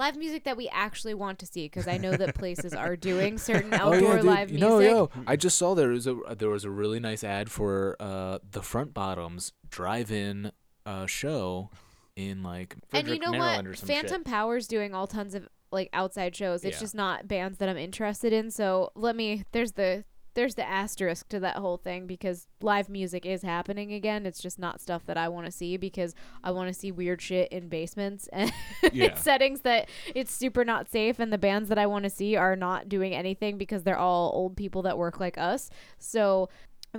Live 0.00 0.16
music 0.16 0.44
that 0.44 0.56
we 0.56 0.66
actually 0.70 1.12
want 1.14 1.38
to 1.40 1.46
see 1.46 1.66
because 1.66 1.86
I 1.86 1.98
know 1.98 2.12
that 2.16 2.34
places 2.34 2.72
are 2.72 2.96
doing 3.10 3.36
certain 3.36 3.74
outdoor 3.74 4.22
live 4.22 4.50
You 4.50 4.58
music. 4.58 4.60
know, 4.60 4.80
yo, 4.80 5.10
I 5.26 5.36
just 5.36 5.58
saw 5.58 5.74
there 5.74 5.90
was 5.90 6.06
a 6.06 6.16
there 6.38 6.48
was 6.48 6.64
a 6.64 6.70
really 6.70 6.98
nice 7.00 7.22
ad 7.22 7.50
for 7.50 7.96
uh 8.00 8.38
the 8.50 8.62
Front 8.62 8.94
Bottoms 8.94 9.52
drive-in 9.68 10.52
uh 10.86 11.04
show 11.06 11.70
in 12.16 12.42
like 12.42 12.76
and 12.92 13.06
you 13.08 13.18
know 13.18 13.30
Maryland 13.32 13.68
what? 13.68 13.78
Phantom 13.78 14.20
shit. 14.20 14.24
Power's 14.24 14.66
doing 14.66 14.94
all 14.94 15.06
tons 15.06 15.34
of 15.34 15.46
like 15.70 15.90
outside 15.92 16.34
shows. 16.34 16.64
It's 16.64 16.76
Yeah. 16.76 16.80
just 16.80 16.94
not 16.94 17.28
bands 17.28 17.58
that 17.58 17.68
I'm 17.68 17.76
interested 17.76 18.32
in. 18.32 18.50
So 18.50 18.90
let 18.94 19.14
me. 19.14 19.44
There's 19.52 19.72
the 19.72 20.04
there's 20.34 20.54
the 20.54 20.68
asterisk 20.68 21.28
to 21.30 21.40
that 21.40 21.56
whole 21.56 21.76
thing 21.76 22.06
because 22.06 22.46
live 22.62 22.88
music 22.88 23.26
is 23.26 23.42
happening 23.42 23.92
again. 23.92 24.26
It's 24.26 24.40
just 24.40 24.58
not 24.58 24.80
stuff 24.80 25.04
that 25.06 25.16
I 25.16 25.28
want 25.28 25.46
to 25.46 25.52
see 25.52 25.76
because 25.76 26.14
I 26.44 26.50
want 26.52 26.68
to 26.68 26.74
see 26.74 26.92
weird 26.92 27.20
shit 27.20 27.50
in 27.52 27.68
basements 27.68 28.28
and 28.32 28.52
Yeah. 28.92 29.14
settings 29.14 29.62
that 29.62 29.88
it's 30.14 30.32
super 30.32 30.64
not 30.64 30.88
safe. 30.90 31.18
And 31.18 31.32
the 31.32 31.38
bands 31.38 31.68
that 31.68 31.78
I 31.78 31.86
want 31.86 32.04
to 32.04 32.10
see 32.10 32.36
are 32.36 32.56
not 32.56 32.88
doing 32.88 33.14
anything 33.14 33.58
because 33.58 33.82
they're 33.82 33.98
all 33.98 34.30
old 34.34 34.56
people 34.56 34.82
that 34.82 34.98
work 34.98 35.18
like 35.20 35.36
us. 35.36 35.68
So 35.98 36.48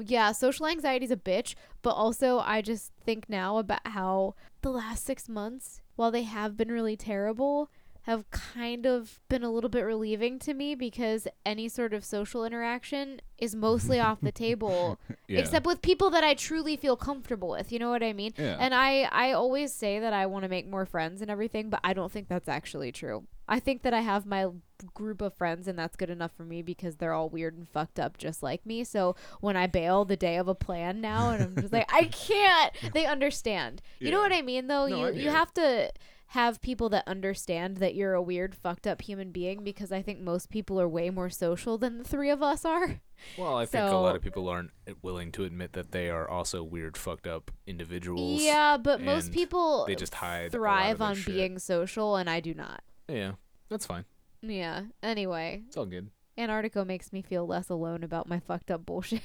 yeah, 0.05 0.31
social 0.31 0.67
anxiety 0.67 1.05
is 1.05 1.11
a 1.11 1.17
bitch, 1.17 1.53
but 1.81 1.91
also 1.91 2.39
I 2.39 2.61
just 2.61 2.91
think 3.03 3.29
now 3.29 3.57
about 3.57 3.85
how 3.85 4.35
the 4.61 4.69
last 4.69 5.03
six 5.05 5.27
months, 5.27 5.81
while 5.97 6.11
they 6.11 6.23
have 6.23 6.55
been 6.55 6.71
really 6.71 6.95
terrible, 6.95 7.69
have 8.05 8.29
kind 8.31 8.85
of 8.87 9.19
been 9.29 9.43
a 9.43 9.51
little 9.51 9.69
bit 9.69 9.81
relieving 9.81 10.39
to 10.39 10.53
me 10.55 10.73
because 10.73 11.27
any 11.45 11.69
sort 11.69 11.93
of 11.93 12.03
social 12.03 12.43
interaction 12.43 13.21
is 13.37 13.55
mostly 13.55 13.99
off 13.99 14.19
the 14.21 14.31
table 14.31 14.99
Yeah. 15.27 15.39
except 15.39 15.65
with 15.65 15.81
people 15.81 16.09
that 16.09 16.23
I 16.23 16.33
truly 16.33 16.75
feel 16.75 16.95
comfortable 16.97 17.49
with. 17.49 17.71
You 17.71 17.79
know 17.79 17.89
what 17.89 18.03
I 18.03 18.11
mean? 18.13 18.33
Yeah. 18.37 18.57
And 18.59 18.73
I 18.73 19.03
I 19.11 19.31
always 19.33 19.71
say 19.73 19.99
that 19.99 20.13
I 20.13 20.25
want 20.25 20.43
to 20.43 20.49
make 20.49 20.67
more 20.67 20.85
friends 20.85 21.21
and 21.21 21.29
everything, 21.29 21.69
but 21.69 21.79
I 21.83 21.93
don't 21.93 22.11
think 22.11 22.27
that's 22.27 22.49
actually 22.49 22.91
true. 22.91 23.23
I 23.47 23.59
think 23.59 23.81
that 23.83 23.93
I 23.93 23.99
have 24.01 24.25
my 24.25 24.47
group 24.95 25.21
of 25.21 25.35
friends 25.35 25.67
and 25.67 25.77
that's 25.77 25.95
good 25.95 26.09
enough 26.09 26.31
for 26.35 26.43
me 26.43 26.61
because 26.63 26.95
they're 26.95 27.13
all 27.13 27.29
weird 27.29 27.55
and 27.55 27.69
fucked 27.69 27.99
up 27.99 28.17
just 28.17 28.41
like 28.41 28.65
me. 28.65 28.83
So 28.83 29.15
when 29.41 29.55
I 29.55 29.67
bail 29.67 30.05
the 30.05 30.17
day 30.17 30.37
of 30.37 30.47
a 30.47 30.55
plan 30.55 31.01
now 31.01 31.29
and 31.31 31.43
I'm 31.43 31.55
just 31.55 31.71
like 31.73 31.89
I 31.93 32.05
can't, 32.11 32.73
they 32.93 33.05
understand. 33.05 33.81
You 33.99 34.09
know 34.11 34.19
what 34.21 34.33
I 34.33 34.41
mean 34.41 34.67
though? 34.67 34.87
No, 34.87 34.95
you 34.97 35.05
I 35.05 35.09
you 35.11 35.29
have 35.29 35.53
to 35.55 35.91
have 36.31 36.61
people 36.61 36.87
that 36.87 37.05
understand 37.07 37.75
that 37.77 37.93
you're 37.93 38.13
a 38.13 38.21
weird 38.21 38.55
fucked 38.55 38.87
up 38.87 39.01
human 39.01 39.31
being 39.31 39.65
because 39.65 39.91
I 39.91 40.01
think 40.01 40.21
most 40.21 40.49
people 40.49 40.79
are 40.79 40.87
way 40.87 41.09
more 41.09 41.29
social 41.29 41.77
than 41.77 41.97
the 41.97 42.05
three 42.05 42.29
of 42.29 42.41
us 42.41 42.63
are. 42.63 43.01
Well, 43.37 43.57
I 43.57 43.65
think 43.65 43.83
a 43.83 43.97
lot 43.97 44.15
of 44.15 44.21
people 44.21 44.47
aren't 44.47 44.71
eh, 44.87 44.93
willing 45.01 45.33
to 45.33 45.43
admit 45.43 45.73
that 45.73 45.91
they 45.91 46.09
are 46.09 46.27
also 46.27 46.63
weird, 46.63 46.95
fucked 46.95 47.27
up 47.27 47.51
individuals. 47.67 48.41
Yeah, 48.41 48.77
but 48.77 49.01
most 49.01 49.33
people 49.33 49.83
they 49.85 49.95
just 49.95 50.15
hide 50.15 50.37
a 50.37 50.41
lot 50.41 50.45
of 50.45 50.51
thrive 50.53 51.01
on 51.01 51.15
shit. 51.17 51.25
being 51.25 51.59
social, 51.59 52.15
and 52.15 52.29
I 52.29 52.39
do 52.39 52.53
not. 52.53 52.81
Yeah, 53.09 53.33
that's 53.69 53.85
fine. 53.85 54.05
Yeah. 54.41 54.83
Anyway, 55.03 55.63
It's 55.67 55.75
all 55.75 55.85
good. 55.85 56.11
Antarctigo 56.37 56.85
makes 56.85 57.11
me 57.13 57.21
feel 57.21 57.45
less 57.45 57.69
alone 57.69 58.03
about 58.03 58.27
my 58.27 58.39
fucked 58.39 58.71
up 58.71 58.85
bullshit. 58.85 59.21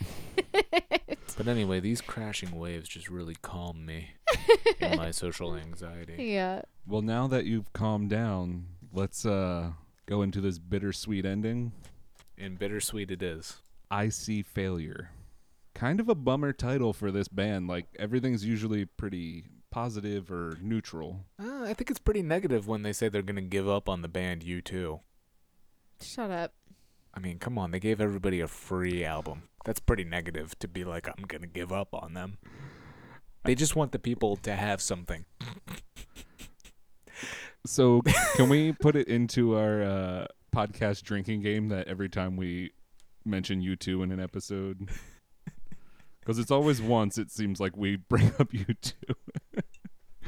But 1.36 1.48
anyway, 1.48 1.80
these 1.80 2.00
crashing 2.00 2.52
waves 2.58 2.88
just 2.88 3.10
really 3.10 3.34
calm 3.42 3.84
me 3.84 4.08
in 4.80 4.96
my 4.96 5.10
social 5.10 5.54
anxiety. 5.56 6.24
yeah. 6.24 6.62
Well, 6.86 7.02
now 7.02 7.26
that 7.26 7.44
you've 7.44 7.72
calmed 7.74 8.08
down, 8.10 8.66
let's 8.92 9.26
uh 9.26 9.72
go 10.06 10.22
into 10.22 10.40
this 10.40 10.58
bittersweet 10.58 11.26
ending. 11.26 11.72
And 12.38 12.58
bittersweet 12.58 13.10
it 13.10 13.22
is. 13.22 13.56
I 13.90 14.08
see 14.08 14.42
failure. 14.42 15.10
Kind 15.74 16.00
of 16.00 16.08
a 16.08 16.14
bummer 16.14 16.52
title 16.52 16.92
for 16.94 17.10
this 17.10 17.28
band. 17.28 17.68
Like 17.68 17.86
everything's 17.98 18.44
usually 18.46 18.84
pretty 18.86 19.44
positive 19.70 20.30
or 20.32 20.56
neutral. 20.62 21.20
Uh, 21.38 21.64
I 21.64 21.74
think 21.74 21.90
it's 21.90 21.98
pretty 21.98 22.22
negative 22.22 22.66
when 22.66 22.82
they 22.82 22.92
say 22.94 23.08
they're 23.10 23.20
gonna 23.22 23.42
give 23.42 23.68
up 23.68 23.88
on 23.90 24.00
the 24.02 24.08
band 24.08 24.42
U2. 24.42 25.00
Shut 26.00 26.30
up. 26.30 26.52
I 27.16 27.18
mean, 27.18 27.38
come 27.38 27.56
on, 27.56 27.70
they 27.70 27.80
gave 27.80 28.00
everybody 28.00 28.40
a 28.40 28.48
free 28.48 29.02
album. 29.02 29.44
That's 29.64 29.80
pretty 29.80 30.04
negative 30.04 30.56
to 30.58 30.68
be 30.68 30.84
like, 30.84 31.08
I'm 31.08 31.24
gonna 31.26 31.46
give 31.46 31.72
up 31.72 31.94
on 31.94 32.12
them. 32.12 32.36
They 33.44 33.54
just 33.54 33.74
want 33.74 33.92
the 33.92 33.98
people 33.98 34.36
to 34.36 34.54
have 34.54 34.82
something. 34.82 35.24
So, 37.66 38.02
can 38.36 38.48
we 38.48 38.72
put 38.72 38.94
it 38.94 39.08
into 39.08 39.56
our 39.56 39.82
uh, 39.82 40.26
podcast 40.54 41.02
drinking 41.02 41.42
game 41.42 41.68
that 41.70 41.88
every 41.88 42.08
time 42.08 42.36
we 42.36 42.70
mention 43.24 43.60
U2 43.60 44.04
in 44.04 44.12
an 44.12 44.20
episode? 44.20 44.88
Because 46.20 46.38
it's 46.38 46.50
always 46.50 46.80
once, 46.80 47.18
it 47.18 47.30
seems 47.30 47.60
like 47.60 47.76
we 47.76 47.96
bring 47.96 48.32
up 48.38 48.52
you 48.52 48.66
two. 48.80 49.14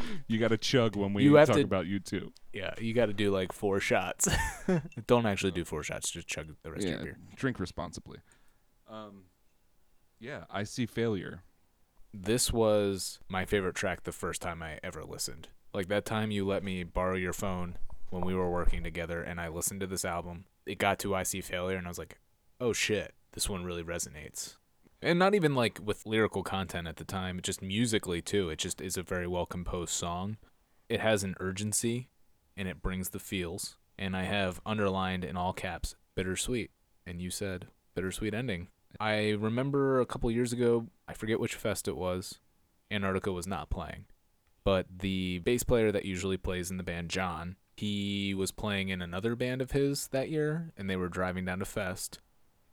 you 0.28 0.38
got 0.38 0.48
to 0.48 0.58
chug 0.58 0.96
when 0.96 1.12
we 1.14 1.24
You 1.24 1.34
have 1.36 1.48
talk 1.48 1.56
to- 1.56 1.62
about 1.62 1.86
U2. 1.86 2.30
Yeah, 2.52 2.74
you 2.80 2.94
got 2.94 3.06
to 3.06 3.12
do 3.12 3.30
like 3.30 3.52
four 3.52 3.80
shots. 3.80 4.28
Don't 5.06 5.26
actually 5.26 5.52
do 5.52 5.64
four 5.64 5.82
shots. 5.82 6.10
Just 6.10 6.26
chug 6.28 6.54
the 6.62 6.70
rest 6.72 6.84
of 6.86 6.90
your 6.92 7.02
beer. 7.02 7.18
drink 7.36 7.60
responsibly. 7.60 8.18
Um, 8.88 9.24
yeah, 10.18 10.44
I 10.50 10.64
see 10.64 10.86
failure. 10.86 11.42
This 12.12 12.52
was 12.52 13.18
my 13.28 13.44
favorite 13.44 13.74
track 13.74 14.02
the 14.04 14.12
first 14.12 14.40
time 14.42 14.62
I 14.62 14.80
ever 14.82 15.04
listened. 15.04 15.48
Like 15.74 15.88
that 15.88 16.04
time 16.06 16.30
you 16.30 16.46
let 16.46 16.64
me 16.64 16.82
borrow 16.82 17.16
your 17.16 17.34
phone 17.34 17.76
when 18.10 18.24
we 18.24 18.34
were 18.34 18.50
working 18.50 18.82
together 18.82 19.22
and 19.22 19.38
I 19.40 19.48
listened 19.48 19.80
to 19.80 19.86
this 19.86 20.04
album. 20.04 20.46
It 20.66 20.78
got 20.78 20.98
to 21.00 21.14
I 21.14 21.22
See 21.22 21.42
Failure 21.42 21.76
and 21.76 21.86
I 21.86 21.90
was 21.90 21.98
like, 21.98 22.18
"Oh 22.60 22.72
shit, 22.72 23.14
this 23.32 23.48
one 23.48 23.64
really 23.64 23.82
resonates." 23.84 24.56
And 25.00 25.18
not 25.18 25.34
even 25.34 25.54
like 25.54 25.78
with 25.82 26.06
lyrical 26.06 26.42
content 26.42 26.88
at 26.88 26.96
the 26.96 27.04
time, 27.04 27.40
just 27.42 27.62
musically 27.62 28.20
too. 28.20 28.50
It 28.50 28.58
just 28.58 28.80
is 28.80 28.96
a 28.96 29.02
very 29.02 29.26
well 29.26 29.46
composed 29.46 29.92
song. 29.92 30.38
It 30.88 31.00
has 31.00 31.22
an 31.22 31.36
urgency 31.38 32.08
and 32.56 32.66
it 32.66 32.82
brings 32.82 33.10
the 33.10 33.18
feels. 33.18 33.76
And 33.96 34.16
I 34.16 34.24
have 34.24 34.60
underlined 34.66 35.24
in 35.24 35.36
all 35.36 35.52
caps 35.52 35.94
bittersweet. 36.14 36.70
And 37.06 37.20
you 37.20 37.30
said 37.30 37.68
bittersweet 37.94 38.34
ending. 38.34 38.68
I 38.98 39.30
remember 39.30 40.00
a 40.00 40.06
couple 40.06 40.30
years 40.30 40.52
ago, 40.52 40.86
I 41.06 41.12
forget 41.14 41.40
which 41.40 41.54
fest 41.54 41.88
it 41.88 41.96
was, 41.96 42.40
Antarctigo 42.90 43.34
was 43.34 43.46
not 43.46 43.70
playing. 43.70 44.06
But 44.64 44.86
the 44.98 45.38
bass 45.38 45.62
player 45.62 45.92
that 45.92 46.04
usually 46.04 46.36
plays 46.36 46.70
in 46.70 46.76
the 46.76 46.82
band, 46.82 47.10
John, 47.10 47.56
he 47.76 48.34
was 48.34 48.50
playing 48.50 48.88
in 48.88 49.00
another 49.00 49.36
band 49.36 49.62
of 49.62 49.70
his 49.70 50.08
that 50.08 50.30
year, 50.30 50.72
and 50.76 50.90
they 50.90 50.96
were 50.96 51.08
driving 51.08 51.44
down 51.44 51.60
to 51.60 51.64
Fest, 51.64 52.18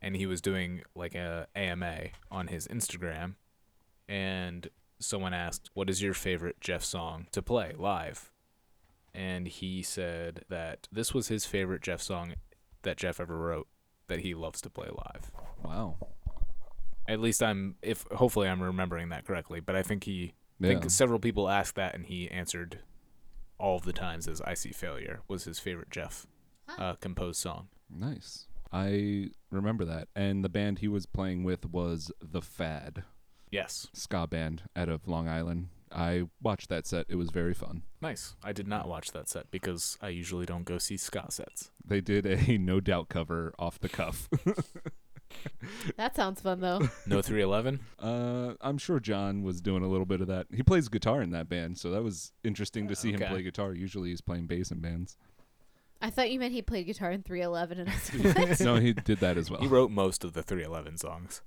and 0.06 0.16
he 0.16 0.26
was 0.28 0.40
doing 0.40 0.84
like 0.96 1.16
a 1.16 1.48
AMA 1.56 2.10
on 2.32 2.48
his 2.48 2.68
Instagram, 2.68 3.34
and 4.08 4.70
someone 5.00 5.34
asked, 5.34 5.70
"What 5.74 5.90
is 5.90 6.02
your 6.02 6.14
favorite 6.14 6.62
Jeff 6.62 6.84
song 6.84 7.28
to 7.32 7.42
play 7.42 7.74
live?" 7.78 8.32
And 9.14 9.48
he 9.48 9.82
said 9.82 10.44
that 10.50 10.88
this 10.92 11.14
was 11.14 11.28
his 11.30 11.46
favorite 11.46 11.82
Jeff 11.82 12.02
song 12.02 12.36
that 12.84 12.98
Jeff 12.98 13.20
ever 13.20 13.38
wrote 13.38 13.68
that 14.08 14.20
he 14.20 14.34
loves 14.36 14.62
to 14.62 14.70
play 14.70 14.90
live. 14.90 15.32
Wow. 15.64 15.98
At 17.08 17.20
least 17.20 17.42
I'm 17.42 17.76
if 17.82 18.06
hopefully 18.12 18.48
I'm 18.48 18.62
remembering 18.62 19.10
that 19.10 19.26
correctly, 19.26 19.60
but 19.60 19.76
I 19.76 19.84
think 19.84 20.04
he 20.04 20.34
I 20.62 20.68
Yeah. 20.68 20.80
think 20.80 20.92
several 20.92 21.20
people 21.20 21.50
asked 21.50 21.76
that 21.76 21.96
and 21.96 22.06
he 22.06 22.30
answered 22.30 22.80
all 23.58 23.78
of 23.78 23.84
the 23.86 23.94
times 23.94 24.28
as 24.28 24.42
I 24.42 24.54
see 24.54 24.72
failure 24.72 25.22
was 25.28 25.46
his 25.46 25.60
favorite 25.60 25.90
Jeff 25.90 26.28
uh, 26.78 26.96
composed 26.96 27.40
song. 27.40 27.70
Nice. 27.90 28.48
I 28.76 29.30
remember 29.52 29.86
that. 29.86 30.10
And 30.16 30.44
the 30.44 30.50
band 30.50 30.80
he 30.80 30.88
was 30.88 31.06
playing 31.06 31.44
with 31.46 31.66
was 31.66 32.12
The 32.22 32.42
Fad, 32.42 33.04
Yes. 33.52 33.88
ska 33.94 34.28
band 34.28 34.64
out 34.76 34.90
of 34.90 35.08
Long 35.08 35.30
Island. 35.30 35.70
I 35.92 36.24
watched 36.42 36.68
that 36.70 36.86
set. 36.86 37.06
It 37.08 37.16
was 37.16 37.30
very 37.30 37.54
fun. 37.54 37.84
Nice. 38.02 38.36
I 38.44 38.52
did 38.52 38.68
not 38.68 38.90
watch 38.90 39.12
that 39.14 39.30
set 39.30 39.50
because 39.50 39.98
I 40.02 40.10
usually 40.10 40.46
don't 40.46 40.66
go 40.66 40.78
see 40.78 40.98
ska 40.98 41.28
sets. 41.32 41.72
They 41.86 42.02
did 42.02 42.26
a 42.26 42.58
No 42.58 42.82
Doubt 42.82 43.08
cover 43.08 43.54
off 43.58 43.80
the 43.80 43.88
cuff. 43.90 44.28
That 45.98 46.16
sounds 46.16 46.40
fun 46.42 46.62
though. 46.62 46.80
No 47.08 47.22
311? 47.22 47.80
uh, 48.00 48.54
I'm 48.62 48.78
sure 48.78 49.00
John 49.00 49.44
was 49.44 49.60
doing 49.60 49.84
a 49.84 49.88
little 49.88 50.06
bit 50.06 50.22
of 50.22 50.28
that. 50.28 50.48
He 50.54 50.64
plays 50.64 50.88
guitar 50.88 51.22
in 51.22 51.32
that 51.32 51.50
band, 51.50 51.78
so 51.78 51.92
that 51.92 52.04
was 52.04 52.32
interesting 52.44 52.88
to 52.88 52.96
see 52.96 53.12
him 53.12 53.20
play 53.20 53.42
guitar. 53.42 53.74
Usually 53.74 54.10
he's 54.10 54.22
playing 54.22 54.48
bass 54.48 54.72
in 54.72 54.80
bands. 54.80 55.18
I 56.06 56.12
thought 56.12 56.30
you 56.30 56.40
meant 56.40 56.54
he 56.54 56.62
played 56.62 56.86
guitar 56.86 57.10
in 57.10 57.24
311 57.24 57.80
and 57.80 57.90
I 57.90 57.94
was 57.94 58.14
like, 58.36 58.38
what? 58.38 58.60
no, 58.60 58.76
he 58.76 58.94
did 58.94 59.20
that 59.22 59.38
as 59.38 59.50
well. 59.50 59.60
He 59.60 59.66
wrote 59.66 59.90
most 59.90 60.24
of 60.24 60.34
the 60.34 60.44
311 60.44 61.00
songs. 61.00 61.42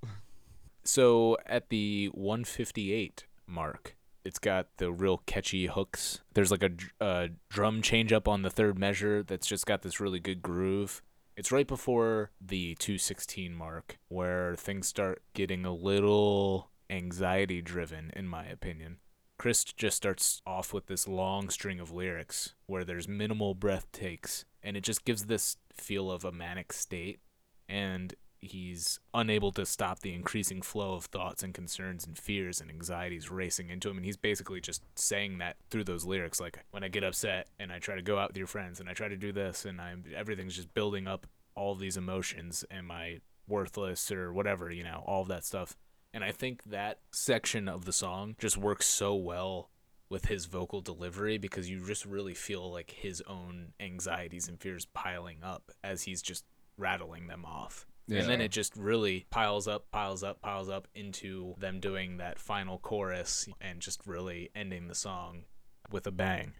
So 0.83 1.37
at 1.47 1.69
the 1.69 2.07
158 2.07 3.27
mark, 3.47 3.95
it's 4.25 4.41
got 4.41 4.67
the 4.79 4.91
real 4.91 5.19
catchy 5.27 5.67
hooks. 5.67 6.23
There's 6.35 6.51
like 6.51 6.65
a, 6.65 6.71
dr- 6.71 6.93
uh 7.01 7.29
drum 7.49 7.83
change 7.83 8.13
up 8.13 8.27
on 8.27 8.43
the 8.43 8.51
third 8.51 8.79
measure 8.79 9.23
that's 9.23 9.47
just 9.47 9.65
got 9.65 9.83
this 9.83 10.01
really 10.01 10.19
good 10.19 10.43
groove. 10.43 11.03
It's 11.37 11.53
right 11.53 11.69
before 11.69 12.33
the 12.41 12.75
216 12.81 13.55
mark 13.55 13.99
where 14.09 14.57
things 14.57 14.89
start 14.89 15.23
getting 15.35 15.65
a 15.65 15.73
little 15.73 16.71
anxiety 16.91 17.63
driven, 17.63 18.11
in 18.17 18.27
my 18.27 18.45
opinion. 18.47 18.97
Chris 19.39 19.65
just 19.65 19.97
starts 19.97 20.43
off 20.45 20.73
with 20.73 20.87
this 20.87 21.07
long 21.07 21.49
string 21.49 21.79
of 21.79 21.93
lyrics 21.93 22.55
where 22.67 22.85
there's 22.85 23.07
minimal 23.07 23.55
breath 23.55 23.91
takes, 23.93 24.45
and 24.63 24.77
it 24.77 24.83
just 24.83 25.05
gives 25.05 25.25
this 25.25 25.57
feel 25.73 26.11
of 26.11 26.25
a 26.25 26.33
manic 26.33 26.73
state 26.73 27.21
and 27.69 28.15
he's 28.41 29.01
unable 29.15 29.51
to 29.53 29.67
stop 29.67 30.01
the 30.01 30.15
increasing 30.15 30.63
flow 30.63 30.95
of 30.95 31.07
thoughts 31.07 31.43
and 31.43 31.55
concerns 31.55 32.07
and 32.07 32.17
fears 32.17 32.61
and 32.61 32.71
anxieties 32.71 33.31
racing 33.31 33.69
into 33.69 33.91
him 33.91 33.97
and 33.97 34.07
he's 34.07 34.17
basically 34.17 34.61
just 34.61 34.83
saying 34.95 35.39
that 35.39 35.57
through 35.71 35.83
those 35.83 36.05
lyrics 36.05 36.41
like 36.41 36.61
when 36.71 36.85
i 36.85 36.89
get 36.89 37.03
upset 37.03 37.49
and 37.59 37.73
i 37.73 37.79
try 37.79 37.97
to 37.97 38.03
go 38.03 38.17
out 38.17 38.31
with 38.31 38.37
your 38.37 38.47
friends 38.47 38.79
and 38.79 38.89
i 38.89 38.93
try 38.93 39.09
to 39.09 39.17
do 39.17 39.33
this 39.33 39.65
and 39.65 39.81
i'm 39.81 40.05
everything's 40.15 40.55
just 40.55 40.73
building 40.73 41.09
up 41.09 41.27
all 41.57 41.75
these 41.75 41.97
emotions. 41.97 42.65
Am 42.71 42.91
i 42.91 43.21
worthless 43.49 44.13
or 44.13 44.33
whatever 44.33 44.71
you 44.71 44.85
know 44.85 45.03
all 45.07 45.23
of 45.23 45.29
that 45.29 45.45
stuff 45.45 45.77
and 46.13 46.25
i 46.25 46.33
think 46.33 46.63
that 46.65 46.99
section 47.11 47.69
of 47.69 47.85
the 47.85 47.93
song 47.93 48.35
just 48.39 48.57
works 48.57 48.87
so 48.87 49.15
well 49.15 49.71
with 50.11 50.27
his 50.27 50.47
vocal 50.47 50.81
delivery 50.81 51.39
because 51.39 51.69
you 51.69 51.85
just 51.87 52.05
really 52.05 52.35
feel 52.35 52.71
like 52.73 52.91
his 52.91 53.23
own 53.27 53.73
anxieties 53.79 54.49
and 54.49 54.61
fears 54.61 54.87
piling 54.95 55.39
up 55.43 55.71
as 55.85 56.03
he's 56.03 56.23
just 56.23 56.45
rattling 56.77 57.27
them 57.27 57.45
off. 57.45 57.87
Yeah. 58.07 58.21
And 58.21 58.29
then 58.29 58.41
it 58.41 58.51
just 58.51 58.75
really 58.75 59.27
piles 59.29 59.69
up, 59.69 59.91
piles 59.91 60.23
up, 60.23 60.41
piles 60.41 60.71
up 60.71 60.89
into 60.95 61.55
them 61.59 61.79
doing 61.79 62.17
that 62.17 62.39
final 62.39 62.79
chorus 62.79 63.47
and 63.61 63.81
just 63.81 64.01
really 64.07 64.51
ending 64.55 64.89
the 64.89 64.95
song 64.95 65.43
with 65.91 66.07
a 66.07 66.11
bang. 66.11 66.55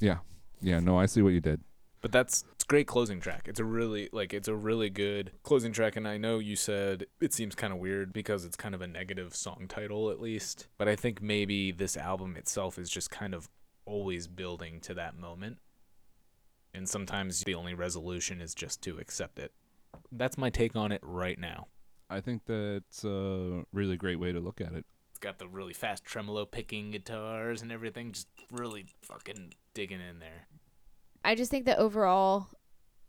Yeah. 0.00 0.18
Yeah, 0.60 0.80
no, 0.80 0.98
I 0.98 1.06
see 1.06 1.22
what 1.22 1.32
you 1.32 1.40
did. 1.40 1.60
But 2.00 2.10
that's 2.10 2.44
great 2.70 2.86
closing 2.86 3.18
track. 3.18 3.48
It's 3.48 3.58
a 3.58 3.64
really 3.64 4.08
like 4.12 4.32
it's 4.32 4.46
a 4.46 4.54
really 4.54 4.90
good 4.90 5.32
closing 5.42 5.72
track 5.72 5.96
and 5.96 6.06
I 6.06 6.18
know 6.18 6.38
you 6.38 6.54
said 6.54 7.06
it 7.20 7.34
seems 7.34 7.56
kind 7.56 7.72
of 7.72 7.80
weird 7.80 8.12
because 8.12 8.44
it's 8.44 8.54
kind 8.54 8.76
of 8.76 8.80
a 8.80 8.86
negative 8.86 9.34
song 9.34 9.66
title 9.68 10.08
at 10.08 10.20
least, 10.20 10.68
but 10.78 10.86
I 10.86 10.94
think 10.94 11.20
maybe 11.20 11.72
this 11.72 11.96
album 11.96 12.36
itself 12.36 12.78
is 12.78 12.88
just 12.88 13.10
kind 13.10 13.34
of 13.34 13.50
always 13.86 14.28
building 14.28 14.78
to 14.82 14.94
that 14.94 15.18
moment. 15.18 15.58
And 16.72 16.88
sometimes 16.88 17.40
the 17.40 17.56
only 17.56 17.74
resolution 17.74 18.40
is 18.40 18.54
just 18.54 18.80
to 18.82 18.98
accept 18.98 19.40
it. 19.40 19.50
That's 20.12 20.38
my 20.38 20.48
take 20.48 20.76
on 20.76 20.92
it 20.92 21.00
right 21.02 21.40
now. 21.40 21.66
I 22.08 22.20
think 22.20 22.42
that's 22.46 23.02
a 23.04 23.64
really 23.72 23.96
great 23.96 24.20
way 24.20 24.30
to 24.30 24.38
look 24.38 24.60
at 24.60 24.74
it. 24.74 24.84
It's 25.10 25.18
got 25.18 25.40
the 25.40 25.48
really 25.48 25.74
fast 25.74 26.04
tremolo 26.04 26.44
picking 26.44 26.92
guitars 26.92 27.62
and 27.62 27.72
everything 27.72 28.12
just 28.12 28.28
really 28.52 28.86
fucking 29.02 29.54
digging 29.74 30.00
in 30.00 30.20
there. 30.20 30.46
I 31.24 31.34
just 31.34 31.50
think 31.50 31.66
that 31.66 31.78
overall, 31.78 32.48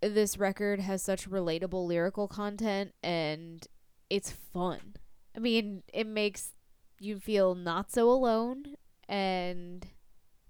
this 0.02 0.38
record 0.38 0.80
has 0.80 1.02
such 1.02 1.30
relatable 1.30 1.86
lyrical 1.88 2.28
content 2.28 2.94
and 3.03 3.65
it's 4.10 4.32
fun. 4.32 4.95
I 5.36 5.40
mean, 5.40 5.84
it 5.94 6.07
makes 6.07 6.53
you 6.99 7.19
feel 7.19 7.56
not 7.56 7.91
so 7.91 8.10
alone 8.10 8.76
and 9.07 9.86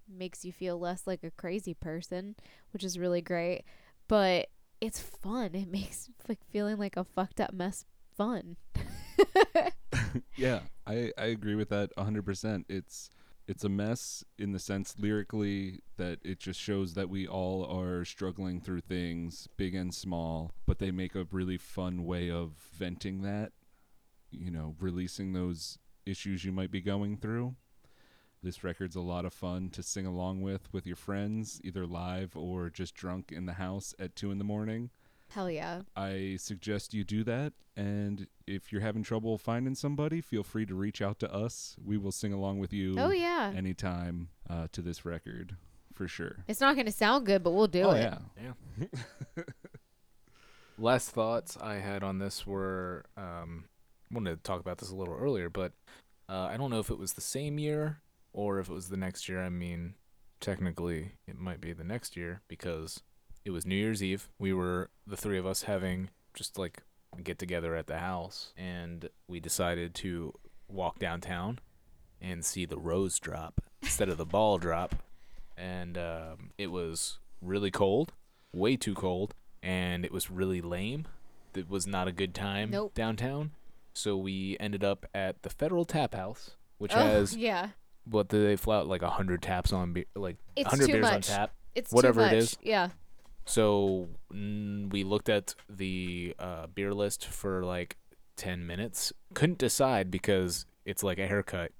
makes 0.09 0.43
you 0.43 0.51
feel 0.51 0.79
less 0.79 1.05
like 1.05 1.23
a 1.23 1.31
crazy 1.31 1.73
person, 1.73 2.35
which 2.71 2.83
is 2.83 2.97
really 2.97 3.21
great. 3.21 3.63
But 4.07 4.47
it's 4.79 4.99
fun. 4.99 5.53
It 5.53 5.67
makes 5.71 6.09
like 6.27 6.39
feeling 6.51 6.77
like 6.77 6.97
a 6.97 7.03
fucked 7.03 7.39
up 7.39 7.53
mess 7.53 7.85
fun. 8.15 8.57
Yeah, 10.35 10.61
I, 10.87 11.11
I 11.17 11.25
agree 11.25 11.55
with 11.55 11.69
that 11.69 11.91
100%. 11.97 12.65
It's 12.69 13.09
it's 13.51 13.65
a 13.65 13.69
mess 13.69 14.23
in 14.39 14.53
the 14.53 14.59
sense 14.59 14.95
lyrically 14.97 15.81
that 15.97 16.19
it 16.23 16.39
just 16.39 16.57
shows 16.57 16.93
that 16.93 17.09
we 17.09 17.27
all 17.27 17.65
are 17.65 18.05
struggling 18.05 18.61
through 18.61 18.79
things, 18.79 19.49
big 19.57 19.75
and 19.75 19.93
small, 19.93 20.51
but 20.65 20.79
they 20.79 20.89
make 20.89 21.15
a 21.15 21.27
really 21.31 21.57
fun 21.57 22.05
way 22.05 22.31
of 22.31 22.53
venting 22.73 23.23
that, 23.23 23.51
you 24.31 24.49
know, 24.49 24.73
releasing 24.79 25.33
those 25.33 25.77
issues 26.05 26.45
you 26.45 26.53
might 26.53 26.71
be 26.71 26.79
going 26.79 27.17
through. 27.17 27.53
This 28.41 28.63
record's 28.63 28.95
a 28.95 29.01
lot 29.01 29.25
of 29.25 29.33
fun 29.33 29.69
to 29.71 29.83
sing 29.83 30.05
along 30.05 30.41
with 30.41 30.71
with 30.71 30.87
your 30.87 30.95
friends, 30.95 31.59
either 31.61 31.85
live 31.85 32.37
or 32.37 32.69
just 32.69 32.95
drunk 32.95 33.33
in 33.33 33.47
the 33.47 33.53
house 33.53 33.93
at 33.99 34.15
2 34.15 34.31
in 34.31 34.37
the 34.37 34.45
morning. 34.45 34.91
Hell 35.31 35.49
yeah. 35.49 35.81
I 35.95 36.37
suggest 36.39 36.93
you 36.93 37.03
do 37.03 37.23
that. 37.23 37.53
And 37.77 38.27
if 38.45 38.71
you're 38.71 38.81
having 38.81 39.01
trouble 39.01 39.37
finding 39.37 39.75
somebody, 39.75 40.19
feel 40.19 40.43
free 40.43 40.65
to 40.65 40.75
reach 40.75 41.01
out 41.01 41.19
to 41.19 41.33
us. 41.33 41.77
We 41.83 41.97
will 41.97 42.11
sing 42.11 42.33
along 42.33 42.59
with 42.59 42.73
you 42.73 42.95
Oh 42.97 43.11
yeah. 43.11 43.53
anytime 43.55 44.29
uh, 44.49 44.67
to 44.73 44.81
this 44.81 45.05
record 45.05 45.55
for 45.93 46.07
sure. 46.07 46.43
It's 46.47 46.59
not 46.59 46.75
going 46.75 46.85
to 46.85 46.91
sound 46.91 47.25
good, 47.25 47.43
but 47.43 47.51
we'll 47.51 47.67
do 47.67 47.83
oh, 47.83 47.91
it. 47.91 48.01
yeah. 48.01 48.53
Yeah. 49.37 49.43
Last 50.77 51.11
thoughts 51.11 51.57
I 51.61 51.75
had 51.75 52.03
on 52.03 52.19
this 52.19 52.45
were 52.45 53.05
um, 53.15 53.65
wanted 54.11 54.35
to 54.35 54.43
talk 54.43 54.59
about 54.59 54.79
this 54.79 54.89
a 54.89 54.95
little 54.95 55.13
earlier, 55.13 55.49
but 55.49 55.73
uh, 56.27 56.49
I 56.51 56.57
don't 56.57 56.71
know 56.71 56.79
if 56.79 56.89
it 56.89 56.97
was 56.97 57.13
the 57.13 57.21
same 57.21 57.57
year 57.57 58.01
or 58.33 58.59
if 58.59 58.69
it 58.69 58.73
was 58.73 58.89
the 58.89 58.97
next 58.97 59.29
year. 59.29 59.41
I 59.41 59.49
mean, 59.49 59.93
technically, 60.39 61.13
it 61.27 61.37
might 61.37 61.61
be 61.61 61.71
the 61.71 61.83
next 61.83 62.17
year 62.17 62.41
because 62.47 63.01
it 63.45 63.51
was 63.51 63.65
New 63.65 63.75
Year's 63.75 64.03
Eve. 64.03 64.29
We 64.39 64.53
were 64.53 64.89
the 65.07 65.17
three 65.17 65.37
of 65.37 65.45
us 65.45 65.63
having 65.63 66.09
just 66.33 66.57
like 66.57 66.83
a 67.17 67.21
get 67.21 67.39
together 67.39 67.75
at 67.75 67.87
the 67.87 67.99
house, 67.99 68.53
and 68.57 69.09
we 69.27 69.39
decided 69.39 69.93
to 69.95 70.33
walk 70.69 70.99
downtown 70.99 71.59
and 72.21 72.45
see 72.45 72.65
the 72.65 72.77
rose 72.77 73.19
drop 73.19 73.61
instead 73.81 74.09
of 74.09 74.17
the 74.17 74.25
ball 74.25 74.57
drop. 74.57 74.95
And 75.57 75.97
um, 75.97 76.51
it 76.57 76.67
was 76.67 77.19
really 77.41 77.71
cold, 77.71 78.13
way 78.53 78.75
too 78.77 78.93
cold, 78.93 79.33
and 79.61 80.05
it 80.05 80.11
was 80.11 80.31
really 80.31 80.61
lame. 80.61 81.05
It 81.53 81.69
was 81.69 81.85
not 81.85 82.07
a 82.07 82.11
good 82.11 82.33
time 82.33 82.69
Nope. 82.71 82.93
downtown. 82.93 83.51
So 83.93 84.15
we 84.15 84.55
ended 84.59 84.83
up 84.85 85.05
at 85.13 85.41
the 85.43 85.49
Federal 85.49 85.83
Tap 85.83 86.15
House, 86.15 86.51
which 86.77 86.93
Oh, 86.95 86.99
has 86.99 87.35
yeah. 87.35 87.69
what 88.05 88.29
do 88.29 88.41
they 88.41 88.55
flout 88.55 88.87
like 88.87 89.01
a 89.01 89.09
hundred 89.09 89.41
taps 89.41 89.73
on 89.73 89.91
be- 89.91 90.05
like 90.15 90.37
hundred 90.65 90.87
beers 90.91 91.05
on 91.09 91.21
tap. 91.21 91.51
It's 91.75 91.91
whatever 91.91 92.21
too 92.21 92.25
much. 92.27 92.33
is. 92.35 92.57
Yeah. 92.63 92.89
So 93.45 94.09
mm, 94.33 94.91
we 94.91 95.03
looked 95.03 95.29
at 95.29 95.55
the 95.69 96.35
uh, 96.39 96.67
beer 96.67 96.93
list 96.93 97.25
for 97.25 97.63
like 97.63 97.97
ten 98.35 98.65
minutes. 98.65 99.11
Couldn't 99.33 99.57
decide 99.57 100.09
because 100.11 100.65
it's 100.85 101.03
like 101.03 101.19
a 101.19 101.27
haircut. 101.27 101.71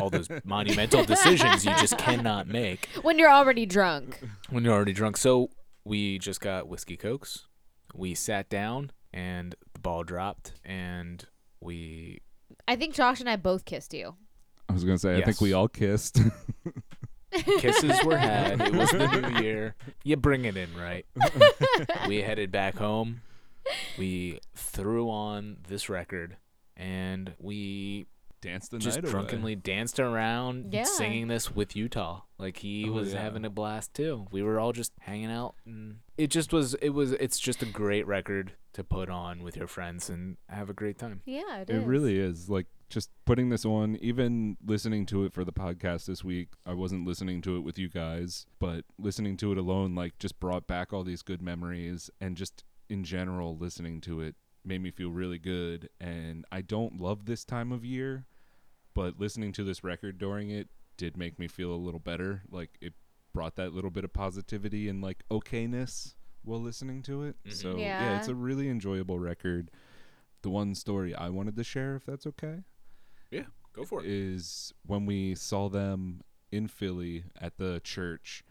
All 0.00 0.10
those 0.10 0.28
monumental 0.44 1.04
decisions 1.04 1.64
you 1.64 1.70
just 1.76 1.96
cannot 1.96 2.48
make 2.48 2.88
When 3.02 3.20
you're 3.20 3.30
already 3.30 3.66
drunk. 3.66 4.20
when 4.50 4.64
you're 4.64 4.72
already 4.74 4.92
drunk. 4.92 5.16
So 5.16 5.50
we 5.84 6.18
just 6.18 6.40
got 6.40 6.66
whiskey 6.68 6.96
cokes. 6.96 7.46
We 7.94 8.14
sat 8.14 8.48
down 8.48 8.90
and 9.12 9.54
the 9.74 9.78
ball 9.80 10.02
dropped 10.02 10.54
and 10.64 11.24
we 11.60 12.20
I 12.66 12.74
think 12.76 12.94
Josh 12.94 13.20
and 13.20 13.28
I 13.28 13.36
both 13.36 13.64
kissed 13.64 13.94
you. 13.94 14.16
I 14.68 14.72
was 14.72 14.82
gonna 14.84 14.98
say, 14.98 15.16
I 15.16 15.22
think 15.22 15.40
we 15.40 15.52
all 15.52 15.68
kissed. 15.68 16.18
kisses 17.58 18.02
were 18.04 18.16
had. 18.16 18.60
It 18.60 18.74
was 18.74 18.90
the 18.90 19.06
new 19.30 19.42
year. 19.42 19.74
You 20.02 20.16
bring 20.16 20.44
it 20.44 20.56
in, 20.56 20.68
right? 20.76 21.06
we 22.08 22.22
headed 22.22 22.50
back 22.52 22.76
home. 22.76 23.22
We 23.98 24.40
threw 24.54 25.08
on 25.10 25.56
this 25.68 25.88
record 25.88 26.36
and 26.76 27.32
we 27.38 28.06
Danced 28.40 28.72
the 28.72 28.78
just 28.78 28.98
night 28.98 29.04
away. 29.04 29.10
drunkenly 29.10 29.54
danced 29.56 29.98
around 29.98 30.74
Yeah. 30.74 30.82
singing 30.84 31.28
this 31.28 31.50
with 31.54 31.74
Utah. 31.74 32.20
Like 32.38 32.58
he 32.58 32.86
Oh, 32.86 32.92
was 32.92 33.14
yeah. 33.14 33.22
having 33.22 33.46
a 33.46 33.48
blast 33.48 33.94
too. 33.94 34.26
We 34.30 34.42
were 34.42 34.60
all 34.60 34.72
just 34.72 34.92
hanging 35.00 35.30
out 35.30 35.54
and 35.64 36.00
it 36.18 36.26
just 36.26 36.52
was 36.52 36.74
it 36.74 36.90
was 36.90 37.12
it's 37.12 37.38
just 37.38 37.62
a 37.62 37.66
great 37.66 38.06
record 38.06 38.52
to 38.74 38.84
put 38.84 39.08
on 39.08 39.42
with 39.42 39.56
your 39.56 39.66
friends 39.66 40.10
and 40.10 40.36
have 40.50 40.68
a 40.68 40.74
great 40.74 40.98
time. 40.98 41.22
Yeah, 41.24 41.60
it 41.60 41.70
It 41.70 41.76
is. 41.76 41.84
really 41.84 42.18
is. 42.18 42.50
Like 42.50 42.66
just 42.90 43.10
putting 43.24 43.48
this 43.48 43.64
on, 43.64 43.96
even 43.96 44.56
listening 44.64 45.06
to 45.06 45.24
it 45.24 45.32
for 45.32 45.44
the 45.44 45.52
podcast 45.52 46.06
this 46.06 46.22
week, 46.22 46.48
I 46.66 46.74
wasn't 46.74 47.06
listening 47.06 47.40
to 47.42 47.56
it 47.56 47.60
with 47.60 47.78
you 47.78 47.88
guys, 47.88 48.46
but 48.58 48.84
listening 48.98 49.36
to 49.38 49.52
it 49.52 49.58
alone 49.58 49.94
like 49.94 50.18
just 50.18 50.38
brought 50.40 50.66
back 50.66 50.92
all 50.92 51.02
these 51.04 51.22
good 51.22 51.42
memories 51.42 52.10
and 52.20 52.36
just 52.36 52.64
in 52.88 53.02
general 53.04 53.56
listening 53.56 54.00
to 54.02 54.20
it 54.20 54.34
made 54.64 54.82
me 54.82 54.90
feel 54.90 55.10
really 55.10 55.38
good 55.38 55.88
and 56.00 56.44
I 56.52 56.60
don't 56.62 57.00
love 57.00 57.24
this 57.26 57.44
time 57.44 57.72
of 57.72 57.84
year, 57.84 58.26
but 58.94 59.18
listening 59.18 59.52
to 59.52 59.64
this 59.64 59.82
record 59.82 60.18
during 60.18 60.50
it 60.50 60.68
did 60.96 61.16
make 61.16 61.38
me 61.38 61.48
feel 61.48 61.72
a 61.72 61.76
little 61.76 62.00
better. 62.00 62.42
Like 62.50 62.70
it 62.80 62.92
brought 63.32 63.56
that 63.56 63.72
little 63.74 63.90
bit 63.90 64.04
of 64.04 64.12
positivity 64.12 64.88
and 64.88 65.02
like 65.02 65.24
okayness 65.30 66.14
while 66.44 66.60
listening 66.60 67.02
to 67.02 67.24
it. 67.24 67.36
Mhm. 67.44 67.52
So 67.54 67.76
yeah, 67.78 68.10
Yeah. 68.12 68.18
it's 68.18 68.28
a 68.28 68.34
really 68.34 68.68
enjoyable 68.68 69.18
record. 69.18 69.70
The 70.42 70.50
one 70.50 70.74
story 70.74 71.14
I 71.14 71.30
wanted 71.30 71.56
to 71.56 71.64
share, 71.64 71.96
if 71.96 72.04
that's 72.04 72.26
okay, 72.26 72.64
Go 73.72 73.84
for 73.84 74.00
it. 74.00 74.06
is 74.06 74.72
when 74.86 75.04
we 75.06 75.34
saw 75.34 75.68
them 75.68 76.20
in 76.52 76.68
Philly 76.68 77.24
at 77.40 77.56
the 77.58 77.80
church. 77.82 78.44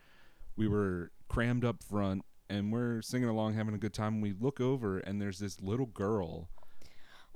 We 0.55 0.68
were 0.68 1.11
crammed 1.30 1.64
up 1.65 1.81
front 1.81 2.23
and 2.49 2.72
we're 2.72 3.01
singing 3.01 3.30
along, 3.30 3.53
having 3.53 3.73
a 3.73 3.77
good 3.77 3.93
time. 3.93 4.19
We 4.22 4.34
look 4.38 4.60
over 4.60 4.99
and 4.99 5.22
there's 5.22 5.39
this 5.39 5.61
little 5.61 5.85
girl, 5.88 6.49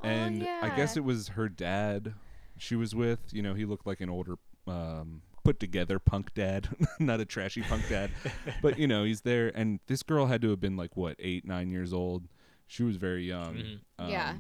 Oh, 0.04 0.08
and 0.08 0.44
I 0.62 0.76
guess 0.76 0.96
it 0.98 1.04
was 1.04 1.30
her 1.30 1.50
dad. 1.50 2.14
She 2.58 2.76
was 2.76 2.94
with, 2.94 3.20
you 3.32 3.42
know, 3.42 3.54
he 3.56 3.66
looked 3.66 3.88
like 3.88 4.02
an 4.02 4.10
older, 4.10 4.36
um, 4.68 5.22
put 5.44 5.60
together 5.60 5.98
punk 5.98 6.34
dad, 6.36 6.68
not 7.00 7.20
a 7.22 7.26
trashy 7.26 7.62
punk 7.62 7.88
dad, 7.90 8.12
but 8.62 8.78
you 8.78 8.86
know, 8.88 9.06
he's 9.06 9.22
there. 9.22 9.48
And 9.56 9.80
this 9.88 10.04
girl 10.04 10.26
had 10.28 10.42
to 10.42 10.50
have 10.52 10.60
been 10.60 10.76
like 10.78 10.96
what 10.98 11.16
eight, 11.20 11.46
nine 11.46 11.72
years 11.72 11.94
old. 11.94 12.28
She 12.68 12.84
was 12.84 12.98
very 12.98 13.24
young. 13.26 13.56
Mhm. 13.56 13.80
Yeah. 14.10 14.36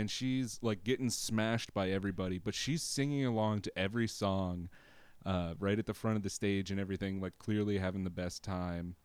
And 0.00 0.10
she's 0.10 0.58
like 0.62 0.82
getting 0.82 1.10
smashed 1.10 1.74
by 1.74 1.90
everybody, 1.90 2.38
but 2.38 2.54
she's 2.54 2.82
singing 2.82 3.26
along 3.26 3.60
to 3.60 3.78
every 3.78 4.08
song, 4.08 4.70
uh, 5.26 5.52
right 5.58 5.78
at 5.78 5.84
the 5.84 5.92
front 5.92 6.16
of 6.16 6.22
the 6.22 6.30
stage 6.30 6.70
and 6.70 6.80
everything, 6.80 7.20
like 7.20 7.36
clearly 7.38 7.76
having 7.76 8.04
the 8.04 8.08
best 8.08 8.42
time. 8.42 8.96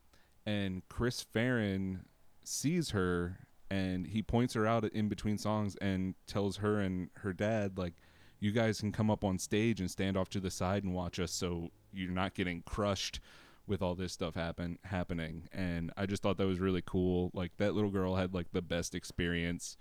And 0.46 0.88
Chris 0.88 1.22
Farren 1.22 2.06
sees 2.46 2.92
her 2.92 3.40
and 3.70 4.08
he 4.08 4.22
points 4.22 4.54
her 4.54 4.66
out 4.66 4.86
in 4.86 5.10
between 5.10 5.38
songs 5.38 5.76
and 5.82 6.16
tells 6.28 6.58
her 6.58 6.80
and 6.80 7.10
her 7.18 7.34
dad 7.34 7.78
like 7.78 7.96
you 8.40 8.54
guys 8.54 8.80
can 8.80 8.94
come 8.94 9.12
up 9.12 9.26
on 9.26 9.38
stage 9.38 9.82
and 9.82 9.92
stand 9.92 10.16
off 10.16 10.30
to 10.30 10.40
the 10.40 10.52
side 10.52 10.86
and 10.86 10.94
watch 10.94 11.20
us 11.20 11.34
so 11.34 11.72
you're 11.92 12.10
not 12.10 12.36
getting 12.36 12.62
crushed 12.62 13.20
with 13.68 13.82
all 13.82 13.96
this 13.96 14.14
stuff 14.14 14.36
happen 14.36 14.80
happening. 14.86 15.50
And 15.52 15.92
i 15.98 16.06
just 16.06 16.24
thought 16.24 16.38
that 16.38 16.48
was 16.48 16.62
really 16.62 16.84
cool. 16.86 17.32
Like 17.34 17.52
that 17.58 17.76
little 17.76 17.92
girl 17.92 18.16
had 18.16 18.34
like 18.34 18.54
the 18.54 18.62
best 18.62 18.96
experience 18.96 19.76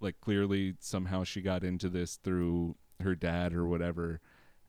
like 0.00 0.20
clearly 0.20 0.74
somehow 0.80 1.24
she 1.24 1.40
got 1.40 1.64
into 1.64 1.88
this 1.88 2.16
through 2.16 2.76
her 3.00 3.14
dad 3.14 3.54
or 3.54 3.66
whatever. 3.66 4.20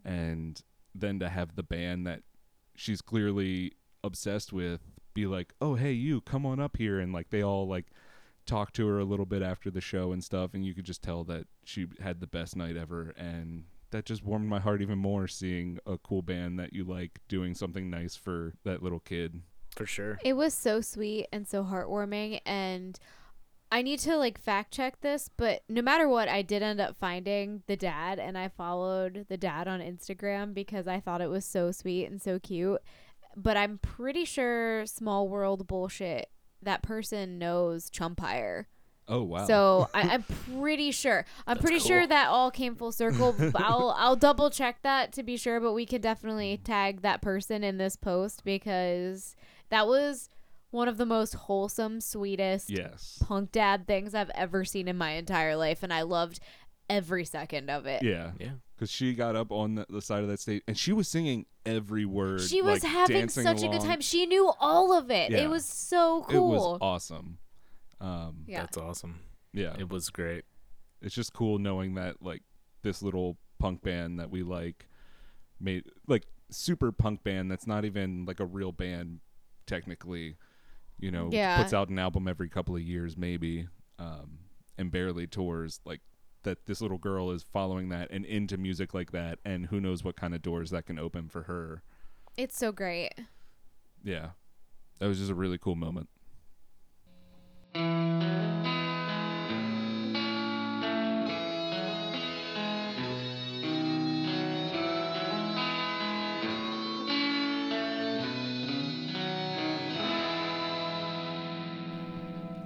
And 0.06 0.62
then 0.94 1.20
to 1.20 1.30
have 1.30 1.56
the 1.56 1.64
band 1.64 2.06
that 2.08 2.22
she's 2.76 3.02
clearly 3.02 3.74
obsessed 4.04 4.52
with 4.52 4.82
be 5.14 5.26
like 5.28 5.54
oh 5.62 5.76
hey 5.76 5.92
you 5.92 6.22
come 6.22 6.46
on 6.46 6.60
up 6.60 6.78
here. 6.78 7.00
And 7.00 7.14
like 7.14 7.30
they 7.30 7.44
all 7.44 7.68
like 7.68 7.88
talk 8.46 8.74
to 8.74 8.88
her 8.88 9.00
a 9.00 9.06
little 9.06 9.26
bit 9.26 9.42
after 9.42 9.72
the 9.72 9.82
show 9.82 10.12
and 10.12 10.24
stuff 10.24 10.54
and 10.54 10.66
you 10.66 10.74
could 10.74 10.86
just 10.86 11.02
tell 11.02 11.24
that 11.24 11.48
she 11.64 11.88
had 12.02 12.20
the 12.20 12.28
best 12.28 12.56
night 12.56 12.76
ever. 12.76 13.14
And 13.18 13.66
that 13.92 14.06
just 14.06 14.24
warmed 14.24 14.50
my 14.50 14.60
heart 14.60 14.82
even 14.82 14.98
more 14.98 15.28
seeing 15.28 15.80
a 15.86 15.98
cool 15.98 16.22
band 16.22 16.60
that 16.60 16.74
you 16.74 16.84
like 16.84 17.20
doing 17.28 17.54
something 17.54 17.90
nice 17.90 18.16
for 18.16 18.56
that 18.64 18.84
little 18.84 19.00
kid. 19.00 19.42
For 19.76 19.86
sure. 19.86 20.20
It 20.24 20.34
was 20.34 20.54
so 20.54 20.82
sweet 20.82 21.28
and 21.32 21.48
so 21.48 21.64
heartwarming 21.64 22.42
and 22.46 23.00
I 23.74 23.82
need 23.82 23.98
to 24.02 24.18
like 24.18 24.40
fact 24.40 24.72
check 24.72 25.02
this, 25.02 25.32
but 25.36 25.64
no 25.68 25.82
matter 25.82 26.08
what, 26.08 26.30
I 26.30 26.44
did 26.44 26.62
end 26.62 26.80
up 26.80 26.96
finding 26.96 27.64
the 27.66 27.76
dad 27.76 28.20
and 28.20 28.38
I 28.38 28.48
followed 28.48 29.26
the 29.30 29.36
dad 29.36 29.68
on 29.68 29.80
Instagram 29.80 30.54
because 30.54 30.88
I 30.88 31.00
thought 31.00 31.22
it 31.22 31.30
was 31.32 31.44
so 31.44 31.72
sweet 31.72 32.06
and 32.06 32.22
so 32.22 32.38
cute. 32.38 32.82
But 33.36 33.58
I'm 33.58 33.80
pretty 33.80 34.26
sure 34.26 34.86
small 34.86 35.28
world 35.28 35.66
bullshit 35.66 36.30
that 36.62 36.84
person 36.84 37.40
knows 37.40 37.90
Chumpire. 37.90 38.66
oh 39.08 39.24
wow 39.24 39.48
So 39.48 39.90
I, 39.92 40.02
I'm 40.02 40.24
pretty 40.60 40.92
sure. 40.92 41.26
I'm 41.48 41.56
That's 41.56 41.62
pretty 41.66 41.80
cool. 41.80 41.88
sure 41.88 42.06
that 42.08 42.28
all 42.28 42.52
came 42.52 42.76
full 42.76 42.92
circle. 42.92 43.36
I'll 43.56 43.96
I'll 43.98 44.16
double 44.16 44.52
check 44.52 44.84
that 44.84 45.12
to 45.14 45.24
be 45.24 45.36
sure, 45.36 45.60
but 45.60 45.74
we 45.74 45.88
could 45.88 46.04
definitely 46.04 46.58
tag 46.64 47.02
that 47.02 47.24
person 47.24 47.64
in 47.64 47.80
this 47.80 47.96
post 47.96 48.44
because 48.44 49.36
that 49.70 49.88
was 49.88 50.30
one 50.74 50.88
of 50.88 50.98
the 50.98 51.06
most 51.06 51.34
wholesome, 51.36 52.02
sweetest 52.02 52.70
yes 52.70 53.20
punk 53.26 53.52
dad 53.52 53.88
things 53.88 54.14
I've 54.16 54.32
ever 54.32 54.66
seen 54.66 54.88
in 54.88 54.98
my 54.98 55.12
entire 55.12 55.56
life, 55.56 55.84
and 55.84 55.94
I 55.94 56.02
loved 56.02 56.40
every 56.90 57.24
second 57.26 57.70
of 57.70 57.86
it. 57.86 58.04
yeah 58.04 58.32
Yeah. 58.40 58.52
because 58.76 58.92
she 58.92 59.14
got 59.14 59.36
up 59.38 59.52
on 59.52 59.76
the, 59.76 59.86
the 59.90 60.02
side 60.02 60.22
of 60.24 60.28
that 60.30 60.40
stage 60.42 60.62
and 60.68 60.78
she 60.78 60.92
was 60.92 61.08
singing 61.08 61.46
every 61.66 62.06
word 62.06 62.42
She 62.42 62.62
was 62.62 62.84
like, 62.84 62.92
having 62.92 63.20
dancing 63.22 63.44
such 63.44 63.64
a 63.64 63.70
good 63.70 63.80
time. 63.82 64.02
She 64.02 64.26
knew 64.26 64.52
all 64.60 64.92
of 64.98 65.10
it. 65.10 65.32
Yeah. 65.32 65.44
It 65.46 65.50
was 65.50 65.64
so 65.66 66.26
cool. 66.28 66.30
it 66.30 66.34
cool. 66.40 66.50
was 66.50 66.78
awesome 66.82 67.38
um 68.02 68.44
yeah. 68.48 68.62
That's 68.62 68.78
awesome. 68.78 69.20
yeah 69.54 69.76
It 69.80 69.90
was 69.90 70.10
great. 70.10 70.44
it's 71.02 71.16
just 71.16 71.32
cool 71.34 71.58
knowing 71.58 71.94
that 71.96 72.22
like 72.22 72.42
this 72.82 73.02
little 73.02 73.38
punk 73.60 73.82
band 73.82 74.20
that 74.20 74.30
we 74.30 74.44
like 74.44 74.90
made 75.62 75.86
like 76.08 76.24
super 76.50 76.92
punk 76.92 77.24
band 77.24 77.50
that's 77.50 77.66
not 77.66 77.86
even 77.86 78.26
like 78.26 78.42
a 78.42 78.46
real 78.46 78.74
band 78.74 79.22
technically 79.66 80.36
you 81.00 81.12
know 81.12 81.30
Yeah. 81.32 81.58
puts 81.62 81.74
out 81.74 81.90
an 81.90 82.00
album 82.00 82.28
every 82.28 82.50
couple 82.50 82.76
of 82.76 82.82
years 82.82 83.18
maybe 83.18 83.68
um 84.00 84.40
and 84.78 84.92
barely 84.92 85.28
tours 85.28 85.80
like 85.86 86.02
that 86.44 86.66
this 86.66 86.82
little 86.82 86.98
girl 86.98 87.32
is 87.32 87.44
following 87.44 87.90
that 87.90 88.10
and 88.12 88.26
into 88.26 88.58
music 88.58 88.94
like 88.94 89.12
that 89.12 89.40
and 89.46 89.68
who 89.68 89.80
knows 89.80 90.04
what 90.04 90.16
kind 90.16 90.34
of 90.36 90.42
doors 90.42 90.70
that 90.72 90.86
can 90.86 91.00
open 91.00 91.28
for 91.30 91.44
her 91.44 91.84
It's 92.38 92.58
so 92.58 92.72
great. 92.72 93.14
yeah 94.04 94.30
that 95.00 95.08
was 95.08 95.20
just 95.20 95.32
a 95.32 95.36
really 95.36 95.58
cool 95.58 95.76
moment 95.76 96.10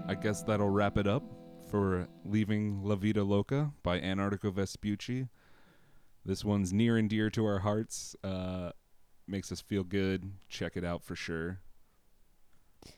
I 0.08 0.16
guess 0.16 0.44
that'll 0.44 0.70
wrap 0.70 0.98
it 0.98 1.08
up 1.08 1.24
for 1.70 2.08
Leaving 2.24 2.82
La 2.84 2.96
Vida 2.96 3.24
Loca 3.24 3.72
by 3.84 4.00
Antarctigo 4.00 4.54
Vespucci. 4.54 5.28
This 6.26 6.44
one's 6.46 6.72
near 6.74 6.98
and 6.98 7.10
dear 7.10 7.30
to 7.32 7.46
our 7.46 7.60
hearts. 7.60 8.16
Uh, 8.24 8.72
makes 9.28 9.52
us 9.52 9.62
feel 9.62 9.84
good. 9.84 10.32
Check 10.50 10.78
it 10.78 10.84
out 10.86 11.04
for 11.04 11.16
sure. 11.16 11.60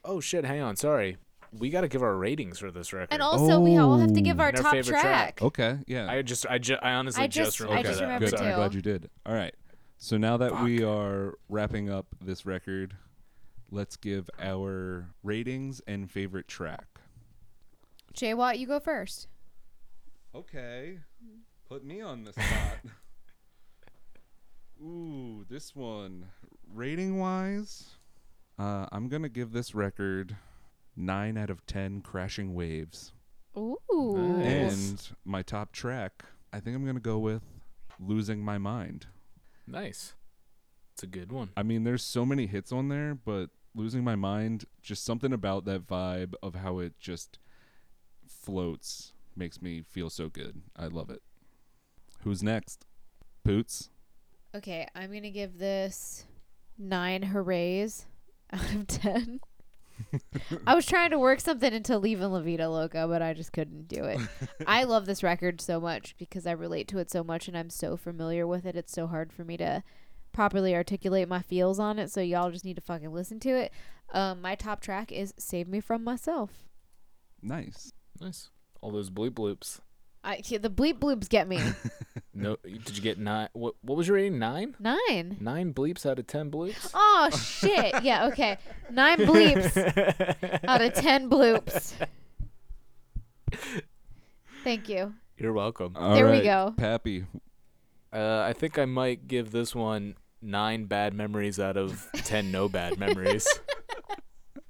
Oh 0.04 0.20
shit! 0.20 0.46
Hang 0.46 0.62
on. 0.62 0.76
Sorry. 0.76 1.18
We 1.52 1.72
got 1.72 1.82
to 1.82 1.88
give 1.88 2.04
our 2.04 2.16
ratings 2.16 2.60
for 2.60 2.70
this 2.70 2.94
record. 2.94 3.08
And 3.12 3.24
also, 3.24 3.60
we 3.60 3.76
all 3.78 3.98
have 3.98 4.14
to 4.14 4.22
give 4.22 4.40
Oh. 4.40 4.44
our 4.44 4.50
And 4.50 4.58
our 4.58 4.64
top 4.64 4.72
favorite 4.74 4.92
track. 5.02 5.38
track. 5.38 5.42
Okay, 5.42 5.78
yeah. 5.88 6.08
I 6.12 6.22
just, 6.22 6.46
I 6.48 6.60
just, 6.60 6.80
I 6.84 6.92
honestly 6.92 7.24
I 7.24 7.28
just, 7.28 7.58
just- 7.58 7.62
I 7.62 7.64
remembered 7.64 7.86
just 7.90 8.00
that. 8.00 8.06
remembered 8.06 8.30
Good. 8.30 8.38
too. 8.38 8.44
I'm 8.46 8.56
glad 8.56 8.74
you 8.76 8.82
did. 8.84 9.10
All 9.26 9.34
right. 9.34 9.56
So 9.98 10.18
now 10.18 10.38
that 10.38 10.62
we 10.64 10.84
are 10.84 11.34
wrapping 11.50 11.90
up 11.90 12.06
this 12.24 12.46
record, 12.46 12.96
let's 13.72 13.96
give 13.98 14.30
our 14.40 15.10
ratings 15.24 15.82
and 15.88 16.10
favorite 16.12 16.48
track. 16.48 16.86
Jay 18.20 18.34
Watt, 18.34 18.60
you 18.60 18.68
go 18.68 18.82
first. 18.82 19.30
Okay. 20.36 21.00
Put 21.70 21.86
me 21.86 22.02
on 22.02 22.26
the 22.26 22.34
spot. 22.34 22.80
Ooh, 24.84 25.46
this 25.50 25.74
one. 25.74 26.26
Rating 26.70 27.18
wise, 27.18 27.92
uh, 28.60 28.88
I'm 28.92 29.08
going 29.08 29.22
to 29.22 29.30
give 29.30 29.54
this 29.54 29.74
record 29.74 30.36
9 30.98 31.38
out 31.38 31.50
of 31.50 31.66
10 31.66 32.02
crashing 32.02 32.54
waves. 32.54 33.14
Ooh. 33.58 34.36
Nice. 34.38 34.90
And 34.90 35.10
my 35.24 35.42
top 35.42 35.72
track, 35.72 36.26
I 36.52 36.60
think 36.60 36.76
I'm 36.76 36.84
going 36.84 36.98
to 36.98 37.02
go 37.02 37.20
with 37.20 37.44
Losing 38.02 38.42
My 38.42 38.58
Mind. 38.58 39.08
Nice. 39.66 40.16
It's 40.94 41.04
a 41.04 41.08
good 41.08 41.32
one. 41.32 41.52
I 41.56 41.64
mean, 41.64 41.86
there's 41.86 42.04
so 42.04 42.26
many 42.26 42.48
hits 42.48 42.74
on 42.74 42.90
there, 42.90 43.16
but 43.16 43.50
Losing 43.74 44.04
My 44.04 44.18
Mind, 44.18 44.66
just 44.82 45.06
something 45.06 45.32
about 45.32 45.64
that 45.66 45.88
vibe 45.88 46.34
of 46.44 46.56
how 46.56 46.80
it 46.80 47.00
just 47.00 47.40
floats 48.40 49.14
makes 49.36 49.62
me 49.62 49.82
feel 49.82 50.10
so 50.10 50.30
good. 50.30 50.62
I 50.76 50.88
love 50.88 51.10
it. 51.10 51.22
Who's 52.24 52.44
next? 52.44 52.86
Poots? 53.44 53.90
Okay, 54.56 54.88
I'm 54.96 55.14
gonna 55.14 55.30
give 55.30 55.58
this 55.58 56.26
nine 56.78 57.24
hoorays 57.24 58.06
out 58.54 58.74
of 58.74 58.88
ten. 58.88 59.40
I 60.66 60.76
was 60.76 60.86
trying 60.86 61.12
to 61.12 61.20
work 61.20 61.42
something 61.42 61.74
into 61.74 61.98
leaving 61.98 62.32
La 62.32 62.40
Vida 62.40 62.70
Loca, 62.70 63.06
but 63.08 63.22
I 63.22 63.34
just 63.34 63.52
couldn't 63.52 63.88
do 63.88 64.06
it. 64.06 64.20
I 64.68 64.84
love 64.84 65.06
this 65.06 65.24
record 65.24 65.60
so 65.60 65.80
much 65.80 66.16
because 66.18 66.48
I 66.48 66.52
relate 66.52 66.88
to 66.90 67.00
it 67.00 67.12
so 67.12 67.24
much 67.24 67.48
and 67.48 67.58
I'm 67.58 67.70
so 67.70 67.98
familiar 67.98 68.48
with 68.48 68.66
it. 68.66 68.76
It's 68.76 68.94
so 68.94 69.08
hard 69.08 69.34
for 69.34 69.44
me 69.44 69.58
to 69.58 69.84
properly 70.32 70.74
articulate 70.74 71.28
my 71.28 71.42
feels 71.42 71.80
on 71.80 72.00
it, 72.00 72.10
so 72.12 72.22
y'all 72.22 72.52
just 72.52 72.66
need 72.66 72.76
to 72.76 72.82
fucking 72.82 73.12
listen 73.12 73.40
to 73.42 73.50
it. 73.50 73.74
Um, 74.14 74.42
my 74.42 74.56
top 74.56 74.80
track 74.80 75.12
is 75.12 75.34
Save 75.38 75.68
Me 75.68 75.80
From 75.80 76.04
Myself. 76.04 76.66
Nice. 77.42 77.92
Nice. 78.22 78.50
All 78.82 78.92
those 78.92 79.10
bloop 79.10 79.32
bloops. 79.32 79.80
I, 80.24 80.42
yeah, 80.46 80.58
the 80.58 80.70
bleep 80.70 81.00
bloops 81.00 81.30
get 81.30 81.48
me. 81.48 81.62
No, 82.40 82.56
did 82.64 82.96
you 82.96 83.04
get 83.04 83.18
nine? 83.20 83.50
What? 83.52 83.76
What 83.82 83.98
was 83.98 84.08
your 84.08 84.16
rating? 84.16 84.40
Nine? 84.40 84.74
Nine. 84.80 85.36
Nine 85.42 85.74
bleeps 85.74 86.06
out 86.06 86.20
of 86.20 86.28
ten 86.28 86.50
bloops. 86.50 86.90
Oh 86.94 87.30
shit. 87.32 87.96
Yeah, 88.04 88.28
okay. 88.28 88.58
Nine 88.90 89.18
bleeps 89.18 89.76
out 90.66 90.82
of 90.82 90.94
ten 90.94 91.30
bloops. 91.30 91.96
Thank 94.64 94.88
you. 94.88 95.16
You're 95.38 95.52
welcome. 95.52 95.98
All 95.98 96.16
There 96.16 96.32
we 96.32 96.42
go. 96.42 96.74
Pappy. 96.78 97.26
Uh, 98.14 98.44
I 98.48 98.54
think 98.54 98.80
I 98.80 98.86
might 98.86 99.28
give 99.28 99.52
this 99.52 99.76
one 99.76 100.16
nine 100.42 100.86
bad 100.86 101.14
memories 101.14 101.60
out 101.60 101.76
of 101.76 102.08
ten 102.14 102.52
no 102.52 102.70
bad 102.70 102.98
memories. 102.98 103.46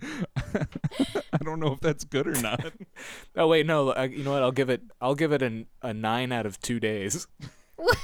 I 1.33 1.37
don't 1.43 1.59
know 1.59 1.73
if 1.73 1.79
that's 1.79 2.03
good 2.03 2.27
or 2.27 2.41
not. 2.41 2.73
Oh 3.35 3.47
wait, 3.47 3.65
no. 3.65 3.91
I, 3.91 4.05
you 4.05 4.23
know 4.23 4.31
what? 4.33 4.43
I'll 4.43 4.51
give 4.51 4.69
it. 4.69 4.81
I'll 4.99 5.15
give 5.15 5.31
it 5.31 5.41
an, 5.41 5.67
a 5.81 5.93
nine 5.93 6.33
out 6.33 6.45
of 6.45 6.59
two 6.59 6.79
days. 6.79 7.25
What? 7.77 7.97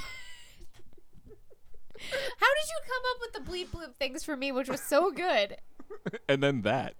How 1.97 2.47
did 2.53 2.67
you 2.69 2.79
come 2.87 3.03
up 3.11 3.17
with 3.19 3.33
the 3.33 3.51
bleep 3.51 3.67
bloop 3.67 3.95
things 3.95 4.23
for 4.23 4.37
me, 4.37 4.53
which 4.53 4.69
was 4.69 4.79
so 4.79 5.11
good? 5.11 5.57
and 6.29 6.41
then 6.41 6.61
that. 6.61 6.95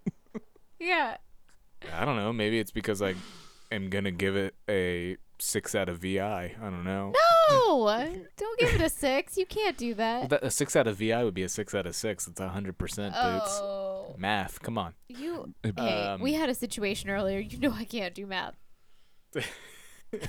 Yeah. 0.80 1.18
I 1.94 2.04
don't 2.04 2.18
know. 2.18 2.34
Maybe 2.34 2.60
it's 2.60 2.72
because 2.72 3.02
I 3.02 3.16
am 3.72 3.90
gonna 3.90 4.12
give 4.12 4.36
it 4.36 4.56
a 4.68 5.18
six 5.40 5.76
out 5.76 5.90
of 5.90 6.00
VI. 6.00 6.56
I 6.60 6.64
don't 6.64 6.84
know. 6.84 7.14
No, 7.50 7.86
don't 8.38 8.60
give 8.60 8.74
it 8.76 8.82
a 8.82 8.90
six. 8.90 9.38
You 9.38 9.46
can't 9.46 9.78
do 9.78 9.94
that. 9.96 10.30
That- 10.30 10.44
A 10.44 10.50
six 10.52 10.76
out 10.76 10.88
of 10.88 10.98
VI 10.98 11.24
would 11.24 11.34
be 11.34 11.44
a 11.44 11.50
six 11.50 11.74
out 11.76 11.86
of 11.86 11.96
six. 11.96 12.28
It's 12.28 12.40
a 12.40 12.50
hundred 12.50 12.78
percent 12.78 13.14
boots. 13.14 13.60
Oh, 13.62 14.16
Math. 14.18 14.62
Come 14.62 14.78
on. 14.78 14.94
you. 15.10 15.54
It- 15.64 15.74
Hey, 15.78 16.04
Um, 16.08 16.22
we 16.22 16.34
had 16.34 16.50
a 16.50 16.56
situation 16.56 17.10
earlier. 17.10 17.40
You 17.40 17.60
know 17.60 17.72
I 17.74 17.84
can't 17.86 18.14
do 18.14 18.26
math. 18.26 18.56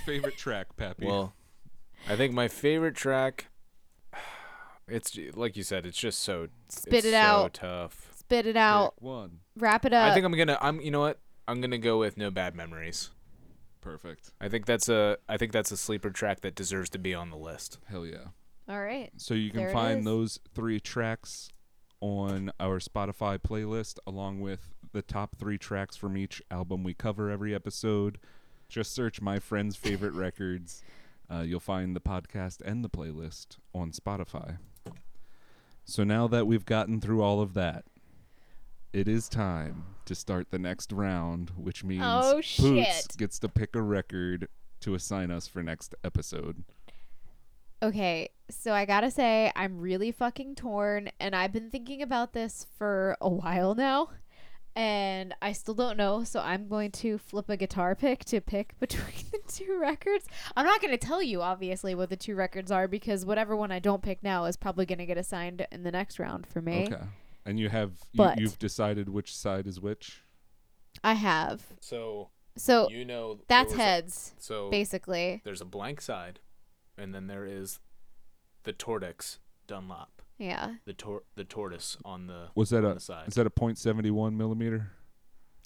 Favorite 0.05 0.37
track, 0.37 0.77
Pappy. 0.77 1.07
Well, 1.07 1.35
I 2.09 2.17
think 2.17 2.33
my 2.35 2.49
favorite 2.49 2.97
track. 2.97 3.47
It's 4.89 5.19
like 5.35 5.57
you 5.57 5.63
said. 5.63 5.85
It's 5.87 5.99
just 5.99 6.21
so. 6.21 6.49
Spit 6.69 6.95
it's 6.95 7.07
it 7.07 7.11
so 7.13 7.17
out. 7.17 7.55
tough. 7.55 8.13
Spit 8.17 8.47
it 8.47 8.57
out. 8.57 8.95
Pick 8.97 9.03
one. 9.03 9.39
Wrap 9.57 9.85
it 9.85 9.93
up. 9.93 10.11
I 10.11 10.15
think 10.15 10.25
I'm 10.25 10.33
gonna. 10.33 10.59
I'm. 10.61 10.81
You 10.81 10.91
know 10.91 11.01
what? 11.01 11.19
I'm 11.49 11.61
gonna 11.61 11.79
go 11.79 11.99
with 11.99 12.17
no 12.17 12.31
bad 12.31 12.55
memories. 12.55 13.11
Perfect. 13.87 14.33
I 14.41 14.49
think 14.49 14.67
that's 14.67 14.89
a. 14.89 15.17
I 15.29 15.37
think 15.37 15.53
that's 15.53 15.71
a 15.71 15.77
sleeper 15.77 16.11
track 16.11 16.41
that 16.41 16.57
deserves 16.57 16.91
to 16.91 16.99
be 16.99 17.15
on 17.15 17.31
the 17.31 17.37
list. 17.37 17.79
Hell 17.87 18.05
yeah. 18.05 18.29
All 18.69 18.81
right. 18.81 19.11
So 19.17 19.33
you 19.33 19.51
can 19.51 19.61
There 19.61 19.73
find 19.73 20.05
those 20.05 20.41
three 20.55 20.81
tracks 20.81 21.51
on 22.01 22.51
our 22.59 22.81
Spotify 22.81 23.39
playlist 23.39 23.99
along 24.05 24.41
with 24.41 24.75
the 24.93 25.03
top 25.03 25.37
three 25.37 25.57
tracks 25.57 25.97
from 25.97 26.17
each 26.17 26.43
album 26.51 26.83
we 26.83 26.95
cover 26.95 27.31
every 27.31 27.55
episode. 27.55 28.19
Just 28.69 28.93
search 28.93 29.21
My 29.21 29.39
Friend's 29.39 29.77
Favorite 29.77 30.13
Records. 30.15 30.83
Uh, 31.31 31.43
you'll 31.43 31.61
find 31.61 31.95
the 31.95 32.01
podcast 32.01 32.61
and 32.65 32.85
the 32.85 32.91
playlist 32.91 33.59
on 33.73 33.93
Spotify. 33.93 34.59
So 35.85 36.03
now 36.03 36.27
that 36.27 36.49
we've 36.49 36.67
gotten 36.67 37.01
through 37.01 37.23
all 37.23 37.41
of 37.41 37.55
that, 37.55 37.85
it 38.97 39.09
is 39.09 39.29
time 39.29 39.85
to 40.07 40.15
start 40.15 40.51
the 40.51 40.59
next 40.59 40.91
round, 40.91 41.51
which 41.55 41.85
means 41.85 42.03
Oh, 42.03 42.41
shit. 42.41 43.15
gets 43.19 43.39
to 43.41 43.47
pick 43.49 43.77
a 43.77 43.83
record 43.83 44.49
to 44.81 44.95
assign 44.95 45.31
us 45.31 45.47
for 45.47 45.63
next 45.63 45.95
episode. 46.03 46.65
Okay, 47.83 48.31
so 48.49 48.73
I 48.73 48.87
gotta 48.87 49.11
say, 49.11 49.53
I'm 49.55 49.79
really 49.79 50.13
fucking 50.13 50.55
torn, 50.55 51.11
and 51.21 51.37
I've 51.37 51.53
been 51.53 51.69
thinking 51.71 52.01
about 52.01 52.33
this 52.33 52.67
for 52.79 53.19
a 53.21 53.29
while 53.29 53.75
now, 53.75 54.09
and 54.75 55.35
I 55.43 55.53
still 55.53 55.75
don't 55.75 55.99
know, 55.99 56.25
so 56.25 56.41
I'm 56.41 56.67
going 56.67 56.91
to 56.93 57.19
flip 57.19 57.51
a 57.51 57.57
guitar 57.59 57.95
pick 57.95 58.25
to 58.27 58.41
pick 58.41 58.75
between 58.81 59.27
the 59.31 59.41
two 59.47 59.79
records. 59.79 60.25
I'm 60.57 60.65
not 60.65 60.81
gonna 60.81 60.97
tell 60.97 61.23
you, 61.23 61.43
obviously, 61.43 61.95
what 61.95 62.09
the 62.09 62.17
two 62.17 62.35
records 62.35 62.71
are, 62.73 62.89
because 62.89 63.27
whatever 63.27 63.55
one 63.55 63.71
I 63.71 63.79
don't 63.79 64.03
pick 64.03 64.23
now 64.23 64.47
is 64.47 64.57
probably 64.57 64.87
gonna 64.87 65.05
get 65.05 65.19
assigned 65.19 65.67
in 65.71 65.83
the 65.83 65.93
next 65.93 66.19
round 66.19 66.47
for 66.47 66.63
me. 66.63 66.87
Okay. 66.91 67.05
And 67.47 67.59
you 67.61 67.69
have 67.69 67.93
you, 68.13 68.19
But- 68.19 68.39
you've 68.41 68.59
decided 68.59 69.09
which 69.09 69.35
side 69.35 69.67
is 69.67 69.81
which. 69.81 70.23
I 71.05 71.15
have. 71.15 71.63
So 71.81 72.31
So 72.57 72.89
you 72.91 73.05
know 73.05 73.35
there 73.35 73.45
that's 73.49 73.71
was 73.73 73.79
a- 73.79 73.83
heads, 73.83 74.35
so 74.39 74.69
basically. 74.71 75.41
there's 75.45 75.61
a 75.61 75.65
blank 75.67 76.01
side, 76.01 76.41
and 76.99 77.15
then 77.15 77.27
there 77.29 77.45
is 77.47 77.81
the 78.65 78.73
Tortex 78.73 79.39
Dunlop. 79.67 80.23
Yeah. 80.39 80.77
The 80.85 80.93
tor- 80.93 81.23
the 81.35 81.45
tortoise 81.45 81.97
on 82.05 82.27
the 82.27 82.49
Was 82.55 82.71
that 82.71 82.85
on 82.85 82.91
a 82.93 82.95
the 82.95 83.01
side. 83.01 83.29
is 83.29 83.35
that 83.35 83.47
a 83.47 83.51
.71 83.51 84.37
millimeter? 84.37 84.93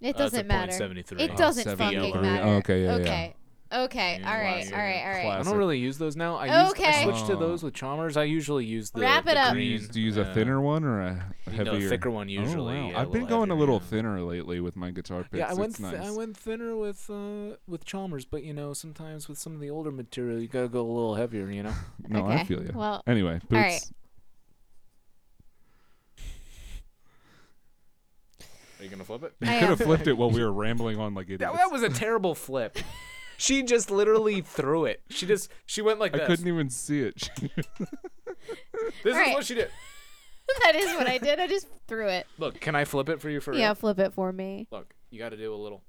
It 0.01 0.07
Uh, 0.07 0.09
it's 0.09 0.19
a 0.19 0.23
doesn't 0.23 0.47
matter. 0.47 0.73
.73. 0.73 1.21
It 1.21 1.31
Oh, 1.33 1.37
doesn't 1.37 1.65
73. 1.65 2.07
fucking 2.11 2.23
matter. 2.23 2.45
Oh, 2.45 2.53
okay, 2.57 2.83
yeah, 2.85 2.97
yeah. 2.97 3.03
okay. 3.03 3.37
Okay. 3.73 4.19
Yeah, 4.21 4.33
All 4.33 4.37
right. 4.41 4.53
classic. 4.55 4.73
All 4.75 4.81
right. 4.81 5.03
All 5.05 5.11
right. 5.31 5.39
I 5.39 5.43
don't 5.45 5.57
really 5.57 5.79
use 5.79 5.97
those 5.97 6.17
now. 6.17 6.35
I 6.37 6.47
used, 6.47 6.55
I 6.55 6.69
Okay. 6.89 7.03
switched 7.05 7.27
to 7.27 7.35
Oh. 7.35 7.37
those 7.39 7.63
with 7.63 7.73
Chalmers. 7.73 8.17
I 8.17 8.25
usually 8.25 8.65
use 8.65 8.91
the, 8.91 9.03
Wrap 9.03 9.27
the 9.27 9.31
it 9.31 9.37
up. 9.37 9.53
Do 9.55 9.61
you 9.61 9.71
use, 9.73 9.89
do 9.89 10.01
you 10.01 10.07
use 10.07 10.17
a 10.17 10.23
uh, 10.29 10.35
thinner 10.35 10.61
one 10.61 10.83
or 10.83 11.01
a 11.03 11.25
you 11.47 11.53
heavier? 11.53 11.79
know, 11.79 11.87
a 11.87 11.89
thicker 11.89 12.11
one 12.11 12.29
usually. 12.29 12.77
Oh, 12.79 12.83
wow. 12.83 12.91
yeah, 12.91 13.01
I've 13.01 13.13
been 13.13 13.23
little 13.23 13.37
going 13.39 13.51
a 13.53 13.55
little 13.55 13.79
thinner 13.79 14.21
lately 14.23 14.59
with 14.59 14.75
my 14.75 14.91
guitar 14.91 15.23
picks. 15.23 15.35
Yeah, 15.39 15.51
I 15.51 15.55
went 15.55 15.71
it's 15.71 15.79
th- 15.79 15.93
nice. 15.93 16.05
I 16.09 16.11
went 16.11 16.37
thinner 16.37 16.77
with 16.77 17.09
uh 17.09 17.57
with 17.69 17.85
Chalmers, 17.85 18.25
but 18.25 18.43
you 18.43 18.53
know 18.53 18.73
sometimes 18.73 19.29
with 19.29 19.39
some 19.39 19.55
of 19.55 19.61
the 19.61 19.71
older 19.71 19.93
material 19.93 20.41
you 20.41 20.49
gotta 20.49 20.69
go 20.69 20.81
a 20.81 20.83
little 20.83 21.15
heavier. 21.15 21.49
You 21.49 21.63
know. 21.63 21.75
no, 22.09 22.27
I 22.27 22.43
feel 22.43 22.63
you. 22.65 22.73
Well, 22.75 23.05
Anyway, 23.07 23.35
Boots, 23.49 23.53
all 23.53 23.59
right. 23.61 23.81
Are 28.81 28.85
you 28.85 28.91
gonna 28.91 29.05
flip 29.05 29.23
it? 29.23 29.35
you 29.41 29.47
could 29.47 29.69
have 29.69 29.81
flipped 29.81 30.07
it 30.07 30.15
while 30.15 30.31
we 30.31 30.41
were 30.45 30.53
rambling 30.53 30.99
on 30.99 31.15
like 31.15 31.27
idiots. 31.27 31.43
That, 31.43 31.55
that 31.55 31.71
was 31.71 31.83
a 31.83 31.89
terrible 31.91 32.35
flip. 32.35 32.77
She 33.41 33.63
just 33.63 33.91
literally 33.91 34.43
threw 34.43 34.85
it. 34.85 35.01
She 35.09 35.25
just 35.27 35.51
she 35.65 35.81
went 35.81 35.99
like 35.99 36.15
I 36.15 36.19
this. 36.19 36.27
couldn't 36.27 36.47
even 36.49 36.69
see 36.69 37.01
it. 37.01 37.31
This 39.03 39.13
is 39.13 39.15
Alright. 39.15 39.35
what 39.35 39.45
she 39.47 39.55
did. 39.55 39.71
that 40.63 40.75
is 40.75 40.93
what 40.97 41.07
I 41.07 41.19
did. 41.19 41.39
I 41.41 41.47
just 41.47 41.67
threw 41.87 42.09
it. 42.09 42.27
Look, 42.39 42.61
can 42.61 42.75
I 42.75 42.85
flip 42.85 43.09
it 43.09 43.21
for 43.21 43.29
you 43.31 43.41
for 43.41 43.55
Yeah, 43.55 43.67
real? 43.69 43.75
flip 43.75 43.99
it 43.99 44.13
for 44.15 44.33
me. 44.33 44.67
Look, 44.71 44.95
you 45.11 45.19
got 45.19 45.29
to 45.31 45.37
do 45.37 45.55
a 45.55 45.57
little. 45.57 45.83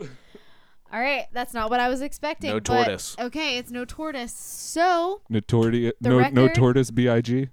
All 0.00 1.00
right, 1.00 1.26
that's 1.32 1.54
not 1.54 1.70
what 1.70 1.78
I 1.80 1.88
was 1.88 2.00
expecting. 2.00 2.50
No 2.50 2.56
but- 2.56 2.64
tortoise. 2.64 3.16
Okay, 3.18 3.58
it's 3.58 3.70
no 3.70 3.84
tortoise. 3.84 4.32
So, 4.32 5.22
Notorti- 5.30 5.92
The 6.00 6.08
no, 6.08 6.18
no 6.30 6.42
record- 6.46 6.54
tortoise. 6.54 6.90
Big. 6.90 7.50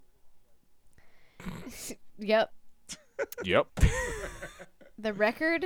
yep, 2.19 2.51
Yep. 3.43 3.67
the 4.97 5.13
record 5.13 5.65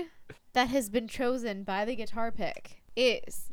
that 0.54 0.70
has 0.70 0.90
been 0.90 1.08
chosen 1.08 1.64
by 1.64 1.86
the 1.86 1.96
guitar 1.96 2.32
pick 2.32 2.82
is 2.96 3.52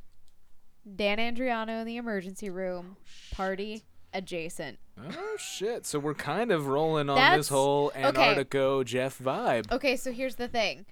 Dan 0.96 1.18
Andriano 1.18 1.80
in 1.80 1.86
the 1.86 1.96
emergency 1.96 2.50
room. 2.50 2.96
Party 3.32 3.84
adjacent. 4.12 4.78
oh 4.98 5.36
shit! 5.38 5.86
So 5.86 5.98
we're 5.98 6.14
kind 6.14 6.50
of 6.50 6.66
rolling 6.66 7.08
on 7.10 7.16
That's- 7.16 7.38
this 7.38 7.48
whole 7.48 7.92
okay. 7.96 8.44
Jeff 8.84 9.18
vibe. 9.18 9.70
Okay, 9.70 9.96
so 9.96 10.12
here's 10.12 10.36
the 10.36 10.48
thing. 10.48 10.86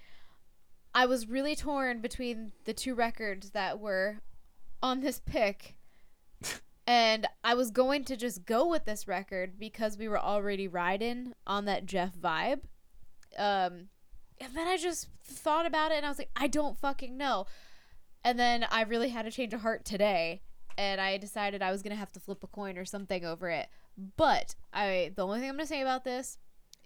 I 0.93 1.05
was 1.05 1.27
really 1.27 1.55
torn 1.55 2.01
between 2.01 2.53
the 2.65 2.73
two 2.73 2.95
records 2.95 3.51
that 3.51 3.79
were 3.79 4.21
on 4.81 5.01
this 5.01 5.19
pick. 5.19 5.75
and 6.87 7.27
I 7.43 7.53
was 7.53 7.71
going 7.71 8.03
to 8.05 8.15
just 8.17 8.45
go 8.45 8.67
with 8.67 8.85
this 8.85 9.07
record 9.07 9.59
because 9.59 9.97
we 9.97 10.07
were 10.07 10.19
already 10.19 10.67
riding 10.67 11.33
on 11.45 11.65
that 11.65 11.85
Jeff 11.85 12.15
vibe. 12.15 12.61
Um 13.37 13.89
and 14.39 14.55
then 14.55 14.67
I 14.67 14.77
just 14.77 15.07
thought 15.23 15.65
about 15.65 15.91
it 15.91 15.95
and 15.95 16.05
I 16.05 16.09
was 16.09 16.17
like, 16.17 16.31
I 16.35 16.47
don't 16.47 16.77
fucking 16.77 17.17
know. 17.17 17.45
And 18.23 18.39
then 18.39 18.65
I 18.69 18.81
really 18.81 19.09
had 19.09 19.25
a 19.25 19.31
change 19.31 19.53
of 19.53 19.61
heart 19.61 19.85
today 19.85 20.41
and 20.77 21.01
I 21.01 21.17
decided 21.17 21.61
I 21.61 21.71
was 21.71 21.81
gonna 21.81 21.95
have 21.95 22.11
to 22.13 22.19
flip 22.19 22.43
a 22.43 22.47
coin 22.47 22.77
or 22.77 22.85
something 22.85 23.25
over 23.25 23.49
it. 23.49 23.67
But 24.15 24.55
I, 24.73 25.11
the 25.15 25.25
only 25.25 25.39
thing 25.39 25.49
I'm 25.49 25.55
gonna 25.55 25.65
say 25.65 25.81
about 25.81 26.03
this 26.03 26.37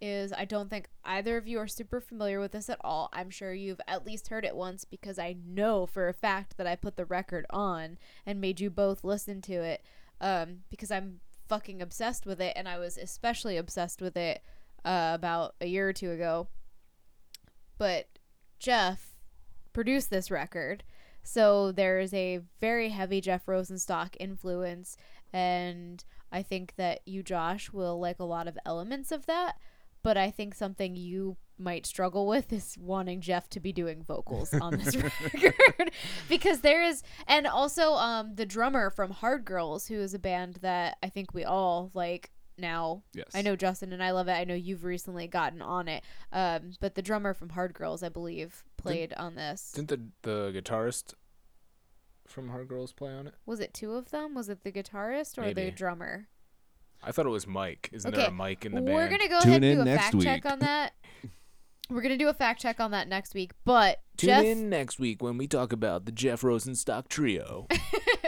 is 0.02 0.34
I 0.34 0.45
don't 0.45 0.69
think 0.69 0.90
either 1.06 1.38
of 1.38 1.48
you 1.48 1.60
are 1.60 1.68
super 1.68 2.02
familiar 2.02 2.40
with 2.40 2.53
this 2.53 2.69
at 2.69 2.80
all. 2.82 3.10
I'm 3.14 3.30
sure 3.30 3.53
you've 3.53 3.82
at 3.88 4.06
least 4.06 4.30
heard 4.30 4.45
it 4.45 4.56
once 4.56 4.84
because 4.84 5.19
I 5.19 5.36
know 5.45 5.86
for 5.86 6.07
a 6.10 6.14
fact 6.14 6.57
that 6.57 6.65
I 6.65 6.76
put 6.76 6.95
the 6.95 7.06
record 7.06 7.45
on 7.52 7.99
and 8.26 8.41
made 8.41 8.60
you 8.60 8.69
both 8.72 9.03
listen 9.03 9.41
to 9.44 9.53
it 9.53 9.84
um, 10.19 10.60
because 10.69 10.90
I'm 10.90 11.19
fucking 11.48 11.82
obsessed 11.82 12.26
with 12.26 12.40
it, 12.40 12.53
and 12.56 12.68
I 12.68 12.80
was 12.80 12.98
especially 12.98 13.57
obsessed 13.57 14.02
with 14.02 14.15
it 14.15 14.41
uh, 14.86 15.11
about 15.14 15.56
a 15.60 15.68
year 15.68 15.90
or 15.90 15.94
two 15.94 16.11
ago. 16.11 16.48
But 17.82 18.10
Jeff 18.60 19.16
produced 19.74 20.12
this 20.12 20.30
record. 20.30 20.84
So 21.24 21.72
there 21.72 21.99
is 21.99 22.14
a 22.14 22.41
very 22.60 22.90
heavy 22.90 23.22
Jeff 23.22 23.48
Rosenstock 23.48 24.16
influence, 24.20 24.98
and 25.34 26.03
I 26.32 26.44
think 26.44 26.76
that 26.76 26.99
you, 27.08 27.24
Josh, 27.24 27.74
will 27.74 27.99
like 27.99 28.20
a 28.20 28.24
lot 28.24 28.48
of 28.48 28.56
elements 28.68 29.12
of 29.12 29.26
that. 29.26 29.56
But 30.03 30.16
I 30.16 30.30
think 30.30 30.53
something 30.53 30.95
you 30.95 31.38
might 31.58 31.88
struggle 31.88 32.28
with 32.28 32.53
is 32.53 32.78
wanting 32.80 33.20
Jeff 33.20 33.49
to 33.49 33.60
be 33.60 33.74
doing 33.74 34.03
vocals 34.03 34.53
on 34.53 34.78
this 34.78 34.95
record 35.34 35.91
because 36.30 36.60
there 36.60 36.84
is, 36.84 37.02
and 37.26 37.48
also 37.48 37.94
um 37.94 38.36
the 38.36 38.45
drummer 38.45 38.91
from 38.91 39.10
Hard 39.10 39.44
Girls, 39.44 39.88
who 39.88 39.99
is 39.99 40.14
a 40.14 40.20
band 40.20 40.60
that 40.62 40.99
I 41.02 41.10
think 41.10 41.34
we 41.34 41.45
all 41.45 41.90
like 41.95 42.30
now. 42.62 43.04
Yes. 43.14 43.28
I 43.34 43.42
know 43.42 43.56
Justin 43.56 43.92
and 43.92 44.02
I 44.02 44.12
love 44.12 44.28
it. 44.28 44.34
I 44.34 44.44
know 44.46 44.54
you've 44.54 44.84
recently 44.86 45.28
gotten 45.28 45.62
on 45.62 45.88
it. 45.88 46.04
Um, 46.32 46.72
but 46.80 46.96
the 46.96 47.02
drummer 47.02 47.34
from 47.34 47.50
Hard 47.50 47.74
Girls, 47.74 48.04
I 48.04 48.10
believe, 48.10 48.64
played 48.78 49.14
on 49.18 49.36
this. 49.36 49.74
Didn't 49.74 49.90
the 49.90 50.52
the 50.54 50.62
guitarist 50.62 51.16
from 52.28 52.50
Hard 52.50 52.68
Girls 52.68 52.94
play 52.94 53.12
on 53.12 53.28
it? 53.28 53.34
Was 53.46 53.60
it 53.60 53.74
two 53.74 53.94
of 53.94 54.12
them? 54.12 54.34
Was 54.34 54.48
it 54.48 54.64
the 54.64 54.72
guitarist 54.72 55.38
or 55.38 55.42
Maybe. 55.42 55.66
the 55.66 55.72
drummer? 55.72 56.28
I 57.04 57.12
thought 57.12 57.26
it 57.26 57.30
was 57.30 57.48
Mike. 57.48 57.90
Isn't 57.92 58.14
there 58.14 58.28
a 58.28 58.32
Mike 58.32 58.66
in 58.66 58.74
the 58.74 58.82
band? 58.82 58.96
We're 58.96 59.10
gonna 59.10 59.28
go 59.28 59.42
Tune 59.42 59.50
ahead 59.52 59.64
and 59.64 59.76
do 59.78 59.82
a 59.82 59.86
next 59.86 60.12
fact 60.12 60.22
check 60.22 60.46
on 60.46 60.60
that. 60.60 60.94
We're 61.92 62.02
gonna 62.02 62.18
do 62.18 62.30
a 62.30 62.34
fact 62.34 62.62
check 62.62 62.80
on 62.80 62.92
that 62.92 63.10
next 63.10 63.34
week. 63.34 63.52
But 63.66 64.00
Tune 64.16 64.28
Jeff, 64.30 64.46
in 64.46 64.70
next 64.70 64.98
week 64.98 65.22
when 65.22 65.38
we 65.38 65.46
talk 65.46 65.74
about 65.74 66.06
the 66.06 66.12
Jeff 66.14 66.42
Rosenstock 66.42 67.10
trio. 67.10 67.68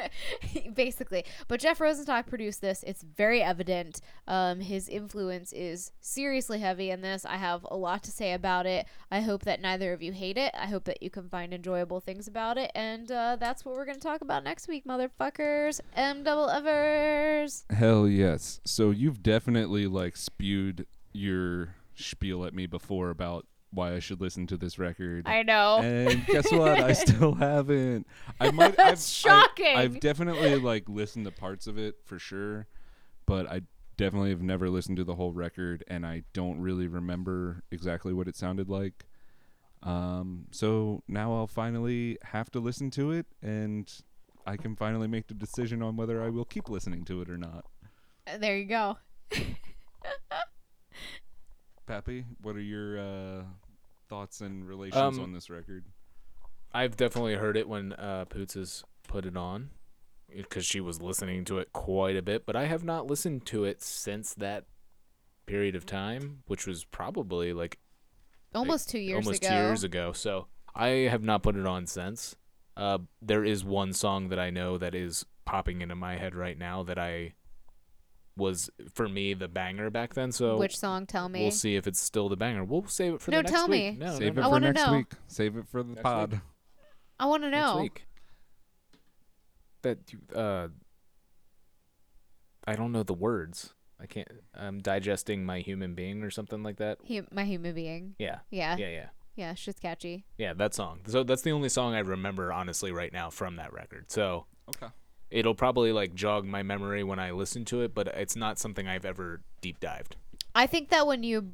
basically, 0.76 1.24
but 1.48 1.62
Jeff 1.62 1.80
Rosenstock 1.80 2.28
produced 2.28 2.60
this. 2.60 2.84
It's 2.86 3.04
very 3.04 3.42
evident. 3.42 4.02
Um, 4.28 4.60
his 4.60 4.90
influence 4.90 5.54
is 5.54 5.92
seriously 6.02 6.60
heavy 6.60 6.90
in 6.90 7.02
this. 7.02 7.26
I 7.26 7.38
have 7.38 7.66
a 7.72 7.78
lot 7.78 8.04
to 8.04 8.12
say 8.12 8.34
about 8.34 8.66
it. 8.66 8.86
I 9.10 9.22
hope 9.22 9.44
that 9.44 9.62
neither 9.62 9.94
of 9.94 10.02
you 10.02 10.12
hate 10.12 10.38
it. 10.38 10.54
I 10.58 10.66
hope 10.66 10.84
that 10.84 11.02
you 11.02 11.10
can 11.10 11.30
find 11.30 11.54
enjoyable 11.54 12.02
things 12.02 12.28
about 12.28 12.58
it. 12.58 12.70
And 12.76 13.10
uh, 13.10 13.38
that's 13.40 13.64
what 13.64 13.76
we're 13.76 13.86
gonna 13.86 14.00
talk 14.00 14.20
about 14.20 14.44
next 14.44 14.68
week, 14.68 14.84
motherfuckers. 14.86 15.80
M 15.96 16.24
double 16.24 16.50
evers. 16.50 17.64
Hell 17.70 18.10
yes. 18.10 18.60
So 18.66 18.92
you've 18.92 19.24
definitely 19.24 19.88
like 19.88 20.18
spewed 20.18 20.86
your 21.14 21.76
spiel 21.96 22.44
at 22.46 22.54
me 22.54 22.66
before 22.66 23.10
about 23.10 23.46
why 23.74 23.94
I 23.96 24.00
should 24.00 24.22
listen 24.22 24.46
to 24.48 24.58
this 24.58 24.78
record. 24.80 25.28
I 25.28 25.44
know. 25.44 25.80
and 25.80 26.26
guess 26.28 26.52
what? 26.52 26.80
I 26.80 26.94
still 26.94 27.34
haven't. 27.34 28.08
I 28.40 28.52
might. 28.52 28.76
That's 28.78 29.26
I've, 29.26 29.32
I- 29.32 29.36
shocking. 29.42 29.78
I've 29.78 30.00
definitely 30.00 30.56
like 30.58 30.88
listened 30.88 31.26
to 31.26 31.32
parts 31.32 31.68
of 31.68 31.78
it 31.78 31.96
for 32.06 32.20
sure, 32.20 32.68
but 33.26 33.48
I 33.50 33.62
definitely 33.98 34.30
have 34.32 34.42
never 34.42 34.70
listened 34.70 34.98
to 34.98 35.04
the 35.04 35.16
whole 35.16 35.34
record, 35.34 35.84
and 35.88 36.06
I 36.06 36.24
don't 36.34 36.60
really 36.60 36.88
remember 36.88 37.64
exactly 37.72 38.14
what 38.14 38.28
it 38.28 38.36
sounded 38.36 38.70
like. 38.70 39.06
Um, 39.84 40.46
so 40.52 41.04
now 41.08 41.34
I'll 41.34 41.48
finally 41.48 42.18
have 42.24 42.50
to 42.52 42.60
listen 42.60 42.90
to 42.92 43.12
it, 43.12 43.26
and 43.42 43.92
I 44.48 44.56
can 44.58 44.76
finally 44.76 45.08
make 45.08 45.28
the 45.28 45.34
decision 45.34 45.82
on 45.84 45.96
whether 45.98 46.24
I 46.24 46.30
will 46.30 46.46
keep 46.46 46.70
listening 46.70 47.04
to 47.06 47.22
it 47.22 47.30
or 47.30 47.38
not. 47.38 47.66
there 48.40 48.58
you 48.58 48.66
go. 48.66 48.98
Pappy, 51.86 52.24
what 52.42 52.56
are 52.56 52.62
your 52.62 52.98
uh, 52.98 53.44
thoughts 54.10 54.42
and 54.42 54.68
relations 54.68 54.96
Um, 55.18 55.20
on 55.20 55.34
this 55.34 55.50
record? 55.50 55.86
I've 56.74 56.98
definitely 56.98 57.36
heard 57.36 57.56
it 57.58 57.68
when 57.68 57.94
uh, 57.94 58.26
Poots 58.26 58.56
has 58.56 58.84
put 59.08 59.26
it 59.26 59.38
on 59.38 59.70
because 60.36 60.66
she 60.66 60.80
was 60.82 61.02
listening 61.02 61.46
to 61.46 61.60
it 61.60 61.72
quite 61.74 62.16
a 62.16 62.22
bit, 62.22 62.46
but 62.46 62.56
I 62.56 62.66
have 62.66 62.84
not 62.84 63.06
listened 63.08 63.46
to 63.48 63.64
it 63.66 63.82
since 63.84 64.34
that 64.36 64.66
period 65.46 65.76
of 65.76 65.86
time, 65.86 66.40
which 66.48 66.66
was 66.66 66.86
probably 66.86 67.54
like 67.54 67.78
Almost 68.56 68.90
two 68.90 69.00
years 69.00 69.26
almost 69.26 69.44
ago. 69.44 69.50
two 69.50 69.56
years 69.62 69.84
ago. 69.84 70.12
So 70.14 70.48
I 70.76 70.88
have 71.10 71.24
not 71.24 71.44
put 71.44 71.56
it 71.56 71.66
on 71.66 71.86
since. 71.88 72.36
Uh, 72.78 73.00
there 73.22 73.44
is 73.44 73.64
one 73.64 73.94
song 73.94 74.30
that 74.30 74.40
I 74.40 74.50
know 74.50 74.78
that 74.80 74.96
is 74.96 75.26
popping 75.46 75.82
into 75.82 75.96
my 75.96 76.18
head 76.18 76.34
right 76.36 76.58
now 76.58 76.82
that 76.84 76.98
I 76.98 77.34
was 78.36 78.70
for 78.94 79.08
me 79.08 79.34
the 79.34 79.48
banger 79.48 79.90
back 79.90 80.14
then. 80.16 80.32
So 80.32 80.58
Which 80.58 80.78
song? 80.78 81.06
Tell 81.06 81.30
me. 81.30 81.42
we'll 81.42 81.52
see 81.52 81.76
if 81.76 81.86
it's 81.88 82.00
still 82.00 82.30
the 82.30 82.36
banger. 82.38 82.64
We'll 82.64 82.88
save 82.88 83.14
it 83.16 83.22
for 83.22 83.32
No, 83.32 83.38
the 83.38 83.44
next 83.44 83.52
tell 83.52 83.68
week. 83.68 83.94
me. 84.00 84.06
No, 84.06 84.12
Save 84.18 84.22
no, 84.22 84.28
it 84.28 84.36
no. 84.36 84.42
I 84.42 84.46
for 84.46 84.50
wanna 84.52 84.74
next 84.74 84.86
know. 84.88 84.94
week. 84.98 85.12
Save 85.28 85.58
it 85.58 85.68
for 85.68 85.84
the 85.84 85.90
Next 85.90 86.02
pod. 86.04 86.32
week. 86.34 86.42
I 87.20 87.26
want 87.28 87.44
to 87.44 87.50
next 87.52 87.62
know. 87.76 87.82
week. 87.82 88.08
That 89.84 90.00
you- 90.12 90.36
uh, 90.38 90.68
I 92.66 92.76
don't 92.76 92.92
know 92.92 93.04
the 93.04 93.14
words. 93.14 93.74
I 94.00 94.06
can't. 94.06 94.28
I'm 94.54 94.80
digesting 94.80 95.46
my 95.46 95.60
human 95.60 95.94
being 95.96 96.24
or 96.24 96.32
something 96.32 96.64
like 96.64 96.78
that. 96.78 97.00
Hu- 97.08 97.28
my 97.32 97.44
human 97.46 97.76
being. 97.76 98.16
Yeah, 98.18 98.40
Yeah. 98.50 98.76
yeah, 98.78 98.90
yeah, 98.90 99.10
Yeah, 99.36 99.54
shit's 99.54 99.80
catchy. 99.80 100.26
yeah. 100.38 100.54
That 100.54 100.74
song. 100.74 101.02
So 101.08 101.24
that's 101.24 101.42
the 101.42 101.52
only 101.52 101.70
song 101.70 101.94
I 101.94 102.00
remember 102.00 102.52
honestly 102.52 102.92
right 102.92 103.12
now 103.14 103.30
from 103.30 103.58
that 103.58 103.72
record. 103.74 104.12
So 104.12 104.48
Okay. 104.70 104.88
It'll 105.34 105.56
probably 105.56 105.92
like 105.92 106.14
jog 106.14 106.46
my 106.46 106.62
memory 106.64 107.04
when 107.04 107.20
I 107.20 107.32
listen 107.32 107.66
to 107.66 107.82
it, 107.82 107.94
but 107.96 108.08
it's 108.08 108.36
not 108.36 108.60
something 108.60 108.88
I've 108.88 109.04
ever 109.04 109.42
deep 109.62 109.80
dived. 109.80 110.16
I 110.54 110.68
think 110.68 110.90
that 110.90 111.08
when 111.08 111.24
you, 111.24 111.54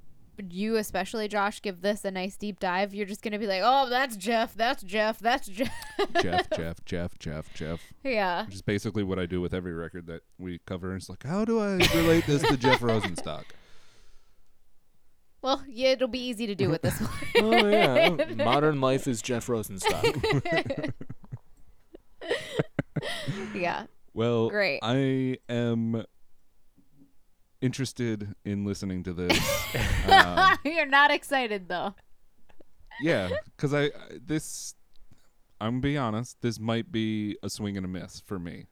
you 0.49 0.75
especially 0.75 1.29
Josh, 1.29 1.61
give 1.61 1.81
this 1.81 2.03
a 2.03 2.11
nice 2.11 2.35
deep 2.35 2.59
dive, 2.59 2.93
you're 2.93 3.05
just 3.05 3.21
gonna 3.21 3.39
be 3.39 3.47
like, 3.47 3.61
oh, 3.63 3.89
that's 3.89 4.17
Jeff, 4.17 4.53
that's 4.53 4.83
Jeff, 4.83 5.19
that's 5.19 5.47
Jeff. 5.47 5.71
Jeff, 6.21 6.49
Jeff, 6.55 6.83
Jeff, 6.85 7.17
Jeff, 7.17 7.53
Jeff. 7.53 7.79
yeah. 8.03 8.45
Which 8.45 8.55
is 8.55 8.61
basically 8.61 9.03
what 9.03 9.17
I 9.17 9.25
do 9.25 9.39
with 9.39 9.53
every 9.53 9.73
record 9.73 10.07
that 10.07 10.23
we 10.37 10.59
cover. 10.65 10.93
It's 10.95 11.09
like, 11.09 11.23
how 11.23 11.45
do 11.45 11.59
I 11.61 11.77
relate 11.95 12.25
this 12.27 12.41
to 12.43 12.57
Jeff 12.57 12.81
Rosenstock? 12.81 13.45
Well, 15.41 15.63
yeah, 15.69 15.91
it'll 15.91 16.09
be 16.09 16.19
easy 16.19 16.47
to 16.47 16.55
do 16.55 16.69
with 16.69 16.81
this 16.81 16.99
one. 16.99 17.09
oh 17.37 17.69
yeah, 17.69 18.43
modern 18.43 18.81
life 18.81 19.07
is 19.07 19.21
Jeff 19.21 19.47
Rosenstock. 19.47 20.91
yeah. 23.55 23.85
Well, 24.13 24.49
Great. 24.49 24.79
I 24.81 25.37
am 25.47 26.03
interested 27.61 28.33
in 28.45 28.65
listening 28.65 29.03
to 29.03 29.13
this. 29.13 29.39
um, 30.11 30.57
you're 30.63 30.85
not 30.85 31.11
excited 31.11 31.67
though. 31.69 31.95
yeah, 33.01 33.29
because 33.55 33.73
I 33.73 33.85
I- 33.85 33.91
this. 34.25 34.75
I'm 35.61 35.73
gonna 35.73 35.81
be 35.81 35.97
honest. 35.97 36.37
This 36.41 36.59
might 36.59 36.91
be 36.91 37.37
a 37.43 37.49
swing 37.49 37.75
and 37.75 37.85
a 37.85 37.89
miss 37.89 38.21
for 38.25 38.39
me. 38.39 38.67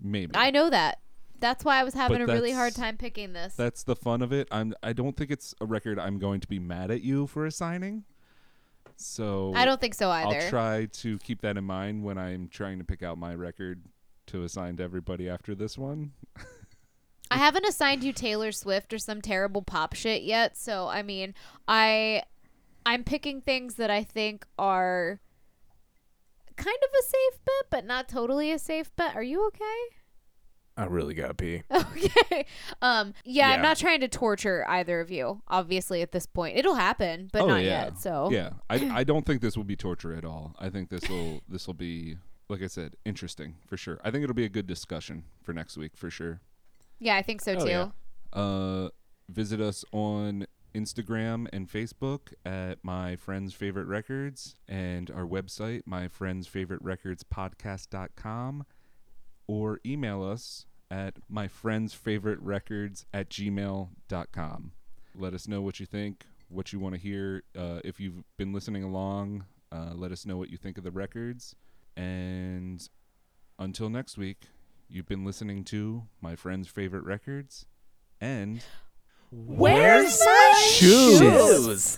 Maybe 0.00 0.32
I 0.34 0.50
know 0.50 0.68
that. 0.70 0.98
That's 1.38 1.64
why 1.64 1.78
I 1.78 1.84
was 1.84 1.94
having 1.94 2.18
But 2.18 2.30
a 2.30 2.32
really 2.32 2.52
hard 2.52 2.74
time 2.74 2.96
picking 2.96 3.32
this. 3.34 3.54
that's 3.54 3.84
the 3.84 3.94
fun 3.94 4.22
of 4.22 4.32
it. 4.32 4.48
I'm. 4.50 4.74
I 4.82 4.92
don't 4.92 5.16
think 5.16 5.30
it's 5.30 5.54
a 5.60 5.66
record 5.66 5.98
I'm 5.98 6.18
going 6.18 6.40
to 6.40 6.48
be 6.48 6.58
mad 6.58 6.90
at 6.90 7.02
you 7.02 7.26
for 7.26 7.46
assigning. 7.46 8.04
So 8.96 9.52
I 9.54 9.64
don't 9.64 9.80
think 9.80 9.94
so 9.94 10.10
either. 10.10 10.36
I'll 10.36 10.48
try 10.50 10.86
to 10.86 11.18
keep 11.18 11.40
that 11.42 11.56
in 11.56 11.64
mind 11.64 12.04
when 12.04 12.18
I'm 12.18 12.48
trying 12.48 12.78
to 12.78 12.84
pick 12.84 13.02
out 13.02 13.18
my 13.18 13.34
record 13.34 13.82
to 14.28 14.44
assign 14.44 14.76
to 14.76 14.82
everybody 14.82 15.28
after 15.28 15.54
this 15.54 15.76
one. 15.76 16.12
I 17.30 17.38
haven't 17.38 17.66
assigned 17.66 18.04
you 18.04 18.12
Taylor 18.12 18.52
Swift 18.52 18.92
or 18.92 18.98
some 18.98 19.20
terrible 19.20 19.62
pop 19.62 19.94
shit 19.94 20.22
yet, 20.22 20.56
so 20.56 20.86
I 20.86 21.02
mean, 21.02 21.34
I 21.66 22.22
I'm 22.84 23.02
picking 23.02 23.40
things 23.40 23.74
that 23.74 23.90
I 23.90 24.04
think 24.04 24.46
are 24.58 25.20
kind 26.56 26.78
of 26.82 26.90
a 26.98 27.02
safe 27.02 27.44
bet, 27.44 27.70
but 27.70 27.84
not 27.84 28.08
totally 28.08 28.52
a 28.52 28.58
safe 28.58 28.94
bet. 28.96 29.16
Are 29.16 29.22
you 29.22 29.46
okay? 29.48 29.96
I 30.76 30.84
really 30.84 31.14
gotta 31.14 31.34
pee. 31.34 31.62
Okay. 31.70 32.46
Um 32.82 33.14
yeah, 33.24 33.48
I'm 33.48 33.58
Yeah. 33.58 33.62
not 33.62 33.76
trying 33.78 34.00
to 34.00 34.08
torture 34.08 34.64
either 34.68 35.00
of 35.00 35.10
you, 35.10 35.42
obviously 35.48 36.02
at 36.02 36.12
this 36.12 36.26
point. 36.26 36.56
It'll 36.56 36.74
happen, 36.74 37.30
but 37.32 37.42
Oh, 37.42 37.46
not 37.46 37.62
yet. 37.62 37.98
So 37.98 38.28
Yeah, 38.30 38.50
I, 38.68 38.76
I 39.00 39.04
don't 39.04 39.24
think 39.24 39.40
this 39.40 39.56
will 39.56 39.64
be 39.64 39.76
torture 39.76 40.14
at 40.14 40.24
all. 40.24 40.54
I 40.58 40.68
think 40.68 40.90
this 40.90 41.08
will 41.08 41.40
this 41.48 41.66
will 41.66 41.74
be 41.74 42.16
like 42.48 42.62
I 42.62 42.66
said, 42.68 42.94
interesting 43.04 43.56
for 43.66 43.76
sure. 43.76 43.98
I 44.04 44.10
think 44.10 44.22
it'll 44.22 44.34
be 44.34 44.44
a 44.44 44.48
good 44.48 44.66
discussion 44.66 45.24
for 45.42 45.52
next 45.52 45.76
week 45.76 45.96
for 45.96 46.10
sure. 46.10 46.40
Yeah, 46.98 47.16
I 47.16 47.22
think 47.22 47.40
so 47.40 47.56
too. 47.58 47.68
yeah. 47.68 47.88
Uh, 48.32 48.88
visit 49.28 49.60
us 49.60 49.84
on 49.92 50.46
Instagram 50.74 51.46
and 51.52 51.68
Facebook 51.68 52.34
at 52.44 52.78
My 52.84 53.16
Friends 53.16 53.52
Favorite 53.54 53.86
Records 53.86 54.54
and 54.68 55.10
our 55.10 55.24
website, 55.26 55.82
My 55.86 56.06
Friends 56.06 56.46
Favorite 56.46 56.82
Records 56.82 57.24
Podcast.com, 57.24 58.64
or 59.46 59.80
email 59.84 60.22
us 60.22 60.66
at 60.90 61.14
My 61.28 61.48
Friends 61.48 61.94
Favorite 61.94 62.40
Records 62.40 63.06
at 63.12 63.28
gmail.com. 63.30 64.72
Let 65.14 65.34
us 65.34 65.48
know 65.48 65.62
what 65.62 65.80
you 65.80 65.86
think, 65.86 66.24
what 66.48 66.72
you 66.72 66.78
want 66.78 66.94
to 66.94 67.00
hear. 67.00 67.42
Uh, 67.56 67.80
if 67.84 67.98
you've 68.00 68.22
been 68.36 68.52
listening 68.52 68.84
along, 68.84 69.44
uh, 69.72 69.92
let 69.94 70.12
us 70.12 70.26
know 70.26 70.36
what 70.36 70.50
you 70.50 70.56
think 70.56 70.78
of 70.78 70.84
the 70.84 70.90
records. 70.90 71.54
And 71.96 72.86
until 73.58 73.88
next 73.88 74.18
week, 74.18 74.44
You've 74.88 75.08
been 75.08 75.24
listening 75.24 75.64
to 75.64 76.04
my 76.20 76.36
friend's 76.36 76.68
favorite 76.68 77.02
records 77.02 77.66
and 78.20 78.62
Where's 79.32 80.20
my 80.24 80.70
shoes? 80.72 81.18
shoes? 81.18 81.96